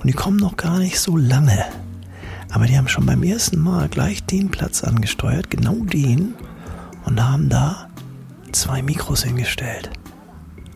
Und 0.00 0.06
die 0.06 0.12
kommen 0.12 0.36
noch 0.36 0.56
gar 0.56 0.78
nicht 0.78 1.00
so 1.00 1.16
lange. 1.16 1.64
Aber 2.50 2.66
die 2.66 2.78
haben 2.78 2.88
schon 2.88 3.06
beim 3.06 3.22
ersten 3.22 3.58
Mal 3.58 3.88
gleich 3.88 4.24
den 4.24 4.50
Platz 4.50 4.82
angesteuert, 4.82 5.50
genau 5.50 5.74
den, 5.74 6.34
und 7.04 7.22
haben 7.22 7.48
da 7.48 7.88
zwei 8.52 8.82
Mikros 8.82 9.24
hingestellt. 9.24 9.90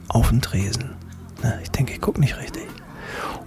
Auf 0.09 0.29
den 0.29 0.43
Tresen. 0.43 0.91
Na, 1.43 1.55
ich 1.63 1.71
denke, 1.71 1.95
ich 1.95 2.01
gucke 2.01 2.21
nicht 2.21 2.37
richtig. 2.37 2.67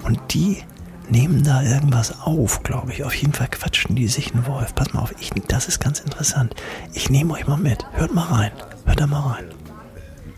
Und 0.04 0.20
die 0.34 0.64
nehmen 1.10 1.44
da 1.44 1.62
irgendwas 1.62 2.22
auf, 2.22 2.64
glaube 2.64 2.92
ich. 2.92 3.04
Auf 3.04 3.14
jeden 3.14 3.34
Fall 3.34 3.48
quatschen 3.50 3.96
die 3.96 4.08
sich 4.08 4.34
einen 4.34 4.48
Wolf. 4.48 4.74
Pass 4.74 4.94
mal 4.94 5.02
auf, 5.02 5.14
ich, 5.20 5.32
das 5.48 5.68
ist 5.68 5.80
ganz 5.80 6.00
interessant. 6.00 6.56
Ich 6.94 7.10
nehme 7.10 7.34
euch 7.34 7.48
mal 7.48 7.58
mit. 7.58 7.86
Hört 7.92 8.14
mal 8.14 8.26
rein. 8.26 8.52
Hört 8.86 9.00
da 9.00 9.08
mal 9.08 9.34
rein 9.34 9.46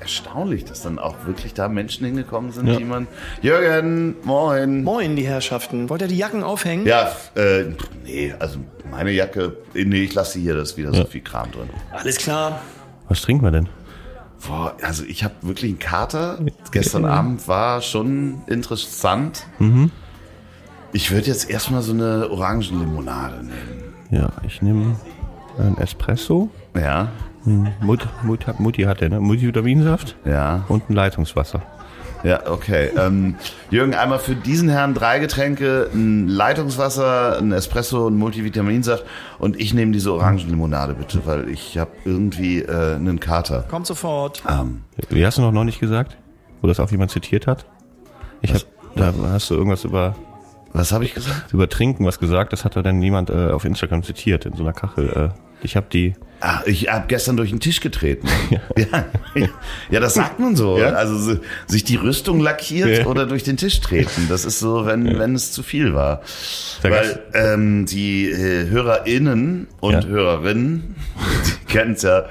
erstaunlich, 0.07 0.63
dass 0.63 0.83
dann 0.83 0.99
auch 0.99 1.25
wirklich 1.25 1.53
da 1.53 1.67
Menschen 1.67 2.05
hingekommen 2.05 2.53
sind, 2.53 2.67
ja. 2.67 2.77
die 2.77 2.85
man. 2.85 3.07
Jürgen, 3.41 4.15
moin. 4.23 4.85
Moin, 4.85 5.17
die 5.17 5.27
Herrschaften. 5.27 5.89
Wollt 5.89 6.01
ihr 6.01 6.07
die 6.07 6.17
Jacken 6.17 6.43
aufhängen? 6.43 6.87
Ja, 6.87 7.11
äh, 7.35 7.65
nee, 8.05 8.33
also 8.39 8.59
meine 8.89 9.11
Jacke, 9.11 9.57
nee, 9.73 10.03
ich 10.03 10.13
lasse 10.13 10.33
sie 10.33 10.41
hier, 10.43 10.55
da 10.55 10.61
ist 10.61 10.77
wieder 10.77 10.93
ja. 10.93 11.01
so 11.01 11.05
viel 11.05 11.19
Kram 11.19 11.51
drin. 11.51 11.69
Alles 11.91 12.17
klar. 12.17 12.61
Was 13.09 13.21
trinken 13.21 13.43
wir 13.43 13.51
denn? 13.51 13.67
Boah, 14.47 14.77
also 14.81 15.03
ich 15.03 15.25
habe 15.25 15.33
wirklich 15.41 15.71
einen 15.71 15.79
Kater. 15.79 16.39
Gestern 16.71 17.03
Abend 17.03 17.45
war 17.49 17.81
schon 17.81 18.43
interessant. 18.47 19.45
Mhm. 19.59 19.91
Ich 20.93 21.11
würde 21.11 21.27
jetzt 21.27 21.49
erstmal 21.49 21.81
so 21.81 21.91
eine 21.91 22.29
Orangenlimonade 22.29 23.43
nehmen. 23.43 23.93
Ja, 24.09 24.29
ich 24.45 24.61
nehme 24.61 24.95
ein 25.59 25.77
Espresso. 25.79 26.49
Ja. 26.75 27.11
Mut, 27.81 28.07
Mut, 28.23 28.59
Mutti 28.59 28.83
hatte, 28.83 29.09
ne? 29.09 29.19
Multivitaminsaft 29.19 30.15
ja. 30.25 30.65
und 30.67 30.89
ein 30.89 30.93
Leitungswasser. 30.93 31.61
Ja, 32.23 32.49
okay. 32.49 32.89
Ähm, 32.97 33.35
Jürgen, 33.69 33.93
einmal 33.93 34.19
für 34.19 34.35
diesen 34.35 34.69
Herrn 34.69 34.93
drei 34.93 35.19
Getränke, 35.19 35.89
ein 35.93 36.27
Leitungswasser, 36.27 37.37
ein 37.37 37.51
Espresso, 37.51 38.07
ein 38.07 38.17
Multivitaminsaft 38.17 39.05
und 39.39 39.59
ich 39.59 39.73
nehme 39.73 39.91
diese 39.91 40.11
Orangenlimonade 40.13 40.93
bitte, 40.93 41.25
weil 41.25 41.47
ich 41.49 41.77
habe 41.77 41.91
irgendwie 42.05 42.59
äh, 42.63 42.95
einen 42.95 43.19
Kater. 43.19 43.65
Kommt 43.69 43.85
sofort. 43.85 44.43
Ähm, 44.49 44.81
Wie 45.09 45.25
hast 45.25 45.37
du 45.37 45.41
noch, 45.41 45.51
noch 45.51 45.63
nicht 45.63 45.79
gesagt? 45.79 46.17
Wo 46.61 46.67
das 46.67 46.79
auch 46.79 46.91
jemand 46.91 47.11
zitiert 47.11 47.47
hat? 47.47 47.65
Ich 48.41 48.51
habe, 48.51 48.63
da 48.95 49.13
hast 49.31 49.49
du 49.49 49.55
irgendwas 49.55 49.83
über 49.83 50.15
was 50.73 50.91
habe 50.91 51.05
ich 51.05 51.13
gesagt? 51.13 51.53
Über 51.53 51.69
Trinken 51.69 52.05
was 52.05 52.19
gesagt, 52.19 52.53
das 52.53 52.65
hat 52.65 52.75
dann 52.75 52.99
niemand 52.99 53.29
äh, 53.29 53.51
auf 53.51 53.65
Instagram 53.65 54.03
zitiert 54.03 54.45
in 54.45 54.53
so 54.53 54.63
einer 54.63 54.73
Kachel. 54.73 55.09
Äh. 55.33 55.46
Ich 55.61 55.75
habe 55.75 55.87
die. 55.91 56.15
Ach, 56.39 56.65
ich 56.67 56.87
habe 56.87 57.05
gestern 57.07 57.35
durch 57.35 57.49
den 57.49 57.59
Tisch 57.59 57.79
getreten. 57.81 58.27
ja. 58.77 59.05
ja, 59.89 59.99
das 59.99 60.13
sagt 60.13 60.39
man 60.39 60.55
so. 60.55 60.77
Ja? 60.77 60.89
Also 60.89 61.39
sich 61.65 61.83
die 61.83 61.95
Rüstung 61.95 62.39
lackiert 62.39 62.99
ja. 62.99 63.05
oder 63.07 63.25
durch 63.25 63.43
den 63.43 63.57
Tisch 63.57 63.81
treten. 63.81 64.27
Das 64.29 64.45
ist 64.45 64.59
so, 64.59 64.85
wenn, 64.85 65.05
ja. 65.07 65.19
wenn 65.19 65.33
es 65.33 65.51
zu 65.51 65.63
viel 65.63 65.95
war. 65.95 66.21
Sag 66.81 66.91
Weil 66.91 67.23
ähm, 67.33 67.85
die 67.87 68.29
äh, 68.29 68.69
HörerInnen 68.69 69.67
und 69.79 70.05
Hörerinnen, 70.05 70.95
die 71.47 71.65
kennen 71.71 71.93
es 71.93 72.03
ja 72.03 72.25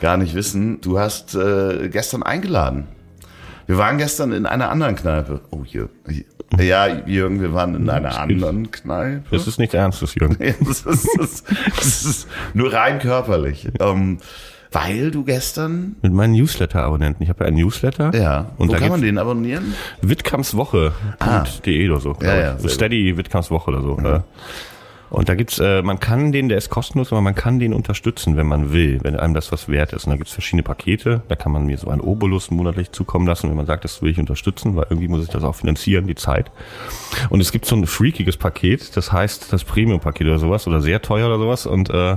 gar 0.00 0.16
nicht 0.16 0.34
wissen, 0.34 0.80
du 0.80 1.00
hast 1.00 1.34
äh, 1.34 1.88
gestern 1.88 2.22
eingeladen. 2.22 2.86
Wir 3.66 3.76
waren 3.76 3.98
gestern 3.98 4.32
in 4.32 4.46
einer 4.46 4.70
anderen 4.70 4.94
Kneipe. 4.94 5.40
Oh, 5.50 5.64
hier. 5.64 5.88
Ja, 6.56 6.86
Jürgen, 7.06 7.40
wir 7.40 7.52
waren 7.52 7.74
in 7.74 7.90
einer 7.90 8.18
anderen 8.18 8.70
Kneipe. 8.70 9.22
Das 9.30 9.46
ist 9.46 9.58
nicht 9.58 9.74
Ernstes, 9.74 10.14
Jürgen. 10.14 10.38
das, 10.60 10.82
ist, 10.82 11.08
das, 11.18 11.44
das 11.76 12.04
ist 12.04 12.28
nur 12.54 12.72
rein 12.72 12.98
körperlich. 12.98 13.68
Ähm, 13.80 14.18
weil 14.70 15.10
du 15.10 15.24
gestern 15.24 15.96
mit 16.02 16.12
meinen 16.12 16.34
Newsletter-Abonnenten. 16.34 17.22
Ich 17.22 17.28
habe 17.28 17.44
ja 17.44 17.48
einen 17.48 17.56
Newsletter. 17.56 18.14
Ja. 18.14 18.52
Und 18.58 18.68
Wo 18.68 18.74
kann 18.74 18.88
man 18.88 19.00
den 19.02 19.18
abonnieren? 19.18 19.74
Wittkampswoche.de 20.02 20.92
ah. 21.20 21.44
oder 21.90 22.00
so. 22.00 22.16
Ja, 22.22 22.36
ja, 22.36 22.58
Steady 22.68 23.16
Wittkampswoche 23.16 23.70
oder 23.70 23.82
so. 23.82 23.96
Mhm. 23.96 24.22
Und 25.10 25.28
da 25.28 25.34
gibt's, 25.34 25.58
äh, 25.58 25.82
man 25.82 26.00
kann 26.00 26.32
den, 26.32 26.48
der 26.48 26.58
ist 26.58 26.70
kostenlos, 26.70 27.12
aber 27.12 27.20
man 27.20 27.34
kann 27.34 27.58
den 27.58 27.72
unterstützen, 27.72 28.36
wenn 28.36 28.46
man 28.46 28.72
will, 28.72 29.00
wenn 29.02 29.16
einem 29.16 29.34
das 29.34 29.52
was 29.52 29.68
wert 29.68 29.92
ist. 29.92 30.04
Und 30.04 30.10
da 30.10 30.16
gibt's 30.16 30.32
verschiedene 30.32 30.62
Pakete. 30.62 31.22
Da 31.28 31.36
kann 31.36 31.52
man 31.52 31.66
mir 31.66 31.78
so 31.78 31.88
einen 31.88 32.00
Obolus 32.00 32.50
monatlich 32.50 32.92
zukommen 32.92 33.26
lassen, 33.26 33.48
wenn 33.48 33.56
man 33.56 33.66
sagt, 33.66 33.84
das 33.84 34.02
will 34.02 34.10
ich 34.10 34.18
unterstützen, 34.18 34.76
weil 34.76 34.86
irgendwie 34.90 35.08
muss 35.08 35.22
ich 35.22 35.30
das 35.30 35.44
auch 35.44 35.54
finanzieren, 35.54 36.06
die 36.06 36.14
Zeit. 36.14 36.50
Und 37.30 37.40
es 37.40 37.52
gibt 37.52 37.64
so 37.64 37.76
ein 37.76 37.86
freakiges 37.86 38.36
Paket, 38.36 38.96
das 38.96 39.12
heißt 39.12 39.52
das 39.52 39.64
Premium-Paket 39.64 40.26
oder 40.26 40.38
sowas 40.38 40.66
oder 40.66 40.80
sehr 40.80 41.00
teuer 41.00 41.26
oder 41.26 41.38
sowas. 41.38 41.66
Und 41.66 41.90
äh, 41.90 42.16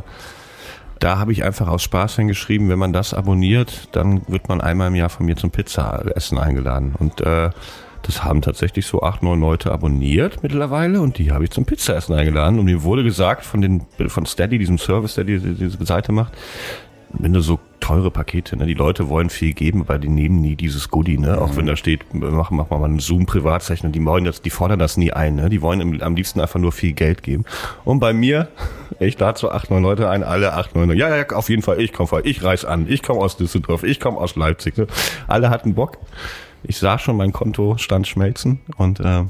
da 1.00 1.18
habe 1.18 1.32
ich 1.32 1.44
einfach 1.44 1.68
aus 1.68 1.82
Spaß 1.82 2.18
hingeschrieben, 2.18 2.70
wenn 2.70 2.78
man 2.78 2.94
das 2.94 3.14
abonniert, 3.14 3.90
dann 3.94 4.22
wird 4.28 4.50
man 4.50 4.62
einmal 4.62 4.90
im 4.90 4.96
Jahr 4.96 5.10
von 5.10 5.26
mir 5.26 5.36
zum 5.36 5.50
Pizza-Essen 5.50 6.38
eingeladen. 6.38 6.94
Und 6.98 7.22
äh, 7.22 7.50
das 8.12 8.26
haben 8.26 8.42
tatsächlich 8.42 8.86
so 8.86 9.02
acht, 9.02 9.24
neun 9.24 9.40
Leute 9.40 9.72
abonniert 9.72 10.44
mittlerweile 10.44 11.02
und 11.02 11.18
die 11.18 11.32
habe 11.32 11.46
ich 11.46 11.52
zum 11.52 11.66
Pizzaessen 11.66 12.14
eingeladen. 12.14 12.60
Und 12.60 12.66
mir 12.66 12.84
wurde 12.84 13.04
gesagt 13.04 13.46
von 13.46 13.62
den 13.62 13.86
von 14.08 14.26
Steady, 14.26 14.60
diesem 14.60 14.78
Service, 14.78 15.16
der 15.16 15.24
die, 15.24 15.40
diese 15.40 15.84
Seite 15.86 16.12
macht, 16.12 16.34
wenn 17.14 17.32
du 17.32 17.40
so 17.40 17.60
teure 17.80 18.12
Pakete, 18.12 18.58
ne? 18.58 18.66
Die 18.66 18.74
Leute 18.74 19.08
wollen 19.08 19.30
viel 19.30 19.54
geben, 19.54 19.82
aber 19.82 19.98
die 19.98 20.10
nehmen 20.10 20.42
nie 20.42 20.56
dieses 20.56 20.90
Goodie, 20.90 21.18
ne? 21.18 21.42
Auch 21.42 21.56
wenn 21.56 21.66
da 21.66 21.78
steht, 21.78 22.02
mach, 22.14 22.52
mach 22.52 22.70
mal 22.70 22.84
einen 22.84 23.00
Zoom-Privatzeichner, 23.00 23.90
die 23.90 24.04
wollen 24.04 24.26
das, 24.26 24.42
die 24.42 24.50
fordern 24.50 24.78
das 24.78 24.98
nie 24.98 25.12
ein, 25.14 25.36
ne? 25.36 25.50
Die 25.50 25.62
wollen 25.62 25.80
im, 25.80 26.02
am 26.02 26.16
liebsten 26.16 26.42
einfach 26.42 26.60
nur 26.60 26.74
viel 26.74 26.94
Geld 26.94 27.24
geben. 27.24 27.46
Und 27.86 28.00
bei 28.00 28.14
mir, 28.14 28.50
ich 29.00 29.18
lade 29.18 29.40
so 29.40 29.52
acht, 29.52 29.72
neun 29.72 29.84
Leute 29.84 30.10
ein, 30.10 30.24
alle 30.24 30.54
acht, 30.54 30.76
neun, 30.76 30.96
ja, 30.96 31.16
ja, 31.16 31.26
auf 31.30 31.50
jeden 31.50 31.62
Fall, 31.62 31.80
ich 31.80 31.94
komme 31.94 32.08
voll, 32.08 32.22
ich 32.26 32.44
reiß 32.44 32.66
an, 32.66 32.88
ich 32.90 33.04
komme 33.04 33.22
aus 33.22 33.38
Düsseldorf, 33.38 33.84
ich 33.84 34.02
komme 34.02 34.18
aus 34.18 34.36
Leipzig, 34.36 34.78
ne? 34.78 34.88
Alle 35.28 35.50
hatten 35.50 35.74
Bock 35.74 35.98
ich 36.64 36.78
sah 36.78 37.00
schon 37.00 37.18
mein 37.18 37.32
Konto 37.32 37.78
stand 37.78 38.08
schmelzen 38.08 38.60
und 38.78 39.00
äh, 39.00 39.24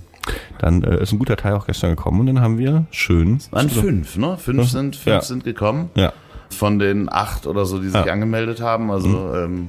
dann 0.59 0.83
äh, 0.83 1.01
ist 1.01 1.11
ein 1.11 1.19
guter 1.19 1.37
Teil 1.37 1.53
auch 1.53 1.65
gestern 1.65 1.91
gekommen 1.91 2.19
und 2.21 2.27
dann 2.27 2.41
haben 2.41 2.57
wir 2.57 2.85
schön. 2.91 3.39
Waren 3.51 3.69
fünf, 3.69 4.17
ne? 4.17 4.37
Fünf 4.37 4.69
sind, 4.69 4.95
fünf 4.95 5.05
ja. 5.15 5.21
sind 5.21 5.43
gekommen. 5.43 5.89
Ja. 5.95 6.13
Von 6.49 6.79
den 6.79 7.11
acht 7.11 7.47
oder 7.47 7.65
so, 7.65 7.79
die 7.79 7.87
sich 7.87 8.05
ja. 8.05 8.11
angemeldet 8.11 8.61
haben. 8.61 8.91
Also 8.91 9.07
mhm. 9.07 9.35
ähm, 9.35 9.67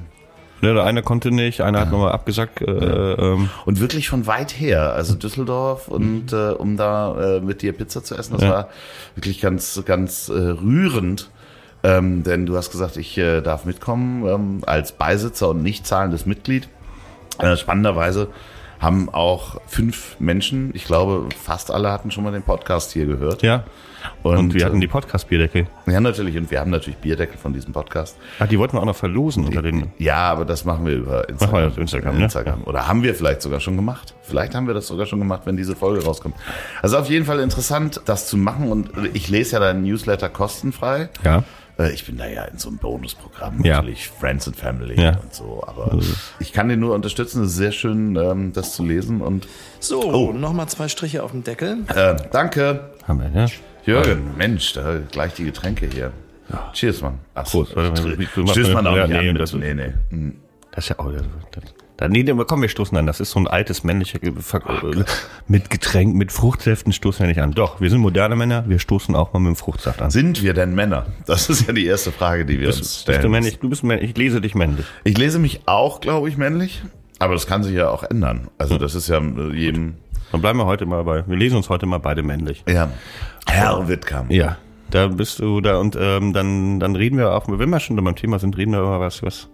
ja, 0.63 0.75
der 0.75 0.85
eine 0.85 1.03
konnte 1.03 1.33
nicht, 1.33 1.61
einer 1.61 1.81
hat 1.81 1.91
nochmal 1.91 2.13
abgesagt. 2.13 2.63
Äh, 2.63 2.73
ähm. 2.73 3.51
Und 3.67 3.81
wirklich 3.81 4.09
von 4.09 4.29
weit 4.29 4.53
her, 4.53 4.93
also 4.93 5.17
Düsseldorf 5.17 5.89
und 5.89 6.33
äh, 6.33 6.51
um 6.51 6.77
da 6.77 7.37
äh, 7.37 7.41
mit 7.41 7.63
dir 7.63 7.73
Pizza 7.73 8.05
zu 8.05 8.15
essen, 8.15 8.35
das 8.35 8.43
ja. 8.43 8.51
war 8.51 8.69
wirklich 9.17 9.41
ganz, 9.41 9.83
ganz 9.85 10.29
äh, 10.29 10.33
rührend. 10.35 11.31
Ähm, 11.85 12.23
denn 12.23 12.47
du 12.47 12.57
hast 12.57 12.71
gesagt, 12.71 12.97
ich 12.97 13.19
äh, 13.19 13.41
darf 13.41 13.65
mitkommen 13.65 14.25
ähm, 14.25 14.61
als 14.65 14.93
Beisitzer 14.93 15.49
und 15.49 15.65
nicht 15.65 15.85
zahlendes 15.85 16.27
Mitglied. 16.27 16.69
Äh, 17.39 17.57
spannenderweise 17.57 18.29
haben 18.83 19.09
auch 19.11 19.61
fünf 19.67 20.17
Menschen, 20.19 20.73
ich 20.75 20.85
glaube, 20.85 21.29
fast 21.41 21.71
alle 21.71 21.93
hatten 21.93 22.11
schon 22.11 22.25
mal 22.25 22.33
den 22.33 22.43
Podcast 22.43 22.91
hier 22.91 23.07
gehört. 23.07 23.43
Ja. 23.43 23.65
Und, 24.25 24.37
und 24.37 24.55
wir 24.55 24.65
hatten 24.65 24.81
die 24.81 24.89
Podcast-Bierdeckel. 24.89 25.69
Ja, 25.87 26.01
natürlich. 26.01 26.37
Und 26.37 26.51
wir 26.51 26.59
haben 26.59 26.71
natürlich 26.71 26.99
Bierdeckel 26.99 27.39
von 27.39 27.53
diesem 27.53 27.73
Podcast. 27.73 28.17
Ach, 28.41 28.49
die 28.49 28.59
wollten 28.59 28.77
wir 28.77 28.81
auch 28.81 28.87
noch 28.87 28.97
verlosen 28.97 29.45
unter 29.45 29.63
den. 29.63 29.93
Ja, 29.99 30.17
aber 30.17 30.45
das 30.45 30.65
machen 30.65 30.85
wir 30.85 30.95
über 30.95 31.29
Instagram. 31.29 31.61
Machen 31.61 31.75
wir 31.77 31.83
Instagram, 31.83 32.19
ne? 32.19 32.25
Instagram. 32.25 32.65
Oder 32.65 32.89
haben 32.89 33.05
wir 33.05 33.15
vielleicht 33.15 33.43
sogar 33.43 33.61
schon 33.61 33.77
gemacht. 33.77 34.15
Vielleicht 34.23 34.57
haben 34.57 34.67
wir 34.67 34.75
das 34.75 34.89
sogar 34.89 35.07
schon 35.07 35.21
gemacht, 35.21 35.43
wenn 35.45 35.57
diese 35.57 35.77
Folge 35.77 36.05
rauskommt. 36.05 36.35
Also 36.83 36.99
auf 36.99 37.09
jeden 37.09 37.25
Fall 37.25 37.39
interessant, 37.39 38.01
das 38.07 38.27
zu 38.27 38.37
machen. 38.37 38.73
Und 38.73 38.91
ich 39.15 39.29
lese 39.29 39.53
ja 39.53 39.61
deinen 39.61 39.85
Newsletter 39.85 40.29
kostenfrei. 40.29 41.09
Ja. 41.25 41.45
Äh, 41.79 41.93
ich 41.93 42.05
bin 42.05 42.17
da 42.17 42.27
ja 42.27 42.45
in 42.45 42.59
so 42.59 42.69
einem 42.69 42.79
Bonusprogramm, 42.79 43.65
ja. 43.65 43.77
natürlich 43.77 44.09
Friends 44.09 44.47
and 44.47 44.57
Family 44.57 45.01
ja. 45.01 45.19
und 45.19 45.35
so. 45.35 45.63
Aber 45.67 45.93
also. 45.93 46.15
ich 46.39 46.53
kann 46.53 46.69
den 46.69 46.81
nur 46.81 46.95
unterstützen. 46.95 47.43
Es 47.43 47.51
ist 47.51 47.57
sehr 47.57 47.73
schön, 47.73 48.17
ähm, 48.17 48.53
das 48.53 48.75
zu 48.75 48.85
lesen. 48.85 49.21
Und 49.21 49.49
so, 49.81 50.03
oh. 50.03 50.33
nochmal 50.33 50.69
zwei 50.69 50.89
Striche 50.89 51.23
auf 51.23 51.33
dem 51.33 51.45
Deckel. 51.45 51.79
Äh, 51.89 52.17
danke. 52.31 52.93
Haben 53.07 53.21
wir, 53.21 53.31
ja. 53.43 53.47
Jürgen, 53.85 54.27
ja. 54.27 54.37
Mensch, 54.37 54.75
da 54.75 54.99
gleich 55.11 55.35
die 55.35 55.45
Getränke 55.45 55.87
hier. 55.87 56.13
Ja. 56.51 56.71
Cheers, 56.73 57.01
Mann. 57.01 57.19
Ach, 57.35 57.45
Prost. 57.45 57.73
Stößt 57.73 58.73
man 58.73 58.87
auch 58.87 58.97
ja, 58.97 59.07
nicht 59.07 59.21
nee, 59.21 59.29
an. 59.31 59.37
Das, 59.37 59.53
nee, 59.55 59.75
nee. 59.75 59.93
Hm. 60.11 60.37
Das 60.71 60.85
ist 60.85 60.91
ja 60.91 60.99
auch, 60.99 61.11
das, 61.11 61.63
Nee, 62.09 62.25
komm, 62.47 62.63
wir 62.63 62.69
stoßen 62.69 62.97
an. 62.97 63.07
Das 63.07 63.21
ist 63.21 63.31
so 63.31 63.41
ein 63.41 63.47
altes 63.47 63.85
männlicher 63.85 64.19
oh, 64.23 64.91
mit 65.49 65.71
Getränk, 65.71 66.15
mit 66.15 66.33
Fruchtsäften 66.33 66.93
stoßen 66.93 67.21
wir 67.21 67.29
nicht 67.29 67.41
an. 67.41 67.53
Doch, 67.53 67.81
wir 67.81 67.91
sind 67.91 68.01
moderne 68.01 68.37
Männer, 68.37 68.65
wir 68.69 68.79
stoßen 68.79 69.15
auch 69.15 69.33
mal 69.33 69.41
mit 69.41 69.51
dem 69.51 69.57
Fruchtsaft 69.57 70.03
an. 70.03 70.11
Sind 70.11 70.43
wir 70.43 70.55
denn 70.55 70.75
Männer? 70.75 71.07
Das 71.27 71.49
ist 71.49 71.67
ja 71.67 71.73
die 71.73 71.87
erste 71.87 72.13
Frage, 72.13 72.45
die 72.45 72.61
wir 72.61 72.69
das, 72.69 72.79
uns 72.79 73.01
stellen. 73.01 73.19
Bist 73.19 73.25
du 73.25 73.29
männlich? 73.31 73.59
Du 73.59 73.69
bist 73.69 73.85
männlich. 73.85 74.11
Ich 74.11 74.17
lese 74.17 74.41
dich 74.41 74.55
männlich. 74.55 74.87
Ich 75.05 75.17
lese 75.19 75.39
mich 75.39 75.63
auch, 75.67 76.01
glaube 76.01 76.29
ich, 76.29 76.37
männlich. 76.37 76.83
Aber 77.19 77.35
das 77.35 77.47
kann 77.47 77.63
sich 77.63 77.75
ja 77.75 77.89
auch 77.89 78.03
ändern. 78.03 78.49
Also 78.59 78.79
das 78.79 78.95
ist 78.95 79.09
ja 79.09 79.21
jedem 79.53 79.95
Dann 80.33 80.41
bleiben 80.41 80.59
wir 80.59 80.67
heute 80.67 80.87
mal 80.87 81.05
bei, 81.05 81.25
wir 81.27 81.37
lesen 81.37 81.57
uns 81.57 81.69
heute 81.69 81.87
mal 81.87 81.99
beide 81.99 82.23
männlich. 82.23 82.65
Ja. 82.69 82.91
Herr 83.47 83.87
Wittkamp. 83.87 84.33
Ja. 84.33 84.57
Da 84.91 85.07
bist 85.07 85.39
du 85.39 85.61
da 85.61 85.79
und 85.79 85.97
ähm, 85.99 86.33
dann, 86.33 86.81
dann 86.81 86.97
reden 86.97 87.17
wir 87.17 87.33
auch, 87.33 87.45
wenn 87.47 87.71
wir 87.71 87.81
schon 87.81 87.97
beim 87.97 88.17
Thema 88.17 88.39
sind, 88.39 88.57
reden 88.59 88.73
wir 88.73 88.81
über 88.81 89.01
was, 89.01 89.23
was, 89.23 89.49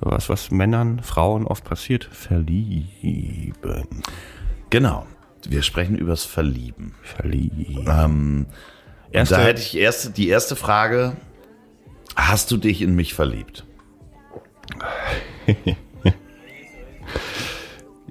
was, 0.00 0.28
was 0.28 0.50
Männern, 0.50 1.00
Frauen 1.02 1.46
oft 1.46 1.64
passiert. 1.64 2.04
Verlieben. 2.12 3.84
Genau. 4.70 5.06
Wir 5.48 5.62
sprechen 5.62 5.96
übers 5.96 6.24
Verlieben. 6.24 6.94
Verlieben. 7.02 7.86
Ähm, 7.88 8.46
Erste- 9.12 9.36
da 9.36 9.42
hätte 9.42 9.60
ich 9.62 9.76
erste, 9.76 10.10
die 10.10 10.28
erste 10.28 10.56
Frage. 10.56 11.16
Hast 12.16 12.50
du 12.50 12.56
dich 12.56 12.82
in 12.82 12.94
mich 12.94 13.14
verliebt? 13.14 13.64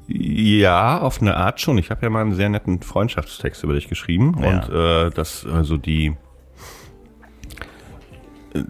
Ja, 0.07 0.99
auf 1.01 1.19
eine 1.19 1.35
Art 1.35 1.59
schon. 1.59 1.77
Ich 1.79 1.89
habe 1.89 2.03
ja 2.03 2.09
mal 2.11 2.21
einen 2.21 2.35
sehr 2.35 2.49
netten 2.49 2.81
Freundschaftstext 2.81 3.63
über 3.63 3.73
dich 3.73 3.87
geschrieben 3.87 4.35
Ja. 4.39 4.49
und 4.49 4.69
äh, 4.73 5.09
das 5.09 5.45
also 5.47 5.77
die 5.77 6.15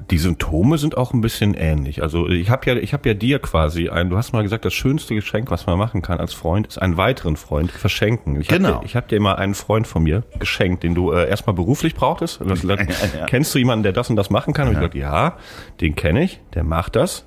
die 0.09 0.17
Symptome 0.17 0.77
sind 0.77 0.97
auch 0.97 1.13
ein 1.13 1.21
bisschen 1.21 1.53
ähnlich. 1.53 2.01
Also 2.01 2.27
ich 2.27 2.49
habe 2.49 2.69
ja 2.69 2.75
ich 2.77 2.93
habe 2.93 3.07
ja 3.07 3.13
dir 3.13 3.39
quasi 3.39 3.89
ein 3.89 4.09
du 4.09 4.17
hast 4.17 4.33
mal 4.33 4.43
gesagt, 4.43 4.65
das 4.65 4.73
schönste 4.73 5.15
Geschenk, 5.15 5.51
was 5.51 5.65
man 5.65 5.77
machen 5.77 6.01
kann 6.01 6.19
als 6.19 6.33
Freund, 6.33 6.67
ist 6.67 6.77
einen 6.77 6.97
weiteren 6.97 7.35
Freund 7.35 7.71
verschenken. 7.71 8.39
Ich 8.39 8.47
Genau. 8.47 8.75
Hab 8.75 8.81
dir, 8.81 8.85
ich 8.85 8.95
habe 8.95 9.07
dir 9.07 9.19
mal 9.19 9.35
einen 9.35 9.53
Freund 9.53 9.87
von 9.87 10.03
mir 10.03 10.23
geschenkt, 10.39 10.83
den 10.83 10.95
du 10.95 11.11
äh, 11.11 11.29
erstmal 11.29 11.55
beruflich 11.55 11.95
brauchtest. 11.95 12.41
Und 12.41 12.49
das, 12.49 12.63
ja. 12.63 13.25
Kennst 13.27 13.53
du 13.53 13.59
jemanden, 13.59 13.83
der 13.83 13.93
das 13.93 14.09
und 14.09 14.15
das 14.15 14.29
machen 14.29 14.53
kann? 14.53 14.67
Und 14.67 14.73
ich 14.73 14.79
gesagt, 14.79 14.95
ja, 14.95 15.37
den 15.81 15.95
kenne 15.95 16.23
ich, 16.23 16.41
der 16.53 16.63
macht 16.63 16.95
das. 16.95 17.25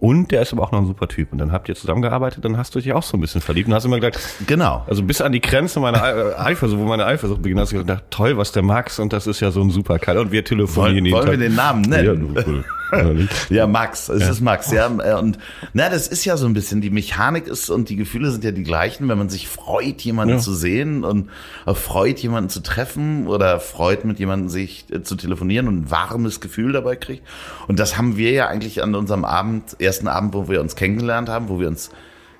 Und 0.00 0.30
der 0.32 0.40
ist 0.42 0.52
aber 0.54 0.62
auch 0.62 0.72
noch 0.72 0.78
ein 0.80 0.86
super 0.86 1.06
Typ. 1.08 1.30
Und 1.30 1.38
dann 1.38 1.52
habt 1.52 1.68
ihr 1.68 1.74
zusammengearbeitet, 1.74 2.42
dann 2.44 2.56
hast 2.56 2.74
du 2.74 2.80
dich 2.80 2.92
auch 2.94 3.02
so 3.02 3.16
ein 3.16 3.20
bisschen 3.20 3.40
verliebt 3.42 3.68
und 3.68 3.74
hast 3.74 3.84
immer 3.84 4.00
gesagt, 4.00 4.18
Genau. 4.46 4.82
also 4.86 5.02
bis 5.02 5.20
an 5.20 5.30
die 5.32 5.40
Grenze 5.42 5.78
meiner 5.78 6.02
Ei- 6.02 6.38
Eifersucht, 6.38 6.80
wo 6.80 6.84
meine 6.86 7.04
Eifersucht 7.04 7.42
beginnt, 7.42 7.60
hast 7.60 7.72
du 7.72 7.76
gedacht, 7.78 8.04
toll, 8.10 8.36
was 8.38 8.50
der 8.52 8.62
Max 8.62 8.98
und 8.98 9.12
das 9.12 9.26
ist 9.26 9.40
ja 9.40 9.50
so 9.50 9.60
ein 9.60 9.70
super 9.70 9.98
Kerl. 9.98 10.16
Und 10.18 10.32
wir 10.32 10.42
telefonieren 10.44 11.04
Wollen, 11.10 11.12
wollen 11.28 11.30
wir 11.40 11.48
den 11.48 11.54
Namen 11.54 11.82
nennen? 11.82 12.34
Ja, 12.34 12.42
Ja, 13.50 13.66
Max, 13.66 14.08
es 14.08 14.28
ist 14.28 14.40
Max, 14.40 14.70
ja. 14.70 14.86
äh, 14.86 15.14
Und 15.18 15.38
na, 15.72 15.88
das 15.88 16.08
ist 16.08 16.24
ja 16.24 16.36
so 16.36 16.46
ein 16.46 16.52
bisschen, 16.52 16.80
die 16.80 16.90
Mechanik 16.90 17.46
ist 17.46 17.70
und 17.70 17.88
die 17.88 17.96
Gefühle 17.96 18.30
sind 18.30 18.44
ja 18.44 18.50
die 18.50 18.62
gleichen, 18.62 19.08
wenn 19.08 19.18
man 19.18 19.28
sich 19.28 19.48
freut, 19.48 20.00
jemanden 20.02 20.34
Ja. 20.34 20.40
zu 20.40 20.54
sehen 20.54 21.04
und 21.04 21.30
auch 21.66 21.76
freut, 21.76 22.18
jemanden 22.20 22.50
zu 22.50 22.60
treffen 22.60 23.26
oder 23.26 23.60
freut, 23.60 24.04
mit 24.04 24.18
jemandem 24.18 24.48
sich 24.48 24.84
äh, 24.90 25.02
zu 25.02 25.16
telefonieren 25.16 25.68
und 25.68 25.82
ein 25.82 25.90
warmes 25.90 26.40
Gefühl 26.40 26.72
dabei 26.72 26.96
kriegt. 26.96 27.26
Und 27.68 27.78
das 27.78 27.96
haben 27.96 28.16
wir 28.16 28.30
ja 28.32 28.48
eigentlich 28.48 28.82
an 28.82 28.94
unserem 28.94 29.24
Abend, 29.24 29.76
ersten 29.78 30.08
Abend, 30.08 30.34
wo 30.34 30.48
wir 30.48 30.60
uns 30.60 30.76
kennengelernt 30.76 31.28
haben, 31.28 31.48
wo 31.48 31.60
wir 31.60 31.68
uns 31.68 31.90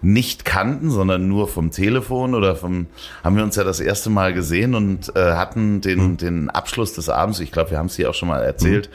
nicht 0.03 0.47
kannten, 0.47 0.91
sondern 0.91 1.29
nur 1.29 1.47
vom 1.47 1.71
Telefon 1.73 2.35
oder 2.35 2.57
vom, 2.57 2.87
haben 3.23 3.37
wir 3.37 3.43
uns 3.45 3.57
ja 3.57 3.65
das 3.65 3.81
erste 3.81 4.09
Mal 4.09 4.33
gesehen 4.33 4.75
und 4.75 5.15
äh, 5.15 5.33
hatten 5.35 5.83
den, 5.83 6.17
den 6.17 6.49
Abschluss 6.49 6.95
des 6.95 7.11
Abends, 7.11 7.39
ich 7.41 7.53
glaube, 7.53 7.73
wir 7.73 7.79
haben 7.79 7.87
es 7.87 7.97
dir 7.97 8.09
auch 8.09 8.15
schon 8.15 8.29
mal 8.29 8.41
erzählt, 8.43 8.89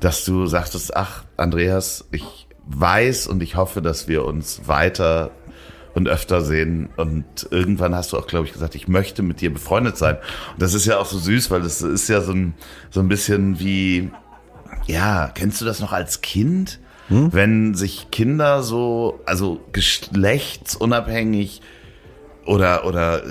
dass 0.00 0.24
du 0.24 0.46
sagtest, 0.46 0.96
ach, 0.96 1.24
Andreas, 1.36 2.06
ich 2.10 2.46
weiß 2.66 3.26
und 3.26 3.42
ich 3.42 3.56
hoffe, 3.56 3.82
dass 3.82 4.08
wir 4.08 4.24
uns 4.24 4.62
weiter 4.66 5.30
und 5.94 6.08
öfter 6.08 6.42
sehen. 6.42 6.88
Und 6.96 7.48
irgendwann 7.50 7.94
hast 7.94 8.12
du 8.12 8.18
auch, 8.18 8.26
glaube 8.26 8.46
ich, 8.46 8.52
gesagt, 8.52 8.74
ich 8.74 8.88
möchte 8.88 9.22
mit 9.22 9.40
dir 9.40 9.52
befreundet 9.52 9.96
sein. 9.96 10.16
Und 10.52 10.62
das 10.62 10.74
ist 10.74 10.86
ja 10.86 10.98
auch 10.98 11.06
so 11.06 11.18
süß, 11.18 11.50
weil 11.50 11.62
das 11.62 11.82
ist 11.82 12.08
ja 12.08 12.20
so 12.20 12.32
ein, 12.32 12.54
so 12.90 13.00
ein 13.00 13.08
bisschen 13.08 13.60
wie, 13.60 14.10
ja, 14.86 15.30
kennst 15.34 15.60
du 15.60 15.64
das 15.64 15.80
noch 15.80 15.92
als 15.92 16.20
Kind? 16.20 16.80
Wenn 17.32 17.74
sich 17.74 18.12
Kinder 18.12 18.62
so, 18.62 19.20
also 19.26 19.60
geschlechtsunabhängig 19.72 21.60
oder, 22.46 22.84
oder 22.86 23.22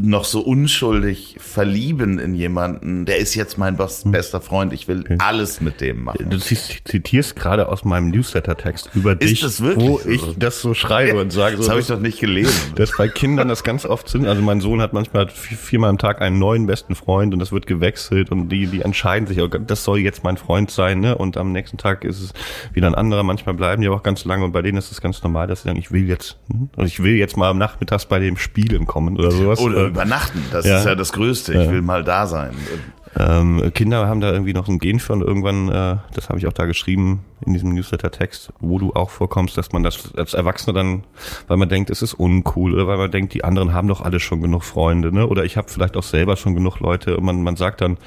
noch 0.00 0.24
so 0.24 0.40
unschuldig 0.40 1.36
verlieben 1.40 2.18
in 2.18 2.34
jemanden, 2.34 3.04
der 3.06 3.18
ist 3.18 3.34
jetzt 3.34 3.58
mein 3.58 3.76
best, 3.76 4.10
bester 4.10 4.40
Freund, 4.40 4.72
ich 4.72 4.86
will 4.88 5.04
alles 5.18 5.60
mit 5.60 5.80
dem 5.80 6.04
machen. 6.04 6.28
Du 6.30 6.38
zit- 6.38 6.82
zitierst 6.84 7.36
gerade 7.36 7.68
aus 7.68 7.84
meinem 7.84 8.10
Newsletter-Text 8.10 8.90
über 8.94 9.14
dich, 9.14 9.40
das 9.40 9.60
wirklich 9.62 9.88
wo 9.88 9.98
so? 9.98 10.08
ich 10.08 10.22
das 10.38 10.60
so 10.60 10.74
schreibe 10.74 11.20
und 11.20 11.32
sage, 11.32 11.56
so, 11.56 11.62
Das 11.62 11.70
habe 11.70 11.80
ich 11.80 11.86
doch 11.86 12.00
nicht 12.00 12.20
gelesen. 12.20 12.72
dass 12.76 12.92
bei 12.96 13.08
Kindern 13.08 13.48
das 13.48 13.64
ganz 13.64 13.84
oft 13.86 14.08
sind. 14.08 14.26
Also 14.26 14.42
mein 14.42 14.60
Sohn 14.60 14.80
hat 14.80 14.92
manchmal 14.92 15.24
vi- 15.26 15.56
viermal 15.56 15.90
am 15.90 15.98
Tag 15.98 16.20
einen 16.20 16.38
neuen 16.38 16.66
besten 16.66 16.94
Freund 16.94 17.32
und 17.32 17.40
das 17.40 17.52
wird 17.52 17.66
gewechselt 17.66 18.30
und 18.30 18.48
die, 18.50 18.66
die 18.66 18.82
entscheiden 18.82 19.26
sich, 19.26 19.40
oh 19.40 19.48
das 19.48 19.84
soll 19.84 19.98
jetzt 19.98 20.22
mein 20.24 20.36
Freund 20.36 20.70
sein, 20.70 21.00
ne? 21.00 21.16
Und 21.18 21.36
am 21.36 21.52
nächsten 21.52 21.76
Tag 21.76 22.04
ist 22.04 22.20
es 22.20 22.32
wieder 22.72 22.86
ein 22.86 22.94
anderer. 22.94 23.22
Manchmal 23.22 23.54
bleiben 23.54 23.82
die 23.82 23.88
aber 23.88 23.96
auch 23.96 24.02
ganz 24.02 24.24
lange 24.24 24.44
und 24.44 24.52
bei 24.52 24.62
denen 24.62 24.78
ist 24.78 24.92
es 24.92 25.00
ganz 25.00 25.22
normal, 25.22 25.46
dass 25.46 25.62
sie 25.62 25.68
sagen, 25.68 25.78
ich 25.78 25.90
will 25.92 26.08
jetzt, 26.08 26.38
hm? 26.50 26.70
und 26.76 26.86
ich 26.86 27.02
will 27.02 27.14
jetzt 27.14 27.36
mal 27.36 27.50
am 27.50 27.58
Nachmittags 27.58 28.06
bei 28.06 28.18
dem 28.18 28.36
Spielen 28.62 28.86
kommen 28.86 29.16
oder 29.16 29.30
sowas. 29.30 29.58
Oder 29.60 29.84
Äh, 29.84 29.86
übernachten, 29.88 30.42
das 30.52 30.66
ja. 30.66 30.78
ist 30.78 30.84
ja 30.86 30.94
das 30.94 31.12
Größte. 31.12 31.52
Ich 31.54 31.70
will 31.70 31.82
mal 31.82 32.04
da 32.04 32.26
sein. 32.26 32.50
Ähm, 33.18 33.72
Kinder 33.74 34.06
haben 34.06 34.20
da 34.20 34.32
irgendwie 34.32 34.52
noch 34.52 34.68
ein 34.68 34.78
Gen 34.78 35.00
für 35.00 35.12
und 35.14 35.22
irgendwann, 35.22 35.68
äh, 35.68 35.96
das 36.14 36.28
habe 36.28 36.38
ich 36.38 36.46
auch 36.46 36.52
da 36.52 36.66
geschrieben 36.66 37.24
in 37.44 37.54
diesem 37.54 37.74
Newsletter-Text, 37.74 38.52
wo 38.60 38.78
du 38.78 38.92
auch 38.92 39.10
vorkommst, 39.10 39.56
dass 39.56 39.72
man 39.72 39.82
das 39.82 40.14
als 40.14 40.34
Erwachsener 40.34 40.74
dann, 40.74 41.04
weil 41.48 41.56
man 41.56 41.68
denkt, 41.68 41.90
es 41.90 42.02
ist 42.02 42.14
uncool 42.14 42.74
oder 42.74 42.86
weil 42.86 42.98
man 42.98 43.10
denkt, 43.10 43.34
die 43.34 43.42
anderen 43.42 43.74
haben 43.74 43.88
doch 43.88 44.02
alle 44.02 44.20
schon 44.20 44.42
genug 44.42 44.62
Freunde, 44.62 45.12
ne? 45.12 45.26
Oder 45.26 45.44
ich 45.44 45.56
habe 45.56 45.68
vielleicht 45.68 45.96
auch 45.96 46.02
selber 46.04 46.36
schon 46.36 46.54
genug 46.54 46.78
Leute 46.78 47.16
und 47.16 47.24
man, 47.24 47.42
man 47.42 47.56
sagt 47.56 47.80
dann 47.80 47.98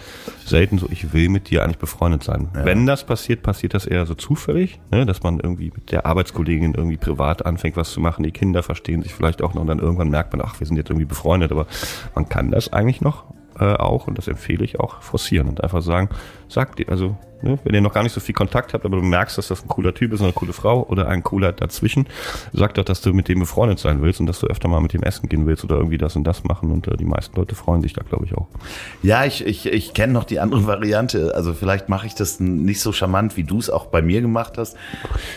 selten 0.46 0.78
so, 0.78 0.88
ich 0.90 1.14
will 1.14 1.28
mit 1.30 1.50
dir 1.50 1.64
eigentlich 1.64 1.80
befreundet 1.80 2.24
sein. 2.24 2.50
Wenn 2.54 2.86
das 2.86 3.06
passiert, 3.06 3.44
passiert 3.44 3.74
das 3.74 3.86
eher 3.86 4.06
so 4.06 4.14
zufällig, 4.14 4.80
ne? 4.92 5.06
dass 5.06 5.24
man 5.24 5.40
irgendwie 5.40 5.72
mit 5.76 5.92
der 5.92 6.06
Arbeitskollegin 6.06 6.76
irgendwie 6.76 6.98
privat 6.98 7.46
anfängt, 7.46 7.76
was 7.76 7.92
zu 7.92 8.00
machen. 8.00 8.24
Die 8.24 8.32
Kinder 8.32 8.64
verstehen 8.64 9.02
sich 9.02 9.14
vielleicht 9.14 9.42
auch 9.42 9.54
noch 9.54 9.62
und 9.62 9.68
dann 9.68 9.80
irgendwann 9.80 10.10
merkt 10.10 10.34
man, 10.34 10.42
ach, 10.46 10.60
wir 10.60 10.68
sind 10.68 10.78
jetzt 10.78 10.90
irgendwie 10.90 11.06
befreundet, 11.06 11.52
aber 11.52 11.68
man 12.16 12.30
kann 12.30 12.52
das 12.52 12.72
eigentlich 12.72 13.02
noch 13.02 13.26
äh, 13.60 13.74
auch, 13.76 14.08
und 14.08 14.18
das 14.18 14.28
empfehle 14.28 14.64
ich 14.64 14.80
auch, 14.80 15.02
forcieren 15.02 15.48
und 15.48 15.64
einfach 15.64 15.82
sagen, 15.82 16.10
sagt 16.54 16.80
dir, 16.80 16.90
also, 16.90 17.18
ne, 17.42 17.60
wenn 17.64 17.74
ihr 17.74 17.82
noch 17.82 17.94
gar 17.94 18.04
nicht 18.04 18.14
so 18.14 18.20
viel 18.20 18.36
Kontakt 18.36 18.74
habt, 18.74 18.86
aber 18.86 18.98
du 18.98 19.04
merkst, 19.04 19.38
dass 19.38 19.48
das 19.48 19.64
ein 19.64 19.68
cooler 19.68 19.94
Typ 19.94 20.14
ist, 20.14 20.22
eine 20.22 20.34
coole 20.34 20.54
Frau 20.54 20.86
oder 20.88 21.08
ein 21.08 21.24
cooler 21.24 21.52
dazwischen, 21.52 22.08
sag 22.54 22.74
doch, 22.76 22.86
dass 22.86 23.02
du 23.02 23.14
mit 23.14 23.28
dem 23.28 23.40
befreundet 23.40 23.80
sein 23.80 24.02
willst 24.02 24.20
und 24.20 24.28
dass 24.28 24.40
du 24.40 24.48
öfter 24.48 24.68
mal 24.68 24.82
mit 24.82 24.94
dem 24.94 25.04
essen 25.04 25.30
gehen 25.30 25.46
willst 25.46 25.64
oder 25.64 25.76
irgendwie 25.78 25.98
das 25.98 26.16
und 26.16 26.24
das 26.24 26.44
machen 26.44 26.72
und 26.72 26.88
äh, 26.88 26.98
die 26.98 27.06
meisten 27.06 27.36
Leute 27.36 27.56
freuen 27.56 27.82
sich 27.82 27.94
da, 27.94 28.02
glaube 28.08 28.26
ich, 28.26 28.36
auch. 28.36 28.48
Ja, 29.02 29.26
ich, 29.26 29.46
ich, 29.46 29.66
ich 29.66 29.94
kenne 29.94 30.14
noch 30.14 30.24
die 30.24 30.40
andere 30.40 30.66
Variante. 30.68 31.34
Also 31.36 31.54
vielleicht 31.54 31.90
mache 31.90 32.08
ich 32.08 32.16
das 32.16 32.40
nicht 32.40 32.80
so 32.80 32.94
charmant, 32.94 33.36
wie 33.38 33.44
du 33.44 33.60
es 33.60 33.70
auch 33.70 33.88
bei 33.88 34.02
mir 34.02 34.22
gemacht 34.22 34.58
hast. 34.58 34.78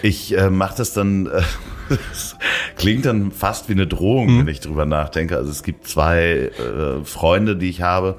Ich 0.03 0.37
äh, 0.37 0.51
mache 0.51 0.77
das 0.77 0.93
dann, 0.93 1.27
äh, 1.27 1.43
das 1.89 2.37
klingt 2.77 3.07
dann 3.07 3.33
fast 3.33 3.69
wie 3.69 3.73
eine 3.73 3.87
Drohung, 3.87 4.41
wenn 4.41 4.49
ich 4.49 4.61
drüber 4.61 4.87
nachdenke. 4.87 5.37
Also 5.37 5.51
es 5.51 5.63
gibt 5.63 5.87
zwei 5.89 6.51
äh, 6.59 7.05
Freunde, 7.05 7.57
die 7.57 7.69
ich 7.69 7.83
habe, 7.83 8.17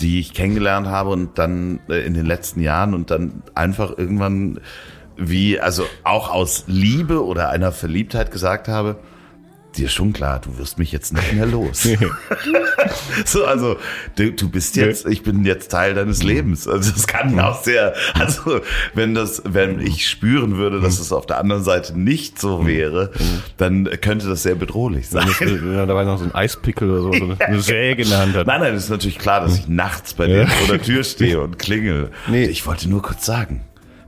die 0.00 0.20
ich 0.20 0.34
kennengelernt 0.34 0.86
habe 0.86 1.10
und 1.10 1.38
dann 1.38 1.80
äh, 1.88 2.04
in 2.04 2.14
den 2.14 2.26
letzten 2.32 2.60
Jahren 2.60 2.94
und 2.94 3.10
dann 3.10 3.42
einfach 3.54 3.96
irgendwann 3.96 4.60
wie, 5.16 5.60
also 5.60 5.84
auch 6.04 6.30
aus 6.32 6.64
Liebe 6.66 7.24
oder 7.24 7.50
einer 7.50 7.72
Verliebtheit 7.72 8.30
gesagt 8.30 8.68
habe, 8.68 8.96
dir 9.76 9.88
schon 9.88 10.12
klar, 10.12 10.40
du 10.40 10.58
wirst 10.58 10.78
mich 10.78 10.92
jetzt 10.92 11.12
nicht 11.12 11.32
mehr 11.32 11.46
los. 11.46 11.88
so, 13.24 13.44
also 13.44 13.76
du, 14.16 14.32
du 14.32 14.48
bist 14.48 14.76
jetzt, 14.76 15.06
ich 15.06 15.22
bin 15.22 15.44
jetzt 15.44 15.70
Teil 15.70 15.94
deines 15.94 16.22
Lebens. 16.22 16.68
Also 16.68 16.92
das 16.92 17.06
kann 17.06 17.36
ja 17.36 17.50
auch 17.50 17.62
sehr, 17.62 17.94
also 18.14 18.60
wenn 18.94 19.14
das, 19.14 19.42
wenn 19.44 19.80
ich 19.80 20.08
spüren 20.08 20.56
würde, 20.56 20.80
dass 20.80 20.98
es 20.98 21.12
auf 21.12 21.26
der 21.26 21.38
anderen 21.38 21.62
Seite 21.64 21.98
nicht 21.98 22.38
so 22.38 22.66
wäre, 22.66 23.10
dann 23.56 23.88
könnte 24.00 24.28
das 24.28 24.42
sehr 24.42 24.54
bedrohlich 24.54 25.08
sein. 25.08 25.28
Wenn 25.40 25.74
er 25.74 25.86
dabei 25.86 26.04
noch 26.04 26.18
so 26.18 26.24
ein 26.24 26.34
Eispickel 26.34 26.90
oder 26.90 27.02
so, 27.02 27.12
so 27.12 27.36
eine 27.38 27.60
Säge 27.60 28.02
in 28.02 28.08
der 28.08 28.18
Hand 28.18 28.34
hat. 28.34 28.46
Nein, 28.46 28.60
nein, 28.60 28.74
es 28.74 28.84
ist 28.84 28.90
natürlich 28.90 29.18
klar, 29.18 29.40
dass 29.40 29.58
ich 29.58 29.68
nachts 29.68 30.14
bei 30.14 30.26
dir 30.26 30.46
vor 30.46 30.68
der 30.68 30.82
Tür 30.82 31.04
stehe 31.04 31.40
und 31.40 31.58
klingel. 31.58 32.10
Nee. 32.28 32.44
Ich 32.44 32.66
wollte 32.66 32.88
nur 32.88 33.02
kurz 33.02 33.26
sagen, 33.26 33.62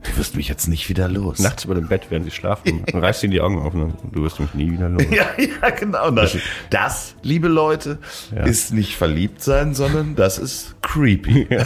du 0.05 0.17
wirst 0.17 0.35
mich 0.35 0.47
jetzt 0.47 0.67
nicht 0.67 0.89
wieder 0.89 1.07
los. 1.07 1.39
Nachts 1.39 1.65
über 1.65 1.75
dem 1.75 1.87
Bett, 1.87 2.07
während 2.09 2.25
sie 2.25 2.31
schlafen, 2.31 2.83
dann 2.85 3.01
reißt 3.01 3.23
ihnen 3.23 3.31
die 3.31 3.41
Augen 3.41 3.59
auf 3.59 3.73
und 3.73 3.93
du 4.11 4.23
wirst 4.23 4.39
mich 4.39 4.53
nie 4.53 4.71
wieder 4.71 4.89
los. 4.89 5.03
Ja, 5.11 5.27
ja, 5.37 5.69
genau. 5.69 6.11
Das, 6.11 6.35
das 6.69 7.15
liebe 7.21 7.47
Leute, 7.47 7.99
ist 8.45 8.73
nicht 8.73 8.95
verliebt 8.95 9.41
sein, 9.41 9.73
sondern 9.73 10.15
das 10.15 10.37
ist 10.37 10.75
creepy. 10.81 11.47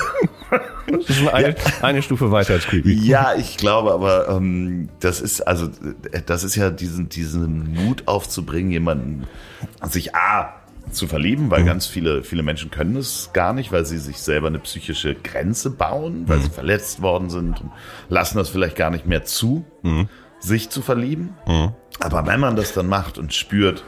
Das 0.91 1.07
ist 1.07 1.27
eine, 1.27 1.55
eine 1.83 2.01
Stufe 2.01 2.31
weiter 2.31 2.53
als 2.53 2.65
creepy. 2.65 2.93
Ja, 2.93 3.35
ich 3.35 3.57
glaube, 3.57 3.93
aber 3.93 4.27
ähm, 4.29 4.89
das 4.99 5.21
ist 5.21 5.41
also 5.41 5.67
äh, 6.11 6.23
das 6.25 6.43
ist 6.43 6.55
ja 6.55 6.71
diesen 6.71 7.09
diesen 7.09 7.73
Mut 7.73 8.07
aufzubringen, 8.07 8.71
jemanden 8.71 9.27
sich 9.87 10.15
a 10.15 10.58
zu 10.91 11.07
verlieben, 11.07 11.49
weil 11.51 11.63
ganz 11.65 11.85
viele 11.87 12.23
viele 12.23 12.43
Menschen 12.43 12.71
können 12.71 12.95
es 12.95 13.31
gar 13.33 13.53
nicht, 13.53 13.71
weil 13.71 13.85
sie 13.85 13.97
sich 13.97 14.17
selber 14.17 14.47
eine 14.47 14.59
psychische 14.59 15.15
Grenze 15.15 15.69
bauen, 15.69 16.23
weil 16.27 16.39
sie 16.41 16.49
verletzt 16.49 17.01
worden 17.01 17.29
sind 17.29 17.61
und 17.61 17.71
lassen 18.09 18.37
das 18.37 18.49
vielleicht 18.49 18.75
gar 18.75 18.89
nicht 18.89 19.05
mehr 19.05 19.23
zu, 19.23 19.65
sich 20.39 20.69
zu 20.69 20.81
verlieben. 20.81 21.33
Aber 21.99 22.25
wenn 22.27 22.39
man 22.39 22.55
das 22.55 22.73
dann 22.73 22.87
macht 22.87 23.17
und 23.17 23.33
spürt 23.33 23.83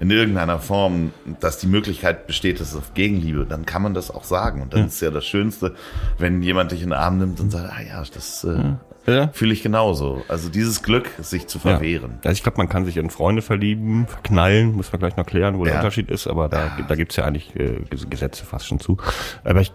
in 0.00 0.10
irgendeiner 0.10 0.58
Form, 0.58 1.12
dass 1.40 1.58
die 1.58 1.66
Möglichkeit 1.68 2.26
besteht, 2.26 2.60
dass 2.60 2.70
es 2.72 2.76
auf 2.76 2.94
Gegenliebe, 2.94 3.46
dann 3.46 3.64
kann 3.64 3.80
man 3.82 3.94
das 3.94 4.10
auch 4.10 4.24
sagen. 4.24 4.60
Und 4.62 4.74
dann 4.74 4.86
ist 4.88 5.00
ja 5.00 5.10
das 5.10 5.24
Schönste, 5.24 5.74
wenn 6.18 6.42
jemand 6.42 6.72
dich 6.72 6.82
in 6.82 6.90
den 6.90 6.98
Arm 6.98 7.18
nimmt 7.18 7.40
und 7.40 7.50
sagt, 7.50 7.72
ah 7.72 7.80
ja, 7.80 8.02
das, 8.12 8.44
äh, 8.44 8.74
ja. 9.06 9.28
fühle 9.32 9.52
ich 9.52 9.62
genauso. 9.62 10.22
Also 10.28 10.48
dieses 10.48 10.82
Glück, 10.82 11.10
sich 11.18 11.46
zu 11.46 11.58
verwehren. 11.58 12.18
Ja. 12.22 12.28
Also 12.28 12.36
ich 12.36 12.42
glaube, 12.42 12.58
man 12.58 12.68
kann 12.68 12.84
sich 12.84 12.96
in 12.96 13.10
Freunde 13.10 13.42
verlieben, 13.42 14.06
verknallen, 14.06 14.72
muss 14.72 14.92
man 14.92 15.00
gleich 15.00 15.16
noch 15.16 15.26
klären, 15.26 15.58
wo 15.58 15.64
ja. 15.64 15.72
der 15.72 15.80
Unterschied 15.80 16.10
ist, 16.10 16.26
aber 16.26 16.48
da, 16.48 16.76
da 16.86 16.94
gibt's 16.94 17.16
ja 17.16 17.24
eigentlich 17.24 17.54
äh, 17.56 17.80
Gesetze 18.08 18.44
fast 18.44 18.66
schon 18.66 18.80
zu. 18.80 18.96
Aber 19.44 19.60
ich, 19.60 19.72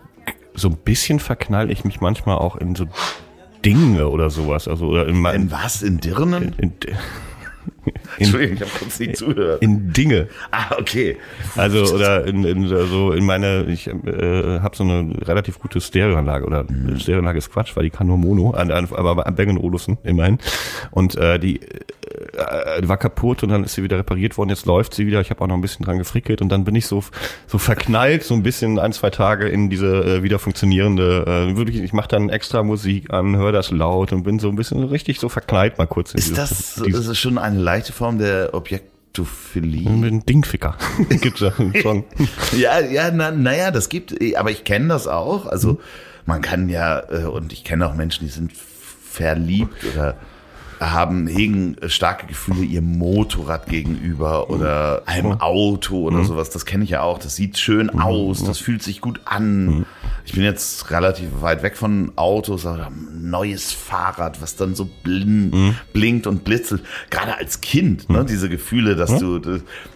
so 0.54 0.70
ein 0.70 0.78
bisschen 0.78 1.20
verknall 1.20 1.72
ich 1.72 1.86
mich 1.86 2.02
manchmal 2.02 2.38
auch 2.38 2.56
in 2.56 2.76
so 2.76 2.86
Dinge 3.66 4.08
oder 4.10 4.30
sowas. 4.30 4.68
Also 4.68 4.88
oder 4.88 5.08
in, 5.08 5.26
in 5.26 5.52
was? 5.52 5.82
In 5.82 6.00
Dirnen? 6.00 6.54
In, 6.58 6.74
in, 6.88 6.98
Entschuldigung, 8.18 8.56
ich 8.56 8.62
habe 8.62 8.72
kurz 8.80 9.00
nicht 9.00 9.18
zugehört. 9.18 9.62
In 9.62 9.92
Dinge. 9.94 10.28
Ah, 10.52 10.76
okay. 10.78 11.18
Also 11.56 11.96
oder 11.96 12.26
in, 12.26 12.44
in 12.44 12.72
also 12.74 13.12
in 13.12 13.26
meine, 13.26 13.66
ich 13.66 13.88
äh, 13.88 14.60
habe 14.60 14.76
so 14.76 14.84
eine 14.84 15.16
relativ 15.28 15.60
gute 15.60 15.82
Stereoanlage 15.82 16.46
oder 16.46 16.64
mhm. 16.64 17.00
Stereoanlage 17.00 17.38
ist 17.38 17.52
Quatsch, 17.52 17.76
weil 17.76 17.84
die 17.84 17.90
kann 17.90 18.08
nur 18.08 18.18
Mono, 18.18 18.52
an, 18.52 18.72
an, 18.72 18.88
aber 18.92 19.26
an 19.26 19.36
Bang 19.36 19.58
Olufsen 19.58 19.98
immerhin. 20.04 20.40
Und 20.92 21.16
äh, 21.16 21.40
die 21.40 21.62
äh, 22.10 22.88
war 22.88 22.98
kaputt 22.98 23.44
und 23.44 23.50
dann 23.50 23.64
ist 23.64 23.74
sie 23.74 23.84
wieder 23.84 23.98
repariert 23.98 24.38
worden. 24.38 24.50
Jetzt 24.50 24.66
läuft 24.66 24.94
sie 24.94 25.06
wieder. 25.06 25.22
Ich 25.22 25.30
habe 25.30 25.42
auch 25.42 25.48
noch 25.48 25.56
ein 25.56 25.62
bisschen 25.62 25.86
dran 25.86 25.98
gefrickelt 25.98 26.42
und 26.42 26.50
dann 26.50 26.64
bin 26.64 26.76
ich 26.76 26.88
so 26.88 27.04
so 27.48 27.58
verknallt, 27.58 28.24
so 28.24 28.34
ein 28.34 28.44
bisschen 28.44 28.80
ein 28.80 28.94
zwei 28.94 29.10
Tage 29.10 29.48
in 29.48 29.70
diese 29.70 30.18
äh, 30.18 30.24
wieder 30.24 30.40
funktionierende. 30.40 31.26
Äh, 31.28 31.58
wirklich, 31.58 31.82
ich 31.82 31.94
mache 31.94 32.08
dann 32.08 32.30
extra 32.30 32.64
Musik 32.64 33.12
an, 33.14 33.36
höre 33.36 33.52
das 33.52 33.72
laut 33.72 34.12
und 34.12 34.24
bin 34.24 34.40
so 34.40 34.50
ein 34.50 34.56
bisschen 34.56 34.84
richtig 34.84 35.20
so 35.20 35.30
verknallt 35.30 35.78
mal 35.78 35.88
kurz. 35.88 36.14
ist 36.14 36.30
dieses, 36.30 36.76
das 36.76 36.84
dieses, 36.86 37.08
ist 37.08 37.20
schon 37.20 37.38
eine 37.38 37.60
leichte 37.60 37.94
Form 37.94 38.18
der 38.18 38.54
Objektophilie? 38.54 39.90
Mit 39.90 40.12
einem 40.12 40.26
Dingficker 40.26 40.78
gibt's 41.10 41.42
da 41.42 41.54
einen 41.58 41.74
Song. 41.82 42.06
ja, 42.58 42.80
ja, 42.80 43.12
na, 43.12 43.32
naja, 43.32 43.72
das 43.72 43.90
gibt, 43.90 44.16
aber 44.36 44.52
ich 44.52 44.64
kenne 44.64 44.88
das 44.88 45.08
auch. 45.08 45.46
Also 45.46 45.74
mhm. 45.74 45.78
man 46.26 46.42
kann 46.42 46.70
ja 46.70 47.04
äh, 47.12 47.26
und 47.26 47.54
ich 47.54 47.64
kenne 47.64 47.88
auch 47.88 47.96
Menschen, 47.96 48.26
die 48.26 48.32
sind 48.32 48.52
verliebt 48.54 49.84
oder 49.94 50.16
haben, 50.80 51.28
hegen 51.28 51.76
starke 51.88 52.26
Gefühle 52.26 52.64
ihrem 52.64 52.98
Motorrad 52.98 53.68
gegenüber 53.68 54.50
oder 54.50 55.04
einem 55.06 55.42
Auto 55.42 56.04
oder 56.04 56.18
mhm. 56.18 56.26
sowas. 56.26 56.50
Das 56.50 56.66
kenne 56.66 56.86
ich 56.86 56.92
ja 56.92 57.02
auch. 57.02 57.18
Das 57.18 57.36
sieht 57.36 57.58
schön 57.58 57.90
mhm. 57.94 58.00
aus, 58.00 58.44
das 58.44 58.60
fühlt 58.60 58.82
sich 58.82 59.02
gut 59.02 59.20
an. 59.26 59.66
Mhm. 59.66 59.86
Ich 60.26 60.34
bin 60.34 60.44
jetzt 60.44 60.90
relativ 60.92 61.42
weit 61.42 61.64
weg 61.64 61.76
von 61.76 62.14
Autos, 62.16 62.66
aber 62.66 62.88
ein 62.88 63.30
neues 63.30 63.74
Fahrrad, 63.74 64.42
was 64.42 64.56
dann 64.56 64.76
so 64.76 64.88
blin, 65.04 65.50
mhm. 65.50 65.76
blinkt 65.92 66.28
und 66.28 66.44
blitzelt. 66.44 66.84
Gerade 67.10 67.38
als 67.38 67.62
Kind, 67.62 68.10
ne, 68.10 68.22
mhm. 68.22 68.28
diese 68.28 68.48
Gefühle, 68.48 68.96
dass 68.96 69.18
du, 69.18 69.40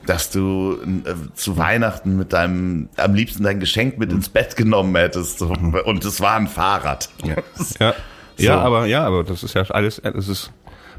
dass 0.05 0.31
du 0.31 0.77
äh, 1.05 1.13
zu 1.35 1.57
Weihnachten 1.57 2.17
mit 2.17 2.33
deinem, 2.33 2.89
am 2.97 3.13
liebsten 3.13 3.43
dein 3.43 3.59
Geschenk 3.59 3.99
mit 3.99 4.11
ins 4.11 4.27
Bett 4.27 4.55
genommen 4.57 4.95
hättest. 4.95 5.39
So, 5.39 5.47
und 5.47 6.03
es 6.03 6.19
war 6.19 6.35
ein 6.35 6.47
Fahrrad. 6.47 7.09
Ja. 7.23 7.35
ja. 7.79 7.93
So. 8.35 8.43
Ja, 8.43 8.59
aber 8.61 8.87
ja, 8.87 9.05
aber 9.05 9.23
das 9.23 9.43
ist 9.43 9.53
ja 9.53 9.61
alles, 9.69 9.99
es 9.99 10.27
ist 10.27 10.51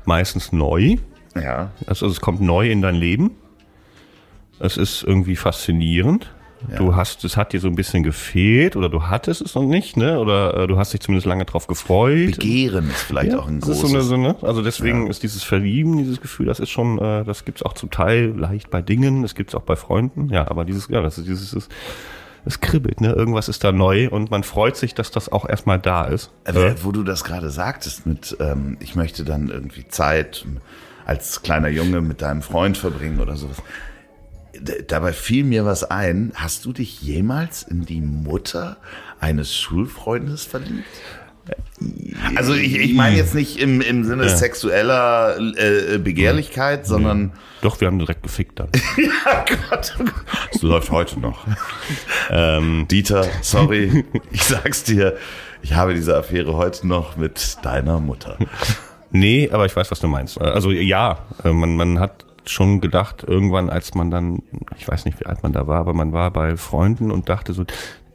meistens 0.06 0.52
neu. 0.52 0.96
Ja. 1.34 1.70
Also 1.86 2.06
es 2.06 2.20
kommt 2.20 2.40
neu 2.40 2.70
in 2.70 2.82
dein 2.82 2.94
Leben. 2.94 3.32
Es 4.60 4.76
ist 4.76 5.02
irgendwie 5.02 5.36
faszinierend. 5.36 6.30
Ja. 6.70 6.78
Du 6.78 6.96
hast, 6.96 7.24
es 7.24 7.36
hat 7.36 7.52
dir 7.52 7.60
so 7.60 7.68
ein 7.68 7.74
bisschen 7.74 8.02
gefehlt 8.02 8.76
oder 8.76 8.88
du 8.88 9.02
hattest 9.02 9.42
es 9.42 9.54
noch 9.54 9.64
nicht, 9.64 9.96
ne? 9.96 10.18
Oder 10.18 10.56
äh, 10.56 10.66
du 10.66 10.78
hast 10.78 10.94
dich 10.94 11.00
zumindest 11.00 11.26
lange 11.26 11.44
drauf 11.44 11.66
gefreut. 11.66 12.38
Begehren 12.38 12.88
ist 12.88 13.02
vielleicht 13.02 13.32
ja, 13.32 13.38
auch 13.38 13.48
ein 13.48 13.60
großes. 13.60 13.82
Ist 13.82 13.88
so 13.90 13.94
eine, 13.94 14.02
so, 14.02 14.16
ne? 14.16 14.36
Also 14.40 14.62
deswegen 14.62 15.04
ja. 15.04 15.10
ist 15.10 15.22
dieses 15.22 15.42
Verlieben, 15.42 15.98
dieses 15.98 16.20
Gefühl, 16.20 16.46
das 16.46 16.60
ist 16.60 16.70
schon, 16.70 16.98
äh, 16.98 17.24
das 17.24 17.44
gibt's 17.44 17.62
auch 17.62 17.74
zum 17.74 17.90
Teil 17.90 18.34
leicht 18.36 18.70
bei 18.70 18.80
Dingen, 18.80 19.22
das 19.22 19.34
gibt's 19.34 19.54
auch 19.54 19.62
bei 19.62 19.76
Freunden. 19.76 20.30
Ja, 20.30 20.48
aber 20.48 20.64
dieses, 20.64 20.88
ja, 20.88 21.02
das 21.02 21.18
ist 21.18 21.28
dieses, 21.28 21.52
ist, 21.52 21.70
es 22.46 22.60
kribbelt, 22.60 23.00
ne? 23.00 23.12
Irgendwas 23.12 23.48
ist 23.48 23.64
da 23.64 23.72
neu 23.72 24.08
und 24.10 24.30
man 24.30 24.42
freut 24.42 24.76
sich, 24.76 24.94
dass 24.94 25.10
das 25.10 25.30
auch 25.30 25.48
erstmal 25.48 25.78
da 25.78 26.04
ist. 26.04 26.30
Also, 26.44 26.60
ja. 26.60 26.74
Wo 26.82 26.92
du 26.92 27.02
das 27.02 27.24
gerade 27.24 27.50
sagtest 27.50 28.06
mit, 28.06 28.36
ähm, 28.40 28.76
ich 28.80 28.94
möchte 28.94 29.24
dann 29.24 29.48
irgendwie 29.48 29.88
Zeit 29.88 30.44
als 31.06 31.42
kleiner 31.42 31.68
Junge 31.68 32.00
mit 32.00 32.22
deinem 32.22 32.42
Freund 32.42 32.76
verbringen 32.76 33.20
oder 33.20 33.36
sowas. 33.36 33.56
Dabei 34.86 35.12
fiel 35.12 35.44
mir 35.44 35.64
was 35.64 35.84
ein. 35.84 36.32
Hast 36.34 36.64
du 36.64 36.72
dich 36.72 37.02
jemals 37.02 37.62
in 37.62 37.84
die 37.84 38.00
Mutter 38.00 38.76
eines 39.20 39.54
Schulfreundes 39.54 40.44
verliebt? 40.44 40.84
Also 42.36 42.54
ich, 42.54 42.78
ich 42.78 42.94
meine 42.94 43.16
jetzt 43.16 43.34
nicht 43.34 43.58
im, 43.58 43.80
im 43.80 44.04
Sinne 44.04 44.24
ja. 44.24 44.36
sexueller 44.36 45.36
äh, 45.38 45.98
Begehrlichkeit, 45.98 46.80
ja. 46.80 46.84
sondern... 46.84 47.32
Doch, 47.60 47.80
wir 47.80 47.88
haben 47.88 47.98
direkt 47.98 48.22
gefickt 48.22 48.60
dann. 48.60 48.68
ja, 48.96 49.44
Gott. 49.68 49.94
Das 50.52 50.62
läuft 50.62 50.90
heute 50.90 51.20
noch. 51.20 51.46
ähm, 52.30 52.86
Dieter, 52.90 53.26
sorry, 53.42 54.04
ich 54.30 54.44
sag's 54.44 54.84
dir, 54.84 55.16
ich 55.62 55.74
habe 55.74 55.94
diese 55.94 56.16
Affäre 56.16 56.56
heute 56.56 56.86
noch 56.86 57.16
mit 57.16 57.58
deiner 57.62 58.00
Mutter. 58.00 58.38
Nee, 59.16 59.48
aber 59.52 59.64
ich 59.64 59.76
weiß, 59.76 59.92
was 59.92 60.00
du 60.00 60.08
meinst. 60.08 60.40
Also 60.40 60.72
ja, 60.72 61.18
äh, 61.44 61.52
man, 61.52 61.76
man 61.76 62.00
hat 62.00 62.24
schon 62.46 62.80
gedacht, 62.80 63.22
irgendwann, 63.24 63.70
als 63.70 63.94
man 63.94 64.10
dann, 64.10 64.42
ich 64.76 64.88
weiß 64.88 65.04
nicht, 65.04 65.20
wie 65.20 65.26
alt 65.26 65.44
man 65.44 65.52
da 65.52 65.68
war, 65.68 65.78
aber 65.78 65.94
man 65.94 66.12
war 66.12 66.32
bei 66.32 66.56
Freunden 66.56 67.12
und 67.12 67.28
dachte 67.28 67.52
so, 67.52 67.64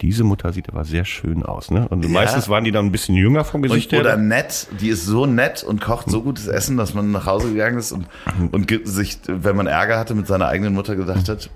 diese 0.02 0.24
Mutter 0.24 0.54
sieht 0.54 0.70
aber 0.70 0.86
sehr 0.86 1.06
schön 1.06 1.44
aus, 1.44 1.72
ne? 1.72 1.88
Und 1.90 2.04
ja. 2.04 2.10
meistens 2.10 2.48
waren 2.48 2.64
die 2.64 2.72
dann 2.72 2.86
ein 2.86 2.92
bisschen 2.92 3.16
jünger 3.16 3.44
vom 3.44 3.62
Gesicht 3.62 3.92
her. 3.92 4.00
Oder 4.00 4.18
nett, 4.18 4.68
die 4.80 4.90
ist 4.90 5.06
so 5.06 5.26
nett 5.26 5.64
und 5.64 5.82
kocht 5.82 6.10
so 6.10 6.22
gutes 6.22 6.48
Essen, 6.48 6.78
dass 6.78 6.94
man 6.94 7.12
nach 7.12 7.26
Hause 7.26 7.50
gegangen 7.50 7.78
ist 7.78 7.92
und, 7.92 8.08
und 8.52 8.72
sich, 8.86 9.18
wenn 9.28 9.56
man 9.56 9.68
Ärger 9.68 10.00
hatte 10.00 10.16
mit 10.16 10.28
seiner 10.28 10.48
eigenen 10.48 10.74
Mutter, 10.74 10.96
gedacht 10.96 11.28
hat, 11.28 11.50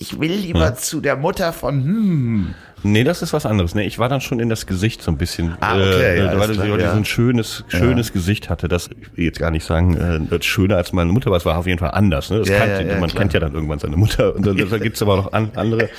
ich 0.00 0.18
will 0.18 0.32
lieber 0.32 0.60
ja. 0.60 0.74
zu 0.74 1.02
der 1.02 1.14
Mutter 1.14 1.52
von 1.52 1.84
hm. 1.84 2.54
Nee, 2.82 3.04
das 3.04 3.20
ist 3.20 3.34
was 3.34 3.44
anderes. 3.44 3.74
Nee, 3.74 3.84
ich 3.84 3.98
war 3.98 4.08
dann 4.08 4.22
schon 4.22 4.40
in 4.40 4.48
das 4.48 4.64
Gesicht 4.64 5.02
so 5.02 5.10
ein 5.10 5.18
bisschen, 5.18 5.54
ah, 5.60 5.74
okay, 5.74 6.16
äh, 6.16 6.24
ja, 6.24 6.38
weil 6.38 6.54
sie 6.54 6.66
ja. 6.66 6.92
so 6.92 6.96
ein 6.96 7.04
schönes, 7.04 7.62
schönes 7.68 8.08
ja. 8.08 8.12
Gesicht 8.14 8.48
hatte. 8.48 8.68
Das 8.68 8.88
ich 8.88 9.14
will 9.18 9.26
jetzt 9.26 9.38
gar 9.38 9.50
nicht 9.50 9.66
sagen, 9.66 9.98
äh, 10.30 10.42
schöner 10.42 10.78
als 10.78 10.94
meine 10.94 11.12
Mutter, 11.12 11.26
aber 11.26 11.36
es 11.36 11.44
war 11.44 11.58
auf 11.58 11.66
jeden 11.66 11.78
Fall 11.78 11.90
anders. 11.90 12.30
Ne? 12.30 12.38
Das 12.38 12.48
ja, 12.48 12.58
kannte, 12.58 12.96
man 12.98 13.10
klar. 13.10 13.20
kennt 13.20 13.34
ja 13.34 13.40
dann 13.40 13.52
irgendwann 13.52 13.80
seine 13.80 13.98
Mutter. 13.98 14.34
Und 14.34 14.46
dann, 14.46 14.56
da 14.56 14.78
gibt's 14.78 15.02
aber 15.02 15.16
noch 15.18 15.34
an, 15.34 15.50
andere, 15.56 15.90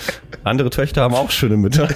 andere 0.43 0.72
Töchter 0.72 1.03
haben 1.03 1.13
auch 1.13 1.29
schöne 1.29 1.58
Mütter. 1.58 1.88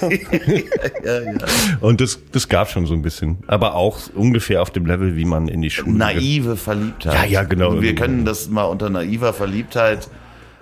Und 1.80 2.00
das, 2.00 2.20
das 2.30 2.48
gab 2.48 2.70
schon 2.70 2.86
so 2.86 2.94
ein 2.94 3.02
bisschen. 3.02 3.38
Aber 3.48 3.74
auch 3.74 3.98
ungefähr 4.14 4.62
auf 4.62 4.70
dem 4.70 4.86
Level, 4.86 5.16
wie 5.16 5.24
man 5.24 5.48
in 5.48 5.62
die 5.62 5.70
Schule 5.70 5.98
Naive. 5.98 6.56
Verliebtheit. 6.56 7.12
Ja, 7.12 7.24
ja, 7.24 7.42
genau. 7.42 7.80
Wir 7.82 7.96
können 7.96 8.24
das 8.24 8.48
mal 8.48 8.64
unter 8.64 8.88
naiver 8.88 9.32
Verliebtheit 9.32 10.08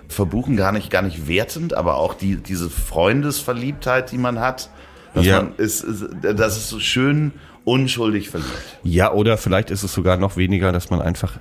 verbuchen, 0.07 0.55
gar 0.55 0.71
nicht, 0.71 0.89
gar 0.89 1.01
nicht 1.01 1.27
wertend, 1.27 1.73
aber 1.73 1.95
auch 1.95 2.13
die, 2.13 2.37
diese 2.37 2.69
Freundesverliebtheit, 2.69 4.11
die 4.11 4.17
man 4.17 4.39
hat, 4.39 4.69
dass 5.13 5.25
ja. 5.25 5.41
man 5.41 5.55
ist, 5.57 5.83
ist, 5.83 6.05
das 6.21 6.57
ist 6.57 6.69
so 6.69 6.79
schön 6.79 7.31
unschuldig 7.63 8.29
verliebt. 8.29 8.79
Ja, 8.83 9.11
oder 9.11 9.37
vielleicht 9.37 9.71
ist 9.71 9.83
es 9.83 9.93
sogar 9.93 10.17
noch 10.17 10.37
weniger, 10.37 10.71
dass 10.71 10.89
man 10.89 11.01
einfach 11.01 11.39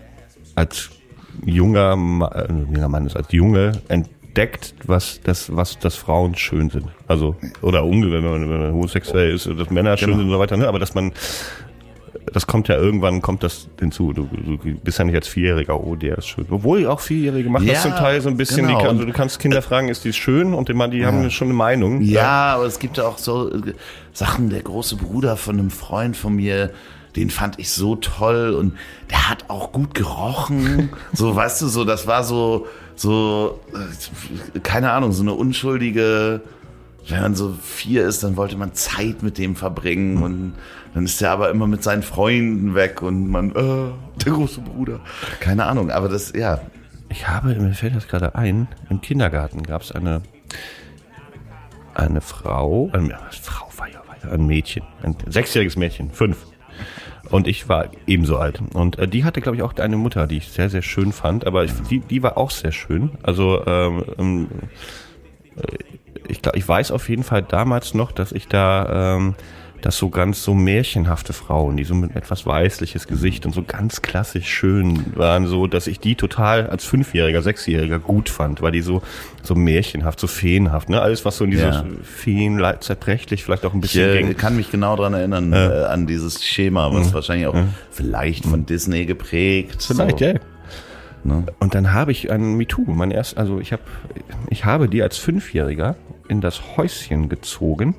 als 0.55 0.91
junger, 1.45 1.93
äh, 2.33 2.53
junger 2.53 2.89
Mann 2.89 3.07
ist, 3.07 3.17
als 3.17 3.31
Junge 3.33 3.73
entdeckt, 3.89 4.75
was 4.87 5.21
das, 5.23 5.55
was 5.55 5.79
das 5.79 5.97
Frauen 5.97 6.35
schön 6.37 6.71
sind. 6.71 6.87
Also, 7.07 7.37
oder 7.61 7.85
wenn 7.85 8.25
man, 8.25 8.49
wenn 8.49 8.61
man 8.61 8.73
homosexuell 8.73 9.35
ist, 9.35 9.47
dass 9.47 9.71
Männer 9.71 9.97
schön 9.97 10.09
genau. 10.09 10.19
sind 10.19 10.27
und 10.27 10.33
so 10.33 10.39
weiter, 10.39 10.57
ne? 10.57 10.69
aber 10.69 10.79
dass 10.79 10.95
man 10.95 11.13
das 12.33 12.47
kommt 12.47 12.69
ja 12.69 12.77
irgendwann, 12.77 13.23
kommt 13.23 13.43
das 13.43 13.69
hinzu. 13.79 14.13
Du, 14.13 14.29
du 14.33 14.59
bist 14.83 14.99
ja 14.99 15.05
nicht 15.05 15.15
als 15.15 15.29
Vierjähriger, 15.29 15.79
oh, 15.79 15.97
der 15.97 16.19
ist 16.19 16.27
schön. 16.27 16.47
Obwohl 16.51 16.87
auch 16.87 17.01
Vierjährige 17.01 17.49
machen 17.49 17.67
ja, 17.67 17.75
das 17.75 17.83
zum 17.83 17.93
Teil 17.93 18.21
so 18.21 18.29
ein 18.29 18.37
bisschen. 18.37 18.67
Genau. 18.67 18.81
Die, 18.81 18.87
also 18.87 19.05
du 19.05 19.13
kannst 19.13 19.39
Kinder 19.39 19.63
fragen, 19.63 19.89
ist 19.89 20.05
die 20.05 20.13
schön? 20.13 20.55
Und 20.55 20.71
immer, 20.71 20.89
die 20.89 20.99
ja. 20.99 21.09
haben 21.09 21.31
schon 21.31 21.49
eine 21.49 21.55
Meinung. 21.55 22.01
Ja, 22.01 22.21
ja, 22.21 22.55
aber 22.55 22.65
es 22.65 22.79
gibt 22.79 22.97
ja 22.97 23.05
auch 23.05 23.19
so 23.19 23.53
äh, 23.53 23.75
Sachen, 24.13 24.51
der 24.51 24.63
große 24.63 24.97
Bruder 24.97 25.37
von 25.37 25.59
einem 25.59 25.71
Freund 25.71 26.17
von 26.17 26.35
mir, 26.35 26.71
den 27.17 27.31
fand 27.31 27.59
ich 27.59 27.71
so 27.71 27.97
toll 27.97 28.55
und 28.55 28.75
der 29.11 29.29
hat 29.29 29.45
auch 29.49 29.73
gut 29.73 29.95
gerochen. 29.95 30.91
so, 31.13 31.35
weißt 31.35 31.63
du, 31.63 31.69
so, 31.69 31.85
das 31.85 32.07
war 32.07 32.25
so, 32.25 32.67
so, 32.97 33.61
äh, 33.73 34.61
keine 34.61 34.93
Ahnung, 34.93 35.13
so 35.13 35.23
eine 35.23 35.35
unschuldige, 35.35 36.41
wenn 37.09 37.21
man 37.21 37.35
so 37.35 37.53
vier 37.53 38.07
ist, 38.07 38.23
dann 38.23 38.37
wollte 38.37 38.57
man 38.57 38.73
Zeit 38.75 39.23
mit 39.23 39.39
dem 39.39 39.57
verbringen 39.57 40.23
und 40.23 40.55
dann 40.95 41.05
ist 41.05 41.21
er 41.21 41.31
aber 41.33 41.51
immer 41.51 41.67
mit 41.67 41.83
seinen 41.83 42.03
Freunden 42.03 42.75
weg 42.75 43.03
und 43.03 43.29
man, 43.29 43.51
äh, 43.51 44.23
der 44.25 44.33
große 44.33 44.61
Bruder. 44.61 45.01
Keine 45.41 45.67
Ahnung, 45.67 45.91
aber 45.91 46.09
das, 46.09 46.33
ja. 46.33 46.61
Ich 47.09 47.29
habe, 47.29 47.55
mir 47.55 47.75
fällt 47.75 47.95
das 47.95 48.09
gerade 48.09 48.35
ein, 48.35 48.69
im 48.91 49.01
Kindergarten 49.01 49.63
gab 49.63 49.83
es 49.83 49.93
eine, 49.93 50.23
eine 51.95 52.21
Frau, 52.21 52.91
eine 52.93 53.19
Frau 53.31 53.69
war 53.77 53.89
ja 53.89 54.05
ein 54.31 54.47
Mädchen, 54.47 54.85
ein 55.03 55.17
sechsjähriges 55.27 55.77
Mädchen, 55.77 56.11
fünf. 56.11 56.39
Und 57.31 57.49
ich 57.49 57.69
war 57.69 57.89
ebenso 58.07 58.37
alt. 58.37 58.61
Und 58.75 58.99
äh, 58.99 59.09
die 59.09 59.25
hatte, 59.25 59.41
glaube 59.41 59.57
ich, 59.57 59.63
auch 59.63 59.75
eine 59.77 59.97
Mutter, 59.97 60.27
die 60.27 60.37
ich 60.37 60.49
sehr, 60.49 60.69
sehr 60.69 60.83
schön 60.83 61.11
fand. 61.13 61.47
Aber 61.47 61.65
ich, 61.65 61.73
die, 61.91 62.01
die 62.01 62.23
war 62.23 62.37
auch 62.37 62.51
sehr 62.51 62.71
schön. 62.71 63.13
Also 63.23 63.65
ähm, 63.67 64.05
ähm 64.19 64.49
äh, 65.57 65.79
ich 66.35 66.43
glaube, 66.43 66.59
ich 66.59 66.69
weiß 66.69 66.91
auf 66.91 67.09
jeden 67.09 67.23
Fall 67.23 67.43
damals 67.43 67.95
noch, 67.95 68.13
dass 68.13 68.33
ich 68.33 68.49
da 68.49 69.17
ähm, 69.17 69.35
dass 69.85 69.99
so 69.99 70.09
ganz 70.09 70.43
so 70.43 70.55
märchenhafte 70.55 71.35
Frauen, 71.35 71.77
die 71.77 71.85
so 71.85 71.95
mit 71.95 72.17
etwas 72.17 72.47
weißliches 72.47 73.07
Gesicht 73.07 73.45
und 73.45 73.53
so 73.55 73.63
ganz 73.63 74.01
klassisch 74.01 74.49
schön 74.49 75.05
waren, 75.15 75.47
so, 75.47 75.67
dass 75.67 75.89
ich 75.89 76.01
die 76.01 76.15
total 76.15 76.69
als 76.69 76.87
Fünfjähriger, 76.87 77.43
Sechsjähriger 77.43 77.99
gut 77.99 78.31
fand, 78.31 78.63
weil 78.63 78.73
die 78.73 78.81
so, 78.81 79.03
so 79.43 79.55
märchenhaft, 79.55 80.21
so 80.21 80.27
feenhaft, 80.27 80.89
ne? 80.89 81.03
Alles, 81.03 81.27
was 81.27 81.37
so 81.37 81.45
in 81.45 81.51
dieses 81.51 81.75
Ja. 81.77 81.85
Feen, 82.03 82.65
zerbrechlich, 82.81 83.45
vielleicht 83.45 83.67
auch 83.67 83.75
ein 83.75 83.81
Ich 83.85 83.93
bisschen 83.93 84.09
äh, 84.09 84.23
ging. 84.23 84.37
kann 84.39 84.57
mich 84.57 84.71
genau 84.71 84.97
dran 84.97 85.13
erinnern, 85.13 85.53
äh, 85.53 85.57
an 85.57 86.07
dieses 86.07 86.43
Schema, 86.43 86.91
was 86.95 87.13
wahrscheinlich 87.13 87.47
auch 87.47 87.57
vielleicht 87.91 88.47
von 88.47 88.65
Disney 88.65 89.05
geprägt. 89.05 89.83
Vielleicht, 89.83 90.21
so. 90.21 90.25
ja. 90.25 90.35
Ne? 91.25 91.45
Und 91.59 91.75
dann 91.75 91.93
habe 91.93 92.11
ich 92.11 92.31
ein 92.31 92.55
MeToo, 92.57 92.85
mein 92.87 93.11
erst, 93.11 93.37
also 93.37 93.61
ich 93.61 93.73
habe, 93.73 93.83
ich 94.49 94.65
habe 94.65 94.89
die 94.89 95.03
als 95.03 95.19
Fünfjähriger 95.19 95.97
in 96.29 96.41
das 96.41 96.77
Häuschen 96.77 97.29
gezogen. 97.29 97.95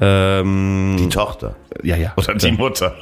Ähm, 0.00 0.96
Die 0.98 1.08
Tochter. 1.08 1.56
ja, 1.82 1.96
ja. 1.96 2.12
Oder 2.16 2.34
die 2.36 2.52
Mutter. 2.52 2.94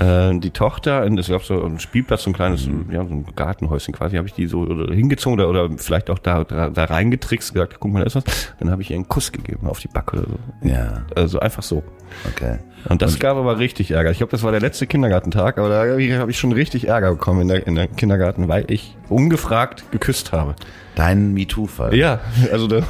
Äh, 0.00 0.36
die 0.40 0.50
Tochter, 0.50 1.04
und 1.04 1.18
es 1.18 1.28
gab 1.28 1.44
so 1.44 1.62
einen 1.64 1.78
Spielplatz, 1.78 2.24
so 2.24 2.30
ein 2.30 2.32
kleines, 2.32 2.66
ja, 2.90 3.04
so 3.04 3.14
ein 3.14 3.26
Gartenhäuschen 3.36 3.94
quasi, 3.94 4.16
habe 4.16 4.26
ich 4.26 4.34
die 4.34 4.46
so 4.48 4.66
hingezogen 4.66 5.38
oder, 5.38 5.48
oder 5.48 5.78
vielleicht 5.78 6.10
auch 6.10 6.18
da, 6.18 6.42
da, 6.42 6.70
da 6.70 6.84
reingetrickst, 6.84 7.52
gesagt, 7.52 7.76
guck 7.78 7.92
mal, 7.92 8.00
da 8.00 8.06
ist 8.06 8.16
was. 8.16 8.24
Dann 8.58 8.70
habe 8.72 8.82
ich 8.82 8.90
ihr 8.90 8.96
einen 8.96 9.08
Kuss 9.08 9.30
gegeben 9.30 9.68
auf 9.68 9.78
die 9.78 9.88
Backe 9.88 10.16
oder 10.18 10.26
so. 10.28 10.68
Ja, 10.68 11.02
Also 11.14 11.38
einfach 11.38 11.62
so. 11.62 11.84
okay. 12.28 12.58
Und 12.88 13.00
das 13.02 13.18
gab 13.20 13.36
aber 13.36 13.58
richtig 13.58 13.92
Ärger. 13.92 14.10
Ich 14.10 14.18
glaube, 14.18 14.30
das 14.32 14.42
war 14.42 14.50
der 14.50 14.60
letzte 14.60 14.86
Kindergartentag, 14.88 15.58
aber 15.58 15.68
da 15.68 15.78
habe 15.80 16.02
ich, 16.02 16.12
hab 16.16 16.28
ich 16.28 16.38
schon 16.38 16.52
richtig 16.52 16.88
Ärger 16.88 17.12
bekommen 17.12 17.42
in 17.42 17.48
der, 17.48 17.66
in 17.66 17.74
der 17.76 17.86
Kindergarten, 17.86 18.48
weil 18.48 18.64
ich 18.70 18.96
ungefragt 19.08 19.84
geküsst 19.92 20.32
habe. 20.32 20.54
Dein 20.98 21.32
MeToo-Fall. 21.32 21.94
Ja, 21.94 22.18
also 22.50 22.66
da, 22.66 22.82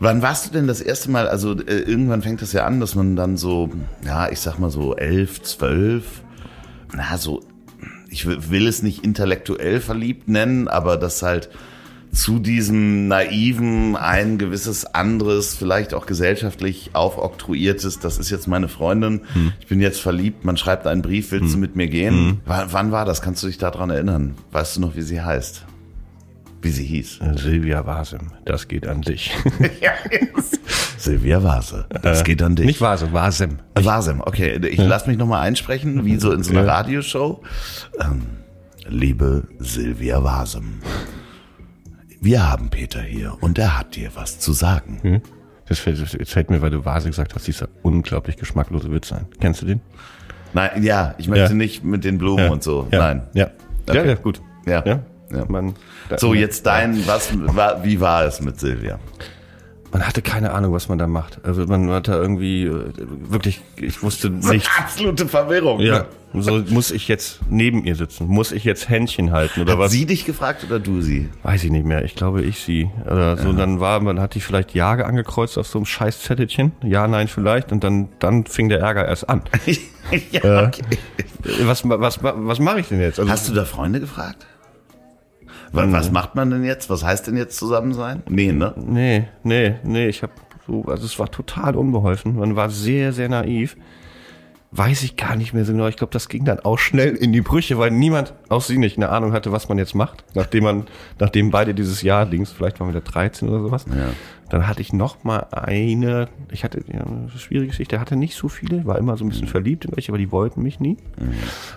Wann 0.00 0.20
warst 0.20 0.46
du 0.46 0.50
denn 0.50 0.66
das 0.66 0.80
erste 0.80 1.12
Mal, 1.12 1.28
also 1.28 1.52
äh, 1.52 1.78
irgendwann 1.82 2.20
fängt 2.20 2.42
das 2.42 2.52
ja 2.52 2.66
an, 2.66 2.80
dass 2.80 2.96
man 2.96 3.14
dann 3.14 3.36
so, 3.36 3.70
ja, 4.04 4.28
ich 4.28 4.40
sag 4.40 4.58
mal 4.58 4.70
so 4.70 4.96
elf, 4.96 5.42
zwölf, 5.42 6.22
na 6.92 7.16
so, 7.18 7.40
ich 8.10 8.26
will 8.26 8.50
will 8.50 8.66
es 8.66 8.82
nicht 8.82 9.04
intellektuell 9.04 9.80
verliebt 9.80 10.26
nennen, 10.26 10.66
aber 10.66 10.96
das 10.96 11.22
halt 11.22 11.50
zu 12.10 12.40
diesem 12.40 13.06
naiven 13.06 13.94
ein 13.94 14.38
gewisses 14.38 14.84
anderes, 14.84 15.54
vielleicht 15.54 15.94
auch 15.94 16.06
gesellschaftlich 16.06 16.90
aufoktroyiertes, 16.94 18.00
das 18.00 18.18
ist 18.18 18.30
jetzt 18.30 18.48
meine 18.48 18.66
Freundin, 18.66 19.20
ich 19.60 19.68
bin 19.68 19.80
jetzt 19.80 20.00
verliebt, 20.00 20.44
man 20.44 20.56
schreibt 20.56 20.88
einen 20.88 21.00
Brief, 21.00 21.30
willst 21.30 21.54
du 21.54 21.58
mit 21.58 21.76
mir 21.76 21.86
gehen? 21.86 22.40
Wann, 22.44 22.72
wann 22.72 22.90
war 22.90 23.04
das? 23.04 23.22
Kannst 23.22 23.40
du 23.44 23.46
dich 23.46 23.58
daran 23.58 23.90
erinnern? 23.90 24.34
Weißt 24.50 24.76
du 24.76 24.80
noch, 24.80 24.96
wie 24.96 25.02
sie 25.02 25.22
heißt? 25.22 25.64
Wie 26.62 26.70
sie 26.70 26.84
hieß? 26.84 27.18
Silvia 27.36 27.84
Wasem, 27.86 28.30
das 28.44 28.68
geht 28.68 28.86
an 28.86 29.02
dich. 29.02 29.32
Silvia 30.96 31.42
Vase. 31.42 31.86
Das 32.02 32.22
geht 32.22 32.40
an 32.42 32.54
dich. 32.54 32.66
Nicht 32.66 32.80
Wasem, 32.80 33.12
Wasem. 33.12 33.58
Wasem, 33.74 34.20
okay. 34.20 34.60
Ich 34.68 34.78
lass 34.78 35.06
mich 35.08 35.18
nochmal 35.18 35.42
einsprechen, 35.46 36.04
wie 36.04 36.16
so 36.20 36.30
in 36.32 36.44
so 36.44 36.52
einer 36.52 36.66
Radioshow. 36.66 37.42
Ähm, 38.00 38.22
liebe 38.88 39.48
Silvia 39.58 40.22
Wasem, 40.22 40.80
wir 42.20 42.48
haben 42.48 42.70
Peter 42.70 43.02
hier 43.02 43.36
und 43.40 43.58
er 43.58 43.76
hat 43.78 43.96
dir 43.96 44.10
was 44.14 44.38
zu 44.38 44.52
sagen. 44.52 45.20
Das 45.66 45.80
fällt, 45.80 45.98
jetzt 45.98 46.32
fällt 46.32 46.50
mir, 46.50 46.62
weil 46.62 46.70
du 46.70 46.84
Vase 46.84 47.08
gesagt 47.08 47.34
hast, 47.34 47.46
dieser 47.48 47.68
unglaublich 47.82 48.36
geschmacklose 48.36 48.92
Witz 48.92 49.10
ein. 49.12 49.26
Kennst 49.40 49.62
du 49.62 49.66
den? 49.66 49.80
Nein, 50.54 50.84
ja, 50.84 51.14
ich 51.18 51.26
möchte 51.28 51.46
Ja. 51.50 51.54
nicht 51.54 51.82
mit 51.82 52.04
den 52.04 52.18
Blumen 52.18 52.50
und 52.50 52.62
so. 52.62 52.86
Ja. 52.92 52.98
Nein. 53.00 53.22
Ja. 53.34 53.50
Okay. 53.88 53.96
Ja, 53.98 54.04
ja, 54.04 54.14
gut. 54.14 54.40
Ja. 54.66 54.84
Ja. 54.86 55.00
Ja. 55.34 55.44
Man, 55.48 55.74
So, 56.16 56.34
jetzt 56.34 56.66
dein, 56.66 57.06
was, 57.06 57.30
war, 57.34 57.84
wie 57.84 58.00
war 58.00 58.24
es 58.24 58.40
mit 58.40 58.58
Silvia? 58.60 58.98
Man 59.92 60.06
hatte 60.06 60.22
keine 60.22 60.52
Ahnung, 60.52 60.72
was 60.72 60.88
man 60.88 60.96
da 60.98 61.06
macht. 61.06 61.38
Also 61.44 61.66
man 61.66 61.90
hat 61.90 62.08
da 62.08 62.14
irgendwie 62.14 62.64
äh, 62.64 62.92
wirklich, 63.28 63.60
ich 63.76 64.02
wusste 64.02 64.30
nicht. 64.30 64.66
Absolute 64.78 65.28
Verwirrung. 65.28 65.80
Ja, 65.80 66.06
so 66.32 66.62
muss 66.70 66.90
ich 66.90 67.08
jetzt 67.08 67.40
neben 67.50 67.84
ihr 67.84 67.94
sitzen? 67.94 68.26
Muss 68.26 68.52
ich 68.52 68.64
jetzt 68.64 68.88
Händchen 68.88 69.32
halten 69.32 69.60
oder 69.60 69.72
Hat 69.72 69.78
was? 69.78 69.92
sie 69.92 70.06
dich 70.06 70.24
gefragt 70.24 70.64
oder 70.64 70.80
du 70.80 71.02
sie? 71.02 71.28
Weiß 71.42 71.62
ich 71.64 71.70
nicht 71.70 71.84
mehr. 71.84 72.06
Ich 72.06 72.14
glaube, 72.14 72.40
ich 72.40 72.60
sie. 72.60 72.88
Oder 73.04 73.36
so, 73.36 73.52
dann 73.52 73.80
war, 73.80 74.00
man 74.00 74.18
hat 74.18 74.34
die 74.34 74.40
vielleicht 74.40 74.74
Jage 74.74 75.04
angekreuzt 75.04 75.58
auf 75.58 75.66
so 75.66 75.78
einem 75.78 75.84
scheiß 75.84 76.22
Zettelchen. 76.22 76.72
Ja, 76.82 77.06
nein, 77.06 77.28
vielleicht. 77.28 77.70
Und 77.70 77.84
dann, 77.84 78.08
dann 78.18 78.46
fing 78.46 78.70
der 78.70 78.80
Ärger 78.80 79.06
erst 79.06 79.28
an. 79.28 79.42
ja, 80.30 80.68
okay. 80.68 80.82
Was, 81.64 81.86
was, 81.86 82.20
was 82.22 82.58
mache 82.60 82.80
ich 82.80 82.88
denn 82.88 83.00
jetzt? 83.02 83.20
Also, 83.20 83.30
Hast 83.30 83.46
du 83.50 83.52
da 83.52 83.66
Freunde 83.66 84.00
gefragt? 84.00 84.46
Was, 85.72 85.90
was 85.90 86.10
macht 86.10 86.34
man 86.34 86.50
denn 86.50 86.64
jetzt? 86.64 86.90
Was 86.90 87.02
heißt 87.02 87.26
denn 87.26 87.36
jetzt 87.36 87.56
zusammen 87.56 87.94
sein? 87.94 88.22
Nee, 88.28 88.52
ne? 88.52 88.74
Nee, 88.76 89.28
nee, 89.42 89.76
nee, 89.82 90.08
ich 90.08 90.22
habe 90.22 90.32
so, 90.66 90.84
also 90.84 91.04
es 91.04 91.18
war 91.18 91.30
total 91.30 91.76
unbeholfen. 91.76 92.36
Man 92.36 92.56
war 92.56 92.70
sehr, 92.70 93.12
sehr 93.12 93.28
naiv. 93.28 93.76
Weiß 94.74 95.02
ich 95.02 95.16
gar 95.16 95.36
nicht 95.36 95.52
mehr 95.52 95.66
so 95.66 95.72
genau. 95.72 95.86
Ich 95.86 95.96
glaube, 95.96 96.14
das 96.14 96.30
ging 96.30 96.46
dann 96.46 96.60
auch 96.60 96.78
schnell 96.78 97.14
in 97.14 97.30
die 97.32 97.42
Brüche, 97.42 97.76
weil 97.76 97.90
niemand, 97.90 98.32
auch 98.48 98.62
sie 98.62 98.78
nicht, 98.78 98.96
eine 98.96 99.10
Ahnung 99.10 99.34
hatte, 99.34 99.52
was 99.52 99.68
man 99.68 99.76
jetzt 99.76 99.94
macht. 99.94 100.24
Nachdem 100.34 100.64
man, 100.64 100.86
nachdem 101.18 101.50
beide 101.50 101.74
dieses 101.74 102.00
Jahr 102.00 102.24
links, 102.24 102.52
vielleicht 102.52 102.80
waren 102.80 102.88
wir 102.88 102.98
da 102.98 103.00
13 103.00 103.50
oder 103.50 103.60
sowas. 103.60 103.84
Ja. 103.94 104.08
Dann 104.48 104.66
hatte 104.66 104.80
ich 104.80 104.92
noch 104.94 105.24
mal 105.24 105.46
eine, 105.50 106.28
ich 106.50 106.64
hatte 106.64 106.82
ja, 106.90 107.00
eine 107.00 107.30
schwierige 107.36 107.68
Geschichte, 107.68 108.00
hatte 108.00 108.16
nicht 108.16 108.34
so 108.34 108.48
viele, 108.48 108.84
war 108.86 108.98
immer 108.98 109.16
so 109.18 109.24
ein 109.24 109.28
bisschen 109.30 109.48
verliebt 109.48 109.84
in 109.86 109.92
welche, 109.94 110.10
aber 110.10 110.18
die 110.18 110.30
wollten 110.32 110.62
mich 110.62 110.80
nie. 110.80 110.96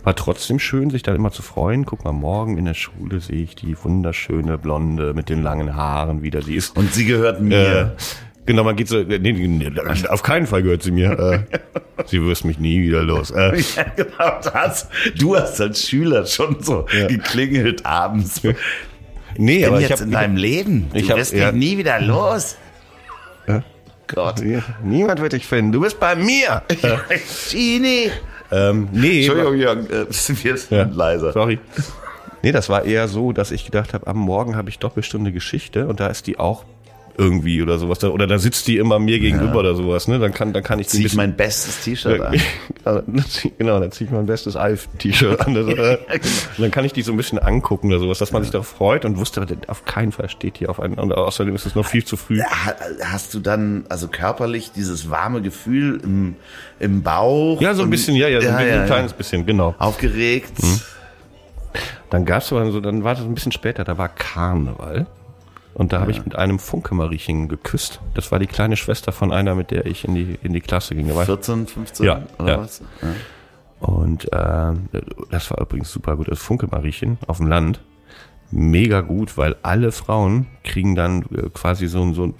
War 0.04 0.16
trotzdem 0.16 0.60
schön, 0.60 0.90
sich 0.90 1.04
dann 1.04 1.16
immer 1.16 1.32
zu 1.32 1.42
freuen. 1.42 1.86
Guck 1.86 2.04
mal, 2.06 2.12
morgen 2.14 2.58
in 2.58 2.66
der 2.66 2.74
Schule 2.74 3.20
sehe 3.20 3.44
ich 3.44 3.56
die 3.56 3.76
wunderschöne 3.82 4.58
Blonde 4.58 5.14
mit 5.14 5.30
den 5.30 5.42
langen 5.44 5.76
Haaren 5.76 6.22
wieder. 6.22 6.42
Sie 6.42 6.56
ist 6.56 6.78
Und 6.78 6.94
sie 6.94 7.06
gehört 7.06 7.42
mir. 7.42 7.96
äh, 7.98 8.02
genau, 8.46 8.64
man 8.64 8.76
geht 8.76 8.88
so, 8.88 9.02
nee, 9.04 9.18
nee, 9.20 9.32
nee, 9.34 9.72
auf 10.10 10.24
keinen 10.24 10.48
Fall 10.48 10.64
gehört 10.64 10.84
sie 10.84 10.92
mir. 10.92 11.46
Äh, 11.50 11.60
sie 12.06 12.22
wirst 12.26 12.46
mich 12.46 12.60
nie 12.60 12.82
wieder 12.84 13.04
los. 13.04 13.32
Äh, 13.32 13.62
Ja, 13.76 13.84
genau 13.96 14.40
das. 14.44 14.88
Du 15.18 15.36
hast 15.36 15.60
als 15.62 15.88
Schüler 15.88 16.26
schon 16.26 16.62
so 16.62 16.86
geklingelt 17.08 17.86
abends. 17.86 18.44
Ich 18.44 18.56
nee, 19.38 19.60
bin 19.60 19.66
aber 19.68 19.82
ich 19.82 19.90
jetzt 19.90 20.00
habe 20.02 20.04
in 20.10 20.12
deinem 20.12 20.38
Leben. 20.38 20.90
Du 20.94 21.00
ich 21.00 21.10
hab- 21.10 21.18
wirst 21.18 21.34
ja. 21.34 21.52
mich 21.52 21.60
nie 21.72 21.78
wieder 21.78 22.00
los. 22.02 22.58
Gott. 24.08 24.36
niemand 24.84 25.20
wird 25.20 25.34
dich 25.34 25.48
finden. 25.48 25.72
Du 25.72 25.82
bist 25.82 26.00
bei 26.00 26.16
mir. 26.16 26.62
Äh, 26.70 26.76
Genie. 27.52 28.12
ähm, 28.52 28.88
nee, 28.92 29.22
Entschuldigung, 29.26 29.56
Jörg, 29.58 29.90
äh, 29.90 30.06
wir 30.44 30.58
sind 30.58 30.70
Ja. 30.72 30.84
leiser. 30.94 31.32
Sorry. 31.34 31.58
Nee, 32.44 32.52
das 32.52 32.70
war 32.70 32.86
eher 32.86 33.08
so, 33.08 33.32
dass 33.32 33.50
ich 33.50 33.66
gedacht 33.66 33.96
habe, 33.96 34.06
am 34.06 34.18
Morgen 34.18 34.56
habe 34.56 34.70
ich 34.70 34.78
Doppelstunde 34.78 35.32
Geschichte 35.32 35.88
und 35.88 36.00
da 36.00 36.06
ist 36.08 36.28
die 36.28 36.38
auch 36.38 36.66
irgendwie 37.18 37.62
oder 37.62 37.78
sowas. 37.80 38.04
Oder 38.04 38.28
da 38.28 38.38
sitzt 38.38 38.68
die 38.68 38.78
immer 38.78 39.00
mir 39.00 39.20
gegenüber 39.20 39.60
oder 39.60 39.76
sowas. 39.76 40.08
Ne? 40.08 40.20
Dann 40.20 40.34
kann, 40.34 40.54
dann 40.54 40.64
kann 40.64 40.80
ich 40.80 40.88
die 40.88 40.92
Zieh 40.94 40.98
ich 41.00 41.04
bisschen 41.06 41.18
mein 41.18 41.36
bestes 41.36 41.82
T-Shirt 41.84 42.22
an. 42.22 42.34
Ja, 42.34 42.42
dann 43.02 43.26
zieh- 43.30 43.52
genau, 43.58 43.80
dann 43.80 43.92
ziehe 43.92 44.08
ich 44.08 44.14
mein 44.14 44.26
bestes 44.26 44.56
Alf-T-Shirt 44.56 45.40
an. 45.48 45.54
Das, 45.54 45.68
äh, 45.78 45.98
dann 46.58 46.72
kann 46.72 46.86
ich 46.86 46.94
die 46.94 47.02
so 47.02 47.12
ein 47.12 47.18
bisschen 47.18 47.40
angucken 47.40 47.88
oder 47.88 48.00
sowas, 48.00 48.20
dass 48.20 48.32
man 48.32 48.44
sich 48.44 48.52
darauf 48.52 48.68
freut 48.68 49.06
und 49.06 49.18
wusste, 49.18 49.46
auf 49.68 49.86
keinen 49.86 50.12
Fall 50.12 50.30
steht 50.30 50.58
hier 50.58 50.70
auf 50.70 50.80
einen. 50.80 50.96
Und 50.96 51.14
außerdem 51.14 51.56
ist 51.56 51.66
es 51.66 51.76
noch 51.76 51.86
viel 51.86 52.04
zu 52.04 52.18
früh. 52.18 52.42
Ha- 52.42 52.76
Hast 53.04 53.34
du 53.34 53.40
dann 53.40 53.86
also 53.90 54.08
körperlich 54.08 54.72
dieses 54.72 55.10
warme 55.10 55.42
Gefühl 55.42 56.02
im, 56.04 56.36
im 56.80 57.02
Bauch? 57.04 57.62
Ja, 57.62 57.74
so 57.74 57.84
ein 57.84 57.90
bisschen, 57.90 58.16
ja, 58.16 58.28
ja, 58.28 58.42
so 58.42 58.48
ein, 58.48 58.56
bisschen, 58.58 58.70
ja, 58.74 58.82
ein 58.82 58.88
kleines 58.88 59.14
bisschen, 59.14 59.46
genau. 59.46 59.76
Aufgeregt. 59.80 60.52
Dann 62.10 62.26
gab's 62.26 62.52
aber 62.52 62.72
so, 62.72 62.80
dann 62.80 63.04
war 63.04 63.16
das 63.16 63.24
ein 63.24 63.34
bisschen 63.34 63.52
später, 63.52 63.84
da 63.84 63.98
war 63.98 64.10
Karneval. 64.10 65.08
Und 65.76 65.92
da 65.94 66.00
habe 66.00 66.10
ich 66.12 66.24
mit 66.26 66.36
einem 66.36 66.58
Funke-Mariechen 66.58 67.48
geküsst. 67.50 68.00
Das 68.16 68.32
war 68.32 68.40
die 68.40 68.48
kleine 68.48 68.78
Schwester 68.78 69.12
von 69.12 69.32
einer, 69.32 69.54
mit 69.56 69.70
der 69.72 69.86
ich 69.86 70.06
in 70.06 70.16
die, 70.16 70.40
in 70.42 70.54
die 70.54 70.62
Klasse 70.62 70.96
ging. 70.96 71.08
Da 71.10 71.16
war 71.16 71.26
14, 71.26 71.68
15 71.68 72.06
Ja, 72.06 72.24
oder 72.40 72.48
ja. 72.54 72.60
was? 72.62 72.82
Ja. 73.02 73.08
Und 73.88 74.28
ähm, 74.32 74.88
das 75.32 75.52
war 75.52 75.60
übrigens 75.62 75.92
super 75.92 76.16
gut. 76.16 76.32
Das 76.32 76.40
Funke-Mariechen 76.40 77.18
auf 77.28 77.38
dem 77.38 77.48
Land. 77.48 77.82
Mega 78.52 79.02
gut, 79.02 79.38
weil 79.38 79.56
alle 79.64 79.92
Frauen 79.92 80.48
kriegen 80.64 80.96
dann 80.96 81.24
äh, 81.36 81.50
quasi 81.54 81.88
so, 81.88 82.02
ein- 82.04 82.14
so 82.14 82.24
ein, 82.28 82.34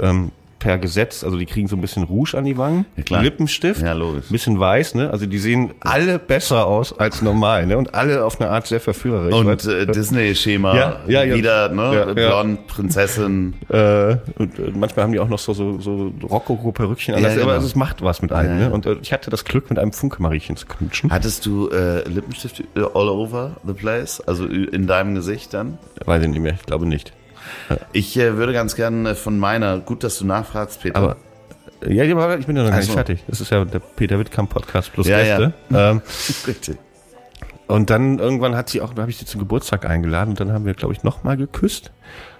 ähm, 0.00 0.32
per 0.58 0.78
Gesetz, 0.78 1.22
also 1.24 1.36
die 1.38 1.46
kriegen 1.46 1.68
so 1.68 1.76
ein 1.76 1.80
bisschen 1.80 2.02
Rouge 2.04 2.34
an 2.36 2.44
die 2.44 2.56
Wangen, 2.58 2.84
Ja. 3.08 3.20
Lippenstift, 3.20 3.82
Ja, 3.82 3.92
logisch. 3.92 4.26
bisschen 4.28 4.58
weiß, 4.58 4.94
ne? 4.94 5.10
Also 5.10 5.26
die 5.26 5.38
sehen 5.38 5.70
alle 5.80 6.18
besser 6.18 6.66
aus 6.66 6.98
als 6.98 7.22
normal, 7.22 7.66
ne? 7.66 7.78
Und 7.78 7.94
alle 7.94 8.24
auf 8.24 8.40
eine 8.40 8.50
Art 8.50 8.66
sehr 8.66 8.80
verführerisch. 8.80 9.34
Und 9.34 9.64
äh, 9.66 9.86
Disney-Schema, 9.86 10.74
Ja, 10.76 10.96
ja, 11.06 11.22
ja. 11.24 11.34
wieder, 11.36 11.68
ne? 11.68 12.12
Blond, 12.14 12.66
Prinzessin. 12.66 13.54
Äh, 13.68 14.16
und 14.38 14.58
äh, 14.58 14.72
manchmal 14.74 15.04
haben 15.04 15.12
die 15.12 15.20
auch 15.20 15.28
noch 15.28 15.38
so, 15.38 15.52
so, 15.52 15.78
so 15.80 16.12
Rokoko-Perückchen 16.22 17.14
an. 17.14 17.22
Ja, 17.22 17.28
genau. 17.30 17.42
Aber 17.44 17.56
es 17.56 17.74
macht 17.74 18.02
was 18.02 18.22
mit 18.22 18.32
einem. 18.32 18.58
Ne? 18.58 18.70
Und 18.70 18.86
äh, 18.86 18.96
ich 19.02 19.12
hatte 19.12 19.30
das 19.30 19.44
Glück, 19.44 19.70
mit 19.70 19.78
einem 19.78 19.92
Funke-Mariechen 19.92 20.56
zu 20.56 20.66
knutschen. 20.66 21.10
Hattest 21.10 21.46
du 21.46 21.68
äh, 21.68 22.08
Lippenstift 22.08 22.60
äh, 22.60 22.80
all 22.94 23.08
over 23.08 23.56
the 23.66 23.72
place? 23.72 24.20
Also 24.26 24.46
in 24.46 24.86
deinem 24.86 25.14
Gesicht 25.14 25.54
dann? 25.54 25.78
Weiß 26.04 26.22
ich 26.22 26.28
nicht 26.28 26.40
mehr, 26.40 26.54
ich 26.54 26.66
glaube 26.66 26.86
nicht. 26.86 27.12
Ich 27.92 28.16
äh, 28.18 28.36
würde 28.36 28.52
ganz 28.52 28.76
gerne 28.76 29.14
von 29.14 29.38
meiner, 29.38 29.78
gut, 29.78 30.04
dass 30.04 30.18
du 30.18 30.26
nachfragst, 30.26 30.82
Peter. 30.82 30.96
Aber 30.96 31.16
äh, 31.82 31.92
ja, 31.92 32.04
ich 32.04 32.46
bin 32.46 32.56
ja 32.56 32.62
noch 32.62 32.70
gar 32.70 32.78
Ach 32.78 32.82
nicht 32.82 32.92
fertig. 32.92 33.24
Das 33.28 33.40
ist 33.40 33.50
ja 33.50 33.64
der 33.64 33.78
Peter 33.78 34.18
Wittkamp 34.18 34.50
Podcast 34.50 34.92
plus 34.92 35.06
Ja, 35.06 35.18
Gäste. 35.18 35.52
Ähm, 35.72 36.02
Richtig. 36.46 36.78
und 37.66 37.90
dann 37.90 38.18
irgendwann 38.18 38.56
hat 38.56 38.68
sie 38.68 38.80
auch, 38.80 38.94
da 38.94 39.02
habe 39.02 39.10
ich 39.10 39.18
sie 39.18 39.26
zum 39.26 39.40
Geburtstag 39.40 39.86
eingeladen 39.86 40.30
und 40.30 40.40
dann 40.40 40.52
haben 40.52 40.64
wir, 40.64 40.74
glaube 40.74 40.94
ich, 40.94 41.02
noch 41.02 41.24
mal 41.24 41.36
geküsst. 41.36 41.92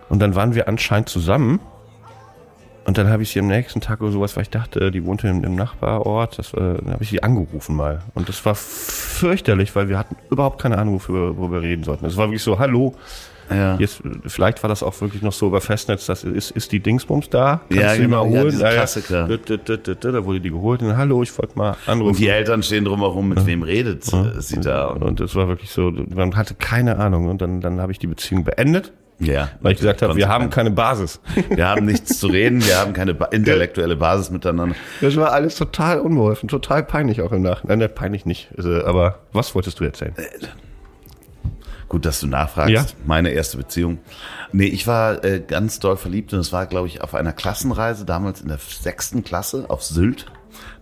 Und 0.08 0.20
dann 0.20 0.34
waren 0.34 0.54
wir 0.54 0.68
anscheinend 0.68 1.08
zusammen. 1.08 1.60
und 2.86 2.96
dann 2.96 3.08
habe 3.10 3.22
ich 3.22 3.30
sie 3.30 3.40
am 3.40 3.46
nächsten 3.48 3.82
Tag 3.82 4.00
oder 4.00 4.10
sowas, 4.10 4.34
weil 4.36 4.44
ich 4.44 4.50
dachte, 4.50 4.90
die 4.90 5.04
wohnte 5.04 5.28
im, 5.28 5.44
im 5.44 5.54
Nachbarort, 5.54 6.38
das, 6.38 6.54
äh, 6.54 6.56
dann 6.56 6.92
habe 6.92 7.02
ich 7.02 7.10
sie 7.10 7.22
angerufen 7.22 7.76
mal. 7.76 8.00
Und 8.14 8.30
das 8.30 8.42
war 8.46 8.54
fürchterlich, 8.54 9.76
weil 9.76 9.90
wir 9.90 9.98
hatten 9.98 10.16
überhaupt 10.30 10.60
keine 10.62 10.78
Ahnung, 10.78 10.98
worüber, 11.06 11.36
worüber 11.36 11.60
wir 11.60 11.68
reden 11.68 11.84
sollten. 11.84 12.06
Es 12.06 12.16
war 12.16 12.28
wirklich 12.28 12.42
so, 12.42 12.58
hallo, 12.58 12.94
ja. 13.50 13.76
Jetzt, 13.78 14.02
vielleicht 14.26 14.62
war 14.62 14.68
das 14.68 14.82
auch 14.82 15.00
wirklich 15.00 15.22
noch 15.22 15.32
so 15.32 15.46
über 15.46 15.60
Festnetz, 15.60 16.06
das 16.06 16.24
ist, 16.24 16.50
ist 16.50 16.72
die 16.72 16.80
Dingsbums 16.80 17.30
da? 17.30 17.60
Kannst 17.68 17.82
ja, 17.82 17.94
du 17.94 18.02
genau, 18.02 18.24
mal 18.26 18.42
holen? 18.42 18.58
Ja, 18.58 18.72
Klassiker. 18.72 19.28
Da 19.28 20.24
wurde 20.24 20.40
die 20.40 20.50
geholt 20.50 20.82
und 20.82 20.96
hallo, 20.96 21.22
ich 21.22 21.36
wollte 21.38 21.56
mal 21.56 21.76
anrufen. 21.86 22.10
Und 22.10 22.18
die 22.18 22.28
Eltern 22.28 22.62
stehen 22.62 22.84
drumherum, 22.84 23.28
mit 23.28 23.38
ja. 23.38 23.46
wem 23.46 23.62
redet 23.62 24.10
ja. 24.10 24.40
sie 24.40 24.60
da? 24.60 24.86
Und 24.86 25.20
es 25.20 25.34
war 25.34 25.48
wirklich 25.48 25.70
so, 25.70 25.90
man 25.90 26.36
hatte 26.36 26.54
keine 26.54 26.98
Ahnung 26.98 27.28
und 27.28 27.42
dann, 27.42 27.60
dann 27.60 27.80
habe 27.80 27.92
ich 27.92 27.98
die 27.98 28.06
Beziehung 28.06 28.44
beendet. 28.44 28.92
Ja. 29.20 29.50
Weil 29.60 29.72
ich 29.72 29.78
gesagt 29.78 30.02
habe, 30.02 30.14
wir 30.16 30.28
haben 30.28 30.48
keine 30.48 30.70
Basis. 30.70 31.20
Wir 31.50 31.66
haben 31.66 31.86
nichts 31.86 32.20
zu 32.20 32.28
reden, 32.28 32.64
wir 32.64 32.78
haben 32.78 32.92
keine 32.92 33.16
intellektuelle 33.32 33.96
Basis 33.96 34.30
miteinander. 34.30 34.76
Das 35.00 35.16
war 35.16 35.32
alles 35.32 35.56
total 35.56 36.00
unbeholfen, 36.00 36.48
total 36.48 36.84
peinlich 36.84 37.20
auch 37.22 37.32
im 37.32 37.42
Nachhinein. 37.42 37.80
Nein, 37.80 37.90
peinlich 37.92 38.26
nicht. 38.26 38.48
Also, 38.56 38.84
aber 38.84 39.18
was 39.32 39.54
wolltest 39.54 39.80
du 39.80 39.84
erzählen? 39.84 40.14
Gut, 41.88 42.04
dass 42.04 42.20
du 42.20 42.26
nachfragst. 42.26 42.70
Ja? 42.70 42.84
Meine 43.06 43.30
erste 43.30 43.56
Beziehung. 43.56 43.98
Nee, 44.52 44.66
ich 44.66 44.86
war 44.86 45.24
äh, 45.24 45.40
ganz 45.40 45.80
doll 45.80 45.96
verliebt 45.96 46.32
und 46.32 46.38
es 46.38 46.52
war, 46.52 46.66
glaube 46.66 46.86
ich, 46.86 47.00
auf 47.00 47.14
einer 47.14 47.32
Klassenreise, 47.32 48.04
damals 48.04 48.40
in 48.42 48.48
der 48.48 48.58
sechsten 48.58 49.24
Klasse 49.24 49.66
auf 49.68 49.82
Sylt. 49.82 50.26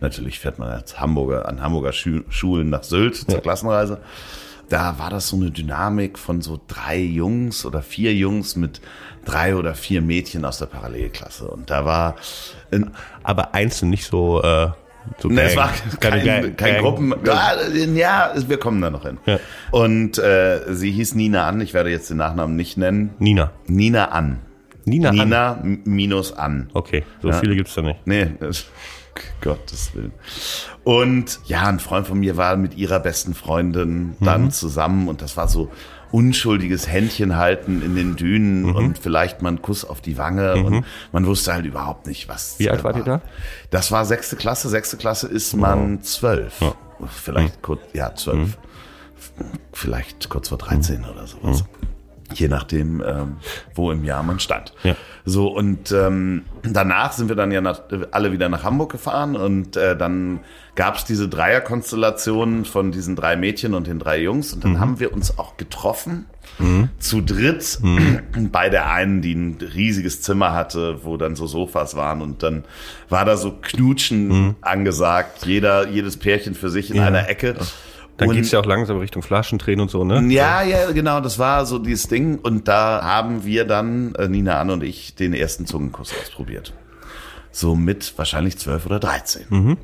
Natürlich 0.01 0.41
fährt 0.41 0.59
man 0.59 0.69
als 0.69 0.99
Hamburger 1.01 1.49
an 1.49 1.61
Hamburger 1.61 1.93
Schu 1.93 2.23
Schulen 2.29 2.71
nach 2.71 2.83
Sylt 2.83 3.17
zur 3.17 3.35
ja. 3.35 3.41
Klassenreise. 3.41 4.01
Da 4.69 4.99
war 4.99 5.11
das 5.11 5.29
so 5.29 5.37
eine 5.37 5.53
Dynamik 5.53 6.19
von 6.19 6.43
so 6.43 6.61
drei 6.67 6.99
Jungs 6.99 7.65
oder 7.65 7.83
vier 7.83 8.15
Jungs 8.15 8.57
mit 8.57 8.81
drei 9.25 9.55
oder 9.55 9.75
vier 9.75 10.03
Mädchen 10.03 10.45
aus 10.45 10.59
der 10.59 10.67
Parallelklasse. 10.67 11.47
Und 11.47 11.71
da 11.71 11.85
war. 11.85 12.17
Aber 13.23 13.55
einzeln 13.55 13.91
nicht 13.91 14.07
so. 14.07 14.43
Äh 14.43 14.71
so 15.19 15.29
nee, 15.29 15.43
es 15.43 15.57
war 15.57 15.71
keine, 16.01 16.25
kein, 16.25 16.57
kein 16.57 16.83
Gruppen. 16.83 17.15
Ja, 17.25 17.55
ja, 17.95 18.35
wir 18.47 18.59
kommen 18.59 18.81
da 18.81 18.91
noch 18.91 19.05
hin. 19.05 19.19
Ja. 19.27 19.39
Und 19.71 20.19
äh, 20.19 20.75
sie 20.75 20.91
hieß 20.91 21.15
Nina 21.15 21.47
An. 21.49 21.61
Ich 21.61 21.75
werde 21.75 21.91
jetzt 21.91 22.11
den 22.11 22.17
Nachnamen 22.17 22.57
nicht 22.57 22.77
nennen. 22.77 23.15
Nina. 23.19 23.53
Nina 23.67 24.07
An. 24.07 24.41
Nina, 24.85 25.11
Nina 25.11 25.53
an. 25.55 25.81
minus 25.85 26.33
An. 26.33 26.71
Okay, 26.73 27.05
so 27.21 27.29
ja. 27.29 27.35
viele 27.35 27.57
gibt's 27.57 27.75
da 27.75 27.83
nicht. 27.83 28.07
Nee, 28.07 28.29
Gottes 29.41 29.95
Willen. 29.95 30.13
Und 30.85 31.41
ja, 31.47 31.67
ein 31.67 31.81
Freund 31.81 32.07
von 32.07 32.21
mir 32.21 32.37
war 32.37 32.57
mit 32.57 32.77
ihrer 32.77 33.01
besten 33.01 33.35
Freundin 33.35 34.15
dann 34.21 34.45
mhm. 34.45 34.51
zusammen 34.51 35.09
und 35.09 35.23
das 35.23 35.37
war 35.37 35.49
so 35.49 35.71
unschuldiges 36.13 36.89
Händchen 36.89 37.37
halten 37.37 37.83
in 37.83 37.95
den 37.95 38.17
Dünen 38.17 38.63
mhm. 38.63 38.77
und 38.77 38.99
vielleicht 38.99 39.43
mal 39.43 39.49
einen 39.49 39.63
Kuss 39.63 39.85
auf 39.85 40.01
die 40.01 40.19
Wange 40.19 40.57
mhm. 40.57 40.65
und 40.65 40.85
man 41.13 41.27
wusste 41.27 41.53
halt 41.53 41.67
überhaupt 41.67 42.07
nicht, 42.07 42.29
was. 42.29 42.59
Wie 42.59 42.71
alt 42.71 42.85
war, 42.85 42.97
ihr 42.97 43.05
da? 43.05 43.23
Das 43.71 43.93
war 43.93 44.05
sechste 44.05 44.37
Klasse. 44.37 44.69
Sechste 44.69 44.97
Klasse 44.97 45.29
ist 45.29 45.55
man 45.55 46.03
zwölf. 46.03 46.61
Ja. 46.61 46.75
Vielleicht 47.09 47.57
mhm. 47.57 47.63
kurz, 47.63 47.81
ja, 47.93 48.15
zwölf. 48.15 48.39
Mhm. 48.39 49.45
Vielleicht 49.73 50.29
kurz 50.29 50.49
vor 50.49 50.59
13 50.59 51.01
mhm. 51.01 51.05
oder 51.07 51.27
sowas. 51.27 51.65
Je 52.35 52.49
nachdem, 52.49 53.03
ähm, 53.07 53.37
wo 53.75 53.91
im 53.91 54.05
Jahr 54.05 54.23
man 54.23 54.41
stand. 54.41 54.73
Ja. 54.83 54.97
So, 55.25 55.49
und 55.49 55.93
ähm, 55.93 56.43
danach 56.63 57.13
sind 57.13 57.29
wir 57.29 57.37
dann 57.37 57.51
ja 57.51 57.61
nach, 57.61 57.83
alle 58.11 58.33
wieder 58.33 58.49
nach 58.49 58.65
Hamburg 58.65 58.93
gefahren 58.93 59.37
und 59.37 59.77
äh, 59.77 59.97
dann 59.97 60.41
gab 60.77 60.97
es 60.97 61.05
diese 61.05 61.29
Dreierkonstellation 61.29 62.65
von 62.65 62.93
diesen 62.93 63.17
drei 63.17 63.37
Mädchen 63.37 63.75
und 63.75 63.87
den 63.87 63.99
drei 63.99 64.21
Jungs 64.21 64.53
und 64.53 64.63
dann 64.63 64.75
mhm. 64.75 64.81
haben 64.81 65.01
wir 65.01 65.13
uns 65.13 65.39
auch 65.39 65.57
getroffen. 65.57 66.27
Mhm. 66.59 66.91
Zu 66.99 67.23
dritt 67.23 67.79
mhm. 67.83 68.21
bei 68.53 68.69
der 68.69 68.91
einen, 68.91 69.21
die 69.21 69.35
ein 69.35 69.59
riesiges 69.75 70.23
Zimmer 70.23 70.53
hatte, 70.53 71.05
wo 71.05 71.17
dann 71.17 71.35
so 71.35 71.47
Sofas 71.47 71.97
waren 71.97 72.23
und 72.23 72.43
dann 72.43 72.65
war 73.09 73.25
da 73.25 73.37
so 73.37 73.53
Knutschen 73.61 74.29
mhm. 74.29 74.55
angesagt, 74.61 75.45
jeder, 75.47 75.89
jedes 75.89 76.17
Pärchen 76.19 76.55
für 76.55 76.71
sich 76.71 76.91
in 76.91 76.97
ja. 76.97 77.07
einer 77.07 77.29
Ecke. 77.29 77.57
Dann 78.17 78.31
geht's 78.31 78.51
ja 78.51 78.61
auch 78.61 78.67
langsam 78.67 78.99
Richtung 78.99 79.23
Flaschentränen 79.23 79.81
und 79.83 79.91
so, 79.91 80.05
ne? 80.05 80.23
Ja, 80.33 80.63
ja, 80.63 80.91
genau, 80.93 81.21
das 81.21 81.39
war 81.39 81.67
so 81.67 81.79
dieses 81.79 82.09
Ding. 82.09 82.39
Und 82.39 82.67
da 82.67 83.03
haben 83.03 83.45
wir 83.45 83.67
dann, 83.67 84.15
äh, 84.15 84.27
Nina 84.29 84.59
Ann 84.59 84.71
und 84.71 84.83
ich, 84.83 85.15
den 85.15 85.35
ersten 85.35 85.67
Zungenkuss 85.67 86.15
ausprobiert. 86.19 86.73
So 87.51 87.77
mit 87.77 88.17
wahrscheinlich 88.17 88.59
zwölf 88.59 88.87
oder 88.87 89.01
dreizehn. 89.01 89.47
Mhm. 89.51 89.77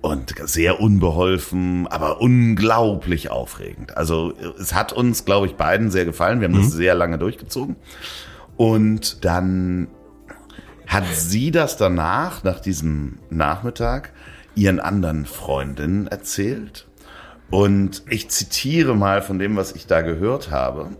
Und 0.00 0.34
sehr 0.44 0.80
unbeholfen, 0.80 1.86
aber 1.88 2.20
unglaublich 2.20 3.30
aufregend. 3.30 3.96
Also 3.96 4.32
es 4.58 4.74
hat 4.74 4.92
uns, 4.92 5.24
glaube 5.24 5.46
ich, 5.46 5.56
beiden 5.56 5.90
sehr 5.90 6.04
gefallen. 6.04 6.40
Wir 6.40 6.48
haben 6.48 6.54
mhm. 6.54 6.62
das 6.62 6.72
sehr 6.72 6.94
lange 6.94 7.18
durchgezogen. 7.18 7.76
Und 8.56 9.24
dann 9.24 9.88
hat 10.86 11.04
sie 11.12 11.50
das 11.50 11.76
danach, 11.76 12.44
nach 12.44 12.60
diesem 12.60 13.18
Nachmittag, 13.28 14.12
ihren 14.54 14.80
anderen 14.80 15.26
Freundinnen 15.26 16.06
erzählt. 16.06 16.85
Und 17.50 18.02
ich 18.08 18.28
zitiere 18.28 18.96
mal 18.96 19.22
von 19.22 19.38
dem, 19.38 19.56
was 19.56 19.72
ich 19.72 19.86
da 19.86 20.00
gehört 20.02 20.50
habe, 20.50 20.90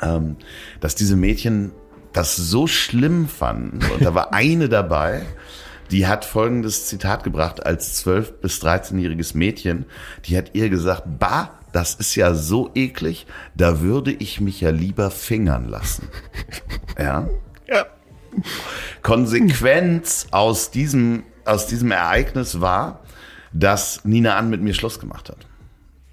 ähm, 0.00 0.36
dass 0.80 0.94
diese 0.94 1.16
Mädchen 1.16 1.72
das 2.12 2.36
so 2.36 2.66
schlimm 2.66 3.28
fanden. 3.28 3.80
Und 3.92 4.04
da 4.04 4.14
war 4.14 4.32
eine 4.32 4.68
dabei, 4.68 5.22
die 5.90 6.06
hat 6.06 6.24
folgendes 6.24 6.86
Zitat 6.86 7.24
gebracht 7.24 7.64
als 7.64 8.04
12- 8.04 8.32
bis 8.40 8.62
13-jähriges 8.62 9.36
Mädchen. 9.36 9.86
Die 10.26 10.36
hat 10.36 10.50
ihr 10.54 10.68
gesagt, 10.68 11.04
bah, 11.18 11.58
das 11.72 11.94
ist 11.94 12.14
ja 12.14 12.34
so 12.34 12.70
eklig, 12.74 13.26
da 13.54 13.80
würde 13.80 14.12
ich 14.12 14.40
mich 14.40 14.60
ja 14.60 14.70
lieber 14.70 15.10
fingern 15.10 15.68
lassen. 15.68 16.08
Ja. 16.98 17.28
Ja. 17.68 17.86
Konsequenz 19.02 20.26
aus 20.32 20.72
diesem, 20.72 21.22
aus 21.44 21.68
diesem 21.68 21.92
Ereignis 21.92 22.60
war, 22.60 23.04
dass 23.52 24.04
Nina 24.04 24.36
An 24.36 24.50
mit 24.50 24.62
mir 24.62 24.74
Schluss 24.74 24.98
gemacht 24.98 25.28
hat. 25.28 25.46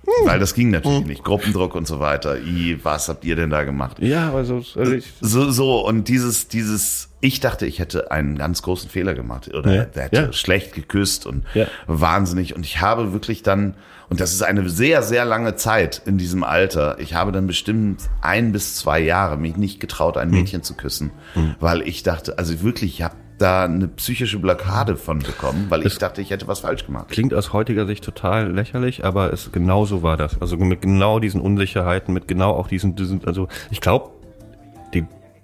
Hm. 0.05 0.27
Weil 0.27 0.39
das 0.39 0.53
ging 0.53 0.69
natürlich 0.69 1.01
hm. 1.01 1.07
nicht. 1.07 1.23
Gruppendruck 1.23 1.75
und 1.75 1.87
so 1.87 1.99
weiter. 1.99 2.37
I, 2.37 2.79
was 2.83 3.09
habt 3.09 3.25
ihr 3.25 3.35
denn 3.35 3.49
da 3.49 3.63
gemacht? 3.63 3.97
Ja, 3.99 4.33
also, 4.33 4.57
also 4.75 4.91
ich 4.91 5.05
so, 5.19 5.49
so 5.49 5.85
und 5.85 6.07
dieses, 6.07 6.47
dieses, 6.47 7.09
ich 7.21 7.39
dachte, 7.39 7.65
ich 7.65 7.79
hätte 7.79 8.11
einen 8.11 8.37
ganz 8.37 8.61
großen 8.61 8.89
Fehler 8.89 9.15
gemacht 9.15 9.51
oder 9.53 9.73
ja. 9.73 9.85
der 9.85 10.03
hätte 10.03 10.15
ja. 10.15 10.33
schlecht 10.33 10.73
geküsst 10.73 11.25
und 11.25 11.43
ja. 11.55 11.65
wahnsinnig. 11.87 12.55
Und 12.55 12.65
ich 12.65 12.81
habe 12.81 13.13
wirklich 13.13 13.41
dann, 13.41 13.73
und 14.09 14.19
das 14.19 14.31
ist 14.31 14.43
eine 14.43 14.69
sehr, 14.69 15.01
sehr 15.01 15.25
lange 15.25 15.55
Zeit 15.55 16.03
in 16.05 16.19
diesem 16.19 16.43
Alter. 16.43 16.97
Ich 16.99 17.15
habe 17.15 17.31
dann 17.31 17.47
bestimmt 17.47 18.01
ein 18.21 18.51
bis 18.51 18.75
zwei 18.75 18.99
Jahre 18.99 19.37
mich 19.37 19.57
nicht 19.57 19.79
getraut, 19.79 20.17
ein 20.17 20.29
hm. 20.29 20.37
Mädchen 20.37 20.59
hm. 20.59 20.63
zu 20.63 20.75
küssen, 20.75 21.11
hm. 21.33 21.55
weil 21.59 21.81
ich 21.81 22.03
dachte, 22.03 22.37
also 22.37 22.61
wirklich, 22.61 22.93
ich 22.93 23.01
habe 23.01 23.15
da 23.37 23.65
eine 23.65 23.87
psychische 23.89 24.39
Blockade 24.39 24.95
von 24.95 25.19
bekommen, 25.19 25.65
weil 25.69 25.85
ich 25.85 25.97
dachte, 25.97 26.21
ich 26.21 26.29
hätte 26.29 26.47
was 26.47 26.61
falsch 26.61 26.85
gemacht. 26.85 27.09
Klingt 27.09 27.33
aus 27.33 27.53
heutiger 27.53 27.85
Sicht 27.85 28.03
total 28.03 28.51
lächerlich, 28.51 29.03
aber 29.03 29.33
es 29.33 29.51
genau 29.51 29.85
so 29.85 30.03
war 30.03 30.17
das. 30.17 30.41
Also 30.41 30.57
mit 30.57 30.81
genau 30.81 31.19
diesen 31.19 31.41
Unsicherheiten, 31.41 32.13
mit 32.13 32.27
genau 32.27 32.51
auch 32.51 32.67
diesen, 32.67 32.95
diesen 32.95 33.25
also 33.25 33.47
ich 33.71 33.81
glaube, 33.81 34.11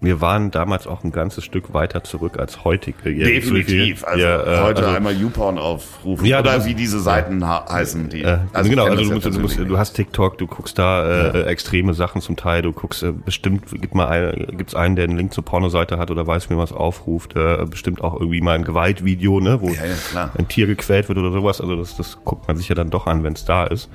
wir 0.01 0.19
waren 0.19 0.49
damals 0.49 0.87
auch 0.87 1.03
ein 1.03 1.11
ganzes 1.11 1.45
Stück 1.45 1.75
weiter 1.75 2.03
zurück 2.03 2.39
als 2.39 2.63
heutige. 2.63 3.13
Definitiv. 3.13 4.03
Also 4.03 4.23
ja, 4.23 4.41
äh, 4.41 4.63
heute 4.63 4.81
also, 4.83 4.95
einmal 4.95 5.13
YouPorn 5.15 5.59
aufrufen. 5.59 6.25
Ja, 6.25 6.39
oder 6.39 6.65
wie 6.65 6.73
diese 6.73 6.99
Seiten 6.99 7.47
heißen. 7.47 8.09
Die, 8.09 8.23
äh, 8.23 8.39
also 8.51 8.69
genau, 8.69 8.85
also 8.85 9.03
du, 9.03 9.11
musst, 9.13 9.25
du, 9.27 9.39
musst, 9.39 9.59
du 9.59 9.77
hast 9.77 9.93
TikTok, 9.93 10.39
du 10.39 10.47
guckst 10.47 10.79
da 10.79 11.05
äh, 11.05 11.39
ja. 11.41 11.45
extreme 11.45 11.93
Sachen 11.93 12.19
zum 12.19 12.35
Teil, 12.35 12.63
du 12.63 12.73
guckst 12.73 13.03
äh, 13.03 13.11
bestimmt, 13.11 13.65
gibt 13.79 13.93
mal 13.93 14.07
ein, 14.07 14.57
gibt's 14.57 14.73
einen, 14.73 14.95
der 14.95 15.03
einen 15.03 15.17
Link 15.17 15.33
zur 15.33 15.45
Pornoseite 15.45 15.99
hat 15.99 16.09
oder 16.09 16.25
weiß, 16.25 16.49
wie 16.49 16.55
man 16.55 16.63
was 16.63 16.73
aufruft, 16.73 17.35
äh, 17.35 17.63
bestimmt 17.69 18.01
auch 18.01 18.19
irgendwie 18.19 18.41
mal 18.41 18.55
ein 18.55 18.63
Gewaltvideo, 18.63 19.39
ne, 19.39 19.61
wo 19.61 19.69
ja, 19.69 20.31
ein 20.35 20.47
Tier 20.47 20.65
gequält 20.65 21.09
wird 21.09 21.19
oder 21.19 21.31
sowas. 21.31 21.61
Also 21.61 21.75
das, 21.75 21.95
das 21.95 22.17
guckt 22.25 22.47
man 22.47 22.57
sich 22.57 22.67
ja 22.67 22.73
dann 22.73 22.89
doch 22.89 23.05
an, 23.05 23.23
wenn 23.23 23.33
es 23.33 23.45
da 23.45 23.65
ist 23.65 23.87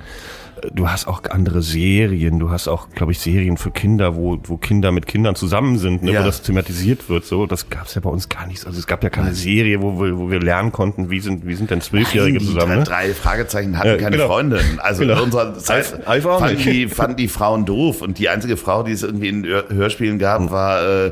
du 0.73 0.89
hast 0.89 1.07
auch 1.07 1.21
andere 1.29 1.61
Serien, 1.61 2.39
du 2.39 2.49
hast 2.49 2.67
auch, 2.67 2.89
glaube 2.89 3.11
ich, 3.11 3.19
Serien 3.19 3.57
für 3.57 3.71
Kinder, 3.71 4.15
wo, 4.15 4.37
wo 4.43 4.57
Kinder 4.57 4.91
mit 4.91 5.05
Kindern 5.05 5.35
zusammen 5.35 5.77
sind, 5.77 6.03
ne, 6.03 6.11
ja. 6.11 6.21
wo 6.21 6.25
das 6.25 6.41
thematisiert 6.41 7.09
wird. 7.09 7.25
So, 7.25 7.45
das 7.45 7.69
gab 7.69 7.87
es 7.87 7.95
ja 7.95 8.01
bei 8.01 8.09
uns 8.09 8.29
gar 8.29 8.47
nicht. 8.47 8.65
Also 8.65 8.79
es 8.79 8.87
gab 8.87 9.03
ja 9.03 9.09
keine 9.09 9.33
Serie, 9.33 9.81
wo 9.81 9.99
wir, 9.99 10.17
wo 10.17 10.29
wir 10.29 10.39
lernen 10.39 10.71
konnten, 10.71 11.09
wie 11.09 11.19
sind, 11.19 11.45
wie 11.45 11.55
sind 11.55 11.71
denn 11.71 11.81
Zwölfjährige 11.81 12.39
zusammen. 12.39 12.73
Die 12.73 12.79
ne? 12.79 12.83
drei 12.83 13.13
Fragezeichen 13.13 13.77
hatten 13.77 13.89
ja, 13.89 13.97
keine 13.97 14.17
genau. 14.17 14.27
Freundin. 14.27 14.79
Also 14.79 15.01
genau. 15.01 15.17
in 15.17 15.23
unserer 15.23 15.53
Zeit 15.57 15.85
fanden 15.85 16.57
die, 16.57 16.87
fanden 16.87 17.17
die 17.17 17.27
Frauen 17.27 17.65
doof 17.65 18.01
und 18.01 18.19
die 18.19 18.29
einzige 18.29 18.57
Frau, 18.57 18.83
die 18.83 18.91
es 18.91 19.03
irgendwie 19.03 19.29
in 19.29 19.45
Hörspielen 19.45 20.19
gab, 20.19 20.41
hm. 20.41 20.51
war 20.51 21.05
äh, 21.07 21.11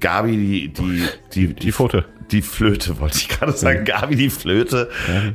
Gabi, 0.00 0.36
die 0.36 0.68
die 0.68 1.06
die 1.34 1.48
die, 1.48 1.54
die 1.54 1.72
Pfote 1.72 2.04
die 2.32 2.42
Flöte, 2.42 2.98
wollte 2.98 3.18
ich 3.18 3.28
gerade 3.28 3.52
sagen, 3.52 3.84
Gabi 3.84 4.16
die 4.16 4.30
Flöte. 4.30 4.88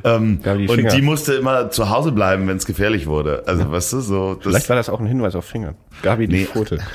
Ja, 0.04 0.16
ähm, 0.16 0.42
Gabi 0.42 0.66
die 0.66 0.72
und 0.72 0.92
die 0.92 1.02
musste 1.02 1.34
immer 1.34 1.70
zu 1.70 1.88
Hause 1.90 2.12
bleiben, 2.12 2.46
wenn 2.48 2.56
es 2.56 2.66
gefährlich 2.66 3.06
wurde. 3.06 3.44
Also, 3.46 3.62
ja. 3.62 3.70
weißt 3.70 3.92
du, 3.94 4.00
so. 4.00 4.34
Das 4.34 4.44
Vielleicht 4.44 4.68
war 4.68 4.76
das 4.76 4.88
auch 4.88 5.00
ein 5.00 5.06
Hinweis 5.06 5.34
auf 5.34 5.44
Finger. 5.44 5.74
Gabi 6.02 6.26
die 6.26 6.40
nee. 6.40 6.44
Flöte. 6.44 6.78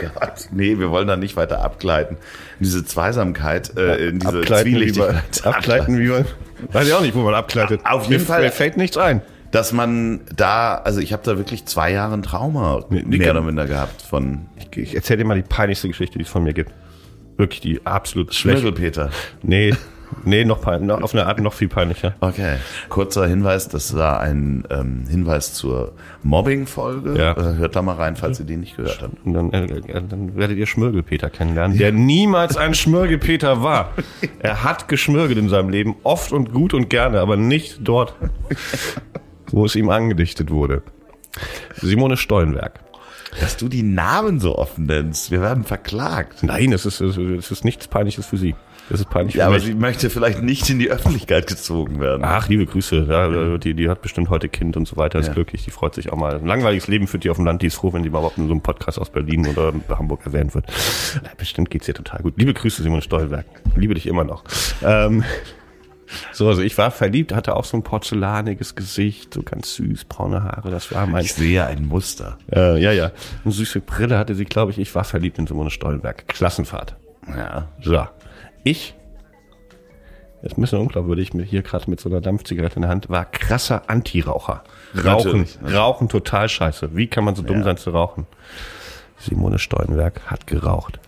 Gott, 0.00 0.48
nee, 0.52 0.78
wir 0.78 0.90
wollen 0.90 1.08
da 1.08 1.16
nicht 1.16 1.36
weiter 1.36 1.62
abgleiten. 1.62 2.16
Diese 2.60 2.84
Zweisamkeit, 2.84 3.76
äh, 3.76 4.08
in 4.08 4.20
diese 4.20 4.38
abgleiten, 4.38 4.70
Zwielichtigkeit. 4.70 5.14
Wie 5.32 5.42
man, 5.44 5.54
abgleiten, 5.54 5.98
wie 5.98 6.08
man, 6.08 6.24
weiß 6.72 6.86
ich 6.86 6.94
auch 6.94 7.00
nicht, 7.00 7.14
wo 7.14 7.22
man 7.22 7.34
abgleitet. 7.34 7.80
Auf 7.84 8.04
jeden 8.04 8.22
mir, 8.22 8.26
Fall. 8.26 8.42
Mir 8.42 8.52
fällt 8.52 8.76
nichts 8.76 8.96
ein. 8.96 9.22
Dass 9.50 9.72
man 9.72 10.20
da, 10.34 10.76
also 10.76 11.00
ich 11.00 11.12
habe 11.12 11.24
da 11.24 11.36
wirklich 11.36 11.66
zwei 11.66 11.90
Jahre 11.90 12.14
ein 12.14 12.22
Trauma 12.22 12.84
mehr 12.88 13.32
oder 13.32 13.40
minder 13.40 13.66
gehabt 13.66 14.00
von. 14.00 14.46
Ich, 14.56 14.76
ich 14.76 14.94
erzähl 14.94 15.16
dir 15.16 15.24
mal 15.24 15.34
die 15.34 15.42
peinlichste 15.42 15.88
Geschichte, 15.88 16.18
die 16.18 16.24
es 16.24 16.30
von 16.30 16.44
mir 16.44 16.52
gibt. 16.52 16.70
Wirklich 17.40 17.60
die 17.60 17.86
absolut 17.86 18.34
Schmirgelpeter. 18.34 19.10
Nee, 19.42 19.72
Nee, 20.24 20.44
noch, 20.44 20.66
noch 20.80 21.02
auf 21.02 21.14
eine 21.14 21.26
Art 21.26 21.40
noch 21.40 21.52
viel 21.52 21.68
peinlicher. 21.68 22.14
Okay. 22.20 22.56
Kurzer 22.88 23.26
Hinweis, 23.26 23.68
das 23.68 23.96
war 23.96 24.20
ein 24.20 24.64
ähm, 24.70 25.04
Hinweis 25.08 25.54
zur 25.54 25.92
Mobbing-Folge. 26.22 27.16
Ja. 27.16 27.32
Äh, 27.32 27.56
hört 27.56 27.76
da 27.76 27.82
mal 27.82 27.94
rein, 27.94 28.16
falls 28.16 28.40
ihr 28.40 28.46
die 28.46 28.56
nicht 28.56 28.76
gehört 28.76 29.02
habt. 29.02 29.14
Und 29.24 29.34
dann, 29.34 29.52
äh, 29.52 30.02
dann 30.08 30.36
werdet 30.36 30.58
ihr 30.58 30.66
Schmirgelpeter 30.66 31.30
kennenlernen, 31.30 31.78
der 31.78 31.92
niemals 31.92 32.56
ein 32.56 32.74
Schmirgelpeter 32.74 33.62
war. 33.62 33.94
Er 34.42 34.64
hat 34.64 34.88
geschmirgelt 34.88 35.38
in 35.38 35.48
seinem 35.48 35.68
Leben, 35.68 35.96
oft 36.02 36.32
und 36.32 36.52
gut 36.52 36.72
und 36.72 36.88
gerne, 36.88 37.20
aber 37.20 37.36
nicht 37.36 37.78
dort, 37.82 38.14
wo 39.50 39.66
es 39.66 39.76
ihm 39.76 39.90
angedichtet 39.90 40.50
wurde. 40.50 40.82
Simone 41.76 42.16
Stollenberg. 42.16 42.80
Dass 43.38 43.56
du 43.56 43.68
die 43.68 43.82
Namen 43.82 44.40
so 44.40 44.56
offen 44.56 44.86
nennst. 44.86 45.30
Wir 45.30 45.40
werden 45.40 45.64
verklagt. 45.64 46.42
Nein, 46.42 46.72
es 46.72 46.86
ist, 46.86 47.00
es 47.00 47.50
ist 47.50 47.64
nichts 47.64 47.86
Peinliches 47.86 48.26
für 48.26 48.36
sie. 48.36 48.54
Das 48.90 48.98
ist 48.98 49.08
peinlich. 49.08 49.36
Ja, 49.36 49.46
aber 49.46 49.54
mich. 49.54 49.64
sie 49.64 49.74
möchte 49.74 50.10
vielleicht 50.10 50.42
nicht 50.42 50.68
in 50.68 50.80
die 50.80 50.90
Öffentlichkeit 50.90 51.46
gezogen 51.46 52.00
werden. 52.00 52.22
Ach, 52.24 52.48
liebe 52.48 52.66
Grüße. 52.66 53.06
Ja, 53.08 53.56
die, 53.56 53.74
die 53.74 53.88
hat 53.88 54.02
bestimmt 54.02 54.30
heute 54.30 54.48
Kind 54.48 54.76
und 54.76 54.88
so 54.88 54.96
weiter, 54.96 55.20
ist 55.20 55.28
ja. 55.28 55.32
glücklich, 55.32 55.64
die 55.64 55.70
freut 55.70 55.94
sich 55.94 56.12
auch 56.12 56.16
mal. 56.16 56.36
Ein 56.36 56.46
langweiliges 56.46 56.88
Leben 56.88 57.06
führt 57.06 57.22
die 57.22 57.30
auf 57.30 57.36
dem 57.36 57.46
Land, 57.46 57.62
die 57.62 57.68
ist 57.68 57.76
froh, 57.76 57.92
wenn 57.92 58.02
die 58.02 58.10
mal 58.10 58.18
überhaupt 58.18 58.38
in 58.38 58.46
so 58.46 58.52
einem 58.52 58.62
Podcast 58.62 58.98
aus 58.98 59.10
Berlin 59.10 59.46
oder 59.46 59.72
Hamburg 59.90 60.26
erwähnt 60.26 60.56
wird. 60.56 60.66
Ja, 61.22 61.30
bestimmt 61.36 61.70
geht's 61.70 61.86
ihr 61.86 61.94
total 61.94 62.20
gut. 62.22 62.34
Liebe 62.36 62.52
Grüße, 62.52 62.82
Simon 62.82 63.00
Stolberg. 63.00 63.46
Liebe 63.76 63.94
dich 63.94 64.08
immer 64.08 64.24
noch. 64.24 64.42
Ähm, 64.82 65.22
so, 66.32 66.48
also 66.48 66.62
ich 66.62 66.76
war 66.78 66.90
verliebt, 66.90 67.34
hatte 67.34 67.56
auch 67.56 67.64
so 67.64 67.76
ein 67.76 67.82
porzellaniges 67.82 68.74
Gesicht, 68.74 69.34
so 69.34 69.42
ganz 69.42 69.74
süß, 69.74 70.04
braune 70.04 70.42
Haare, 70.42 70.70
das 70.70 70.92
war 70.92 71.06
mein... 71.06 71.24
Ich 71.24 71.34
sehe 71.34 71.64
ein 71.64 71.86
Muster. 71.86 72.38
Äh, 72.52 72.80
ja, 72.80 72.92
ja. 72.92 73.10
Eine 73.44 73.52
süße 73.52 73.80
Brille 73.80 74.18
hatte 74.18 74.34
sie, 74.34 74.44
glaube 74.44 74.72
ich. 74.72 74.78
Ich 74.78 74.94
war 74.94 75.04
verliebt 75.04 75.38
in 75.38 75.46
Simone 75.46 75.70
Stollenberg. 75.70 76.26
Klassenfahrt. 76.28 76.96
Ja. 77.28 77.68
So. 77.80 78.06
Ich 78.64 78.94
ist 80.42 80.56
ein 80.56 80.62
bisschen 80.62 80.78
unglaubwürdig, 80.78 81.34
mir 81.34 81.42
hier 81.42 81.62
gerade 81.62 81.90
mit 81.90 82.00
so 82.00 82.08
einer 82.08 82.20
Dampfzigarette 82.20 82.76
in 82.76 82.82
der 82.82 82.90
Hand, 82.90 83.10
war 83.10 83.26
krasser 83.26 83.82
Anti-Raucher. 83.88 84.62
Rauchen, 85.04 85.46
Rauchen 85.62 86.08
total 86.08 86.48
scheiße. 86.48 86.96
Wie 86.96 87.08
kann 87.08 87.24
man 87.24 87.34
so 87.34 87.42
dumm 87.42 87.58
ja. 87.58 87.64
sein 87.64 87.76
zu 87.76 87.90
rauchen? 87.90 88.26
Simone 89.18 89.58
Steuenberg 89.58 90.22
hat 90.30 90.46
geraucht. 90.46 90.98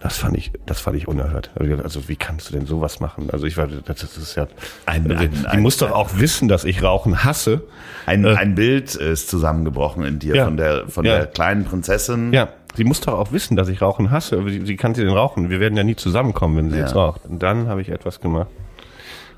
Das 0.00 0.16
fand 0.16 0.36
ich, 0.36 0.50
das 0.64 0.80
fand 0.80 0.96
ich 0.96 1.08
unerhört. 1.08 1.50
Also 1.56 2.08
wie 2.08 2.16
kannst 2.16 2.48
du 2.48 2.54
denn 2.54 2.66
sowas 2.66 3.00
machen? 3.00 3.28
Also 3.30 3.46
ich 3.46 3.58
war, 3.58 3.66
das 3.66 4.02
ist 4.02 4.34
ja, 4.34 4.48
ein, 4.86 5.10
also, 5.10 5.24
ein, 5.24 5.30
die 5.30 5.46
ein, 5.46 5.60
muss 5.60 5.76
doch 5.76 5.92
auch 5.92 6.18
wissen, 6.18 6.48
dass 6.48 6.64
ich 6.64 6.82
Rauchen 6.82 7.22
hasse. 7.22 7.64
Ein, 8.06 8.24
äh, 8.24 8.34
ein 8.34 8.54
Bild 8.54 8.94
ist 8.94 9.28
zusammengebrochen 9.28 10.04
in 10.04 10.18
dir 10.18 10.36
ja, 10.36 10.44
von 10.46 10.56
der, 10.56 10.88
von 10.88 11.04
ja. 11.04 11.16
der 11.16 11.26
kleinen 11.26 11.66
Prinzessin. 11.66 12.32
Ja, 12.32 12.48
sie 12.74 12.84
muss 12.84 13.02
doch 13.02 13.12
auch 13.12 13.32
wissen, 13.32 13.56
dass 13.56 13.68
ich 13.68 13.82
Rauchen 13.82 14.10
hasse. 14.10 14.42
Sie, 14.48 14.64
sie 14.64 14.76
kann 14.76 14.94
sie 14.94 15.04
denn 15.04 15.12
rauchen. 15.12 15.50
Wir 15.50 15.60
werden 15.60 15.76
ja 15.76 15.84
nie 15.84 15.96
zusammenkommen, 15.96 16.56
wenn 16.56 16.70
sie 16.70 16.78
ja. 16.78 16.84
jetzt 16.84 16.94
raucht. 16.94 17.26
Und 17.26 17.42
dann 17.42 17.68
habe 17.68 17.82
ich 17.82 17.90
etwas 17.90 18.20
gemacht. 18.20 18.48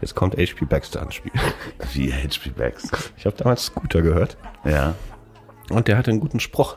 Jetzt 0.00 0.14
kommt 0.14 0.36
HP 0.36 0.64
Baxter 0.64 1.00
ans 1.00 1.14
Spiel. 1.14 1.32
Wie 1.92 2.12
HP 2.12 2.50
Baxter? 2.50 2.98
Ich 3.16 3.26
habe 3.26 3.36
damals 3.36 3.66
Scooter 3.66 4.00
gehört. 4.02 4.36
Ja. 4.64 4.94
Und 5.70 5.88
der 5.88 5.98
hatte 5.98 6.12
einen 6.12 6.20
guten 6.20 6.38
Spruch 6.38 6.76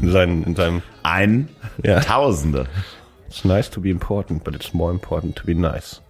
in, 0.00 0.10
seinen, 0.10 0.44
in 0.44 0.54
seinem. 0.54 0.82
Ein 1.02 1.48
ja. 1.82 2.00
Tausende. 2.00 2.66
It's 3.28 3.44
nice 3.44 3.70
to 3.70 3.80
be 3.80 3.90
important, 3.90 4.44
but 4.44 4.54
it's 4.54 4.72
more 4.72 4.90
important 4.90 5.36
to 5.36 5.44
be 5.44 5.54
nice. 5.54 6.00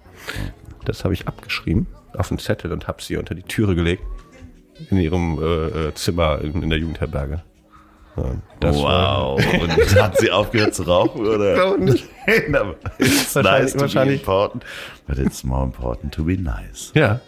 Das 0.85 1.04
habe 1.04 1.14
ich 1.14 1.26
abgeschrieben 1.26 1.87
auf 2.16 2.31
einen 2.31 2.38
Zettel 2.38 2.72
und 2.72 2.87
habe 2.88 3.02
sie 3.02 3.16
unter 3.16 3.35
die 3.35 3.42
Türe 3.42 3.74
gelegt 3.74 4.02
in 4.90 4.98
ihrem 4.98 5.38
äh, 5.40 5.88
äh 5.88 5.94
Zimmer 5.94 6.40
in, 6.40 6.62
in 6.62 6.70
der 6.70 6.78
Jugendherberge. 6.78 7.42
Das 8.61 8.76
wow. 8.76 9.40
Und 9.61 9.70
hat 10.02 10.18
sie 10.18 10.31
aufgehört 10.31 10.74
zu 10.74 10.83
rauchen, 10.83 11.26
oder? 11.26 11.54
Ich 11.54 11.61
glaube 11.61 11.85
nicht. 11.85 12.09
it's 12.98 13.35
nice 13.35 13.72
to 13.72 13.87
be 13.87 14.12
important, 14.12 14.64
but 15.07 15.18
it's 15.18 15.44
more 15.44 15.62
important 15.62 16.12
to 16.14 16.24
be 16.24 16.37
nice. 16.37 16.90
Ja. 16.94 17.20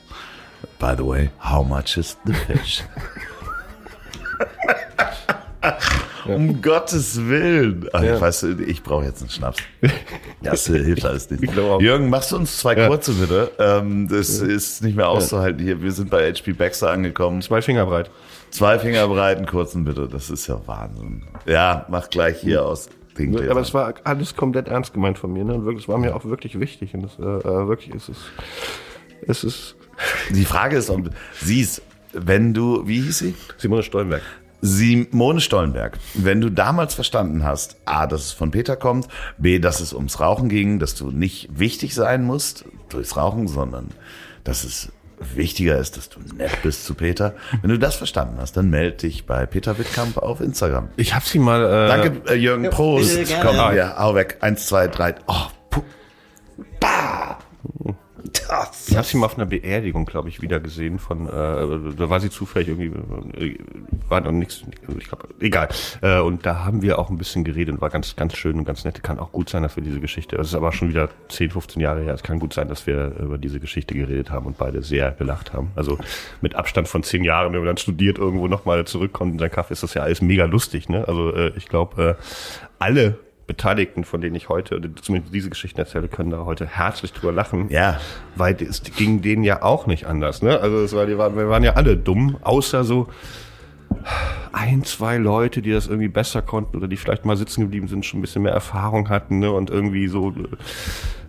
By 0.79 0.95
the 0.97 1.07
way, 1.07 1.31
how 1.39 1.63
much 1.63 1.97
is 1.97 2.17
the 2.25 2.35
fish? 2.35 2.83
um 6.35 6.63
Gottes 6.63 7.29
Willen. 7.29 7.89
Ach, 7.93 8.03
ja. 8.03 8.21
Weißt 8.21 8.43
du, 8.43 8.63
ich 8.63 8.83
brauche 8.83 9.05
jetzt 9.05 9.21
einen 9.21 9.31
Schnaps. 9.31 9.59
Das 10.43 10.67
hilft 10.67 11.05
alles 11.05 11.31
nicht. 11.31 11.55
Jürgen, 11.55 12.09
machst 12.09 12.33
du 12.33 12.37
uns 12.37 12.57
zwei 12.57 12.75
ja. 12.75 12.89
kurze 12.89 13.13
bitte? 13.13 13.51
Ähm, 13.59 14.09
das 14.09 14.39
ist 14.39 14.83
nicht 14.83 14.97
mehr 14.97 15.09
auszuhalten 15.09 15.63
hier. 15.63 15.83
Wir 15.83 15.93
sind 15.93 16.09
bei 16.09 16.33
HP 16.33 16.55
Baxter 16.55 16.91
angekommen. 16.91 17.43
Zwei 17.43 17.61
Finger 17.61 17.85
breit. 17.85 18.11
Zwei 18.51 18.79
Finger 18.79 19.07
breit, 19.09 19.37
einen 19.37 19.47
kurzen 19.47 19.85
bitte. 19.85 20.09
Das 20.09 20.31
ist 20.31 20.47
ja 20.47 20.59
Wahnsinn. 20.67 21.25
Ja, 21.45 21.85
mach 21.91 22.09
gleich 22.09 22.41
hier 22.41 22.65
aus. 22.65 22.89
Ding 23.19 23.37
Aber 23.51 23.61
es 23.61 23.75
war 23.75 23.95
alles 24.05 24.35
komplett 24.35 24.69
ernst 24.69 24.95
gemeint 24.95 25.19
von 25.19 25.33
mir. 25.33 25.45
Ne? 25.45 25.55
Und 25.55 25.65
wirklich, 25.65 25.85
es 25.85 25.89
war 25.89 25.99
mir 25.99 26.17
auch 26.17 26.25
wirklich 26.25 26.59
wichtig. 26.59 26.95
Und 26.95 27.05
es, 27.05 27.19
äh, 27.19 27.23
äh 27.23 27.69
wirklich 27.69 27.95
ist 27.95 28.09
es, 28.09 28.19
es 29.27 29.45
ist. 29.45 29.77
Die 30.31 30.45
Frage 30.45 30.79
ist, 30.79 30.89
ob 30.89 31.11
sie 31.41 31.61
ist, 31.61 31.83
wenn 32.13 32.55
du, 32.55 32.87
wie 32.87 33.03
hieß 33.03 33.19
sie? 33.19 33.35
Simone 33.59 33.83
Stollenberg. 33.83 34.23
Simone 34.63 35.41
Stollenberg, 35.41 35.99
wenn 36.15 36.41
du 36.41 36.51
damals 36.51 36.95
verstanden 36.95 37.45
hast, 37.45 37.77
A, 37.87 38.07
dass 38.07 38.23
es 38.23 38.33
von 38.33 38.51
Peter 38.51 38.77
kommt, 38.77 39.09
B, 39.39 39.59
dass 39.59 39.81
es 39.81 39.93
ums 39.93 40.21
Rauchen 40.21 40.49
ging, 40.49 40.79
dass 40.79 40.95
du 40.95 41.11
nicht 41.11 41.49
wichtig 41.59 41.95
sein 41.95 42.25
musst 42.25 42.65
durchs 42.89 43.17
Rauchen, 43.17 43.49
sondern 43.49 43.89
dass 44.45 44.65
es 44.65 44.93
wichtiger 45.35 45.79
ist, 45.79 45.97
dass 45.97 46.09
du 46.09 46.21
nett 46.35 46.63
bist 46.63 46.85
zu 46.85 46.95
Peter. 46.95 47.35
Wenn 47.61 47.71
du 47.71 47.79
das 47.79 47.97
verstanden 47.97 48.37
hast, 48.39 48.57
dann 48.57 48.71
melde 48.71 48.99
dich 48.99 49.27
bei 49.27 49.45
Peter 49.47 49.79
Wittkamp 49.79 50.17
auf 50.19 50.41
Instagram. 50.41 50.89
Ich 50.97 51.15
hab 51.15 51.25
sie 51.25 51.39
mal. 51.39 51.63
Äh 51.63 51.89
Danke, 51.89 52.33
äh, 52.33 52.37
Jürgen. 52.37 52.71
Prost. 52.71 53.19
Komm, 53.43 53.57
ja, 53.57 53.97
hau 53.99 54.15
weg. 54.15 54.39
Eins, 54.41 54.67
zwei, 54.67 54.89
drei. 54.89 55.15
Oh, 55.27 55.47
puh. 55.69 55.83
Bah. 56.81 57.39
Das. 58.49 58.89
Ich 58.89 58.97
habe 58.97 59.07
sie 59.07 59.17
mal 59.17 59.27
auf 59.27 59.37
einer 59.37 59.47
Beerdigung, 59.47 60.05
glaube 60.05 60.29
ich, 60.29 60.43
wieder 60.43 60.61
gesehen. 60.61 60.99
Von, 60.99 61.27
äh, 61.27 61.31
da 61.31 62.11
war 62.11 62.21
sie 62.21 62.31
zufällig 62.31 62.69
irgendwie, 62.69 62.93
äh, 63.39 63.59
war 64.09 64.21
noch 64.21 64.33
nichts, 64.33 64.63
ich 64.99 65.09
glaube, 65.09 65.29
egal. 65.41 65.69
Äh, 66.03 66.21
und 66.21 66.45
da 66.45 66.65
haben 66.65 66.83
wir 66.83 66.99
auch 66.99 67.11
ein 67.11 67.19
bisschen 67.19 67.45
geredet 67.45 67.75
und 67.75 67.81
war 67.81 67.91
ganz, 67.91 68.17
ganz 68.17 68.37
schön 68.37 68.59
und 68.59 68.65
ganz 68.65 68.85
nett. 68.85 69.03
Kann 69.03 69.19
auch 69.19 69.33
gut 69.33 69.49
sein, 69.49 69.63
dass 69.63 69.77
wir 69.77 69.83
diese 69.83 70.01
Geschichte, 70.01 70.37
es 70.37 70.49
ist 70.49 70.55
aber 70.55 70.73
schon 70.73 70.89
wieder 70.89 71.09
10, 71.29 71.51
15 71.51 71.81
Jahre 71.81 72.03
her. 72.03 72.15
Es 72.15 72.23
kann 72.23 72.39
gut 72.39 72.53
sein, 72.53 72.69
dass 72.69 72.87
wir 72.87 73.17
über 73.19 73.39
diese 73.39 73.61
Geschichte 73.61 73.95
geredet 73.95 74.31
haben 74.31 74.47
und 74.47 74.59
beide 74.59 74.83
sehr 74.83 75.13
gelacht 75.13 75.53
haben. 75.53 75.71
Also 75.77 75.99
mit 76.41 76.55
Abstand 76.55 76.89
von 76.89 77.03
10 77.03 77.25
Jahren, 77.25 77.53
wenn 77.53 77.61
man 77.61 77.67
dann 77.67 77.77
studiert 77.77 78.19
irgendwo 78.19 78.49
nochmal 78.49 78.85
zurückkommt 78.87 79.33
in 79.35 79.39
sein 79.39 79.51
Kaffee, 79.51 79.73
ist 79.73 79.83
das 79.83 79.95
ja 79.95 80.03
alles 80.03 80.21
mega 80.23 80.45
lustig. 80.45 80.89
Ne? 80.89 81.07
Also 81.07 81.35
äh, 81.35 81.53
ich 81.57 81.69
glaube, 81.69 82.17
äh, 82.19 82.23
alle 82.79 83.19
Beteiligten, 83.51 84.05
von 84.05 84.21
denen 84.21 84.37
ich 84.37 84.49
heute, 84.49 84.81
zumindest 85.03 85.35
diese 85.35 85.51
Geschichten 85.51 85.81
erzähle, 85.81 86.07
können 86.07 86.31
da 86.31 86.45
heute 86.45 86.67
herzlich 86.67 87.13
drüber 87.13 87.33
lachen. 87.33 87.69
Ja. 87.69 87.99
Weil 88.37 88.57
es 88.63 88.81
ging 88.85 89.23
denen 89.23 89.43
ja 89.43 89.63
auch 89.63 89.89
nicht 89.89 90.07
anders, 90.07 90.41
ne? 90.41 90.61
Also 90.61 90.79
es 90.79 90.95
war, 90.95 91.07
die 91.07 91.19
waren, 91.19 91.37
wir 91.37 91.49
waren 91.49 91.65
ja 91.65 91.73
alle 91.73 91.97
dumm, 91.97 92.37
außer 92.43 92.85
so 92.85 93.09
ein, 94.53 94.85
zwei 94.85 95.17
Leute, 95.17 95.63
die 95.63 95.73
das 95.73 95.89
irgendwie 95.89 96.07
besser 96.07 96.43
konnten 96.43 96.77
oder 96.77 96.87
die 96.87 96.97
vielleicht 96.97 97.25
mal 97.25 97.37
sitzen 97.37 97.63
geblieben 97.63 97.89
sind, 97.89 98.07
schon 98.07 98.21
ein 98.21 98.23
bisschen 98.23 98.43
mehr 98.43 98.53
Erfahrung 98.53 99.09
hatten, 99.09 99.41
ne? 99.41 99.51
Und 99.51 99.69
irgendwie 99.69 100.07
so 100.07 100.33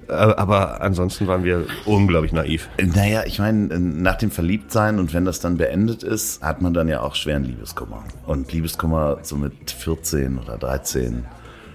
äh, 0.07 0.13
aber 0.13 0.81
ansonsten 0.81 1.25
waren 1.25 1.43
wir 1.43 1.65
unglaublich 1.85 2.33
naiv. 2.33 2.69
Naja, 2.79 3.23
ich 3.25 3.39
meine, 3.39 3.79
nach 3.79 4.17
dem 4.17 4.29
Verliebtsein 4.29 4.99
und 4.99 5.11
wenn 5.15 5.25
das 5.25 5.39
dann 5.39 5.57
beendet 5.57 6.03
ist, 6.03 6.43
hat 6.43 6.61
man 6.61 6.75
dann 6.75 6.87
ja 6.87 7.01
auch 7.01 7.15
schweren 7.15 7.45
Liebeskummer. 7.45 8.03
Und 8.27 8.53
Liebeskummer 8.53 9.17
so 9.23 9.37
mit 9.37 9.71
14 9.71 10.37
oder 10.37 10.57
13 10.57 11.25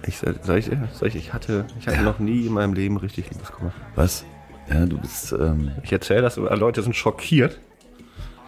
ich, 0.07 0.17
soll, 0.17 0.57
ich, 0.57 0.69
soll 0.93 1.07
ich, 1.07 1.15
ich 1.15 1.33
hatte, 1.33 1.65
ich 1.79 1.87
hatte 1.87 1.97
ja. 1.97 2.03
noch 2.03 2.19
nie 2.19 2.45
in 2.45 2.53
meinem 2.53 2.73
Leben 2.73 2.97
richtig 2.97 3.29
Liebeskummer. 3.29 3.71
Was? 3.95 4.25
Ja, 4.69 4.85
du 4.85 4.97
bist. 4.97 5.31
Ähm 5.31 5.71
ich 5.83 5.91
erzähle 5.91 6.21
das, 6.21 6.37
Leute 6.37 6.81
sind 6.81 6.95
schockiert. 6.95 7.59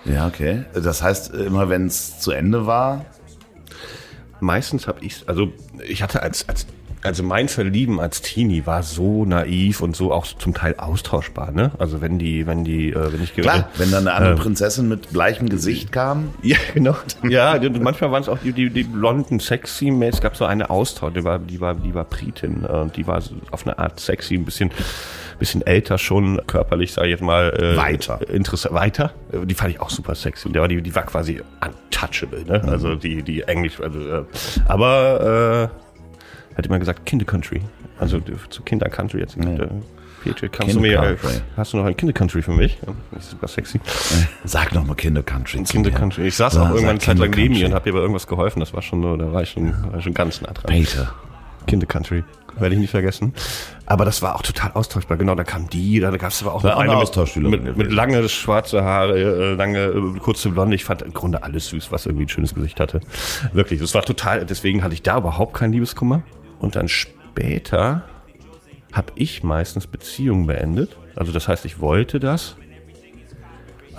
Ja, 0.06 0.28
okay. 0.28 0.66
Das 0.74 1.02
heißt, 1.02 1.34
immer 1.34 1.70
wenn 1.70 1.88
es 1.88 2.20
zu 2.20 2.32
Ende 2.32 2.66
war? 2.66 3.06
Meistens 4.40 4.88
habe 4.88 5.04
ich, 5.04 5.28
also 5.28 5.52
ich 5.86 6.02
hatte 6.02 6.22
als, 6.24 6.48
als 6.48 6.66
also 7.02 7.24
mein 7.24 7.48
Verlieben 7.48 8.00
als 8.00 8.22
Teenie 8.22 8.66
war 8.66 8.84
so 8.84 9.24
naiv 9.26 9.82
und 9.82 9.96
so 9.96 10.12
auch 10.12 10.26
zum 10.26 10.54
Teil 10.54 10.76
austauschbar, 10.78 11.52
ne? 11.52 11.72
Also 11.80 12.02
wenn 12.02 12.20
die, 12.20 12.46
wenn 12.46 12.64
die, 12.64 12.90
äh, 12.90 13.14
wenn 13.14 13.24
ich 13.24 13.34
Klar, 13.34 13.70
wenn 13.78 13.90
dann 13.92 14.08
eine 14.08 14.16
andere 14.16 14.34
äh, 14.34 14.38
Prinzessin 14.38 14.90
mit 14.90 15.12
bleichem 15.12 15.50
Gesicht 15.50 15.92
kam. 15.92 16.34
Ja, 16.50 16.58
genau. 16.74 16.96
Ja, 17.28 17.60
manchmal 17.80 18.12
waren 18.12 18.24
es 18.24 18.30
auch 18.30 18.40
die, 18.40 18.54
die, 18.54 18.70
die 18.72 18.84
blonden 18.84 19.40
sexy 19.40 19.92
Mädels. 19.92 20.16
Es 20.16 20.22
gab 20.22 20.36
so 20.36 20.46
eine 20.46 20.70
Austausch, 20.70 21.14
die 21.14 21.24
war, 21.24 21.38
die 21.38 21.62
war, 21.62 21.76
die 21.76 21.94
war 21.94 22.06
Britin 22.06 22.66
äh, 22.68 22.72
und 22.72 22.96
die 22.98 23.06
war 23.06 23.22
auf 23.52 23.68
eine 23.68 23.78
Art 23.78 24.00
sexy, 24.00 24.36
ein 24.36 24.46
bisschen, 24.46 24.72
bisschen 25.38 25.62
älter 25.62 25.98
schon, 25.98 26.42
körperlich, 26.48 26.94
sage 26.94 27.08
ich 27.08 27.12
jetzt 27.12 27.22
mal. 27.22 27.52
Äh, 27.52 27.78
weiter. 27.78 28.20
Interessant. 28.30 28.74
Weiter. 28.74 29.12
Die 29.44 29.54
fand 29.54 29.72
ich 29.72 29.80
auch 29.80 29.90
super 29.90 30.16
sexy. 30.16 30.52
Die, 30.52 30.68
die, 30.68 30.82
die 30.82 30.96
war 30.96 31.04
quasi 31.04 31.42
untouchable, 31.62 32.44
ne? 32.46 32.62
Mhm. 32.64 32.70
Also 32.70 32.96
die, 32.96 33.22
die 33.24 33.42
Englisch, 33.42 33.80
also, 33.80 34.00
äh, 34.00 34.24
aber 34.68 35.70
äh, 35.72 35.89
hat 36.60 36.68
immer 36.68 36.80
gesagt 36.80 37.06
Kindercountry. 37.06 37.62
Also 38.00 38.20
zu 38.50 38.64
Kindercountry 38.64 39.20
jetzt. 39.20 39.36
Ja. 39.36 39.68
Peter, 40.24 40.50
kannst 40.50 40.76
du 40.76 40.80
mir, 40.82 41.18
hast 41.56 41.74
du 41.74 41.78
noch 41.78 41.86
ein 41.86 41.96
Kindercountry 41.96 42.42
für 42.42 42.52
mich? 42.52 42.78
Das 43.12 43.24
ist 43.24 43.32
super 43.32 43.48
sexy. 43.48 43.80
Sag 44.44 44.74
noch 44.74 44.86
mal 44.86 44.96
Kindercountry. 44.96 45.64
Kindercountry. 45.64 46.28
Ich 46.28 46.36
saß 46.36 46.58
auch 46.58 46.70
irgendwann 46.70 46.90
eine 46.92 47.00
Zeit 47.00 47.18
lang 47.18 47.30
neben 47.32 47.54
mir 47.54 47.68
und 47.68 47.74
habe 47.74 47.90
ihr 47.90 47.94
bei 47.94 48.00
irgendwas 48.00 48.28
geholfen. 48.28 48.60
Das 48.60 48.74
war 48.74 48.82
schon, 48.82 49.02
da 49.02 49.32
war 49.32 49.44
ich 49.44 49.52
schon, 49.52 49.74
war 49.92 50.02
schon 50.02 50.14
ganz 50.14 50.42
nah 50.42 50.52
dran. 50.52 50.68
Peter, 50.68 51.14
Kind 51.68 51.82
the 51.82 51.88
Country. 51.88 52.24
Werde 52.58 52.76
ich 52.76 52.82
nicht 52.82 52.92
vergessen. 52.92 53.34
Aber 53.86 54.06
das 54.06 54.22
war 54.22 54.36
auch 54.36 54.42
total 54.42 54.72
austauschbar. 54.74 55.18
Genau, 55.18 55.36
da 55.36 55.44
kam 55.44 55.70
die, 55.70 56.00
da 56.00 56.10
gab 56.12 56.32
es 56.32 56.42
aber 56.42 56.54
auch 56.54 56.64
eine 56.64 56.76
eine 56.76 57.50
mit, 57.50 57.64
mit, 57.64 57.78
mit 57.78 57.92
lange 57.92 58.28
schwarze 58.28 58.84
Haare, 58.84 59.18
äh, 59.18 59.54
lange 59.54 59.80
äh, 59.80 60.20
kurze 60.20 60.50
Blonde. 60.50 60.76
Ich 60.76 60.84
fand 60.84 61.04
im 61.04 61.14
Grunde 61.14 61.44
alles 61.44 61.68
süß, 61.68 61.92
was 61.92 62.06
irgendwie 62.06 62.26
ein 62.26 62.30
schönes 62.30 62.54
Gesicht 62.56 62.80
hatte. 62.80 63.00
Wirklich, 63.54 63.80
das 63.80 63.94
war 63.94 64.02
total, 64.02 64.46
deswegen 64.46 64.84
hatte 64.84 64.94
ich 64.94 65.04
da 65.04 65.18
überhaupt 65.20 65.54
keinen 65.54 65.72
Liebeskummer. 65.72 66.24
Und 66.60 66.76
dann 66.76 66.88
später 66.88 68.04
habe 68.92 69.12
ich 69.16 69.44
meistens 69.44 69.88
Beziehungen 69.88 70.48
beendet. 70.48 70.98
Also 71.16 71.32
das 71.32 71.48
heißt, 71.48 71.66
ich 71.66 71.80
wollte 71.80 72.20
das. 72.20 72.56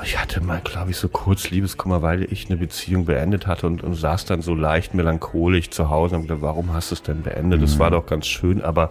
Ich 0.03 0.19
hatte 0.19 0.41
mal, 0.43 0.63
glaube 0.65 0.93
ich, 0.93 0.97
so 0.97 1.09
kurz 1.09 1.51
Liebeskummer, 1.51 2.01
weil 2.01 2.25
ich 2.33 2.47
eine 2.47 2.57
Beziehung 2.57 3.05
beendet 3.05 3.47
hatte 3.47 3.67
und, 3.67 3.83
und 3.83 3.95
saß 3.95 4.25
dann 4.25 4.41
so 4.41 4.55
leicht 4.55 4.95
melancholisch 4.95 5.69
zu 5.69 5.91
Hause 5.91 6.17
und 6.17 6.23
gedacht, 6.23 6.41
warum 6.41 6.73
hast 6.73 6.91
du 6.91 6.95
es 6.95 7.03
denn 7.03 7.23
beendet? 7.23 7.63
Das 7.63 7.79
war 7.79 7.91
doch 7.91 8.07
ganz 8.07 8.27
schön, 8.27 8.63
aber 8.63 8.91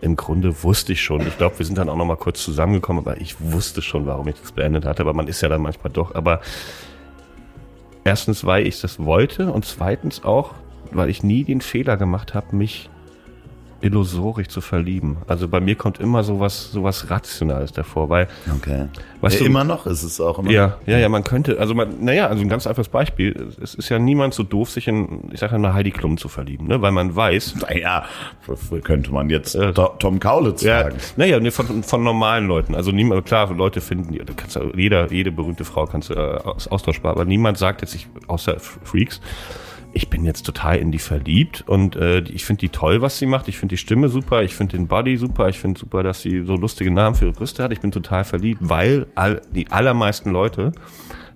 im 0.00 0.16
Grunde 0.16 0.62
wusste 0.62 0.94
ich 0.94 1.02
schon. 1.02 1.26
Ich 1.26 1.36
glaube, 1.36 1.58
wir 1.58 1.66
sind 1.66 1.76
dann 1.76 1.90
auch 1.90 1.96
noch 1.96 2.06
mal 2.06 2.16
kurz 2.16 2.42
zusammengekommen, 2.42 3.04
aber 3.04 3.20
ich 3.20 3.36
wusste 3.38 3.82
schon, 3.82 4.06
warum 4.06 4.28
ich 4.28 4.40
das 4.40 4.52
beendet 4.52 4.86
hatte. 4.86 5.02
Aber 5.02 5.12
man 5.12 5.28
ist 5.28 5.42
ja 5.42 5.50
dann 5.50 5.60
manchmal 5.60 5.92
doch. 5.92 6.14
Aber 6.14 6.40
erstens, 8.04 8.46
weil 8.46 8.66
ich 8.66 8.80
das 8.80 8.98
wollte 8.98 9.52
und 9.52 9.66
zweitens 9.66 10.24
auch, 10.24 10.54
weil 10.90 11.10
ich 11.10 11.22
nie 11.22 11.44
den 11.44 11.60
Fehler 11.60 11.98
gemacht 11.98 12.32
habe, 12.32 12.56
mich 12.56 12.88
illusorisch 13.80 14.48
zu 14.48 14.60
verlieben. 14.60 15.18
Also 15.26 15.48
bei 15.48 15.60
mir 15.60 15.74
kommt 15.74 15.98
immer 16.00 16.22
sowas, 16.24 16.70
sowas 16.72 17.10
Rationales 17.10 17.72
davor, 17.72 18.08
weil 18.08 18.28
Okay. 18.56 18.86
Weißt 19.20 19.36
ja, 19.36 19.40
du- 19.40 19.46
immer 19.46 19.64
noch 19.64 19.86
ist 19.86 20.02
es 20.02 20.20
auch 20.20 20.38
immer. 20.38 20.50
ja, 20.50 20.76
ja, 20.86 20.98
ja, 20.98 21.08
man 21.08 21.24
könnte, 21.24 21.58
also 21.58 21.74
man, 21.74 22.04
naja, 22.04 22.26
also 22.28 22.42
ein 22.42 22.48
ganz 22.48 22.66
einfaches 22.66 22.88
Beispiel. 22.88 23.48
Es 23.62 23.74
ist 23.74 23.88
ja 23.88 23.98
niemand 23.98 24.34
so 24.34 24.42
doof, 24.42 24.70
sich 24.70 24.88
in, 24.88 25.30
ich 25.32 25.40
sag 25.40 25.52
eine 25.52 25.72
Heidi 25.74 25.90
Klum 25.90 26.16
zu 26.18 26.28
verlieben, 26.28 26.66
ne? 26.66 26.80
Weil 26.82 26.92
man 26.92 27.14
weiß, 27.16 27.56
Naja, 27.68 28.04
könnte 28.82 29.12
man 29.12 29.30
jetzt 29.30 29.52
To- 29.52 29.94
Tom 29.98 30.20
Kaulitz 30.20 30.62
ja, 30.62 30.82
sagen. 30.84 30.96
naja, 31.16 31.40
ne, 31.40 31.50
von, 31.50 31.82
von 31.82 32.02
normalen 32.02 32.46
Leuten. 32.46 32.74
Also 32.74 32.92
niemand, 32.92 33.24
klar, 33.26 33.52
Leute 33.52 33.80
finden, 33.80 34.16
kannst, 34.36 34.58
jeder, 34.74 35.10
jede 35.12 35.32
berühmte 35.32 35.64
Frau 35.64 35.86
kannst 35.86 36.10
du 36.10 36.14
äh, 36.14 36.18
aus- 36.44 36.68
austauschbar, 36.68 37.12
aber 37.12 37.24
niemand 37.24 37.58
sagt 37.58 37.80
jetzt, 37.82 37.94
ich, 37.94 38.06
außer 38.26 38.56
Freaks, 38.58 39.20
ich 39.96 40.10
bin 40.10 40.26
jetzt 40.26 40.44
total 40.44 40.76
in 40.76 40.92
die 40.92 40.98
verliebt 40.98 41.64
und 41.66 41.96
äh, 41.96 42.20
ich 42.20 42.44
finde 42.44 42.60
die 42.60 42.68
toll, 42.68 43.00
was 43.00 43.18
sie 43.18 43.24
macht. 43.24 43.48
Ich 43.48 43.56
finde 43.56 43.72
die 43.72 43.78
Stimme 43.78 44.10
super, 44.10 44.42
ich 44.42 44.54
finde 44.54 44.76
den 44.76 44.88
Body 44.88 45.16
super, 45.16 45.48
ich 45.48 45.58
finde 45.58 45.80
super, 45.80 46.02
dass 46.02 46.20
sie 46.20 46.42
so 46.44 46.54
lustige 46.54 46.90
Namen 46.90 47.16
für 47.16 47.24
ihre 47.24 47.32
Brüste 47.32 47.62
hat. 47.62 47.72
Ich 47.72 47.80
bin 47.80 47.92
total 47.92 48.24
verliebt, 48.24 48.60
weil 48.60 49.06
all, 49.14 49.40
die 49.52 49.72
allermeisten 49.72 50.32
Leute 50.32 50.72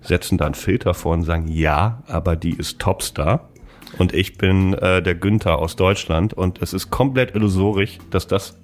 setzen 0.01 0.37
da 0.37 0.45
einen 0.45 0.53
Filter 0.53 0.93
vor 0.93 1.13
und 1.13 1.23
sagen, 1.23 1.47
ja, 1.47 2.03
aber 2.05 2.35
die 2.35 2.53
ist 2.53 2.77
Topstar. 2.77 3.49
Und 3.97 4.13
ich 4.13 4.37
bin 4.37 4.75
äh, 4.75 5.01
der 5.01 5.15
Günther 5.15 5.57
aus 5.57 5.75
Deutschland 5.75 6.33
und 6.33 6.61
es 6.61 6.73
ist 6.73 6.91
komplett 6.91 7.35
illusorisch, 7.35 7.97
dass 8.11 8.27
das 8.27 8.60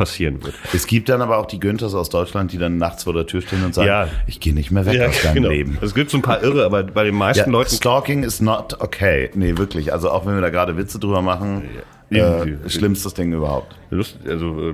passieren 0.00 0.42
wird. 0.42 0.54
Es 0.72 0.86
gibt 0.86 1.10
dann 1.10 1.20
aber 1.20 1.36
auch 1.36 1.44
die 1.44 1.60
Günthers 1.60 1.94
aus 1.94 2.08
Deutschland, 2.08 2.52
die 2.52 2.58
dann 2.58 2.78
nachts 2.78 3.04
vor 3.04 3.12
der 3.12 3.26
Tür 3.26 3.42
stehen 3.42 3.62
und 3.64 3.74
sagen, 3.74 3.86
Ja. 3.88 4.08
ich 4.26 4.40
gehe 4.40 4.54
nicht 4.54 4.70
mehr 4.70 4.86
weg 4.86 4.98
aus 5.08 5.20
deinem 5.22 5.44
Leben. 5.44 5.76
Es 5.82 5.94
gibt 5.94 6.10
so 6.10 6.16
ein 6.16 6.22
paar 6.22 6.42
Irre, 6.42 6.64
aber 6.64 6.82
bei 6.84 7.04
den 7.04 7.14
meisten 7.14 7.50
Ja, 7.50 7.52
Leuten 7.52 7.70
Stalking 7.74 8.22
is 8.22 8.40
not 8.40 8.78
okay. 8.80 9.30
Nee, 9.34 9.58
wirklich. 9.58 9.92
Also 9.92 10.10
auch 10.10 10.24
wenn 10.24 10.34
wir 10.34 10.40
da 10.40 10.48
gerade 10.48 10.78
Witze 10.78 10.98
drüber 10.98 11.20
machen, 11.20 11.68
Ja. 12.08 12.42
äh, 12.44 12.70
schlimmstes 12.70 13.12
Ding 13.12 13.30
überhaupt. 13.34 13.76
Lust, 13.90 14.18
also 14.26 14.70
äh, 14.70 14.72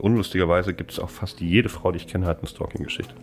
unlustigerweise 0.00 0.74
gibt 0.74 0.90
es 0.90 0.98
auch 0.98 1.08
fast 1.10 1.40
jede 1.40 1.68
Frau, 1.68 1.92
die 1.92 1.98
ich 1.98 2.08
kenne, 2.08 2.26
hat 2.26 2.38
eine 2.40 2.48
Stalking-Geschichte. 2.48 3.14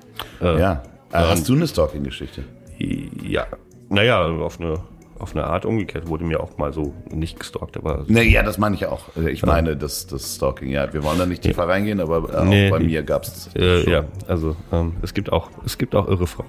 Äh, 0.42 0.58
Ja. 0.60 0.84
Äh, 1.12 1.18
Hast 1.18 1.48
du 1.50 1.54
eine 1.54 1.68
Stalking-Geschichte? 1.68 2.44
Ja, 2.78 3.46
naja, 3.90 4.26
auf 4.26 4.60
eine, 4.60 4.80
auf 5.20 5.36
eine 5.36 5.46
Art 5.46 5.66
umgekehrt 5.66 6.08
wurde 6.08 6.24
mir 6.26 6.42
auch 6.42 6.58
mal 6.58 6.74
so 6.74 6.94
nicht 7.10 7.40
gestalkt, 7.40 7.78
aber 7.78 8.04
Nee, 8.08 8.24
ja, 8.24 8.44
das 8.44 8.58
meine 8.58 8.76
ich 8.76 8.86
auch. 8.86 9.16
Äh, 9.16 9.30
Ich 9.32 9.46
meine 9.46 9.78
das, 9.78 10.08
das 10.08 10.36
Stalking. 10.36 10.70
Ja, 10.70 10.92
wir 10.94 11.04
wollen 11.04 11.18
da 11.20 11.26
nicht 11.26 11.42
tiefer 11.42 11.68
reingehen, 11.68 12.00
aber 12.02 12.42
äh, 12.42 12.46
Nee. 12.46 12.68
auch 12.68 12.78
bei 12.78 12.84
mir 12.84 13.04
gab 13.04 13.24
es 13.24 13.50
Äh, 13.56 13.90
ja, 13.90 14.04
also 14.28 14.56
ähm, 14.72 14.94
es 15.02 15.14
gibt 15.14 15.32
auch 15.32 15.50
es 15.66 15.78
gibt 15.78 15.96
auch 15.96 16.08
irre 16.08 16.28
Frauen. 16.28 16.48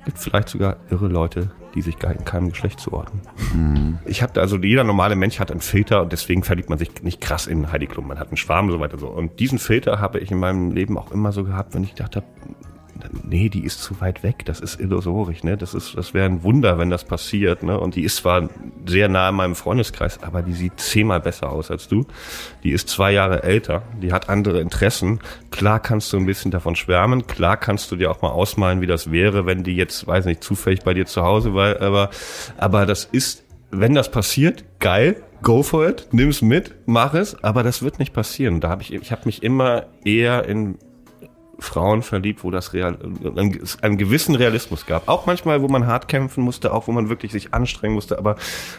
Es 0.00 0.04
gibt 0.06 0.18
vielleicht 0.18 0.48
sogar 0.48 0.76
irre 0.90 1.08
Leute, 1.08 1.50
die 1.74 1.82
sich 1.82 1.98
gar 1.98 2.12
in 2.12 2.24
keinem 2.24 2.50
Geschlecht 2.50 2.80
zuordnen. 2.80 3.98
Ich 4.06 4.22
habe 4.22 4.40
also 4.40 4.56
jeder 4.58 4.84
normale 4.84 5.16
Mensch 5.16 5.38
hat 5.40 5.50
einen 5.50 5.60
Filter 5.60 6.00
und 6.02 6.12
deswegen 6.12 6.42
verliebt 6.44 6.70
man 6.70 6.78
sich 6.78 7.02
nicht 7.02 7.20
krass 7.20 7.46
in 7.46 7.70
Heidi 7.72 7.86
Klum. 7.86 8.06
Man 8.08 8.18
hat 8.18 8.28
einen 8.28 8.36
Schwarm 8.36 8.66
und 8.66 8.72
so 8.72 8.80
weiter 8.80 8.98
so. 8.98 9.08
Und 9.08 9.38
diesen 9.40 9.58
Filter 9.58 10.00
habe 10.00 10.18
ich 10.20 10.30
in 10.30 10.38
meinem 10.38 10.70
Leben 10.70 10.96
auch 10.96 11.10
immer 11.12 11.32
so 11.32 11.44
gehabt, 11.44 11.74
wenn 11.74 11.82
ich 11.82 11.94
gedacht 11.94 12.16
habe, 12.16 12.26
nee, 13.22 13.48
die 13.48 13.64
ist 13.64 13.82
zu 13.82 14.00
weit 14.00 14.22
weg, 14.22 14.44
das 14.44 14.60
ist 14.60 14.80
illusorisch, 14.80 15.42
ne? 15.44 15.56
Das 15.56 15.74
ist, 15.74 15.96
das 15.96 16.14
wäre 16.14 16.26
ein 16.26 16.42
Wunder, 16.42 16.78
wenn 16.78 16.90
das 16.90 17.04
passiert, 17.04 17.62
ne? 17.62 17.78
Und 17.78 17.96
die 17.96 18.02
ist 18.02 18.16
zwar 18.16 18.48
sehr 18.86 19.08
nah 19.08 19.28
in 19.28 19.34
meinem 19.34 19.54
Freundeskreis, 19.54 20.22
aber 20.22 20.42
die 20.42 20.52
sieht 20.52 20.80
zehnmal 20.80 21.20
besser 21.20 21.50
aus 21.50 21.70
als 21.70 21.88
du. 21.88 22.06
Die 22.62 22.70
ist 22.70 22.88
zwei 22.88 23.12
Jahre 23.12 23.42
älter, 23.42 23.82
die 24.02 24.12
hat 24.12 24.28
andere 24.28 24.60
Interessen. 24.60 25.20
Klar 25.50 25.80
kannst 25.80 26.12
du 26.12 26.16
ein 26.16 26.26
bisschen 26.26 26.50
davon 26.50 26.76
schwärmen, 26.76 27.26
klar 27.26 27.56
kannst 27.56 27.90
du 27.90 27.96
dir 27.96 28.10
auch 28.10 28.22
mal 28.22 28.30
ausmalen, 28.30 28.80
wie 28.80 28.86
das 28.86 29.10
wäre, 29.10 29.46
wenn 29.46 29.64
die 29.64 29.76
jetzt, 29.76 30.06
weiß 30.06 30.24
nicht, 30.24 30.42
zufällig 30.42 30.80
bei 30.80 30.94
dir 30.94 31.06
zu 31.06 31.22
Hause 31.22 31.54
war, 31.54 31.80
aber, 31.80 32.10
aber 32.56 32.86
das 32.86 33.04
ist, 33.04 33.44
wenn 33.70 33.94
das 33.94 34.10
passiert, 34.10 34.64
geil, 34.80 35.22
go 35.42 35.62
for 35.62 35.88
it, 35.88 36.08
nimm's 36.12 36.42
mit, 36.42 36.74
mach 36.86 37.14
es, 37.14 37.42
aber 37.42 37.62
das 37.62 37.82
wird 37.82 37.98
nicht 37.98 38.12
passieren. 38.12 38.60
Da 38.60 38.68
habe 38.68 38.82
ich, 38.82 38.92
ich 38.92 39.12
habe 39.12 39.22
mich 39.26 39.42
immer 39.42 39.86
eher 40.04 40.46
in 40.46 40.78
Frauen 41.58 42.02
verliebt, 42.02 42.44
wo 42.44 42.50
das 42.50 42.72
real, 42.72 42.98
einen, 43.36 43.60
einen 43.82 43.98
gewissen 43.98 44.34
Realismus 44.34 44.86
gab. 44.86 45.08
Auch 45.08 45.26
manchmal, 45.26 45.60
wo 45.62 45.68
man 45.68 45.86
hart 45.86 46.08
kämpfen 46.08 46.42
musste, 46.44 46.72
auch 46.72 46.86
wo 46.86 46.92
man 46.92 47.08
wirklich 47.08 47.32
sich 47.32 47.52
anstrengen 47.52 47.94
musste, 47.94 48.18
aber 48.18 48.36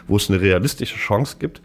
wo 0.07 0.15
es 0.15 0.29
eine 0.29 0.39
realistische 0.39 0.97
Chance 0.97 1.37
gibt, 1.39 1.61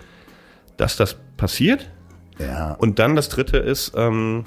dass 0.76 0.96
das 0.96 1.16
passiert. 1.36 1.90
Ja. 2.38 2.72
Und 2.72 2.98
dann 2.98 3.14
das 3.14 3.28
dritte 3.28 3.58
ist, 3.58 3.92
ähm, 3.96 4.44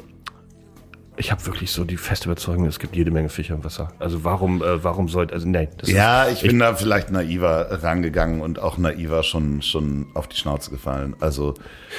ich 1.17 1.31
habe 1.31 1.45
wirklich 1.45 1.71
so 1.71 1.83
die 1.83 1.97
feste 1.97 2.29
Überzeugung, 2.29 2.65
es 2.65 2.79
gibt 2.79 2.95
jede 2.95 3.11
Menge 3.11 3.29
Fische 3.29 3.53
im 3.53 3.63
Wasser. 3.63 3.91
Also 3.99 4.23
warum, 4.23 4.61
äh, 4.61 4.83
warum 4.83 5.09
sollte, 5.09 5.33
also 5.33 5.47
nein. 5.47 5.67
Ja, 5.83 6.23
ist, 6.23 6.43
ich 6.43 6.49
bin 6.49 6.59
da 6.59 6.75
vielleicht 6.75 7.11
naiver 7.11 7.83
rangegangen 7.83 8.41
und 8.41 8.59
auch 8.59 8.77
naiver 8.77 9.23
schon 9.23 9.61
schon 9.61 10.07
auf 10.13 10.27
die 10.27 10.37
Schnauze 10.37 10.69
gefallen. 10.69 11.15
Also, 11.19 11.55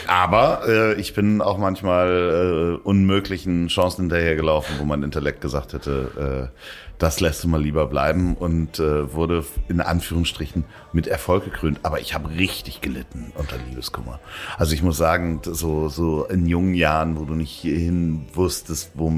aber 0.07 0.63
äh, 0.67 0.95
ich 0.95 1.15
bin 1.15 1.43
auch 1.43 1.59
manchmal 1.59 2.79
äh, 2.79 2.87
unmöglichen 2.87 3.69
Chancen 3.69 4.03
hinterhergelaufen, 4.03 4.77
wo 4.79 4.85
mein 4.85 5.03
Intellekt 5.03 5.41
gesagt 5.41 5.73
hätte, 5.73 6.51
äh, 6.53 6.59
das 6.99 7.21
lässt 7.21 7.45
du 7.45 7.49
mal 7.49 7.63
lieber 7.63 7.87
bleiben 7.87 8.35
und 8.35 8.79
äh, 8.81 9.13
wurde 9.15 9.45
in 9.69 9.81
Anführungsstrichen 9.81 10.65
mit 10.93 11.07
Erfolg 11.07 11.45
gekrönt. 11.45 11.81
Aber 11.85 12.01
ich 12.01 12.15
habe 12.15 12.31
richtig 12.31 12.81
gelitten 12.81 13.33
unter 13.37 13.57
Liebeskummer. 13.69 14.19
Also 14.57 14.75
ich 14.75 14.83
muss 14.83 14.97
sagen, 14.97 15.41
so 15.45 15.89
so 15.89 16.25
in 16.25 16.47
jungen 16.47 16.75
Jahren, 16.75 17.19
wo 17.19 17.25
du 17.25 17.35
nicht 17.35 17.51
hierhin 17.53 18.27
wusstest, 18.35 18.91
wo 18.95 19.13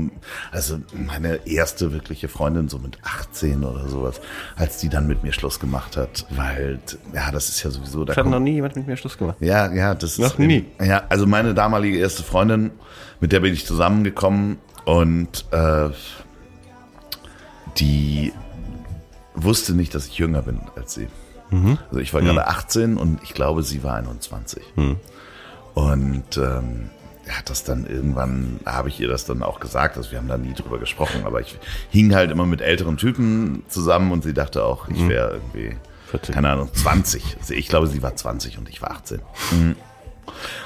also 0.53 0.79
meine 0.93 1.47
erste 1.47 1.93
wirkliche 1.93 2.29
Freundin 2.29 2.69
so 2.69 2.79
mit 2.79 2.99
18 3.03 3.65
oder 3.65 3.89
sowas, 3.89 4.21
als 4.57 4.79
die 4.79 4.89
dann 4.89 5.07
mit 5.07 5.23
mir 5.23 5.33
Schluss 5.33 5.59
gemacht 5.59 5.97
hat, 5.97 6.27
weil 6.31 6.81
ja, 7.15 7.31
das 7.31 7.49
ist 7.49 7.63
ja 7.63 7.71
sowieso 7.71 8.05
da 8.05 8.13
es 8.13 8.19
hat 8.19 8.27
noch 8.27 8.41
nie 8.41 8.55
jemand 8.55 8.77
mit 8.77 8.87
mir 8.87 8.97
Schluss 8.97 9.17
gemacht. 9.17 9.37
ja, 9.41 9.73
ja, 9.73 9.95
das 9.95 10.19
Noch 10.19 10.33
ist 10.33 10.39
nie. 10.39 10.67
Ja, 10.83 11.05
also 11.09 11.27
meine 11.27 11.55
damalige 11.55 11.99
erste 11.99 12.23
Freundin, 12.23 12.73
mit 13.21 13.33
der 13.33 13.41
bin 13.41 13.55
ich 13.55 13.67
zusammengekommen 13.67 14.59
und 14.85 15.45
äh, 15.51 15.91
die 17.79 18.33
wusste 19.35 19.75
nicht, 19.75 19.95
dass 19.95 20.07
ich 20.07 20.19
jünger 20.19 20.43
bin 20.43 20.61
als 20.77 20.95
sie. 20.95 21.09
Also 21.89 22.01
ich 22.01 22.15
war 22.15 22.21
gerade 22.23 22.47
18 22.47 22.97
und 22.97 23.23
ich 23.23 23.35
glaube, 23.35 23.63
sie 23.63 23.83
war 23.83 23.97
21. 23.97 24.63
Und 25.75 26.37
ähm, 26.37 26.91
hat 27.29 27.49
das 27.51 27.65
dann 27.65 27.87
irgendwann, 27.87 28.61
habe 28.67 28.89
ich 28.89 29.01
ihr 29.01 29.09
das 29.09 29.25
dann 29.25 29.43
auch 29.43 29.61
gesagt, 29.61 29.97
also 29.97 30.11
wir 30.11 30.19
haben 30.19 30.29
da 30.29 30.37
nie 30.37 30.53
drüber 30.55 30.79
gesprochen, 30.79 31.23
aber 31.25 31.41
ich 31.41 31.59
hing 31.91 32.15
halt 32.15 32.31
immer 32.31 32.47
mit 32.47 32.61
älteren 32.61 32.97
Typen 32.97 33.63
zusammen 33.69 34.11
und 34.13 34.25
sie 34.25 34.35
dachte 34.35 34.65
auch, 34.65 34.89
ich 34.89 35.09
wäre 35.09 35.35
irgendwie, 35.35 35.77
14. 36.11 36.35
keine 36.35 36.51
Ahnung, 36.51 36.71
20. 36.73 37.37
Also 37.41 37.55
ich 37.55 37.69
glaube, 37.69 37.87
sie 37.87 38.03
war 38.03 38.15
20 38.17 38.59
und 38.59 38.69
ich 38.69 38.83
war 38.83 38.91
18. 38.93 39.21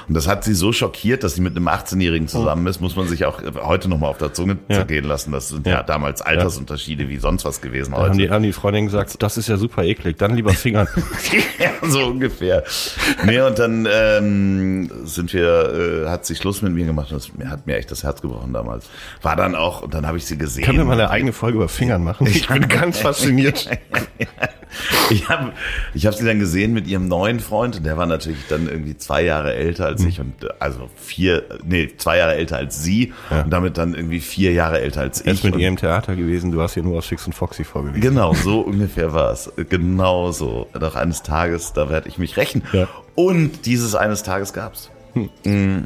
Und 0.07 0.13
das 0.15 0.27
hat 0.27 0.43
sie 0.43 0.53
so 0.53 0.71
schockiert, 0.71 1.23
dass 1.23 1.35
sie 1.35 1.41
mit 1.41 1.55
einem 1.55 1.67
18-Jährigen 1.67 2.27
zusammen 2.27 2.65
ist, 2.67 2.81
muss 2.81 2.95
man 2.95 3.07
sich 3.07 3.25
auch 3.25 3.41
heute 3.63 3.89
nochmal 3.89 4.09
auf 4.09 4.17
der 4.17 4.33
Zunge 4.33 4.57
Ja. 4.67 4.77
zergehen 4.77 5.05
lassen. 5.05 5.31
Das 5.31 5.49
sind 5.49 5.65
ja, 5.67 5.73
Ja. 5.73 5.83
damals 5.83 6.21
Altersunterschiede 6.21 7.07
wie 7.09 7.17
sonst 7.17 7.45
was 7.45 7.61
gewesen 7.61 7.91
Da 7.91 7.97
haben 7.97 8.09
heute. 8.09 8.17
die, 8.17 8.29
haben 8.29 8.43
die 8.43 8.53
Freundin 8.53 8.85
gesagt, 8.85 9.21
das 9.21 9.37
ist 9.37 9.47
ja 9.49 9.57
super 9.57 9.83
eklig, 9.83 10.17
dann 10.17 10.35
lieber 10.35 10.53
Fingern. 10.53 10.87
ja, 11.59 11.71
so 11.87 12.05
ungefähr. 12.07 12.63
Nee, 13.25 13.39
und 13.41 13.57
dann 13.59 13.87
ähm, 13.91 14.89
sind 15.05 15.33
wir, 15.33 16.03
äh, 16.05 16.09
hat 16.09 16.25
sie 16.25 16.35
Schluss 16.35 16.61
mit 16.61 16.73
mir 16.73 16.85
gemacht 16.85 17.11
und 17.11 17.17
das 17.21 17.49
hat 17.49 17.67
mir 17.67 17.77
echt 17.77 17.91
das 17.91 18.03
Herz 18.03 18.21
gebrochen 18.21 18.53
damals. 18.53 18.85
War 19.21 19.35
dann 19.35 19.55
auch, 19.55 19.81
und 19.81 19.93
dann 19.93 20.05
habe 20.07 20.17
ich 20.17 20.25
sie 20.25 20.37
gesehen. 20.37 20.63
Können 20.65 20.77
wir 20.79 20.85
mal 20.85 20.93
eine 20.93 21.09
eigene 21.09 21.33
Folge 21.33 21.57
über 21.57 21.67
Fingern 21.69 22.03
machen? 22.03 22.27
Ich 22.27 22.47
bin 22.47 22.67
ganz 22.67 22.99
fasziniert. 22.99 23.69
Ich 25.09 25.29
habe 25.29 25.53
ich 25.93 26.05
hab 26.05 26.13
sie 26.13 26.25
dann 26.25 26.39
gesehen 26.39 26.73
mit 26.73 26.87
ihrem 26.87 27.07
neuen 27.07 27.39
Freund 27.39 27.77
und 27.77 27.85
der 27.85 27.97
war 27.97 28.05
natürlich 28.05 28.39
dann 28.49 28.67
irgendwie 28.67 28.97
zwei 28.97 29.23
Jahre 29.23 29.53
älter 29.53 29.85
als 29.85 30.03
ich 30.03 30.19
und 30.19 30.33
also 30.59 30.89
vier, 30.95 31.43
nee, 31.63 31.89
zwei 31.97 32.17
Jahre 32.17 32.35
älter 32.35 32.57
als 32.57 32.83
sie 32.83 33.13
und 33.29 33.51
damit 33.51 33.77
dann 33.77 33.93
irgendwie 33.93 34.19
vier 34.19 34.51
Jahre 34.53 34.81
älter 34.81 35.01
als 35.01 35.21
Er 35.21 35.33
ich. 35.33 35.39
ist 35.39 35.43
mit 35.43 35.55
ihr 35.57 35.67
im 35.67 35.77
Theater 35.77 36.15
gewesen, 36.15 36.51
du 36.51 36.61
hast 36.61 36.73
hier 36.73 36.83
nur 36.83 36.97
aus 36.97 37.05
Fix 37.05 37.25
und 37.25 37.33
Foxy 37.33 37.63
vorgelesen. 37.63 38.01
Genau, 38.01 38.33
so 38.33 38.59
ungefähr 38.65 39.13
war 39.13 39.31
es. 39.31 39.51
Genau 39.69 40.31
so. 40.31 40.67
Doch 40.73 40.95
eines 40.95 41.23
Tages, 41.23 41.73
da 41.73 41.89
werde 41.89 42.09
ich 42.09 42.17
mich 42.17 42.37
rächen. 42.37 42.63
Ja. 42.73 42.87
Und 43.15 43.65
dieses 43.65 43.95
eines 43.95 44.23
Tages 44.23 44.53
gab's. 44.53 44.89
Hm. 45.13 45.85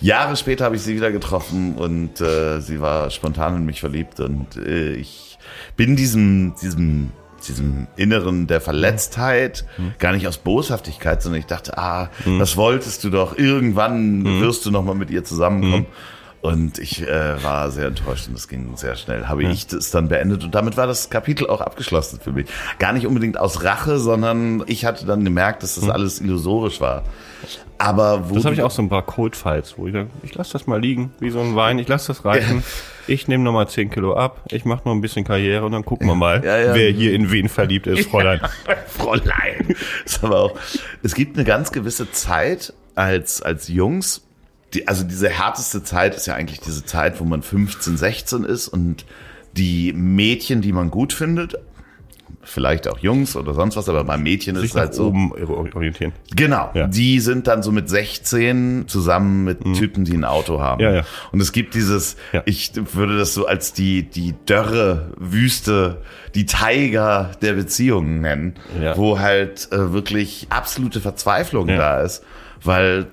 Jahre 0.00 0.36
später 0.36 0.64
habe 0.64 0.76
ich 0.76 0.82
sie 0.82 0.94
wieder 0.96 1.12
getroffen 1.12 1.74
und 1.74 2.20
äh, 2.20 2.60
sie 2.60 2.80
war 2.80 3.10
spontan 3.10 3.56
in 3.56 3.66
mich 3.66 3.80
verliebt 3.80 4.20
und 4.20 4.56
äh, 4.56 4.92
ich 4.92 5.38
bin 5.76 5.96
diesem, 5.96 6.54
diesem, 6.60 7.10
diesem 7.42 7.86
Inneren 7.96 8.46
der 8.46 8.60
Verletztheit 8.60 9.64
mhm. 9.76 9.94
gar 9.98 10.12
nicht 10.12 10.26
aus 10.26 10.38
Boshaftigkeit, 10.38 11.22
sondern 11.22 11.40
ich 11.40 11.46
dachte, 11.46 11.76
ah, 11.78 12.10
mhm. 12.24 12.38
das 12.38 12.56
wolltest 12.56 13.04
du 13.04 13.10
doch. 13.10 13.36
Irgendwann 13.36 14.20
mhm. 14.20 14.40
wirst 14.40 14.64
du 14.66 14.70
noch 14.70 14.84
mal 14.84 14.94
mit 14.94 15.10
ihr 15.10 15.24
zusammenkommen. 15.24 15.86
Und 16.42 16.80
ich 16.80 17.06
äh, 17.06 17.42
war 17.44 17.70
sehr 17.70 17.86
enttäuscht 17.86 18.26
und 18.28 18.34
es 18.34 18.48
ging 18.48 18.76
sehr 18.76 18.96
schnell. 18.96 19.28
Habe 19.28 19.44
ja. 19.44 19.50
ich 19.50 19.68
das 19.68 19.92
dann 19.92 20.08
beendet 20.08 20.42
und 20.42 20.52
damit 20.52 20.76
war 20.76 20.88
das 20.88 21.08
Kapitel 21.08 21.48
auch 21.48 21.60
abgeschlossen 21.60 22.18
für 22.20 22.32
mich. 22.32 22.48
Gar 22.80 22.94
nicht 22.94 23.06
unbedingt 23.06 23.38
aus 23.38 23.62
Rache, 23.62 24.00
sondern 24.00 24.64
ich 24.66 24.84
hatte 24.84 25.06
dann 25.06 25.24
gemerkt, 25.24 25.62
dass 25.62 25.76
das 25.76 25.88
alles 25.88 26.20
illusorisch 26.20 26.80
war. 26.80 27.04
Aber 27.78 28.28
wo 28.28 28.34
das 28.34 28.44
habe 28.44 28.56
ich 28.56 28.62
auch 28.62 28.72
so 28.72 28.82
ein 28.82 28.88
paar 28.88 29.06
Cold 29.06 29.36
Fights, 29.36 29.78
wo 29.78 29.86
ich 29.86 29.92
dann, 29.92 30.10
ich 30.24 30.34
lasse 30.34 30.54
das 30.54 30.66
mal 30.66 30.80
liegen, 30.80 31.12
wie 31.20 31.30
so 31.30 31.38
ein 31.38 31.54
Wein, 31.54 31.78
ich 31.78 31.86
lasse 31.86 32.08
das 32.08 32.24
reichen. 32.24 32.64
Ich 33.08 33.26
nehme 33.26 33.42
noch 33.42 33.52
mal 33.52 33.68
10 33.68 33.90
Kilo 33.90 34.14
ab, 34.14 34.42
ich 34.50 34.64
mache 34.64 34.82
noch 34.84 34.92
ein 34.92 35.00
bisschen 35.00 35.24
Karriere 35.24 35.64
und 35.66 35.72
dann 35.72 35.84
gucken 35.84 36.06
wir 36.06 36.14
mal, 36.14 36.44
ja. 36.44 36.74
wer 36.74 36.90
hier 36.90 37.14
in 37.14 37.32
wen 37.32 37.48
verliebt 37.48 37.88
ist, 37.88 38.08
Fräulein. 38.08 38.40
Fräulein. 38.86 39.74
Ist 40.04 40.22
aber 40.22 40.40
auch, 40.40 40.54
es 41.02 41.14
gibt 41.14 41.36
eine 41.36 41.44
ganz 41.44 41.72
gewisse 41.72 42.12
Zeit 42.12 42.72
als, 42.94 43.42
als 43.42 43.66
Jungs, 43.66 44.22
die, 44.74 44.88
also 44.88 45.04
diese 45.04 45.28
härteste 45.28 45.82
Zeit 45.82 46.14
ist 46.14 46.26
ja 46.26 46.34
eigentlich 46.34 46.60
diese 46.60 46.84
Zeit, 46.84 47.20
wo 47.20 47.24
man 47.24 47.42
15, 47.42 47.96
16 47.96 48.44
ist 48.44 48.68
und 48.68 49.04
die 49.56 49.92
Mädchen, 49.92 50.62
die 50.62 50.72
man 50.72 50.90
gut 50.90 51.12
findet, 51.12 51.58
vielleicht 52.44 52.88
auch 52.88 52.98
Jungs 52.98 53.36
oder 53.36 53.54
sonst 53.54 53.76
was, 53.76 53.88
aber 53.88 54.04
bei 54.04 54.16
Mädchen 54.16 54.56
Sich 54.56 54.66
ist 54.66 54.70
es 54.72 54.76
halt 54.76 54.94
so. 54.94 55.08
Oben 55.08 55.32
orientieren. 55.32 56.12
Genau. 56.34 56.70
Ja. 56.74 56.86
Die 56.86 57.20
sind 57.20 57.46
dann 57.46 57.62
so 57.62 57.70
mit 57.70 57.88
16 57.88 58.84
zusammen 58.88 59.44
mit 59.44 59.64
mhm. 59.64 59.74
Typen, 59.74 60.04
die 60.04 60.14
ein 60.14 60.24
Auto 60.24 60.60
haben. 60.60 60.82
Ja, 60.82 60.92
ja. 60.92 61.02
Und 61.30 61.40
es 61.40 61.52
gibt 61.52 61.74
dieses, 61.74 62.16
ich 62.44 62.72
würde 62.94 63.18
das 63.18 63.34
so 63.34 63.46
als 63.46 63.72
die, 63.72 64.02
die 64.02 64.34
Dörre, 64.46 65.12
Wüste, 65.18 66.02
die 66.34 66.46
Tiger 66.46 67.30
der 67.42 67.52
Beziehungen 67.52 68.20
nennen, 68.20 68.54
wo 68.96 69.18
halt 69.18 69.70
äh, 69.70 69.92
wirklich 69.92 70.46
absolute 70.50 71.00
Verzweiflung 71.00 71.68
da 71.68 72.00
ist, 72.00 72.24
weil 72.62 73.06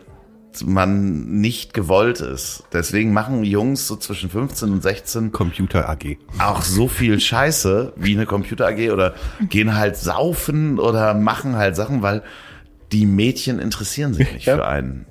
man 0.65 1.39
nicht 1.39 1.73
gewollt 1.73 2.21
ist. 2.21 2.63
Deswegen 2.73 3.13
machen 3.13 3.43
Jungs 3.43 3.87
so 3.87 3.95
zwischen 3.95 4.29
15 4.29 4.71
und 4.71 4.83
16 4.83 5.31
Computer 5.31 5.89
AG 5.89 6.17
auch 6.39 6.61
so 6.61 6.87
viel 6.87 7.19
Scheiße 7.19 7.93
wie 7.95 8.15
eine 8.15 8.25
Computer 8.25 8.67
AG 8.67 8.91
oder 8.91 9.13
gehen 9.49 9.75
halt 9.75 9.95
saufen 9.95 10.79
oder 10.79 11.13
machen 11.13 11.55
halt 11.55 11.75
Sachen, 11.75 12.01
weil 12.01 12.23
die 12.91 13.05
Mädchen 13.05 13.59
interessieren 13.59 14.13
sich 14.13 14.31
nicht 14.33 14.45
ja. 14.45 14.55
für 14.55 14.65
einen. 14.65 15.05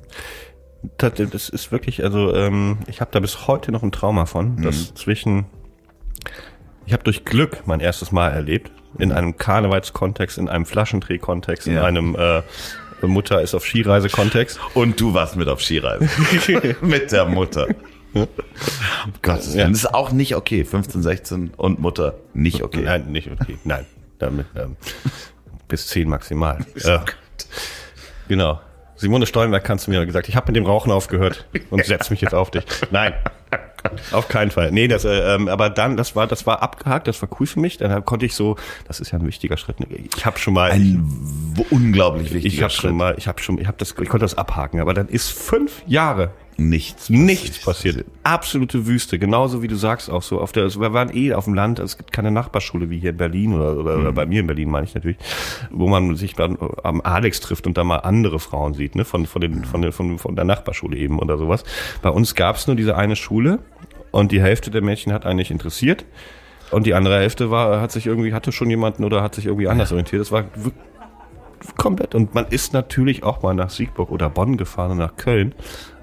Das 0.99 1.49
ist 1.49 1.73
wirklich, 1.73 2.05
also 2.05 2.35
ähm, 2.35 2.79
ich 2.87 3.01
habe 3.01 3.11
da 3.13 3.21
bis 3.21 3.47
heute 3.47 3.73
noch 3.73 3.83
ein 3.83 3.93
Trauma 3.93 4.27
von, 4.27 4.57
mhm. 4.57 4.63
dass 4.63 4.95
zwischen 4.95 5.47
ich 6.87 6.93
habe 6.93 7.05
durch 7.05 7.25
Glück 7.25 7.65
mein 7.67 7.81
erstes 7.81 8.13
Mal 8.13 8.31
erlebt 8.31 8.71
in 8.99 9.13
einem 9.13 9.37
Karnevalskontext, 9.37 10.39
in 10.39 10.49
einem 10.49 10.65
Flaschendrehkontext, 10.65 11.67
ja. 11.67 11.75
in 11.75 11.79
einem 11.81 12.17
äh, 12.17 12.43
Mutter 13.03 13.41
ist 13.43 13.55
auf 13.55 13.65
Skireise-Kontext. 13.65 14.59
Und 14.75 15.01
du 15.01 15.15
warst 15.15 15.37
mit 15.37 15.49
auf 15.49 15.61
Skireise. 15.61 16.09
mit 16.81 17.13
der 17.13 17.25
Mutter. 17.27 17.69
Oh 18.15 18.27
Gott, 19.23 19.45
ja. 19.55 19.69
das 19.69 19.79
ist 19.79 19.95
auch 19.95 20.13
nicht 20.13 20.35
okay. 20.35 20.65
15, 20.65 21.03
16 21.03 21.51
und 21.57 21.79
Mutter 21.79 22.15
nicht 22.35 22.63
okay. 22.63 22.83
Nein, 22.83 23.13
nicht 23.13 23.31
okay. 23.31 23.59
Nein, 23.65 23.87
damit 24.19 24.47
ähm, 24.57 24.77
bis 25.69 25.87
10 25.89 26.09
maximal. 26.09 26.59
äh, 26.85 26.99
genau. 28.27 28.61
Simone 28.97 29.27
Stollenberg 29.27 29.63
kannst 29.63 29.87
du 29.87 29.93
mir 29.93 30.05
gesagt, 30.07 30.29
ich 30.29 30.35
habe 30.35 30.49
mit 30.49 30.57
dem 30.57 30.67
Rauchen 30.67 30.91
aufgehört 30.91 31.47
und 31.71 31.85
setz 31.85 32.11
mich 32.11 32.21
jetzt 32.21 32.35
auf 32.35 32.51
dich. 32.51 32.65
Nein, 32.91 33.15
auf 34.13 34.29
keinen 34.29 34.51
Fall. 34.51 34.71
Nee, 34.71 34.89
das, 34.89 35.05
äh, 35.05 35.35
ähm, 35.35 35.49
aber 35.49 35.71
dann, 35.71 35.97
das 35.97 36.17
war, 36.17 36.27
das 36.27 36.47
war 36.47 36.63
abgehakt, 36.63 37.09
das 37.09 37.21
war 37.23 37.29
cool 37.39 37.47
für 37.47 37.61
mich. 37.61 37.77
Dann 37.79 38.05
konnte 38.05 38.27
ich 38.27 38.35
so, 38.35 38.57
das 38.87 39.01
ist 39.01 39.11
ja 39.13 39.19
ein 39.19 39.27
wichtiger 39.27 39.57
Schritt. 39.57 39.77
Ich 40.17 40.27
habe 40.27 40.39
schon 40.39 40.55
mal 40.55 40.71
ein 40.71 41.05
unglaublich 41.71 42.33
wichtiger 42.33 42.55
ich 42.55 42.63
hab 42.63 42.73
Schritt. 42.73 42.91
Schon 42.91 42.97
mal, 42.97 43.15
ich 43.17 43.29
habe 43.29 43.41
schon, 43.41 43.59
ich 43.59 43.67
habe 43.67 43.79
das, 43.79 43.91
ich 43.91 44.09
konnte 44.09 44.25
das 44.25 44.37
abhaken. 44.37 44.81
Aber 44.81 44.95
dann 44.95 45.09
ist 45.09 45.31
fünf 45.31 45.83
Jahre 45.87 46.31
nichts 46.59 47.09
nichts 47.09 47.65
passiert. 47.65 48.05
Absolute 48.25 48.87
Wüste, 48.87 49.19
genauso 49.19 49.63
wie 49.63 49.69
du 49.69 49.77
sagst 49.77 50.11
auch 50.11 50.23
so. 50.23 50.41
Auf 50.41 50.53
der, 50.53 50.65
also 50.65 50.81
wir 50.81 50.93
waren 50.93 51.15
eh 51.15 51.33
auf 51.33 51.45
dem 51.45 51.55
Land, 51.55 51.79
es 51.79 51.97
gibt 51.97 52.13
keine 52.13 52.31
Nachbarschule 52.31 52.91
wie 52.91 52.99
hier 52.99 53.11
in 53.11 53.17
Berlin 53.17 53.55
oder, 53.55 53.77
oder, 53.77 53.97
mhm. 53.97 54.03
oder 54.03 54.13
bei 54.13 54.27
mir 54.27 54.41
in 54.41 54.47
Berlin 54.47 54.69
meine 54.69 54.85
ich 54.85 54.95
natürlich, 54.95 55.17
wo 55.71 55.89
man 55.89 56.17
sich 56.17 56.35
dann 56.35 56.59
am 56.83 57.01
Alex 57.01 57.41
trifft 57.41 57.67
und 57.67 57.79
da 57.79 57.85
mal 57.85 57.99
andere 57.99 58.41
Frauen 58.41 58.75
sieht, 58.75 58.97
ne, 58.97 59.05
von 59.05 59.27
von 59.27 59.41
den 59.41 59.65
von, 59.65 59.83
den, 59.83 59.93
von, 59.93 60.19
von 60.19 60.37
der 60.37 60.45
Nachbarschule 60.45 60.97
eben 60.97 61.19
oder 61.19 61.39
sowas. 61.39 61.63
Bei 62.03 62.11
uns 62.11 62.35
gab 62.35 62.57
es 62.57 62.67
nur 62.67 62.77
diese 62.77 62.97
eine 62.97 63.15
Schule 63.15 63.61
und 64.11 64.33
die 64.33 64.43
Hälfte 64.43 64.71
der 64.71 64.83
Mädchen 64.83 65.13
hat 65.13 65.25
eigentlich 65.25 65.51
interessiert. 65.51 66.05
Und 66.71 66.87
die 66.87 66.93
andere 66.93 67.19
Hälfte 67.19 67.51
war, 67.51 67.81
hat 67.81 67.93
sich 67.93 68.07
irgendwie, 68.07 68.35
hatte 68.35 68.53
schon 68.53 68.69
jemanden 68.69 69.05
oder 69.05 69.23
hat 69.23 69.35
sich 69.35 69.47
irgendwie 69.47 69.69
anders 69.69 69.91
orientiert. 69.91 70.21
Das 70.21 70.31
war 70.33 70.45
komplett. 71.77 72.15
Und 72.15 72.35
man 72.35 72.47
ist 72.47 72.73
natürlich 72.73 73.23
auch 73.23 73.43
mal 73.43 73.55
nach 73.55 73.71
Siegburg 73.71 74.11
oder 74.11 74.29
Bonn 74.31 74.57
gefahren 74.57 74.93
und 74.93 74.99
nach 74.99 75.17
Köln. 75.17 75.55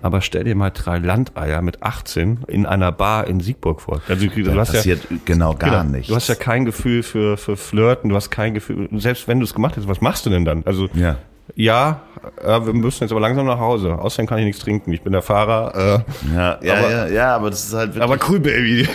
Aber 0.01 0.21
stell 0.21 0.43
dir 0.43 0.55
mal 0.55 0.69
drei 0.69 0.99
Landeier 0.99 1.61
mit 1.61 1.81
18 1.81 2.39
in 2.47 2.65
einer 2.65 2.91
Bar 2.91 3.27
in 3.27 3.39
Siegburg 3.39 3.81
vor. 3.81 4.01
Also, 4.07 4.27
du 4.27 4.43
das 4.43 4.55
hast 4.55 4.73
passiert 4.73 5.07
ja, 5.09 5.17
genau 5.25 5.55
gar 5.55 5.83
genau, 5.83 5.95
nichts. 5.95 6.09
Du 6.09 6.15
hast 6.15 6.27
ja 6.27 6.35
kein 6.35 6.65
Gefühl 6.65 7.01
für, 7.01 7.37
für 7.37 7.57
Flirten, 7.57 8.09
du 8.09 8.15
hast 8.15 8.29
kein 8.29 8.53
Gefühl, 8.53 8.87
selbst 8.93 9.27
wenn 9.27 9.39
du 9.39 9.45
es 9.45 9.53
gemacht 9.55 9.77
hast, 9.77 9.87
was 9.87 10.01
machst 10.01 10.25
du 10.25 10.29
denn 10.29 10.45
dann? 10.45 10.63
Also, 10.65 10.89
ja. 10.93 11.17
Ja, 11.55 12.01
äh, 12.43 12.65
wir 12.65 12.73
müssen 12.73 13.03
jetzt 13.03 13.11
aber 13.11 13.21
langsam 13.21 13.45
nach 13.45 13.59
Hause. 13.59 13.93
Außerdem 13.99 14.25
kann 14.25 14.39
ich 14.39 14.45
nichts 14.45 14.61
trinken. 14.61 14.91
Ich 14.91 15.03
bin 15.03 15.13
der 15.13 15.21
Fahrer. 15.21 16.03
Äh, 16.03 16.35
ja, 16.35 16.59
ja, 16.61 16.73
aber, 16.73 16.91
ja, 16.91 17.07
ja, 17.07 17.35
aber 17.35 17.49
das 17.51 17.65
ist 17.65 17.73
halt 17.73 17.95
wirklich, 17.95 18.03
Aber 18.03 18.17
cool, 18.29 18.39
Baby. 18.39 18.87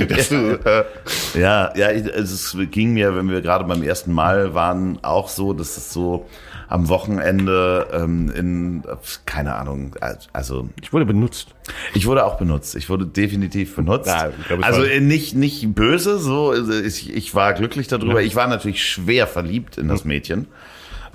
ja, 1.39 1.73
ja, 1.77 1.91
es 1.91 2.57
ging 2.71 2.93
mir, 2.93 3.15
wenn 3.15 3.31
wir 3.31 3.41
gerade 3.41 3.65
beim 3.65 3.83
ersten 3.83 4.13
Mal 4.13 4.53
waren, 4.55 4.99
auch 5.03 5.29
so, 5.29 5.53
dass 5.53 5.77
es 5.77 5.93
so 5.93 6.27
am 6.71 6.89
Wochenende 6.89 7.89
ähm, 7.93 8.31
in, 8.31 8.83
keine 9.27 9.57
Ahnung, 9.57 9.97
also. 10.33 10.71
Ich 10.81 10.93
wurde 10.93 11.05
benutzt. 11.05 11.55
Ich 11.95 12.07
wurde 12.07 12.25
auch 12.25 12.39
benutzt. 12.39 12.77
Ich 12.77 12.89
wurde 12.89 13.07
definitiv 13.07 13.75
benutzt. 13.75 14.07
Ja, 14.07 14.31
glaub, 14.47 14.65
also 14.65 14.83
nicht, 15.01 15.35
nicht 15.35 15.75
böse, 15.75 16.19
so, 16.19 16.51
also 16.51 16.73
ich, 16.73 17.13
ich 17.13 17.35
war 17.35 17.55
glücklich 17.55 17.89
darüber. 17.89 18.21
Ja. 18.21 18.27
Ich 18.27 18.37
war 18.37 18.47
natürlich 18.47 18.87
schwer 18.87 19.27
verliebt 19.27 19.79
in 19.79 19.89
das 19.89 20.05
Mädchen 20.05 20.47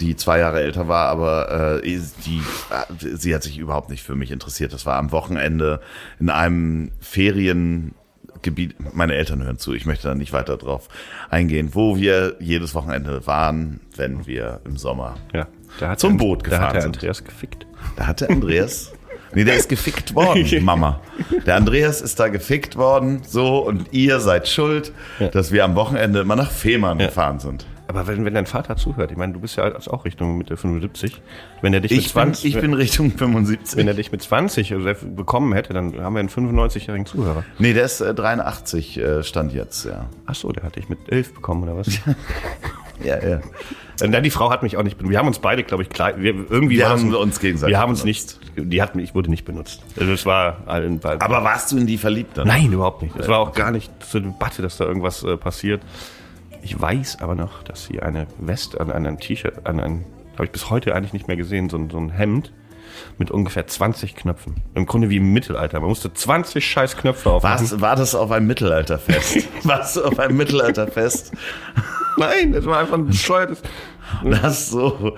die 0.02 0.18
zwei 0.18 0.40
Jahre 0.40 0.60
älter 0.60 0.90
war, 0.90 1.08
aber 1.08 1.80
äh, 1.82 2.00
die, 2.26 2.42
äh, 2.70 3.16
sie 3.16 3.34
hat 3.34 3.44
sich 3.44 3.58
überhaupt 3.58 3.90
nicht 3.90 4.04
für 4.04 4.16
mich 4.16 4.30
interessiert. 4.30 4.74
Das 4.74 4.86
war 4.86 4.98
am 4.98 5.14
Wochenende 5.14 5.80
in 6.20 6.30
einem 6.30 6.92
Ferien 7.00 7.96
Gebiet, 8.46 8.76
meine 8.94 9.16
Eltern 9.16 9.44
hören 9.44 9.58
zu, 9.58 9.74
ich 9.74 9.86
möchte 9.86 10.08
da 10.08 10.16
nicht 10.16 10.32
weiter 10.32 10.56
drauf 10.56 10.88
eingehen, 11.30 11.72
wo 11.74 11.98
wir 11.98 12.38
jedes 12.40 12.74
Wochenende 12.74 13.28
waren, 13.28 13.82
wenn 13.96 14.26
wir 14.26 14.62
im 14.64 14.78
Sommer 14.78 15.16
ja, 15.34 15.98
zum 15.98 16.18
Boot 16.18 16.44
gefahren 16.44 16.62
da 16.62 16.68
hat 16.68 16.76
der 16.76 16.82
sind. 16.84 16.96
Andreas 16.96 17.24
gefickt. 17.24 17.66
Da 17.98 18.08
hat 18.08 18.22
der 18.22 18.30
Andreas 18.30 18.94
Nee, 19.36 19.44
der 19.44 19.56
ist 19.56 19.68
gefickt 19.68 20.16
worden, 20.16 20.46
Mama. 20.64 21.02
Der 21.46 21.56
Andreas 21.56 22.02
ist 22.02 22.20
da 22.22 22.30
gefickt 22.30 22.78
worden, 22.78 23.22
so, 23.28 23.58
und 23.58 23.92
ihr 23.92 24.22
seid 24.22 24.48
schuld, 24.48 24.94
ja. 25.20 25.28
dass 25.28 25.52
wir 25.52 25.66
am 25.66 25.76
Wochenende 25.76 26.24
mal 26.24 26.38
nach 26.38 26.52
Fehmarn 26.52 27.00
ja. 27.00 27.08
gefahren 27.08 27.40
sind. 27.40 27.66
Aber 27.88 28.08
wenn, 28.08 28.26
wenn 28.26 28.34
dein 28.34 28.46
Vater 28.46 28.78
zuhört, 28.78 29.12
ich 29.12 29.18
meine, 29.18 29.34
du 29.34 29.40
bist 29.40 29.58
ja 29.58 29.72
auch 29.90 30.06
Richtung 30.06 30.38
Mitte 30.38 30.58
75. 30.58 31.22
Wenn 31.62 31.74
er 31.74 31.82
dich 31.82 31.92
ich 31.92 31.98
mit 31.98 32.08
20, 32.08 32.44
bin, 32.44 32.52
ich 32.52 32.62
bin 32.62 32.74
Richtung 32.74 33.12
75. 33.12 33.78
Wenn 33.78 33.88
er 33.88 33.94
dich 33.94 34.12
mit 34.12 34.22
20 34.22 34.74
bekommen 35.16 35.54
hätte, 35.54 35.74
dann 35.74 36.02
haben 36.02 36.16
wir 36.16 36.20
einen 36.20 36.30
95-jährigen 36.30 37.06
Zuhörer. 37.06 37.44
Nee, 37.60 37.74
der 37.74 37.86
ist 37.86 38.02
äh, 38.02 38.14
83 38.14 38.98
äh, 38.98 39.24
stand 39.24 39.54
jetzt, 39.54 39.86
ja. 39.86 40.10
Ach 40.26 40.36
so, 40.36 40.52
der 40.52 40.64
hat 40.64 40.76
dich 40.76 40.90
mit 40.90 41.00
11 41.12 41.36
bekommen 41.36 41.64
oder 41.64 41.78
was? 41.78 41.88
ja, 43.04 43.24
ja. 43.24 43.40
Äh, 44.02 44.22
die 44.22 44.30
Frau 44.32 44.50
hat 44.50 44.64
mich 44.64 44.78
auch 44.78 44.84
nicht 44.84 44.98
benutzt. 44.98 45.12
Wir 45.12 45.20
haben 45.20 45.28
uns 45.28 45.40
beide, 45.40 45.64
glaube 45.64 45.84
ich, 45.84 45.90
klar, 45.90 46.14
wir, 46.18 46.34
irgendwie 46.50 46.78
wir 46.78 46.90
haben 46.90 47.12
wir 47.12 47.20
uns 47.20 47.40
gegenseitig. 47.40 47.72
Wir 47.72 47.80
haben 47.80 47.92
uns 47.92 48.02
benutzt. 48.02 48.40
nicht, 48.56 48.72
die 48.72 48.82
hat 48.82 48.96
mich, 48.96 49.06
ich 49.06 49.16
wurde 49.16 49.30
nicht 49.30 49.46
benutzt. 49.46 49.84
Also 50.00 50.12
es 50.12 50.26
war 50.26 50.58
allen 50.66 51.00
beiden. 51.00 51.22
Aber 51.22 51.44
warst 51.44 51.72
du 51.72 51.78
in 51.78 51.86
die 51.86 51.98
verliebt 51.98 52.38
dann? 52.38 52.48
Nein, 52.48 52.72
überhaupt 52.72 53.04
nicht. 53.04 53.16
Es 53.16 53.28
war 53.28 53.40
auch 53.40 53.54
gar 53.54 53.72
nicht 53.72 53.92
zur 54.04 54.22
Debatte, 54.22 54.62
dass 54.62 54.78
da 54.78 54.86
irgendwas 54.86 55.24
äh, 55.24 55.38
passiert. 55.38 55.82
Ich 56.66 56.82
weiß 56.82 57.22
aber 57.22 57.36
noch, 57.36 57.62
dass 57.62 57.86
sie 57.86 58.02
eine 58.02 58.26
Weste 58.40 58.82
an 58.82 58.92
einem 58.92 59.20
T-Shirt, 59.20 59.68
an 59.68 59.80
einem, 59.80 60.04
habe 60.34 60.46
ich 60.46 60.52
bis 60.52 60.72
heute 60.72 60.96
eigentlich 60.96 61.14
nicht 61.14 61.28
mehr 61.28 61.38
gesehen, 61.38 61.70
so, 61.70 61.78
so 61.92 62.00
ein 62.00 62.10
Hemd 62.10 62.52
mit 63.20 63.30
ungefähr 63.30 63.68
20 63.68 64.16
Knöpfen. 64.16 64.56
Im 64.74 64.88
Grunde 64.88 65.12
wie 65.12 65.18
im 65.18 65.32
Mittelalter. 65.32 65.80
Man 65.80 65.90
musste 65.90 66.12
20 66.12 66.66
scheiß 66.66 66.98
Knöpfe 66.98 67.30
aufmachen. 67.30 67.64
Was, 67.64 67.82
war 67.82 67.96
das 67.96 68.16
auf 68.16 68.32
einem 68.32 68.48
Mittelalterfest? 68.48 69.48
Was 69.64 70.00
auf 70.00 70.18
einem 70.18 70.38
Mittelalterfest? 70.38 71.34
Nein, 72.18 72.54
das 72.54 72.66
war 72.66 72.80
einfach 72.80 72.96
ein 72.96 73.06
bescheuertes. 73.06 73.62
Hast 74.42 74.72
so, 74.72 75.16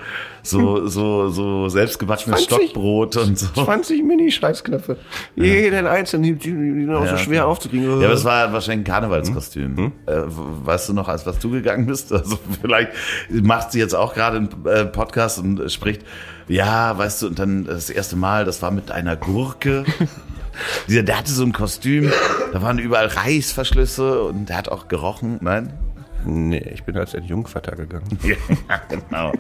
so, 0.50 0.88
so, 0.88 1.30
so 1.30 1.70
selbstgebackenes 1.70 2.46
20 2.48 2.70
Stockbrot 2.72 3.18
und 3.18 3.38
so. 3.38 3.48
20 3.64 4.04
Mini-Scheißknöpfe. 4.04 4.98
Jeden 5.36 5.88
einzelnen, 5.88 6.24
die, 6.24 6.34
die, 6.34 6.52
die 6.52 6.82
sind 6.86 6.94
auch 6.94 7.06
so 7.06 7.12
Ja, 7.12 7.18
schwer 7.18 7.44
okay. 7.44 7.52
aufzukriegen. 7.52 8.00
Ja, 8.00 8.06
aber 8.08 8.14
es 8.16 8.24
war 8.26 8.54
wahrscheinlich 8.54 8.88
ein 8.88 8.92
Karnevalskostüm. 8.92 9.78
Hm? 9.78 9.92
Äh, 10.06 10.22
weißt 10.28 10.90
du 10.90 10.94
noch, 10.94 11.08
als 11.08 11.26
was 11.26 11.40
du 11.40 11.52
gegangen 11.52 11.86
bist? 11.86 12.12
Also 12.12 12.40
vielleicht 12.62 12.92
macht 13.30 13.72
sie 13.72 13.80
jetzt 13.80 13.96
auch 13.96 14.14
gerade 14.14 14.38
einen 14.38 14.50
äh, 14.66 14.86
Podcast 14.86 15.40
und 15.40 15.72
spricht, 15.72 16.04
ja, 16.48 16.98
weißt 16.98 17.22
du, 17.22 17.28
und 17.28 17.40
dann 17.40 17.66
das 17.66 17.90
erste 17.90 18.16
Mal, 18.16 18.46
das 18.46 18.62
war 18.62 18.72
mit 18.72 18.92
einer 18.92 19.16
Gurke. 19.16 19.84
Dieser, 20.88 21.04
der 21.04 21.20
hatte 21.20 21.32
so 21.32 21.44
ein 21.44 21.54
Kostüm, 21.54 22.12
da 22.52 22.62
waren 22.62 22.80
überall 22.80 23.08
Reißverschlüsse 23.08 24.24
und 24.24 24.50
der 24.50 24.58
hat 24.58 24.70
auch 24.70 24.88
gerochen. 24.88 25.38
Nein? 25.42 25.72
Nee, 26.30 26.72
ich 26.74 26.84
bin 26.84 26.98
als 26.98 27.16
Jungvater 27.26 27.76
gegangen. 27.76 28.06
Ja, 28.28 28.82
genau. 28.90 29.32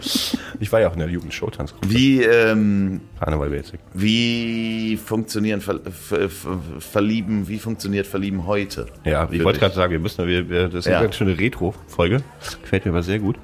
Ich 0.60 0.72
war 0.72 0.80
ja 0.80 0.88
auch 0.88 0.94
in 0.94 1.00
der 1.00 1.10
Jugendshowtanzgruppe. 1.10 1.90
Wie, 1.90 2.24
ähm, 2.24 3.02
Karneval 3.20 3.50
Basic. 3.50 3.80
wie 3.94 4.98
funktionieren 5.04 5.60
Ver 5.60 5.80
Ver 5.92 6.30
Ver 6.30 6.60
Verlieben, 6.80 7.48
wie 7.50 7.60
funktioniert 7.60 8.08
Verlieben 8.08 8.46
heute? 8.46 8.86
Ja, 9.04 9.28
ich 9.30 9.44
wollte 9.44 9.60
gerade 9.60 9.76
sagen, 9.76 9.92
wir 9.92 10.00
müssen, 10.00 10.26
wir, 10.28 10.50
wir, 10.50 10.70
das 10.70 10.86
ist 10.86 10.86
Ja. 10.86 10.98
eine 11.00 11.08
ganz 11.08 11.16
schöne 11.18 11.38
Retro-Folge. 11.38 12.22
Gefällt 12.62 12.86
mir 12.86 12.92
aber 12.92 13.04
sehr 13.04 13.20
gut. 13.20 13.36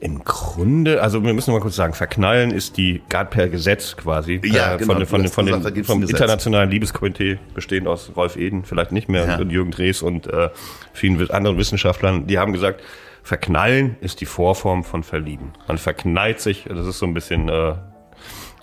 Im 0.00 0.22
Grunde, 0.22 1.02
also 1.02 1.24
wir 1.24 1.34
müssen 1.34 1.52
mal 1.52 1.60
kurz 1.60 1.74
sagen, 1.74 1.92
verknallen 1.92 2.52
ist 2.52 2.76
die, 2.76 3.02
gerade 3.08 3.30
per 3.30 3.48
Gesetz 3.48 3.96
quasi, 3.96 4.40
Ja, 4.44 4.74
äh, 4.74 4.78
genau, 4.78 4.94
von, 4.94 5.06
von, 5.06 5.28
von 5.28 5.46
gesagt, 5.46 5.76
den, 5.76 5.84
vom 5.84 6.02
internationalen 6.02 6.70
Liebeskomitee, 6.70 7.38
bestehend 7.54 7.88
aus 7.88 8.12
Rolf 8.14 8.36
Eden, 8.36 8.64
vielleicht 8.64 8.92
nicht 8.92 9.08
mehr, 9.08 9.26
Ja. 9.26 9.38
und 9.38 9.50
Jürgen 9.50 9.72
Drees 9.72 10.02
und 10.02 10.26
äh, 10.28 10.50
vielen 10.92 11.28
anderen 11.30 11.58
Wissenschaftlern, 11.58 12.26
die 12.28 12.38
haben 12.38 12.52
gesagt, 12.52 12.80
verknallen 13.24 13.96
ist 14.00 14.20
die 14.20 14.26
Vorform 14.26 14.84
von 14.84 15.02
verlieben. 15.02 15.52
Man 15.66 15.78
verknallt 15.78 16.40
sich, 16.40 16.66
das 16.68 16.86
ist 16.86 16.98
so 16.98 17.06
ein 17.06 17.14
bisschen... 17.14 17.48
Äh, 17.48 17.74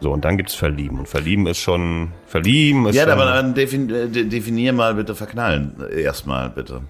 so, 0.02 0.12
und 0.12 0.26
dann 0.26 0.36
gibt's 0.36 0.54
Verlieben. 0.54 1.00
Und 1.00 1.08
Verlieben 1.08 1.48
ist 1.48 1.58
schon, 1.60 2.12
Verlieben 2.28 2.86
ist 2.86 2.96
Ja, 2.96 3.04
schon, 3.04 3.12
aber 3.14 3.26
dann 3.26 3.54
defin 3.54 3.90
äh, 3.90 4.08
de- 4.10 4.26
definier 4.26 4.74
mal 4.74 4.94
bitte 4.94 5.16
verknallen. 5.16 5.74
Erstmal 5.90 6.50
bitte. 6.50 6.82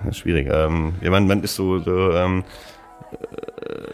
Das 0.00 0.10
ist 0.10 0.18
schwierig. 0.18 0.48
Ähm, 0.50 0.94
ja, 1.00 1.10
man, 1.10 1.28
man 1.28 1.42
ist 1.42 1.54
so, 1.54 1.78
so, 1.78 2.10
ähm, 2.12 2.40
äh, 2.40 2.42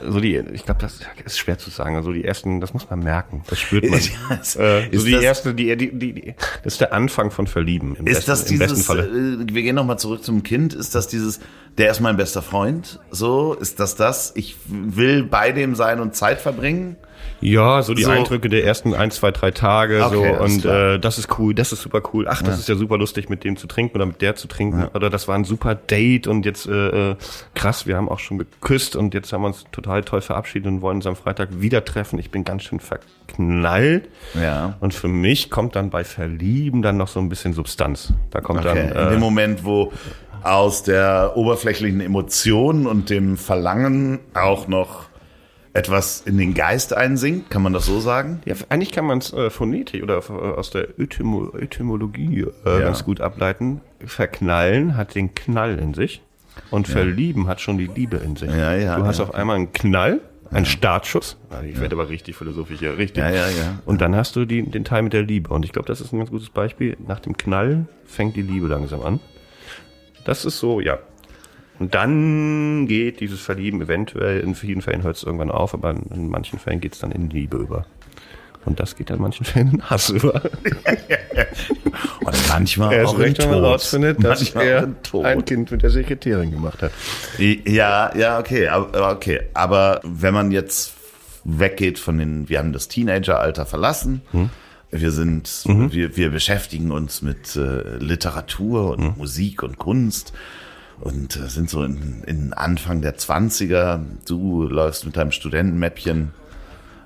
so 0.07 0.21
die, 0.21 0.37
ich 0.53 0.65
glaube, 0.65 0.81
das 0.81 1.01
ist 1.25 1.39
schwer 1.39 1.59
zu 1.59 1.71
sagen. 1.71 1.97
Also 1.97 2.13
die 2.13 2.25
ersten, 2.25 2.61
das 2.61 2.75
muss 2.75 2.89
man 2.91 3.01
merken. 3.01 3.43
Das 3.49 3.59
spürt 3.59 3.89
man. 3.89 4.01
Ja, 4.31 4.37
ist- 4.37 4.57
äh, 4.57 4.83
so 4.93 4.99
ist 4.99 5.07
die 5.07 5.13
das- 5.13 5.23
erste, 5.23 5.55
die, 5.55 5.77
die, 5.77 5.93
die, 5.99 6.13
die, 6.13 6.35
das 6.63 6.75
ist 6.75 6.81
der 6.81 6.93
Anfang 6.93 7.31
von 7.31 7.47
Verlieben. 7.47 7.97
Im 7.97 8.07
Ist 8.07 8.27
besten, 8.27 8.31
das 8.31 8.45
dieses, 8.45 8.89
äh, 8.91 9.07
wir 9.53 9.63
gehen 9.63 9.75
nochmal 9.77 9.99
zurück 9.99 10.23
zum 10.25 10.43
Kind, 10.43 10.75
ist 10.75 10.95
das 10.95 11.09
dieses, 11.09 11.41
der 11.79 11.91
ist 11.91 12.01
mein 12.01 12.17
bester 12.17 12.43
Freund, 12.43 13.01
so, 13.11 13.55
ist 13.55 13.81
das 13.81 13.97
das, 13.97 14.33
ich 14.37 14.57
will 14.67 15.25
bei 15.25 15.53
dem 15.53 15.75
sein 15.75 16.01
und 16.01 16.15
Zeit 16.15 16.41
verbringen? 16.41 16.97
Ja, 17.45 17.83
so 17.83 17.93
die 17.95 18.03
so- 18.05 18.11
Eindrücke 18.11 18.49
der 18.49 18.65
ersten 18.65 18.95
ein, 18.95 19.11
zwei, 19.11 19.31
drei 19.31 19.51
Tage. 19.51 20.03
Okay, 20.05 20.35
so 20.37 20.43
und 20.43 20.65
äh, 20.65 20.99
das 20.99 21.19
ist 21.19 21.39
cool, 21.39 21.55
das 21.55 21.73
ist 21.73 21.83
super 21.83 22.03
cool. 22.13 22.27
Ach, 22.29 22.43
das 22.43 22.59
ist 22.59 22.69
ja 22.69 22.75
super 22.75 22.97
lustig, 22.97 23.29
mit 23.29 23.45
dem 23.45 23.57
zu 23.57 23.67
trinken 23.67 23.95
oder 23.97 24.07
mit 24.07 24.23
der 24.23 24.35
zu 24.35 24.49
trinken. 24.49 24.89
Oder 24.95 25.11
das 25.11 25.29
war 25.29 25.35
ein 25.35 25.45
super 25.45 25.75
Date 25.75 26.27
und 26.27 26.45
jetzt 26.47 26.67
äh, 26.67 27.11
äh, 27.11 27.17
krass, 27.55 27.87
wir 27.87 27.97
haben 27.97 28.09
auch 28.09 28.19
schon 28.19 28.39
geküsst 28.39 28.97
und 28.97 29.13
jetzt 29.15 29.33
haben 29.33 29.43
wir 29.43 29.49
uns 29.49 29.65
total 29.73 30.03
toll 30.05 30.23
verabschiedet 30.23 30.67
und 30.69 30.81
wollen 30.81 30.97
uns 30.97 31.07
am 31.07 31.17
Freitag 31.17 31.61
wieder 31.61 31.85
treffen. 31.85 32.19
Ich 32.19 32.31
bin 32.31 32.45
ganz 32.45 32.63
schön 32.63 32.81
verknallt. 32.81 34.09
Ja. 34.41 34.75
Und 34.81 34.95
für 34.95 35.09
mich 35.09 35.51
kommt 35.51 35.77
dann 35.77 35.91
bei 35.91 36.03
Verlieben 36.05 36.81
dann 36.83 36.97
noch 36.97 37.09
so 37.09 37.21
ein 37.21 37.29
bisschen 37.29 37.53
Substanz. 37.53 38.13
Da 38.31 38.41
kommt 38.41 38.61
Okay. 38.65 38.89
dann 38.93 39.05
In 39.05 39.11
dem 39.11 39.17
äh, 39.19 39.21
Moment, 39.21 39.65
wo 39.65 39.93
aus 40.43 40.83
der 40.83 41.33
oberflächlichen 41.37 42.01
Emotion 42.01 42.87
und 42.87 43.11
dem 43.11 43.37
Verlangen 43.37 44.21
auch 44.35 44.69
noch 44.69 45.07
etwas 45.75 46.23
in 46.25 46.39
den 46.39 46.55
Geist 46.55 46.95
einsinkt, 46.97 47.51
kann 47.51 47.61
man 47.63 47.73
das 47.73 47.85
so 47.87 48.01
sagen? 48.01 48.41
ja, 48.47 48.55
eigentlich 48.71 48.93
kann 48.93 49.05
man 49.07 49.19
es 49.19 49.33
äh, 49.33 49.51
Phonetik 49.51 50.03
oder 50.03 50.19
äh, 50.19 50.33
aus 50.33 50.71
der 50.71 50.89
Ötymo 50.99 51.53
Etymologie 51.59 52.47
äh, 52.65 52.71
Ja. 52.71 52.79
ganz 52.81 53.05
gut 53.05 53.21
ableiten. 53.21 53.81
Verknallen 54.07 54.97
hat 54.97 55.15
den 55.15 55.35
Knall 55.35 55.79
in 55.79 55.93
sich 55.93 56.23
und 56.71 56.87
verlieben 56.89 57.49
hat 57.49 57.61
schon 57.61 57.77
die 57.79 57.87
Liebe 57.89 58.17
in 58.19 58.37
sich. 58.37 58.49
Ja, 58.51 58.75
ja, 58.75 58.97
du 58.97 59.05
hast 59.05 59.19
ja. 59.19 59.25
auf 59.25 59.35
einmal 59.35 59.57
einen 59.57 59.73
Knall, 59.73 60.21
einen 60.53 60.65
Startschuss. 60.67 61.37
Ah, 61.51 61.63
Ich 61.69 61.81
werde 61.81 61.97
aber 61.97 62.09
richtig 62.09 62.37
philosophisch 62.37 62.79
hier, 62.79 62.97
richtig. 62.97 63.23
Ja, 63.25 63.31
ja, 63.31 63.49
ja. 63.49 63.79
Und 63.85 64.01
dann 64.01 64.15
hast 64.15 64.37
du 64.37 64.45
die, 64.45 64.63
den 64.63 64.85
Teil 64.85 65.03
mit 65.03 65.13
der 65.13 65.23
Liebe. 65.23 65.53
Und 65.53 65.65
ich 65.65 65.73
glaube, 65.73 65.89
das 65.89 66.01
ist 66.01 66.13
ein 66.13 66.19
ganz 66.19 66.31
gutes 66.31 66.51
Beispiel. 66.51 66.97
Nach 67.05 67.19
dem 67.19 67.37
Knall 67.37 67.87
fängt 68.07 68.37
die 68.37 68.43
Liebe 68.43 68.69
langsam 68.69 69.03
an. 69.03 69.19
Das 70.25 70.45
ist 70.45 70.59
so, 70.61 70.81
ja. 70.81 70.99
Und 71.85 71.95
dann 71.95 72.87
geht 72.87 73.21
dieses 73.21 73.43
Verlieben 73.43 73.83
eventuell, 73.83 74.41
in 74.41 74.55
vielen 74.55 74.81
Fällen 74.81 75.03
hört 75.03 75.19
es 75.19 75.23
irgendwann 75.23 75.51
auf, 75.51 75.75
aber 75.75 75.91
in, 75.91 76.31
manchen 76.31 76.59
Fällen 76.59 76.81
geht 76.81 76.95
es 76.95 77.01
dann 77.01 77.13
in 77.13 77.29
Liebe 77.29 77.59
über. 77.59 77.85
Und 78.65 78.81
das 78.81 78.97
geht 78.97 79.11
dann 79.11 79.17
in 79.17 79.23
manchen 79.23 79.45
Fällen 79.45 79.71
in 79.75 79.83
Hass 79.83 80.09
über. 80.09 80.41
Und 82.25 82.49
manchmal 82.49 82.95
Er 82.95 83.03
ist 83.03 83.11
auch 83.11 83.19
recht, 83.19 83.39
wenn 83.39 83.51
man 83.51 83.65
rausfindet, 83.65 84.25
dass 84.25 84.55
er 84.55 84.89
ein 85.23 85.45
Kind 85.45 85.73
mit 85.73 85.83
der 85.83 85.91
Sekretärin 85.91 86.53
gemacht 86.53 86.81
hat. 86.81 86.91
Ja, 87.39 88.17
ja, 88.17 88.39
okay, 88.39 88.69
aber 88.69 89.13
okay. 89.13 89.43
Aber 89.53 90.01
wenn 90.05 90.33
man 90.33 90.53
jetzt 90.53 90.95
weggeht 91.45 91.99
von 91.99 92.17
den, 92.17 92.49
wir 92.49 92.61
haben 92.61 92.73
das 92.73 92.89
Teenageralter 92.89 93.67
verlassen. 93.67 94.23
Wir 94.91 95.11
sind, 95.11 95.65
wir, 95.67 96.17
wir 96.17 96.31
beschäftigen 96.31 96.93
uns 96.93 97.21
mit 97.21 97.57
äh, 97.57 97.99
Literatur 97.99 98.93
und 98.93 99.19
Musik 99.19 99.63
und 99.63 99.77
Kunst 99.77 100.33
und 101.01 101.37
äh, 101.37 101.49
sind 101.49 101.69
so 101.71 101.83
in, 101.85 102.23
in 102.27 102.53
Anfang 102.53 103.01
der 103.03 103.17
Zwanziger. 103.17 104.05
Du 104.27 104.63
läufst 104.67 105.05
mit 105.07 105.17
deinem 105.17 105.33
Studentenmäppchen 105.33 106.31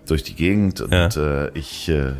durch 0.06 0.22
die 0.22 0.34
Gegend 0.34 0.80
und 0.80 0.92
Ja. 0.92 1.08
äh, 1.08 1.50
ich 1.54 1.88
äh, 1.88 2.12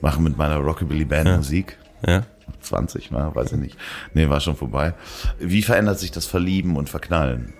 mache 0.00 0.20
mit 0.20 0.36
meiner 0.36 0.56
Rockabilly-Band 0.56 1.36
Musik. 1.36 1.78
Ja. 2.06 2.24
20, 2.60 3.10
na, 3.10 3.34
weiß 3.34 3.52
ich 3.52 3.58
nicht. 3.58 3.76
Nee, 4.12 4.28
war 4.28 4.40
schon 4.40 4.56
vorbei. 4.56 4.94
Wie 5.38 5.62
verändert 5.62 5.98
sich 5.98 6.10
das 6.10 6.26
Verlieben 6.26 6.76
und 6.76 6.88
Verknallen? 6.90 7.54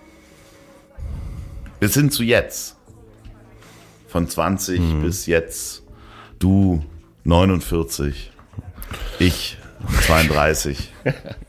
Bis 1.80 1.94
hin 1.94 2.10
zu 2.10 2.22
jetzt. 2.22 2.76
Von 4.08 4.28
20 4.28 5.00
bis 5.02 5.26
jetzt. 5.26 5.82
Du 6.38 6.84
49. 7.24 8.30
Ich 9.18 9.56
32. 10.06 10.92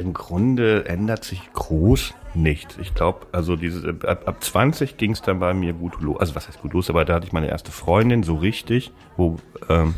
Im 0.00 0.14
Grunde 0.14 0.86
ändert 0.86 1.24
sich 1.24 1.52
groß 1.52 2.14
nichts. 2.34 2.78
Ich 2.78 2.94
glaube, 2.94 3.26
also 3.32 3.56
diese, 3.56 3.96
ab, 4.06 4.26
ab 4.26 4.42
20 4.42 4.96
ging 4.96 5.12
es 5.12 5.22
dann 5.22 5.40
bei 5.40 5.52
mir 5.52 5.72
gut 5.74 6.00
los. 6.00 6.18
Also 6.18 6.34
was 6.34 6.48
heißt 6.48 6.62
gut 6.62 6.72
los, 6.72 6.88
aber 6.88 7.04
da 7.04 7.14
hatte 7.14 7.26
ich 7.26 7.32
meine 7.32 7.48
erste 7.48 7.70
Freundin 7.70 8.22
so 8.22 8.36
richtig, 8.36 8.92
wo 9.16 9.36
ähm, 9.68 9.94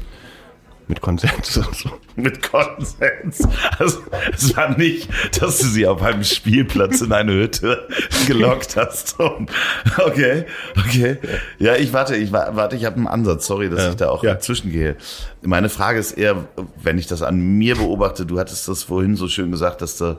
mit 0.88 1.00
Konsens 1.00 1.56
und 1.56 1.74
so. 1.76 1.90
Mit 2.16 2.42
Konsens. 2.42 3.46
Also, 3.78 4.00
es 4.32 4.54
war 4.56 4.76
nicht, 4.76 5.08
dass 5.40 5.58
du 5.58 5.66
sie 5.66 5.86
auf 5.86 6.02
einem 6.02 6.24
Spielplatz 6.24 7.00
in 7.00 7.12
eine 7.12 7.32
Hütte 7.32 7.88
gelockt 8.26 8.76
hast. 8.76 9.16
Okay, 9.18 10.44
okay. 10.76 11.16
Ja, 11.58 11.76
ich 11.76 11.92
warte, 11.92 12.16
ich 12.16 12.32
wa- 12.32 12.50
warte, 12.52 12.76
ich 12.76 12.84
habe 12.84 12.96
einen 12.96 13.06
Ansatz. 13.06 13.46
Sorry, 13.46 13.70
dass 13.70 13.88
ich 13.90 13.96
da 13.96 14.10
auch 14.10 14.22
Ja. 14.24 14.34
dazwischen 14.34 14.70
gehe. 14.72 14.96
Meine 15.42 15.68
Frage 15.68 15.98
ist 15.98 16.12
eher, 16.12 16.48
wenn 16.82 16.98
ich 16.98 17.06
das 17.06 17.22
an 17.22 17.38
mir 17.40 17.76
beobachte, 17.76 18.26
du 18.26 18.38
hattest 18.38 18.68
das 18.68 18.82
vorhin 18.82 19.16
so 19.16 19.28
schön 19.28 19.50
gesagt, 19.50 19.80
dass 19.82 19.96
da 19.96 20.18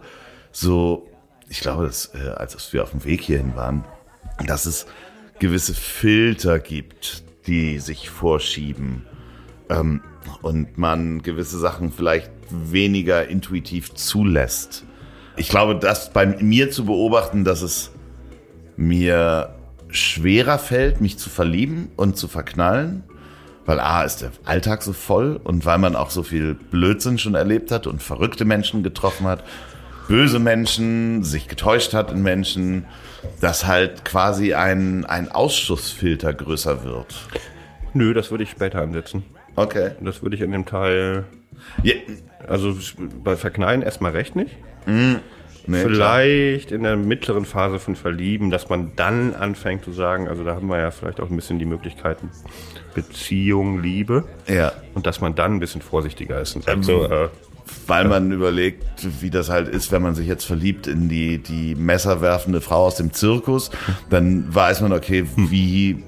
so, 0.52 1.08
ich 1.50 1.60
glaube, 1.60 1.86
dass, 1.86 2.12
äh, 2.16 2.30
als 2.30 2.72
wir 2.74 2.84
auf 2.84 2.92
dem 2.92 3.04
Weg 3.06 3.22
hierhin 3.22 3.56
waren, 3.56 3.84
dass 4.48 4.66
es 4.66 4.86
gewisse 5.40 5.74
Filter 5.74 6.60
gibt, 6.60 7.24
die 7.48 7.80
sich 7.80 8.10
vorschieben 8.10 9.06
ähm, 9.70 10.02
und 10.42 10.78
man 10.78 11.22
gewisse 11.22 11.58
Sachen 11.60 11.92
vielleicht 11.92 12.32
weniger 12.50 13.28
intuitiv 13.28 13.94
zulässt. 13.94 14.86
Ich 15.36 15.50
glaube, 15.50 15.76
das 15.76 16.14
bei 16.14 16.26
mir 16.26 16.70
zu 16.70 16.86
beobachten, 16.86 17.44
dass 17.44 17.62
es 17.62 17.92
mir 18.76 19.56
schwerer 19.90 20.60
fällt, 20.60 21.02
mich 21.02 21.18
zu 21.18 21.30
verlieben 21.30 21.90
und 21.96 22.18
zu 22.18 22.28
verknallen, 22.28 23.04
weil 23.66 23.80
A 23.80 24.04
ist 24.04 24.22
der 24.22 24.32
Alltag 24.44 24.84
so 24.84 24.94
voll 24.94 25.40
und 25.44 25.66
weil 25.66 25.78
man 25.78 25.96
auch 25.96 26.10
so 26.10 26.24
viel 26.24 26.54
Blödsinn 26.54 27.18
schon 27.18 27.36
erlebt 27.36 27.72
hat 27.72 27.88
und 27.88 28.02
verrückte 28.02 28.46
Menschen 28.46 28.84
getroffen 28.84 29.28
hat, 29.28 29.44
böse 30.08 30.40
Menschen, 30.40 31.24
sich 31.24 31.48
getäuscht 31.48 31.94
hat 31.94 32.12
in 32.12 32.22
Menschen, 32.22 32.86
dass 33.40 33.66
halt 33.66 34.04
quasi 34.04 34.54
ein, 34.54 35.06
ein 35.06 35.32
Ausschussfilter 35.32 36.34
größer 36.34 36.84
wird. 36.84 37.16
Nö, 37.94 38.14
das 38.14 38.32
würde 38.32 38.44
ich 38.44 38.50
später 38.50 38.82
ansetzen. 38.82 39.24
Okay. 39.56 39.92
Das 40.02 40.22
würde 40.24 40.36
ich 40.36 40.42
in 40.42 40.52
dem 40.52 40.66
Teil, 40.66 41.26
Ja, 41.84 41.94
also 42.48 42.76
bei 43.24 43.36
Verknallen 43.36 43.82
erstmal 43.82 44.12
recht 44.12 44.36
nicht. 44.36 44.56
nee, 44.86 45.16
klar. 45.66 45.82
Vielleicht 45.90 46.72
in 46.72 46.84
der 46.84 46.96
mittleren 46.96 47.46
Phase 47.46 47.80
von 47.80 47.96
Verlieben, 47.96 48.50
dass 48.52 48.70
man 48.70 48.92
dann 48.96 49.34
anfängt 49.36 49.84
zu 49.86 49.92
sagen, 49.92 50.28
also 50.28 50.44
da 50.44 50.56
haben 50.56 50.68
wir 50.68 50.80
ja 50.80 50.92
vielleicht 50.92 51.20
auch 51.22 51.30
ein 51.30 51.36
bisschen 51.36 51.60
die 51.60 51.66
Möglichkeiten, 51.66 52.30
Beziehung, 52.96 53.82
Liebe. 53.82 54.26
Ja. 54.48 54.74
Und 54.94 55.06
dass 55.08 55.22
man 55.22 55.36
dann 55.36 55.56
ein 55.56 55.60
bisschen 55.60 55.82
vorsichtiger 55.82 56.42
ist 56.42 56.56
und 56.56 56.66
sagt 56.66 56.84
so, 56.86 57.06
äh, 57.06 57.30
weil 57.88 58.08
man 58.08 58.32
überlegt, 58.32 58.84
wie 59.22 59.30
das 59.30 59.50
halt 59.50 59.68
ist, 59.70 59.92
wenn 59.92 60.02
man 60.02 60.16
sich 60.16 60.28
jetzt 60.28 60.44
verliebt 60.46 60.86
in 60.88 61.08
die, 61.10 61.38
die 61.38 61.76
messerwerfende 61.76 62.60
Frau 62.62 62.86
aus 62.86 62.96
dem 62.96 63.14
Zirkus, 63.14 63.72
dann 64.10 64.54
weiß 64.54 64.82
man, 64.82 64.92
okay, 64.94 65.26
wie 65.38 66.04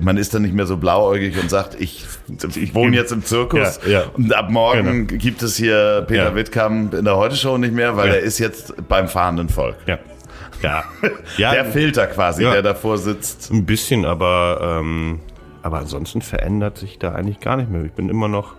man 0.00 0.16
ist 0.16 0.34
dann 0.34 0.42
nicht 0.42 0.54
mehr 0.54 0.66
so 0.66 0.76
blauäugig 0.76 1.40
und 1.40 1.48
sagt, 1.50 1.80
ich, 1.80 2.04
ich 2.56 2.74
wohne 2.74 2.96
jetzt 2.96 3.12
im 3.12 3.24
Zirkus 3.24 3.80
Ja, 3.86 3.90
ja. 3.90 4.02
und 4.14 4.34
ab 4.34 4.50
morgen 4.50 5.06
Genau. 5.06 5.20
gibt 5.22 5.42
es 5.42 5.56
hier 5.56 6.04
Peter 6.06 6.24
Ja. 6.30 6.34
Wittkamp 6.34 6.94
in 6.94 7.04
der 7.04 7.16
Heute-Show 7.16 7.56
nicht 7.58 7.72
mehr, 7.74 7.96
weil 7.96 8.08
er 8.10 8.20
ist 8.20 8.38
jetzt 8.38 8.74
beim 8.88 9.08
fahrenden 9.08 9.48
Volk. 9.48 9.76
Ja. 9.86 9.98
Ja. 10.62 10.84
ja 11.38 11.52
Der 11.52 11.64
Filter 11.64 12.06
quasi, 12.06 12.42
der 12.44 12.62
davor 12.62 12.98
sitzt. 12.98 13.50
ein 13.50 13.64
bisschen, 13.66 14.04
aber, 14.04 14.78
ähm, 14.80 15.20
aber 15.62 15.78
ansonsten 15.78 16.22
verändert 16.22 16.78
sich 16.78 16.98
da 16.98 17.12
eigentlich 17.14 17.40
gar 17.40 17.56
nicht 17.56 17.70
mehr. 17.70 17.82
Ich 17.84 17.92
bin 17.92 18.08
immer 18.08 18.28
noch. 18.28 18.54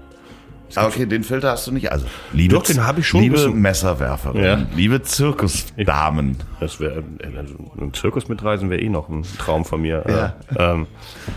Ah, 0.75 0.87
okay, 0.87 1.05
den 1.05 1.23
Filter 1.23 1.51
hast 1.51 1.67
du 1.67 1.71
nicht. 1.71 1.91
Also, 1.91 2.07
liebe, 2.31 2.55
Doch, 2.55 2.63
den 2.63 2.83
habe 2.85 3.01
ich 3.01 3.07
schon 3.07 3.21
liebe 3.21 3.35
bisschen. 3.35 3.61
Messerwerferin, 3.61 4.43
Ja. 4.43 4.65
liebe 4.75 5.03
Zirkusdamen. 5.03 6.37
Das 6.59 6.79
wäre 6.79 7.03
also 7.37 7.71
ein 7.79 7.93
Zirkus 7.93 8.27
mitreisen 8.27 8.69
wäre 8.71 8.81
eh 8.81 8.89
noch 8.89 9.07
ein 9.07 9.23
Traum 9.37 9.65
von 9.65 9.81
mir. 9.81 10.03
Ja. 10.07 10.35
Äh, 10.55 10.71
ähm, 10.73 10.87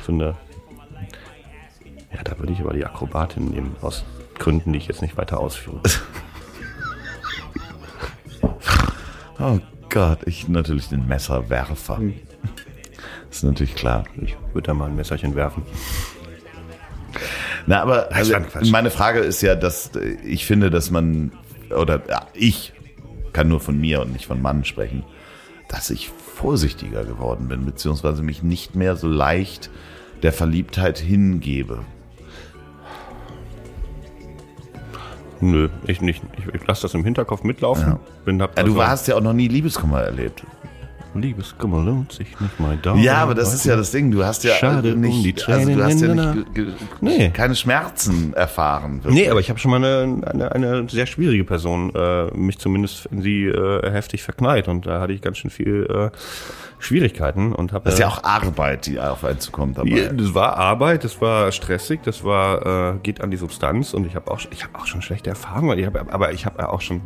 so 0.06 0.12
eine. 0.12 0.34
Ja, 2.14 2.22
da 2.24 2.38
würde 2.38 2.54
ich 2.54 2.60
aber 2.60 2.72
die 2.72 2.86
Akrobatin 2.86 3.50
nehmen 3.50 3.76
aus 3.82 4.04
Gründen, 4.38 4.72
die 4.72 4.78
ich 4.78 4.86
jetzt 4.88 5.02
nicht 5.02 5.16
weiter 5.16 5.38
ausführe. 5.38 5.80
Oh 9.38 9.58
Gott, 9.90 10.20
ich 10.26 10.48
natürlich 10.48 10.88
den 10.88 11.06
Messerwerfer. 11.06 11.98
Hm. 11.98 12.14
Das 13.28 13.36
ist 13.38 13.42
natürlich 13.44 13.74
klar. 13.74 14.04
Ich 14.22 14.34
würde 14.54 14.68
da 14.68 14.74
mal 14.74 14.86
ein 14.86 14.96
Messerchen 14.96 15.34
werfen. 15.34 15.62
Na, 17.66 17.82
aber 17.82 18.12
also, 18.12 18.34
meine 18.70 18.90
Frage 18.90 19.20
ist 19.20 19.42
ja, 19.42 19.54
dass 19.56 19.94
äh, 19.96 20.16
ich 20.24 20.46
finde, 20.46 20.70
dass 20.70 20.90
man, 20.90 21.32
oder 21.76 22.00
ja, 22.08 22.26
ich 22.32 22.72
kann 23.32 23.48
nur 23.48 23.60
von 23.60 23.78
mir 23.80 24.00
und 24.00 24.12
nicht 24.12 24.26
von 24.26 24.40
Mann 24.40 24.64
sprechen, 24.64 25.04
dass 25.68 25.90
ich 25.90 26.08
vorsichtiger 26.08 27.04
geworden 27.04 27.48
bin, 27.48 27.64
beziehungsweise 27.66 28.22
mich 28.22 28.42
nicht 28.42 28.76
mehr 28.76 28.96
so 28.96 29.08
leicht 29.08 29.70
der 30.22 30.32
Verliebtheit 30.32 30.98
hingebe. 30.98 31.80
Nö, 35.40 35.68
ich 35.86 36.00
nicht. 36.00 36.22
Ich, 36.38 36.54
ich 36.54 36.66
lasse 36.66 36.82
das 36.82 36.94
im 36.94 37.04
Hinterkopf 37.04 37.42
mitlaufen. 37.42 37.88
Ja. 37.88 38.00
Bin, 38.24 38.40
hab 38.40 38.56
Ja, 38.56 38.62
du 38.64 38.72
also- 38.72 38.86
hast 38.86 39.08
ja 39.08 39.16
auch 39.16 39.20
noch 39.20 39.32
nie 39.34 39.48
Liebeskummer 39.48 40.00
erlebt. 40.00 40.42
Liebeskummer 41.20 41.82
lohnt 41.82 42.12
sich 42.12 42.38
nicht 42.40 42.60
mal 42.60 42.78
da. 42.82 42.94
Ja, 42.96 43.16
aber 43.18 43.34
das 43.34 43.52
ist 43.54 43.64
ja 43.66 43.76
das 43.76 43.90
Ding. 43.90 44.10
Du 44.10 44.24
hast 44.24 44.44
ja 44.44 44.54
Schade 44.54 44.94
um 44.94 45.00
nicht, 45.00 45.24
die 45.24 45.52
also 45.52 45.70
du 45.70 45.82
hast 45.84 46.00
ja 46.00 46.06
Tränen 46.08 46.18
in 46.18 46.38
nicht 46.40 46.54
ge- 46.54 46.64
ge- 46.66 46.74
Nee. 47.00 47.30
keine 47.30 47.54
Schmerzen 47.54 48.32
erfahren. 48.34 49.02
wirklich. 49.04 49.14
Nee, 49.24 49.30
aber 49.30 49.40
ich 49.40 49.48
habe 49.50 49.58
schon 49.58 49.70
mal 49.70 49.84
eine, 49.84 50.26
eine, 50.26 50.52
eine 50.52 50.88
sehr 50.88 51.06
schwierige 51.06 51.44
Person, 51.44 51.94
äh, 51.94 52.26
mich 52.36 52.58
zumindest 52.58 53.06
in 53.06 53.22
sie 53.22 53.44
äh, 53.46 53.90
heftig 53.90 54.22
verknallt 54.22 54.68
und 54.68 54.86
da 54.86 55.00
hatte 55.00 55.12
ich 55.12 55.22
ganz 55.22 55.38
schön 55.38 55.50
viel 55.50 55.86
äh, 56.12 56.16
Schwierigkeiten 56.78 57.52
und 57.54 57.72
habe 57.72 57.84
Das 57.86 57.94
ist 57.94 58.00
ja 58.00 58.08
auch 58.08 58.22
Arbeit, 58.22 58.86
die 58.86 59.00
auf 59.00 59.24
einen 59.24 59.40
zukommt. 59.40 59.78
dabei. 59.78 59.88
Ja, 59.88 60.12
das 60.12 60.34
war 60.34 60.56
Arbeit, 60.56 61.04
das 61.04 61.20
war 61.20 61.50
stressig, 61.52 62.00
das 62.04 62.22
war 62.22 62.94
äh, 62.94 62.98
geht 63.02 63.20
an 63.22 63.30
die 63.30 63.36
Substanz 63.38 63.94
und 63.94 64.06
ich 64.06 64.14
habe 64.14 64.30
auch 64.30 64.40
ich 64.50 64.62
habe 64.62 64.78
auch 64.78 64.86
schon 64.86 65.00
schlechte 65.02 65.30
Erfahrungen, 65.30 65.78
ich 65.78 65.86
hab, 65.86 66.12
aber 66.12 66.32
ich 66.32 66.44
habe 66.46 66.58
ja 66.60 66.68
auch 66.68 66.80
schon 66.82 67.00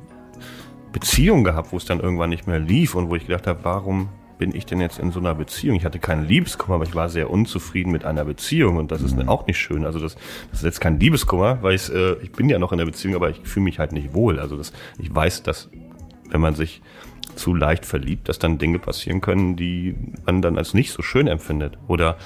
Beziehungen 0.93 1.45
gehabt, 1.45 1.73
wo 1.73 1.77
es 1.77 1.85
dann 1.85 2.01
irgendwann 2.01 2.31
nicht 2.31 2.47
mehr 2.47 2.59
lief 2.59 2.95
und 2.95 3.11
wo 3.11 3.17
ich 3.17 3.27
gedacht 3.27 3.47
habe, 3.47 3.61
warum 3.63 4.09
bin 4.39 4.55
ich 4.55 4.65
denn 4.65 4.81
jetzt 4.81 4.99
in 4.99 5.13
so 5.13 5.21
einer 5.21 5.35
Beziehung? 5.35 5.77
Ich 5.77 5.85
hatte 5.85 5.99
keinen 5.99 6.27
Liebeskummer, 6.27 6.77
aber 6.77 6.85
ich 6.85 6.95
war 6.95 7.09
sehr 7.09 7.31
unzufrieden 7.31 7.93
mit 7.93 8.05
einer 8.05 8.25
Beziehung 8.25 8.79
und 8.79 8.91
das 8.91 9.03
ist 9.03 9.17
auch 9.29 9.47
nicht 9.47 9.59
schön. 9.59 9.85
Also 9.85 9.99
das, 9.99 10.17
das 10.51 10.61
ist 10.61 10.65
jetzt 10.65 10.81
kein 10.81 10.99
Liebeskummer, 10.99 11.63
weil 11.63 11.75
ich, 11.75 11.93
äh, 11.93 12.15
ich 12.23 12.33
bin 12.33 12.49
ja 12.49 12.59
noch 12.59 12.73
in 12.73 12.79
der 12.79 12.87
Beziehung, 12.87 13.15
aber 13.15 13.31
ich 13.31 13.41
fühle 13.45 13.65
mich 13.65 13.79
halt 13.79 13.93
nicht 13.93 14.15
wohl. 14.15 14.41
Also 14.41 14.57
das, 14.57 14.73
ich 14.99 15.15
weiß, 15.15 15.43
dass 15.43 15.69
wenn 16.31 16.41
man 16.41 16.55
sich 16.55 16.81
zu 17.37 17.55
leicht 17.55 17.87
verliebt, 17.87 18.29
dass 18.29 18.39
dann 18.39 18.59
Dinge 18.59 18.79
passieren 18.79 19.21
können, 19.21 19.57
die 19.57 19.95
man 20.27 20.43
dann 20.43 20.59
als 20.59 20.75
nicht 20.75 20.93
so 20.93 21.03
schön 21.03 21.27
empfindet. 21.27 21.79
Oder 21.87 22.17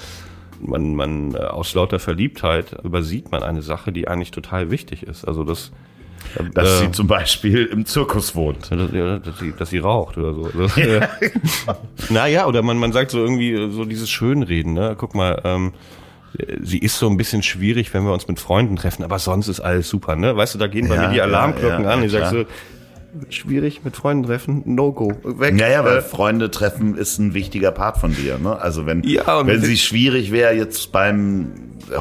man, 0.61 0.95
man 0.95 1.35
äh, 1.35 1.39
aus 1.39 1.73
lauter 1.73 1.99
Verliebtheit 1.99 2.77
übersieht 2.83 3.31
man 3.31 3.43
eine 3.43 3.61
Sache, 3.61 3.91
die 3.91 4.07
eigentlich 4.07 4.31
total 4.31 4.71
wichtig 4.71 5.03
ist. 5.03 5.25
Also 5.25 5.43
das, 5.43 5.71
Dass 6.53 6.67
äh, 6.69 6.77
sie 6.85 6.91
zum 6.91 7.07
Beispiel 7.07 7.65
im 7.65 7.85
Zirkus 7.85 8.35
wohnt. 8.35 8.71
dass, 8.71 8.91
ja, 8.91 9.19
dass, 9.19 9.39
sie, 9.39 9.53
dass 9.57 9.69
sie 9.69 9.77
raucht 9.79 10.17
oder 10.17 10.33
so. 10.33 10.45
Also, 10.45 10.81
äh, 10.81 11.07
naja, 12.09 12.45
oder 12.47 12.61
man, 12.61 12.77
man 12.77 12.91
sagt 12.93 13.11
so 13.11 13.19
irgendwie 13.19 13.55
so 13.71 13.85
dieses 13.85 14.09
Schönreden, 14.09 14.73
ne? 14.73 14.95
Guck 14.97 15.15
mal, 15.15 15.41
ähm, 15.43 15.73
äh, 16.37 16.57
sie 16.61 16.79
ist 16.79 16.97
so 16.99 17.07
ein 17.09 17.17
bisschen 17.17 17.43
schwierig, 17.43 17.93
wenn 17.93 18.03
wir 18.05 18.13
uns 18.13 18.27
mit 18.27 18.39
Freunden 18.39 18.75
treffen, 18.75 19.03
aber 19.03 19.19
sonst 19.19 19.47
ist 19.47 19.59
alles 19.59 19.87
super, 19.89 20.15
ne? 20.15 20.35
Weißt 20.35 20.53
du, 20.55 20.59
da 20.59 20.67
gehen 20.67 20.87
bei 20.87 20.95
Ja, 20.95 21.01
mir 21.03 21.09
die 21.09 21.17
ja, 21.17 21.23
Alarmglocken 21.23 21.83
ja, 21.85 21.89
an. 21.91 21.99
ja, 21.99 22.05
Ich 22.05 22.11
sag 22.11 22.29
so, 22.31 22.45
schwierig 23.29 23.83
mit 23.85 23.95
Freunden 23.95 24.23
treffen, 24.25 24.61
no 24.65 24.91
go, 24.91 25.13
weg. 25.23 25.55
Naja, 25.55 25.85
weil 25.85 25.97
Äh, 25.99 26.01
Freunde 26.01 26.51
treffen 26.51 26.97
ist 26.97 27.17
ein 27.17 27.33
wichtiger 27.33 27.71
Part 27.71 27.97
von 27.97 28.13
dir. 28.13 28.37
Ne? 28.37 28.59
Also 28.59 28.81
Ja, 29.03 29.39
wenn 29.39 29.47
wenn- 29.47 29.61
sie 29.61 29.77
schwierig 29.77 30.31
wäre 30.33 30.53
jetzt 30.53 30.91
beim 30.91 31.53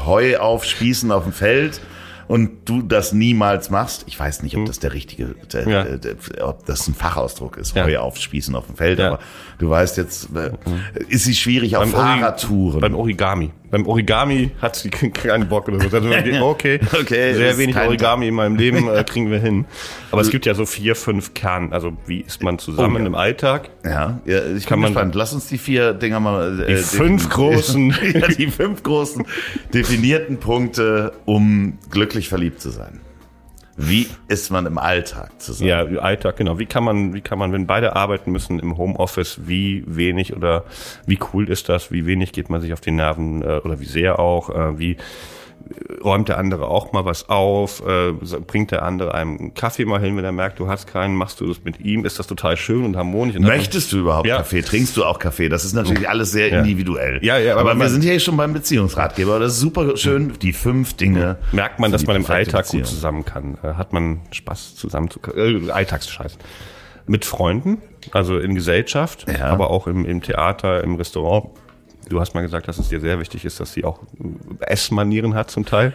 Heu 0.06 0.36
aufspießen 0.38 1.12
auf 1.12 1.22
dem 1.24 1.32
Feld 1.32 1.80
und 2.28 2.50
du 2.68 2.82
das 2.82 3.12
niemals 3.12 3.70
machst, 3.70 4.04
ich 4.06 4.18
weiß 4.18 4.42
nicht, 4.42 4.56
ob 4.56 4.66
das 4.66 4.78
der 4.78 4.92
richtige, 4.92 5.34
der, 5.52 5.64
Hm. 5.64 5.70
Ja. 5.72 5.84
der, 5.84 5.98
der, 5.98 6.48
ob 6.48 6.64
das 6.66 6.86
ein 6.88 6.94
Fachausdruck 6.94 7.56
ist, 7.56 7.74
Ja. 7.76 7.84
Heu 7.84 7.98
aufspießen 7.98 8.54
auf 8.56 8.66
dem 8.66 8.76
Feld, 8.76 8.98
Ja. 8.98 9.08
aber 9.08 9.18
du 9.58 9.68
weißt 9.70 9.96
jetzt, 9.96 10.28
äh, 10.34 10.50
ist 11.08 11.24
sie 11.24 11.34
schwierig 11.34 11.76
auf 11.76 11.84
beim 11.84 11.92
Ori- 11.94 12.00
Fahrradtouren. 12.20 12.80
Beim 12.80 12.94
Origami. 12.94 13.50
Beim 13.74 13.88
Origami 13.88 14.52
hat 14.62 14.76
sie 14.76 14.88
keinen 14.90 15.48
Bock 15.48 15.66
oder 15.66 15.80
so. 15.80 15.88
Dann 15.88 16.06
okay, 16.42 16.78
Okay, 16.92 17.34
sehr 17.34 17.58
wenig 17.58 17.76
Origami 17.76 18.28
in 18.28 18.34
meinem 18.34 18.54
Leben 18.54 18.88
äh, 18.88 19.02
kriegen 19.08 19.32
wir 19.32 19.40
hin. 19.40 19.64
Aber 20.12 20.20
es 20.20 20.30
gibt 20.30 20.46
ja 20.46 20.54
so 20.54 20.64
vier, 20.64 20.94
fünf 20.94 21.34
Kern. 21.34 21.72
Also 21.72 21.92
wie 22.06 22.20
ist 22.20 22.40
man 22.40 22.60
zusammen 22.60 22.94
Oh, 22.94 22.98
ja. 23.00 23.06
im 23.06 23.14
Alltag? 23.16 23.70
Ja, 23.84 24.20
ja 24.26 24.46
ich 24.56 24.66
Kann 24.66 24.76
bin 24.76 24.82
man- 24.82 24.92
gespannt. 24.92 25.14
Lass 25.16 25.32
uns 25.32 25.48
die 25.48 25.58
vier 25.58 25.92
Dinger 25.92 26.20
mal. 26.20 26.60
Äh, 26.60 26.66
Die 26.68 26.76
fünf 26.76 27.28
großen. 27.28 27.96
ja, 28.14 28.28
die 28.28 28.46
fünf 28.46 28.84
großen 28.84 29.26
definierten 29.72 30.36
Punkte, 30.38 31.12
um 31.24 31.76
glücklich 31.90 32.28
verliebt 32.28 32.60
zu 32.60 32.70
sein. 32.70 33.00
Wie 33.76 34.06
ist 34.28 34.50
man 34.50 34.66
im 34.66 34.78
Alltag 34.78 35.40
zusammen? 35.40 35.68
Ja, 35.68 35.84
Alltag, 36.00 36.36
genau. 36.36 36.58
Wie 36.58 36.66
kann 36.66 36.84
man, 36.84 37.12
wie 37.14 37.20
kann 37.20 37.38
man, 37.38 37.52
wenn 37.52 37.66
beide 37.66 37.96
arbeiten 37.96 38.30
müssen 38.30 38.58
im 38.60 38.76
Homeoffice, 38.76 39.40
wie 39.46 39.84
wenig 39.86 40.36
oder 40.36 40.64
wie 41.06 41.18
cool 41.32 41.48
ist 41.48 41.68
das? 41.68 41.90
Wie 41.90 42.06
wenig 42.06 42.32
geht 42.32 42.50
man 42.50 42.60
sich 42.60 42.72
auf 42.72 42.80
die 42.80 42.92
Nerven 42.92 43.42
äh, 43.42 43.60
oder 43.64 43.80
wie 43.80 43.86
sehr 43.86 44.18
auch? 44.18 44.50
Äh, 44.50 44.78
wie 44.78 44.96
räumt 46.02 46.28
der 46.28 46.38
andere 46.38 46.68
auch 46.68 46.92
mal 46.92 47.04
was 47.04 47.28
auf? 47.28 47.82
Äh, 47.86 48.12
bringt 48.46 48.70
der 48.70 48.82
andere 48.82 49.14
einem 49.14 49.38
einen 49.38 49.54
Kaffee 49.54 49.84
mal 49.84 50.00
hin, 50.00 50.16
wenn 50.16 50.24
er 50.24 50.32
merkt, 50.32 50.58
du 50.58 50.68
hast 50.68 50.86
keinen? 50.86 51.14
Machst 51.16 51.40
du 51.40 51.46
das 51.46 51.64
mit 51.64 51.80
ihm? 51.80 52.04
Ist 52.04 52.18
das 52.18 52.26
total 52.26 52.56
schön 52.56 52.84
und 52.84 52.96
harmonisch? 52.96 53.36
Und 53.36 53.42
Möchtest 53.42 53.92
du 53.92 53.98
überhaupt 53.98 54.26
Ja. 54.26 54.36
Kaffee? 54.38 54.62
Trinkst 54.62 54.96
du 54.96 55.04
auch 55.04 55.18
Kaffee? 55.18 55.48
Das 55.48 55.64
ist 55.64 55.72
natürlich 55.72 56.08
alles 56.08 56.32
sehr 56.32 56.48
Ja. 56.48 56.58
individuell. 56.60 57.18
Ja, 57.22 57.38
ja, 57.38 57.52
aber 57.56 57.70
aber 57.72 57.80
wir 57.80 57.88
sind 57.88 58.02
hier 58.02 58.18
schon 58.20 58.36
beim 58.36 58.52
Beziehungsratgeber. 58.52 59.38
Das 59.38 59.52
ist 59.54 59.60
super 59.60 59.96
schön. 59.96 60.32
Die 60.42 60.52
fünf 60.52 60.94
Dinge. 60.94 61.38
merkt 61.52 61.78
man, 61.80 61.90
dass 61.92 62.06
man 62.06 62.16
im 62.16 62.26
Alltag 62.26 62.68
gut 62.68 62.86
zusammen 62.86 63.24
kann. 63.24 63.56
Äh, 63.62 63.74
hat 63.74 63.92
man 63.92 64.20
Spaß 64.32 64.76
zusammen 64.76 65.10
zu 65.10 65.20
äh, 65.34 65.70
Alltagsscheiß. 65.70 66.36
Mit 67.06 67.24
Freunden, 67.26 67.82
also 68.12 68.38
in 68.38 68.54
Gesellschaft, 68.54 69.26
Ja. 69.30 69.46
aber 69.46 69.70
auch 69.70 69.86
im, 69.86 70.04
im 70.06 70.22
Theater, 70.22 70.82
im 70.82 70.94
Restaurant. 70.96 71.50
Du 72.08 72.20
hast 72.20 72.34
mal 72.34 72.42
gesagt, 72.42 72.68
dass 72.68 72.78
es 72.78 72.88
dir 72.88 73.00
sehr 73.00 73.18
wichtig 73.20 73.44
ist, 73.44 73.60
dass 73.60 73.72
sie 73.72 73.84
auch 73.84 74.00
Essmanieren 74.60 75.34
hat 75.34 75.50
zum 75.50 75.64
Teil. 75.64 75.92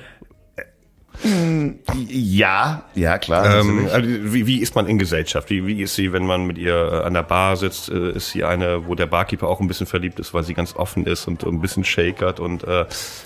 Ja, 2.08 2.84
ja, 2.96 3.18
klar. 3.18 3.60
Ähm, 3.60 3.90
also 3.92 4.08
wie, 4.08 4.48
wie 4.48 4.60
ist 4.62 4.76
man 4.76 4.88
in 4.88 4.98
Gesellschaft? 4.98 5.50
Wie, 5.50 5.68
wie 5.68 5.82
ist 5.82 5.96
sie, 5.96 6.14
wenn 6.14 6.26
man 6.26 6.48
mit 6.48 6.58
ihr 6.58 6.74
äh, 6.76 7.06
an 7.06 7.14
der 7.14 7.24
Bar 7.24 7.58
sitzt? 7.58 7.90
Äh, 7.90 8.12
Ist 8.12 8.30
sie 8.30 8.46
eine, 8.46 8.88
wo 8.88 8.96
der 8.96 9.08
Barkeeper 9.08 9.48
auch 9.50 9.60
ein 9.60 9.68
bisschen 9.68 9.86
verliebt 9.86 10.18
ist, 10.20 10.34
weil 10.34 10.44
sie 10.44 10.54
ganz 10.54 10.76
offen 10.78 11.06
ist 11.06 11.28
und 11.28 11.44
ein 11.44 11.60
bisschen 11.60 11.84
shakert 11.84 12.40
und 12.40 12.64
äh, 12.64 12.86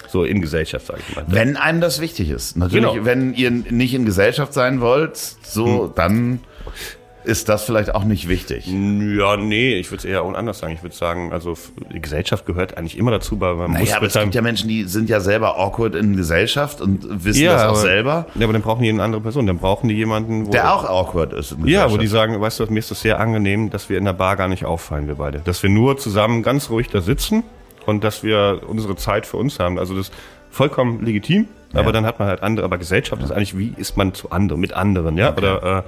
so 0.10 0.24
in 0.24 0.42
Gesellschaft, 0.42 0.88
sage 0.88 1.02
ich 1.08 1.16
mal. 1.16 1.26
Wenn 1.28 1.56
einem 1.56 1.82
das 1.82 2.02
wichtig 2.02 2.30
ist. 2.32 2.58
Natürlich, 2.58 2.94
Genau. 2.94 3.06
wenn 3.06 3.34
ihr 3.36 3.52
nicht 3.52 3.94
in 3.94 4.06
Gesellschaft 4.06 4.54
sein 4.54 4.82
wollt, 4.82 5.18
so, 5.18 5.86
dann 5.88 6.40
ist 7.26 7.50
das 7.50 7.64
vielleicht 7.64 7.96
auch 7.96 8.04
nicht 8.04 8.28
wichtig. 8.28 8.68
Ja, 8.68 9.38
nee, 9.38 9.76
ich 9.76 9.92
würde 9.92 10.00
es 10.00 10.06
eher 10.06 10.24
anders 10.24 10.60
sagen. 10.60 10.74
Ich 10.74 10.84
würde 10.84 10.96
sagen, 10.96 11.32
also 11.32 11.56
die 11.94 12.02
Gesellschaft 12.02 12.46
gehört 12.46 12.78
eigentlich 12.78 12.98
immer 12.98 13.12
dazu, 13.12 13.40
weil 13.40 13.56
man 13.56 13.72
muss 13.72 13.80
Naja, 13.82 13.96
aber 13.98 14.06
mit 14.06 14.16
es 14.16 14.22
gibt 14.22 14.36
ja 14.36 14.42
Menschen, 14.42 14.68
die 14.68 14.84
sind 14.84 15.10
ja 15.10 15.20
selber 15.20 15.58
awkward 15.58 15.96
in 15.96 16.16
Gesellschaft 16.16 16.82
und 16.82 17.24
wissen 17.24 17.46
das 17.46 17.64
auch 17.64 17.70
aber, 17.70 17.76
selber. 17.78 18.28
Ja, 18.36 18.46
aber 18.46 18.54
dann 18.54 18.62
brauchen 18.62 18.84
die 18.84 18.90
eine 18.90 19.04
andere 19.04 19.22
Person. 19.22 19.48
Dann 19.48 19.58
brauchen 19.58 19.88
die 19.88 19.96
jemanden, 19.96 20.48
wo, 20.48 20.52
Der 20.52 20.74
auch 20.74 20.86
awkward 20.86 21.34
ist 21.34 21.56
ja, 21.66 21.92
wo 21.92 21.98
die 21.98 22.08
sagen, 22.08 22.40
weißt 22.40 22.60
du, 22.60 22.66
mir 22.68 22.80
ist 22.80 22.92
das 22.92 23.02
sehr 23.02 23.20
angenehm, 23.20 23.70
dass 23.70 23.90
wir 23.90 23.98
in 23.98 24.06
der 24.06 24.14
Bar 24.14 24.36
gar 24.36 24.48
nicht 24.48 24.66
auffallen, 24.66 25.08
wir 25.08 25.16
beide. 25.16 25.40
Dass 25.40 25.64
wir 25.64 25.70
nur 25.70 25.98
zusammen 25.98 26.44
ganz 26.44 26.70
ruhig 26.70 26.90
da 26.90 27.02
sitzen 27.02 27.44
und 27.86 28.04
dass 28.04 28.24
wir 28.24 28.62
unsere 28.68 28.96
Zeit 28.96 29.26
für 29.26 29.38
uns 29.38 29.60
haben. 29.60 29.80
Also 29.80 29.96
das 29.96 30.10
ist 30.10 30.16
vollkommen 30.50 31.04
legitim, 31.04 31.48
aber 31.74 31.92
dann 31.92 32.06
hat 32.06 32.20
man 32.20 32.28
halt 32.28 32.44
andere. 32.44 32.66
Aber 32.66 32.78
Gesellschaft 32.78 33.22
ist 33.24 33.32
eigentlich, 33.32 33.58
wie 33.58 33.74
ist 33.78 33.98
man 33.98 34.14
zu 34.14 34.32
anderen, 34.32 34.62
mit 34.62 34.74
anderen, 34.74 35.18
ja? 35.18 35.36
Oder, 35.36 35.80
äh, 35.80 35.84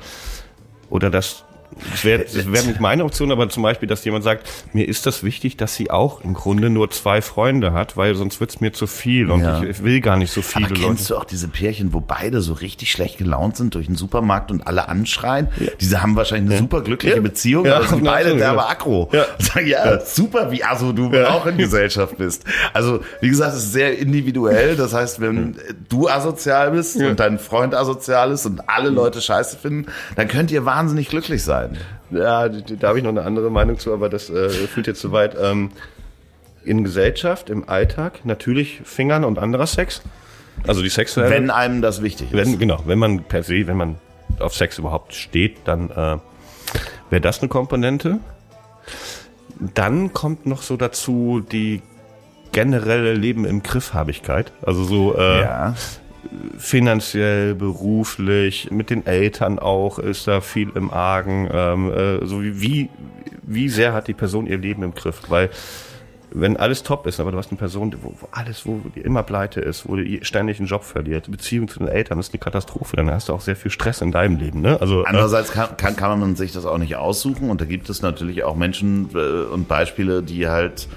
oder 0.89 1.09
dass 1.09 1.45
das 1.91 2.03
wäre 2.05 2.25
wär 2.51 2.63
nicht 2.63 2.79
meine 2.79 3.03
Option, 3.03 3.31
aber 3.31 3.49
zum 3.49 3.63
Beispiel, 3.63 3.87
dass 3.87 4.05
jemand 4.05 4.23
sagt, 4.23 4.47
mir 4.73 4.87
ist 4.87 5.05
das 5.05 5.23
wichtig, 5.23 5.57
dass 5.57 5.75
sie 5.75 5.91
auch 5.91 6.21
im 6.21 6.33
Grunde 6.33 6.69
nur 6.69 6.89
zwei 6.91 7.21
Freunde 7.21 7.73
hat, 7.73 7.97
weil 7.97 8.15
sonst 8.15 8.39
wird's 8.39 8.61
mir 8.61 8.71
zu 8.71 8.87
viel 8.87 9.29
und 9.29 9.41
Ja. 9.41 9.61
ich, 9.61 9.69
ich 9.69 9.83
will 9.83 9.99
gar 10.01 10.15
nicht 10.17 10.31
so 10.31 10.41
viele 10.41 10.65
Aber 10.67 10.75
Leute. 10.75 10.87
kennst 10.87 11.09
du 11.09 11.17
auch 11.17 11.25
diese 11.25 11.47
Pärchen, 11.49 11.91
wo 11.93 11.99
beide 11.99 12.41
so 12.41 12.53
richtig 12.53 12.91
schlecht 12.91 13.17
gelaunt 13.17 13.57
sind 13.57 13.75
durch 13.75 13.87
den 13.87 13.95
Supermarkt 13.95 14.51
und 14.51 14.65
alle 14.67 14.87
anschreien? 14.87 15.47
Diese 15.81 16.01
haben 16.01 16.15
wahrscheinlich 16.15 16.51
eine 16.51 16.59
super 16.59 16.81
glückliche 16.81 17.15
Ja. 17.17 17.21
Beziehung, 17.21 17.65
Ja, 17.65 17.77
aber 17.77 17.87
sind 17.87 18.03
na, 18.03 18.11
beide 18.11 18.29
ja. 18.31 18.35
derbe 18.37 18.67
aggro. 18.69 19.09
Ja. 19.11 19.25
Sagen, 19.39 19.67
ja, 19.67 19.99
super, 20.05 20.51
wie 20.51 20.63
aso 20.63 20.93
du 20.93 21.11
Ja. 21.11 21.31
auch 21.31 21.45
in 21.45 21.57
Gesellschaft 21.57 22.17
bist. 22.17 22.45
Also, 22.73 23.01
wie 23.21 23.29
gesagt, 23.29 23.53
es 23.53 23.63
ist 23.65 23.73
sehr 23.73 23.97
individuell. 23.97 24.75
Das 24.75 24.93
heißt, 24.93 25.19
wenn 25.19 25.57
du 25.89 26.07
asozial 26.07 26.71
bist 26.71 26.95
Ja. 26.95 27.09
und 27.09 27.19
dein 27.19 27.37
Freund 27.39 27.73
asozial 27.75 28.31
ist 28.31 28.45
und 28.45 28.69
alle 28.69 28.89
Leute 28.89 29.19
scheiße 29.21 29.57
finden, 29.57 29.91
dann 30.15 30.27
könnt 30.27 30.51
ihr 30.51 30.63
wahnsinnig 30.65 31.09
glücklich 31.09 31.43
sein. 31.43 31.54
Ja, 32.11 32.47
d- 32.49 32.75
da 32.79 32.87
habe 32.89 32.97
ich 32.99 33.03
noch 33.03 33.11
eine 33.11 33.23
andere 33.23 33.49
Meinung 33.49 33.77
zu, 33.79 33.93
aber 33.93 34.09
das 34.09 34.29
äh, 34.29 34.49
führt 34.49 34.87
jetzt 34.87 35.01
zu 35.01 35.11
weit. 35.11 35.35
Ähm, 35.41 35.71
in 36.63 36.83
Gesellschaft, 36.83 37.49
im 37.51 37.69
Alltag, 37.69 38.21
natürlich 38.25 38.81
Fingern 38.83 39.23
und 39.23 39.37
anderer 39.37 39.67
Sex. 39.67 40.01
Also 40.65 40.81
die 40.81 40.89
sexuelle. 40.89 41.29
Wenn 41.29 41.51
einem 41.51 41.81
das 41.81 42.01
wichtig 42.01 42.31
ist. 42.31 42.37
Wenn, 42.37 42.57
genau, 42.57 42.81
wenn 42.85 42.97
man 42.97 43.23
per 43.23 43.43
se, 43.43 43.67
wenn 43.67 43.77
man 43.77 43.95
auf 44.39 44.55
Sex 44.55 44.79
überhaupt 44.79 45.13
steht, 45.13 45.57
dann 45.65 45.89
äh, 45.91 46.17
wäre 47.11 47.21
das 47.21 47.39
eine 47.39 47.49
Komponente. 47.49 48.19
Dann 49.75 50.11
kommt 50.11 50.45
noch 50.47 50.61
so 50.63 50.75
dazu 50.75 51.45
die 51.51 51.81
generelle 52.51 53.13
Leben 53.13 53.45
im 53.45 53.61
Griffhabigkeit. 53.61 54.51
Also 54.61 54.83
so 54.85 55.15
äh, 55.17 55.41
ja. 55.41 55.75
Finanziell, 56.57 57.55
beruflich, 57.55 58.71
mit 58.71 58.89
den 58.89 59.05
Eltern 59.05 59.59
auch 59.59 59.99
ist 59.99 60.27
da 60.27 60.41
viel 60.41 60.71
im 60.75 60.91
Argen. 60.91 61.49
Ähm, 61.51 61.91
äh, 61.91 62.25
so 62.25 62.41
wie, 62.41 62.61
wie, 62.61 62.89
wie 63.43 63.69
sehr 63.69 63.93
hat 63.93 64.07
die 64.07 64.13
Person 64.13 64.47
ihr 64.47 64.57
Leben 64.57 64.83
im 64.83 64.93
Griff? 64.93 65.23
Weil 65.29 65.49
wenn 66.31 66.57
alles 66.57 66.83
top 66.83 67.07
ist, 67.07 67.19
aber 67.19 67.31
du 67.31 67.37
hast 67.37 67.49
eine 67.49 67.57
Person, 67.57 67.95
wo, 68.01 68.13
wo 68.19 68.27
alles, 68.31 68.65
wo 68.65 68.81
die 68.93 68.99
immer 68.99 69.23
pleite 69.23 69.61
ist, 69.61 69.87
wo 69.87 69.95
die 69.95 70.19
ständig 70.23 70.59
einen 70.59 70.67
Job 70.67 70.83
verliert, 70.83 71.27
die 71.27 71.31
Beziehung 71.31 71.67
zu 71.67 71.79
den 71.79 71.87
Eltern 71.87 72.19
ist 72.19 72.33
eine 72.33 72.39
Katastrophe, 72.39 72.97
dann 72.97 73.09
hast 73.09 73.29
du 73.29 73.33
auch 73.33 73.41
sehr 73.41 73.55
viel 73.55 73.71
Stress 73.71 74.01
in 74.01 74.11
deinem 74.11 74.37
Leben. 74.37 74.61
Ne? 74.61 74.79
Also 74.81 75.03
äh, 75.03 75.07
Andererseits 75.07 75.51
kann, 75.51 75.77
kann, 75.77 75.95
kann 75.95 76.19
man 76.19 76.35
sich 76.35 76.51
das 76.51 76.65
auch 76.65 76.77
nicht 76.77 76.95
aussuchen 76.97 77.49
und 77.49 77.61
da 77.61 77.65
gibt 77.65 77.89
es 77.89 78.01
natürlich 78.01 78.43
auch 78.43 78.55
Menschen 78.55 79.09
äh, 79.15 79.45
und 79.45 79.67
Beispiele, 79.67 80.23
die 80.23 80.47
halt 80.47 80.87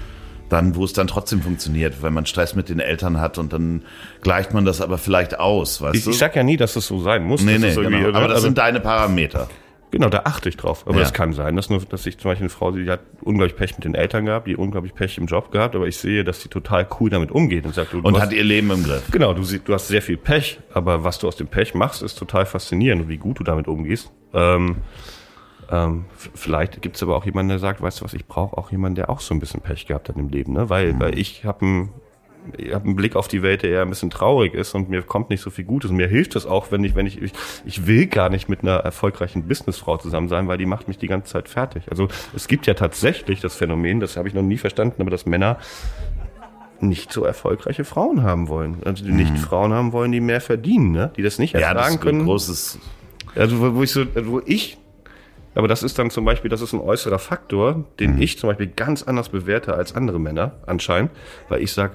dann, 0.49 0.75
wo 0.75 0.83
es 0.83 0.93
dann 0.93 1.07
trotzdem 1.07 1.41
funktioniert, 1.41 2.01
wenn 2.01 2.13
man 2.13 2.25
Stress 2.25 2.55
mit 2.55 2.69
den 2.69 2.79
Eltern 2.79 3.19
hat 3.21 3.37
und 3.37 3.53
dann 3.53 3.83
gleicht 4.21 4.53
man 4.53 4.65
das 4.65 4.81
aber 4.81 4.97
vielleicht 4.97 5.39
aus, 5.39 5.81
weißt 5.81 5.95
ich, 5.95 6.03
du? 6.03 6.09
ich 6.11 6.17
sag 6.17 6.35
ja 6.35 6.43
nie, 6.43 6.57
dass 6.57 6.75
es 6.75 6.87
so 6.87 6.99
sein 7.01 7.23
muss. 7.23 7.41
nee, 7.43 7.57
Das 7.57 7.75
nee, 7.77 7.83
genau. 7.83 8.09
aber 8.09 8.27
das 8.27 8.35
Also- 8.35 8.45
sind 8.47 8.57
deine 8.57 8.79
Parameter. 8.79 9.47
Genau, 9.91 10.07
da 10.09 10.21
achte 10.25 10.49
ich 10.49 10.55
drauf. 10.55 10.83
Aber 10.85 10.97
Ja. 10.97 11.01
es 11.03 11.13
kann 11.13 11.33
sein, 11.33 11.55
dass 11.55 11.71
nur, 11.71 11.79
dass 11.83 12.05
ich 12.05 12.19
zum 12.19 12.29
Beispiel 12.29 12.43
eine 12.43 12.49
Frau, 12.51 12.69
die 12.71 12.87
hat 12.87 12.99
unglaublich 13.21 13.55
Pech 13.57 13.75
mit 13.75 13.85
den 13.85 13.95
Eltern 13.95 14.23
gehabt, 14.25 14.45
die 14.45 14.55
unglaublich 14.55 14.93
Pech 14.93 15.17
im 15.17 15.25
Job 15.25 15.51
gehabt, 15.51 15.75
aber 15.75 15.87
ich 15.87 15.97
sehe, 15.97 16.23
dass 16.23 16.43
sie 16.43 16.47
total 16.49 16.87
cool 16.99 17.09
damit 17.09 17.31
umgeht 17.31 17.65
und 17.65 17.73
sagt, 17.73 17.93
du, 17.93 18.01
du 18.01 18.07
Und 18.07 18.13
hast, 18.13 18.21
hat 18.21 18.33
ihr 18.33 18.43
Leben 18.43 18.69
im 18.69 18.83
Griff. 18.83 19.09
genau, 19.09 19.33
du, 19.33 19.41
du 19.41 19.73
hast 19.73 19.87
sehr 19.87 20.03
viel 20.03 20.17
Pech, 20.17 20.59
aber 20.75 21.03
was 21.03 21.17
du 21.17 21.27
aus 21.27 21.37
dem 21.37 21.47
Pech 21.47 21.73
machst, 21.73 22.03
ist 22.03 22.19
total 22.19 22.45
faszinierend 22.45 23.01
und 23.03 23.09
wie 23.09 23.17
gut 23.17 23.39
du 23.39 23.43
damit 23.43 23.67
umgehst. 23.67 24.11
Ähm, 24.31 24.75
ähm, 25.71 26.05
vielleicht 26.15 26.81
gibt's 26.81 27.01
aber 27.03 27.15
auch 27.15 27.25
jemanden, 27.25 27.49
der 27.49 27.59
sagt, 27.59 27.81
weißt 27.81 28.01
du 28.01 28.05
was, 28.05 28.13
ich 28.13 28.25
brauche 28.25 28.57
auch 28.57 28.71
jemanden, 28.71 28.95
der 28.95 29.09
auch 29.09 29.19
so 29.19 29.33
ein 29.33 29.39
bisschen 29.39 29.61
Pech 29.61 29.85
gehabt 29.85 30.09
hat 30.09 30.17
im 30.17 30.29
Leben, 30.29 30.53
ne? 30.53 30.69
Weil, 30.69 30.99
weil 30.99 31.17
ich 31.17 31.45
habe 31.45 31.65
einen 31.65 31.89
ich 32.57 32.73
einen 32.73 32.95
Blick 32.95 33.15
auf 33.15 33.27
die 33.27 33.41
Welt, 33.41 33.63
der 33.63 33.69
eher 33.69 33.81
ein 33.81 33.89
bisschen 33.89 34.09
traurig 34.09 34.53
ist 34.53 34.73
und 34.73 34.89
mir 34.89 35.01
kommt 35.01 35.29
nicht 35.29 35.41
so 35.41 35.49
viel 35.49 35.65
Gutes. 35.65 35.91
Und 35.91 35.97
mir 35.97 36.07
hilft 36.07 36.35
es 36.35 36.45
auch, 36.45 36.71
wenn 36.71 36.83
ich, 36.83 36.95
wenn 36.95 37.05
ich, 37.05 37.21
ich, 37.21 37.33
ich 37.65 37.85
will 37.85 38.07
gar 38.07 38.29
nicht 38.29 38.49
mit 38.49 38.61
einer 38.61 38.77
erfolgreichen 38.77 39.47
Businessfrau 39.47 39.97
zusammen 39.97 40.29
sein, 40.29 40.47
weil 40.47 40.57
die 40.57 40.65
macht 40.65 40.87
mich 40.87 40.97
die 40.97 41.07
ganze 41.07 41.31
Zeit 41.33 41.49
fertig. 41.49 41.83
Also 41.91 42.07
es 42.35 42.47
gibt 42.47 42.65
ja 42.65 42.73
tatsächlich 42.73 43.41
das 43.41 43.55
Phänomen, 43.55 43.99
das 43.99 44.17
habe 44.17 44.27
ich 44.27 44.33
noch 44.33 44.41
nie 44.41 44.57
verstanden, 44.57 45.01
aber 45.01 45.11
dass 45.11 45.25
Männer 45.25 45.57
nicht 46.79 47.11
so 47.11 47.25
erfolgreiche 47.25 47.83
Frauen 47.83 48.23
haben 48.23 48.47
wollen. 48.47 48.77
Also 48.85 49.03
die 49.03 49.11
nicht 49.11 49.37
Frauen 49.37 49.73
haben 49.73 49.91
wollen, 49.91 50.11
die 50.11 50.21
mehr 50.21 50.41
verdienen, 50.41 50.91
ne? 50.91 51.11
die 51.17 51.21
das 51.21 51.39
nicht 51.39 51.53
Ja, 51.53 51.59
das 51.59 51.67
ertragen 51.69 51.89
ist 51.89 51.95
ein 51.95 51.99
können. 52.03 52.25
großes. 52.25 52.79
Also 53.35 53.59
wo 53.59 53.75
wo 53.75 53.83
ich 53.83 53.91
so, 53.91 54.05
wo 54.25 54.41
ich, 54.45 54.77
aber 55.59 55.67
das 55.67 55.83
ist 55.83 55.99
dann 55.99 56.09
zum 56.09 56.25
Beispiel, 56.25 56.49
das 56.49 56.61
ist 56.61 56.73
ein 56.73 56.79
äußerer 56.79 57.19
Faktor, 57.19 57.83
den 57.99 58.15
Mhm. 58.15 58.21
ich 58.21 58.39
zum 58.39 58.49
Beispiel 58.49 58.67
ganz 58.67 59.03
anders 59.03 59.29
bewerte 59.29 59.75
als 59.75 59.93
andere 59.93 60.19
Männer 60.19 60.53
anscheinend, 60.65 61.11
weil 61.49 61.61
ich 61.61 61.71
sag, 61.73 61.91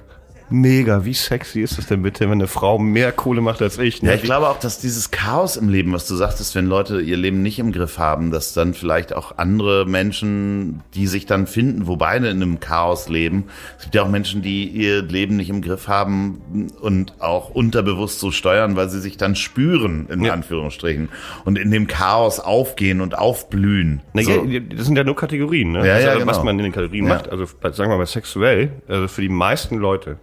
mega, 0.49 1.05
wie 1.05 1.13
sexy 1.13 1.61
ist 1.61 1.79
es 1.79 1.87
denn 1.87 2.01
bitte, 2.01 2.25
wenn 2.25 2.33
eine 2.33 2.47
Frau 2.47 2.77
mehr 2.77 3.11
Kohle 3.11 3.41
macht 3.41 3.61
als 3.61 3.77
ich? 3.77 4.01
ne? 4.03 4.09
Ja, 4.09 4.15
ich 4.15 4.23
glaube 4.23 4.47
auch, 4.49 4.59
dass 4.59 4.79
dieses 4.79 5.11
Chaos 5.11 5.57
im 5.57 5.69
Leben, 5.69 5.93
was 5.93 6.07
du 6.07 6.15
sagtest, 6.15 6.55
wenn 6.55 6.65
Leute 6.67 7.01
ihr 7.01 7.17
Leben 7.17 7.41
nicht 7.41 7.59
im 7.59 7.71
Griff 7.71 7.97
haben, 7.97 8.31
dass 8.31 8.53
dann 8.53 8.73
vielleicht 8.73 9.13
auch 9.15 9.37
andere 9.37 9.85
Menschen, 9.85 10.81
die 10.93 11.07
sich 11.07 11.25
dann 11.25 11.47
finden, 11.47 11.87
wo 11.87 11.95
beide 11.95 12.29
in 12.29 12.41
einem 12.41 12.59
Chaos 12.59 13.09
leben. 13.09 13.45
Es 13.77 13.83
gibt 13.83 13.95
ja 13.95 14.03
auch 14.03 14.09
Menschen, 14.09 14.41
die 14.41 14.67
ihr 14.67 15.01
Leben 15.01 15.35
nicht 15.35 15.49
im 15.49 15.61
Griff 15.61 15.87
haben 15.87 16.67
und 16.81 17.21
auch 17.21 17.49
unterbewusst 17.49 18.19
so 18.19 18.31
steuern, 18.31 18.75
weil 18.75 18.89
sie 18.89 18.99
sich 19.01 19.17
dann 19.17 19.35
spüren, 19.35 20.07
in 20.09 20.23
Ja. 20.23 20.33
Anführungsstrichen, 20.33 21.09
und 21.45 21.57
in 21.57 21.71
dem 21.71 21.87
Chaos 21.87 22.39
aufgehen 22.39 23.01
und 23.01 23.17
aufblühen. 23.17 24.01
Na, 24.13 24.21
so. 24.23 24.43
ja, 24.45 24.59
das 24.59 24.85
sind 24.85 24.97
ja 24.97 25.03
nur 25.03 25.15
Kategorien, 25.15 25.71
ne? 25.71 25.87
Ja, 25.87 25.93
also, 25.95 26.07
ja, 26.07 26.27
Was 26.27 26.37
genau. 26.37 26.45
man 26.45 26.59
in 26.59 26.63
den 26.65 26.71
Kategorien 26.71 27.07
macht. 27.07 27.29
Also 27.29 27.45
sagen 27.71 27.91
wir 27.91 27.97
mal 27.97 28.05
sexuell, 28.05 28.71
also 28.87 29.07
für 29.07 29.21
die 29.21 29.29
meisten 29.29 29.77
Leute 29.77 30.17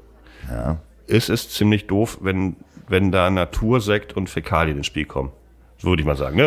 ja. 0.50 0.78
ist 1.06 1.28
es 1.30 1.50
ziemlich 1.50 1.86
doof, 1.86 2.18
wenn, 2.20 2.56
wenn 2.88 3.12
da 3.12 3.30
Natursekt 3.30 4.14
und 4.16 4.28
Fäkalien 4.30 4.78
ins 4.78 4.86
Spiel 4.86 5.04
kommen. 5.04 5.30
So 5.78 5.88
würde 5.88 6.02
ich 6.02 6.06
mal 6.06 6.16
sagen. 6.16 6.36
Ne? 6.36 6.46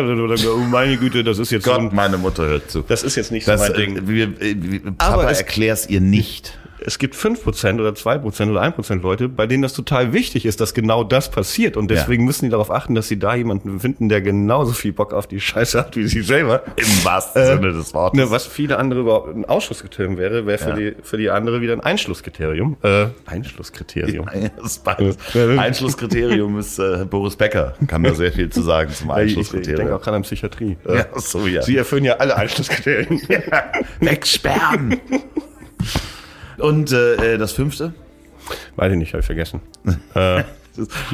Oh, 0.50 0.56
meine 0.58 0.96
Güte, 0.96 1.22
das 1.22 1.38
ist 1.38 1.50
jetzt 1.50 1.66
so 1.66 1.72
Gott, 1.72 1.80
ein, 1.80 1.94
meine 1.94 2.16
Mutter 2.16 2.44
hört 2.46 2.70
zu. 2.70 2.82
das 2.88 3.02
ist 3.02 3.16
jetzt 3.16 3.32
nicht 3.32 3.46
Das, 3.46 3.66
so 3.66 3.72
mein 3.72 3.80
äh, 3.80 3.86
Ding. 3.86 4.08
wir, 4.08 4.24
äh, 4.40 4.54
wir- 4.56 4.80
Aber 4.98 5.16
Papa, 5.18 5.30
es- 5.30 5.38
erklär's 5.40 5.86
ihr 5.88 6.00
nicht. 6.00 6.58
Es 6.86 6.98
gibt 6.98 7.14
5% 7.16 7.80
oder 7.80 7.90
2% 7.90 8.50
oder 8.50 8.62
1% 8.62 9.02
Leute, 9.02 9.28
bei 9.28 9.46
denen 9.46 9.62
das 9.62 9.72
total 9.74 10.12
wichtig 10.12 10.46
ist, 10.46 10.60
dass 10.60 10.72
genau 10.72 11.02
das 11.04 11.30
passiert. 11.30 11.76
Und 11.76 11.90
deswegen 11.90 12.24
müssen 12.24 12.44
die 12.46 12.50
darauf 12.50 12.70
achten, 12.70 12.94
dass 12.94 13.08
sie 13.08 13.18
da 13.18 13.34
jemanden 13.34 13.80
finden, 13.80 14.08
der 14.08 14.22
genauso 14.22 14.72
viel 14.72 14.92
Bock 14.92 15.12
auf 15.12 15.26
die 15.26 15.40
Scheiße 15.40 15.78
hat 15.78 15.96
wie 15.96 16.06
sie 16.06 16.22
selber. 16.22 16.62
Im 16.76 17.04
wahrsten 17.04 17.42
Äh, 17.42 17.46
Sinne 17.56 17.72
des 17.72 17.92
Wortes. 17.92 18.18
Ne, 18.18 18.30
was 18.30 18.46
viele 18.46 18.78
andere 18.78 19.00
überhaupt 19.00 19.34
ein 19.34 19.44
Ausschlusskriterium 19.44 20.16
wäre, 20.16 20.46
wäre 20.46 20.58
für, 20.58 20.68
Ja. 20.70 20.76
die, 20.76 20.94
für 21.02 21.16
die 21.18 21.28
andere 21.30 21.60
wieder 21.60 21.72
ein 21.74 21.80
Einschlusskriterium. 21.80 22.76
Äh, 22.82 23.06
Einschlusskriterium. 23.26 24.28
Einschlusskriterium 25.58 26.58
ist 26.58 26.78
äh, 26.78 27.04
Boris 27.08 27.36
Becker, 27.36 27.74
kann 27.86 28.02
da 28.02 28.14
sehr 28.14 28.32
viel 28.32 28.48
zu 28.50 28.62
sagen 28.62 28.92
zum 28.92 29.10
Ich, 29.16 29.16
ich 29.16 29.34
denke 29.34 29.40
Einschlusskriterium. 29.42 29.92
auch 29.92 30.02
gerade 30.02 30.16
an 30.18 30.22
Psychiatrie. 30.22 30.76
Ja, 30.88 31.06
so 31.16 31.46
ja. 31.46 31.62
Sie 31.62 31.76
erfüllen 31.76 32.04
ja 32.04 32.14
alle 32.16 32.36
Einschlusskriterien. 32.36 33.20
Wegsperren! 34.00 35.00
Und 36.58 36.92
äh, 36.92 37.38
das 37.38 37.52
fünfte? 37.52 37.92
Weiß 38.76 38.92
ich 38.92 38.98
nicht, 38.98 39.12
habe 39.12 39.20
ich 39.20 39.26
vergessen. 39.26 39.60
äh, 40.14 40.42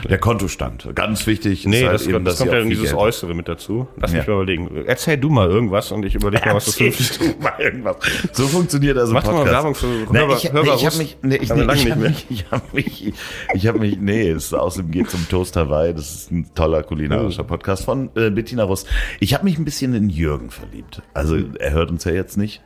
Der 0.08 0.18
Kontostand. 0.18 0.88
Ganz 0.96 1.24
wichtig. 1.28 1.66
nee, 1.66 1.78
ist 1.78 1.82
halt 1.84 1.94
das, 1.94 2.02
eben, 2.02 2.12
kommt- 2.14 2.26
das 2.26 2.38
kommt 2.38 2.50
ja 2.52 2.58
in 2.58 2.68
dieses 2.68 2.92
Äußere 2.94 3.32
mit 3.32 3.46
dazu. 3.46 3.86
Lass 3.96 4.10
mich 4.12 4.26
Ja. 4.26 4.34
mal 4.34 4.42
überlegen. 4.42 4.84
Erzähl 4.86 5.16
du 5.16 5.30
mal 5.30 5.48
irgendwas 5.48 5.92
und 5.92 6.04
ich 6.04 6.16
überlege 6.16 6.44
mal, 6.46 6.56
was 6.56 6.64
das 6.64 6.74
fünfte 6.74 7.18
du 7.32 7.40
mal 7.40 7.52
irgendwas. 7.60 7.96
So 8.32 8.48
funktioniert 8.48 8.98
also 8.98 9.12
Mach 9.12 9.22
doch 9.22 9.30
mal 9.32 9.44
Podcast. 9.44 9.54
Werbung 9.54 9.74
für 9.76 9.86
Na, 10.12 10.18
Hörbar- 10.20 10.36
ich, 10.36 10.52
Hörbar 10.52 10.62
nee, 10.64 10.68
ich 10.68 10.72
habe 10.74 10.84
Rust. 10.86 10.98
mich, 10.98 11.16
nee, 11.22 11.36
ich, 11.36 11.54
nee, 11.54 11.60
ich 11.62 11.66
nicht 11.84 11.90
habe 11.92 12.00
mehr. 12.00 12.10
mich, 12.10 12.26
ich 12.28 12.44
habe 12.50 12.64
mich, 12.72 13.12
ich 13.54 13.66
habe 13.68 13.78
mich, 13.78 13.98
nee, 14.00 14.28
es 14.30 14.52
außerdem 14.52 14.90
geht 14.90 15.10
zum 15.10 15.28
Toast 15.28 15.54
Hawaii. 15.56 15.94
Das 15.94 16.12
ist 16.12 16.32
ein 16.32 16.50
toller 16.56 16.82
kulinarischer 16.82 17.44
Podcast 17.44 17.84
von 17.84 18.10
äh, 18.16 18.30
Bettina 18.30 18.64
Rust. 18.64 18.88
Ich 19.20 19.32
habe 19.32 19.44
mich 19.44 19.58
ein 19.58 19.64
bisschen 19.64 19.94
in 19.94 20.10
Jürgen 20.10 20.50
verliebt. 20.50 21.02
Also 21.14 21.36
er 21.60 21.70
hört 21.70 21.90
uns 21.92 22.02
ja 22.04 22.12
jetzt 22.12 22.36
nicht. 22.36 22.60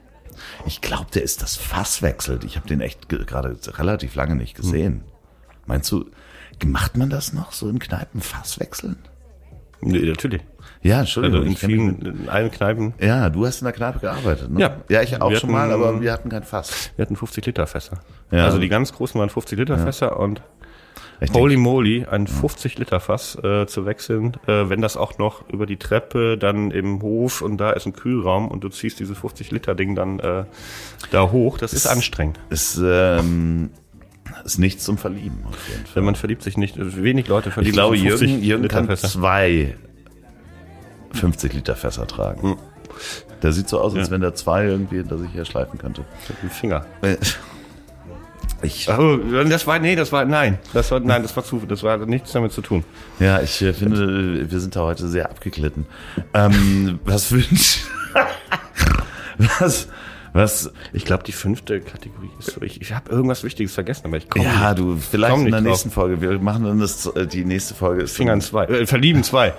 Ich 0.67 0.81
glaube, 0.81 1.07
der 1.15 1.23
ist 1.23 1.43
das 1.43 1.57
Fass 1.57 2.03
wechselt. 2.03 2.45
Ich 2.45 2.57
habe 2.57 2.67
den 2.69 2.81
echt 2.81 3.09
ge- 3.09 3.25
gerade 3.25 3.57
relativ 3.79 4.15
lange 4.15 4.35
nicht 4.37 4.55
gesehen. 4.57 5.03
Meinst 5.67 5.91
du, 5.93 6.05
macht 6.65 6.97
man 6.97 7.11
das 7.11 7.33
noch 7.33 7.53
so 7.53 7.69
in 7.69 7.79
Kneipen 7.79 8.21
Fass 8.21 8.59
wechseln? 8.61 8.97
Nee, 9.81 10.01
natürlich. 10.01 10.43
Ja, 10.83 11.01
Entschuldigung. 11.01 11.41
Also 11.41 11.51
in 11.51 11.57
vielen, 11.57 12.01
in 12.23 12.29
allen 12.29 12.51
Kneipen. 12.51 12.95
ja, 13.01 13.29
du 13.29 13.45
hast 13.47 13.61
in 13.61 13.65
der 13.67 13.73
Kneipe 13.73 13.99
gearbeitet, 13.99 14.51
ne? 14.51 14.61
Ja. 14.61 14.77
Ja, 14.89 15.03
ich 15.03 15.21
auch 15.21 15.35
schon 15.35 15.51
mal, 15.51 15.71
aber 15.73 16.01
wir 16.01 16.13
hatten 16.13 16.29
kein 16.29 16.45
Fass. 16.45 16.91
Wir 16.97 17.05
hatten 17.05 17.17
50 17.17 17.45
Liter 17.47 17.67
Fässer. 17.67 18.01
Ja. 18.31 18.45
Also 18.45 18.59
die 18.59 18.69
ganz 18.69 18.93
großen 18.93 19.19
waren 19.21 19.29
50 19.31 19.59
Liter 19.59 19.79
Fässer 19.79 20.19
und 20.19 20.43
Ich 21.21 21.33
holy 21.33 21.57
moly, 21.57 22.05
ein 22.05 22.27
50 22.27 22.79
Liter 22.79 23.01
Fass 23.01 23.37
äh, 23.43 23.67
zu 23.67 23.87
wechseln, 23.87 24.35
äh, 24.47 24.69
wenn 24.69 24.83
das 24.83 24.97
auch 24.97 25.19
noch 25.19 25.49
über 25.49 25.67
die 25.67 25.79
Treppe 25.79 26.37
dann 26.37 26.71
im 26.71 27.01
Hof 27.01 27.41
und 27.41 27.57
da 27.59 27.71
ist 27.71 27.87
ein 27.87 27.95
Kühlraum 27.95 28.49
und 28.49 28.63
du 28.63 28.69
ziehst 28.69 29.01
dieses 29.01 29.19
50 29.19 29.51
Liter 29.51 29.75
Ding 29.75 29.95
dann 29.95 30.19
äh, 30.21 30.45
da 31.11 31.31
hoch, 31.31 31.59
das 31.59 31.73
ist 31.73 31.87
anstrengend. 31.87 32.39
ist, 32.51 32.79
ähm, 32.83 33.71
ist 34.45 34.59
nichts 34.59 34.85
zum 34.85 34.99
Verlieben. 34.99 35.45
Wenn 35.95 36.05
man 36.05 36.17
verliebt 36.17 36.43
sich 36.43 36.57
nicht, 36.57 36.77
wenig 36.79 37.29
Leute 37.29 37.51
verlieben 37.51 37.71
Ich 37.71 37.77
glaube, 37.77 37.97
sich 37.97 38.05
in 38.05 38.11
50 38.11 38.31
Jürgen, 38.31 38.45
Jürgen 38.45 38.69
kann 38.69 38.97
zwei 38.97 39.75
50 41.13 41.53
Liter 41.55 41.77
Fässer 41.77 42.07
tragen. 42.07 42.43
Hm. 42.43 42.57
Der 43.43 43.53
sieht 43.53 43.69
so 43.69 43.81
aus, 43.81 43.95
als 43.95 44.11
wenn 44.11 44.21
der 44.21 44.35
zwei 44.35 44.65
irgendwie 44.65 44.97
hinter 44.97 45.19
sich 45.19 45.33
her 45.35 45.45
schleifen 45.45 45.79
könnte. 45.79 46.05
mit 46.29 46.43
dem 46.43 46.51
Finger. 46.51 46.87
Ich, 48.63 48.87
so, 48.87 49.17
das 49.45 49.67
war, 49.67 49.79
nee, 49.79 49.97
das 49.97 50.13
war, 50.13 50.25
nein, 50.25 50.59
das 50.73 50.91
war, 50.91 51.01
nein, 51.01 51.23
das 51.23 51.37
war 51.37 51.45
zu, 51.45 51.61
das 51.69 51.83
war 51.83 51.99
nichts 51.99 52.33
damit 52.33 52.53
zu 52.53 52.63
tun. 52.63 52.85
ja, 53.21 53.41
ich 53.41 53.61
äh, 53.63 53.73
finde, 53.75 54.51
wir 54.51 54.61
sind 54.61 54.75
da 54.77 54.81
heute 54.81 55.09
sehr 55.09 55.29
abgeglitten. 55.31 55.87
Ähm, 56.33 56.99
was 57.05 57.31
wünsch? 57.33 57.85
Was, 59.59 59.89
was? 60.33 60.73
Ich 60.95 61.05
glaube, 61.05 61.23
die 61.25 61.33
fünfte 61.33 61.81
Kategorie 61.81 62.31
ist 62.39 62.53
so. 62.53 62.63
Ich, 62.63 62.81
ich 62.81 62.95
habe 62.95 63.11
irgendwas 63.11 63.45
Wichtiges 63.45 63.75
vergessen, 63.75 64.07
aber 64.07 64.17
ich 64.17 64.31
komme 64.31 64.45
Ja, 64.47 64.71
nicht. 64.71 64.79
du, 64.79 64.97
vielleicht 64.97 65.37
in 65.39 65.51
der 65.51 65.61
nächsten 65.61 65.91
Folge. 65.91 66.21
Wir 66.23 66.39
machen 66.39 66.65
dann 66.65 66.81
das, 66.81 67.05
äh, 67.07 67.27
die 67.27 67.45
nächste 67.45 67.75
Folge 67.75 68.03
ist 68.05 68.17
Fingern 68.17 68.41
zwei. 68.41 68.65
Äh, 68.65 68.87
verlieben 68.87 69.23
zwei. 69.23 69.53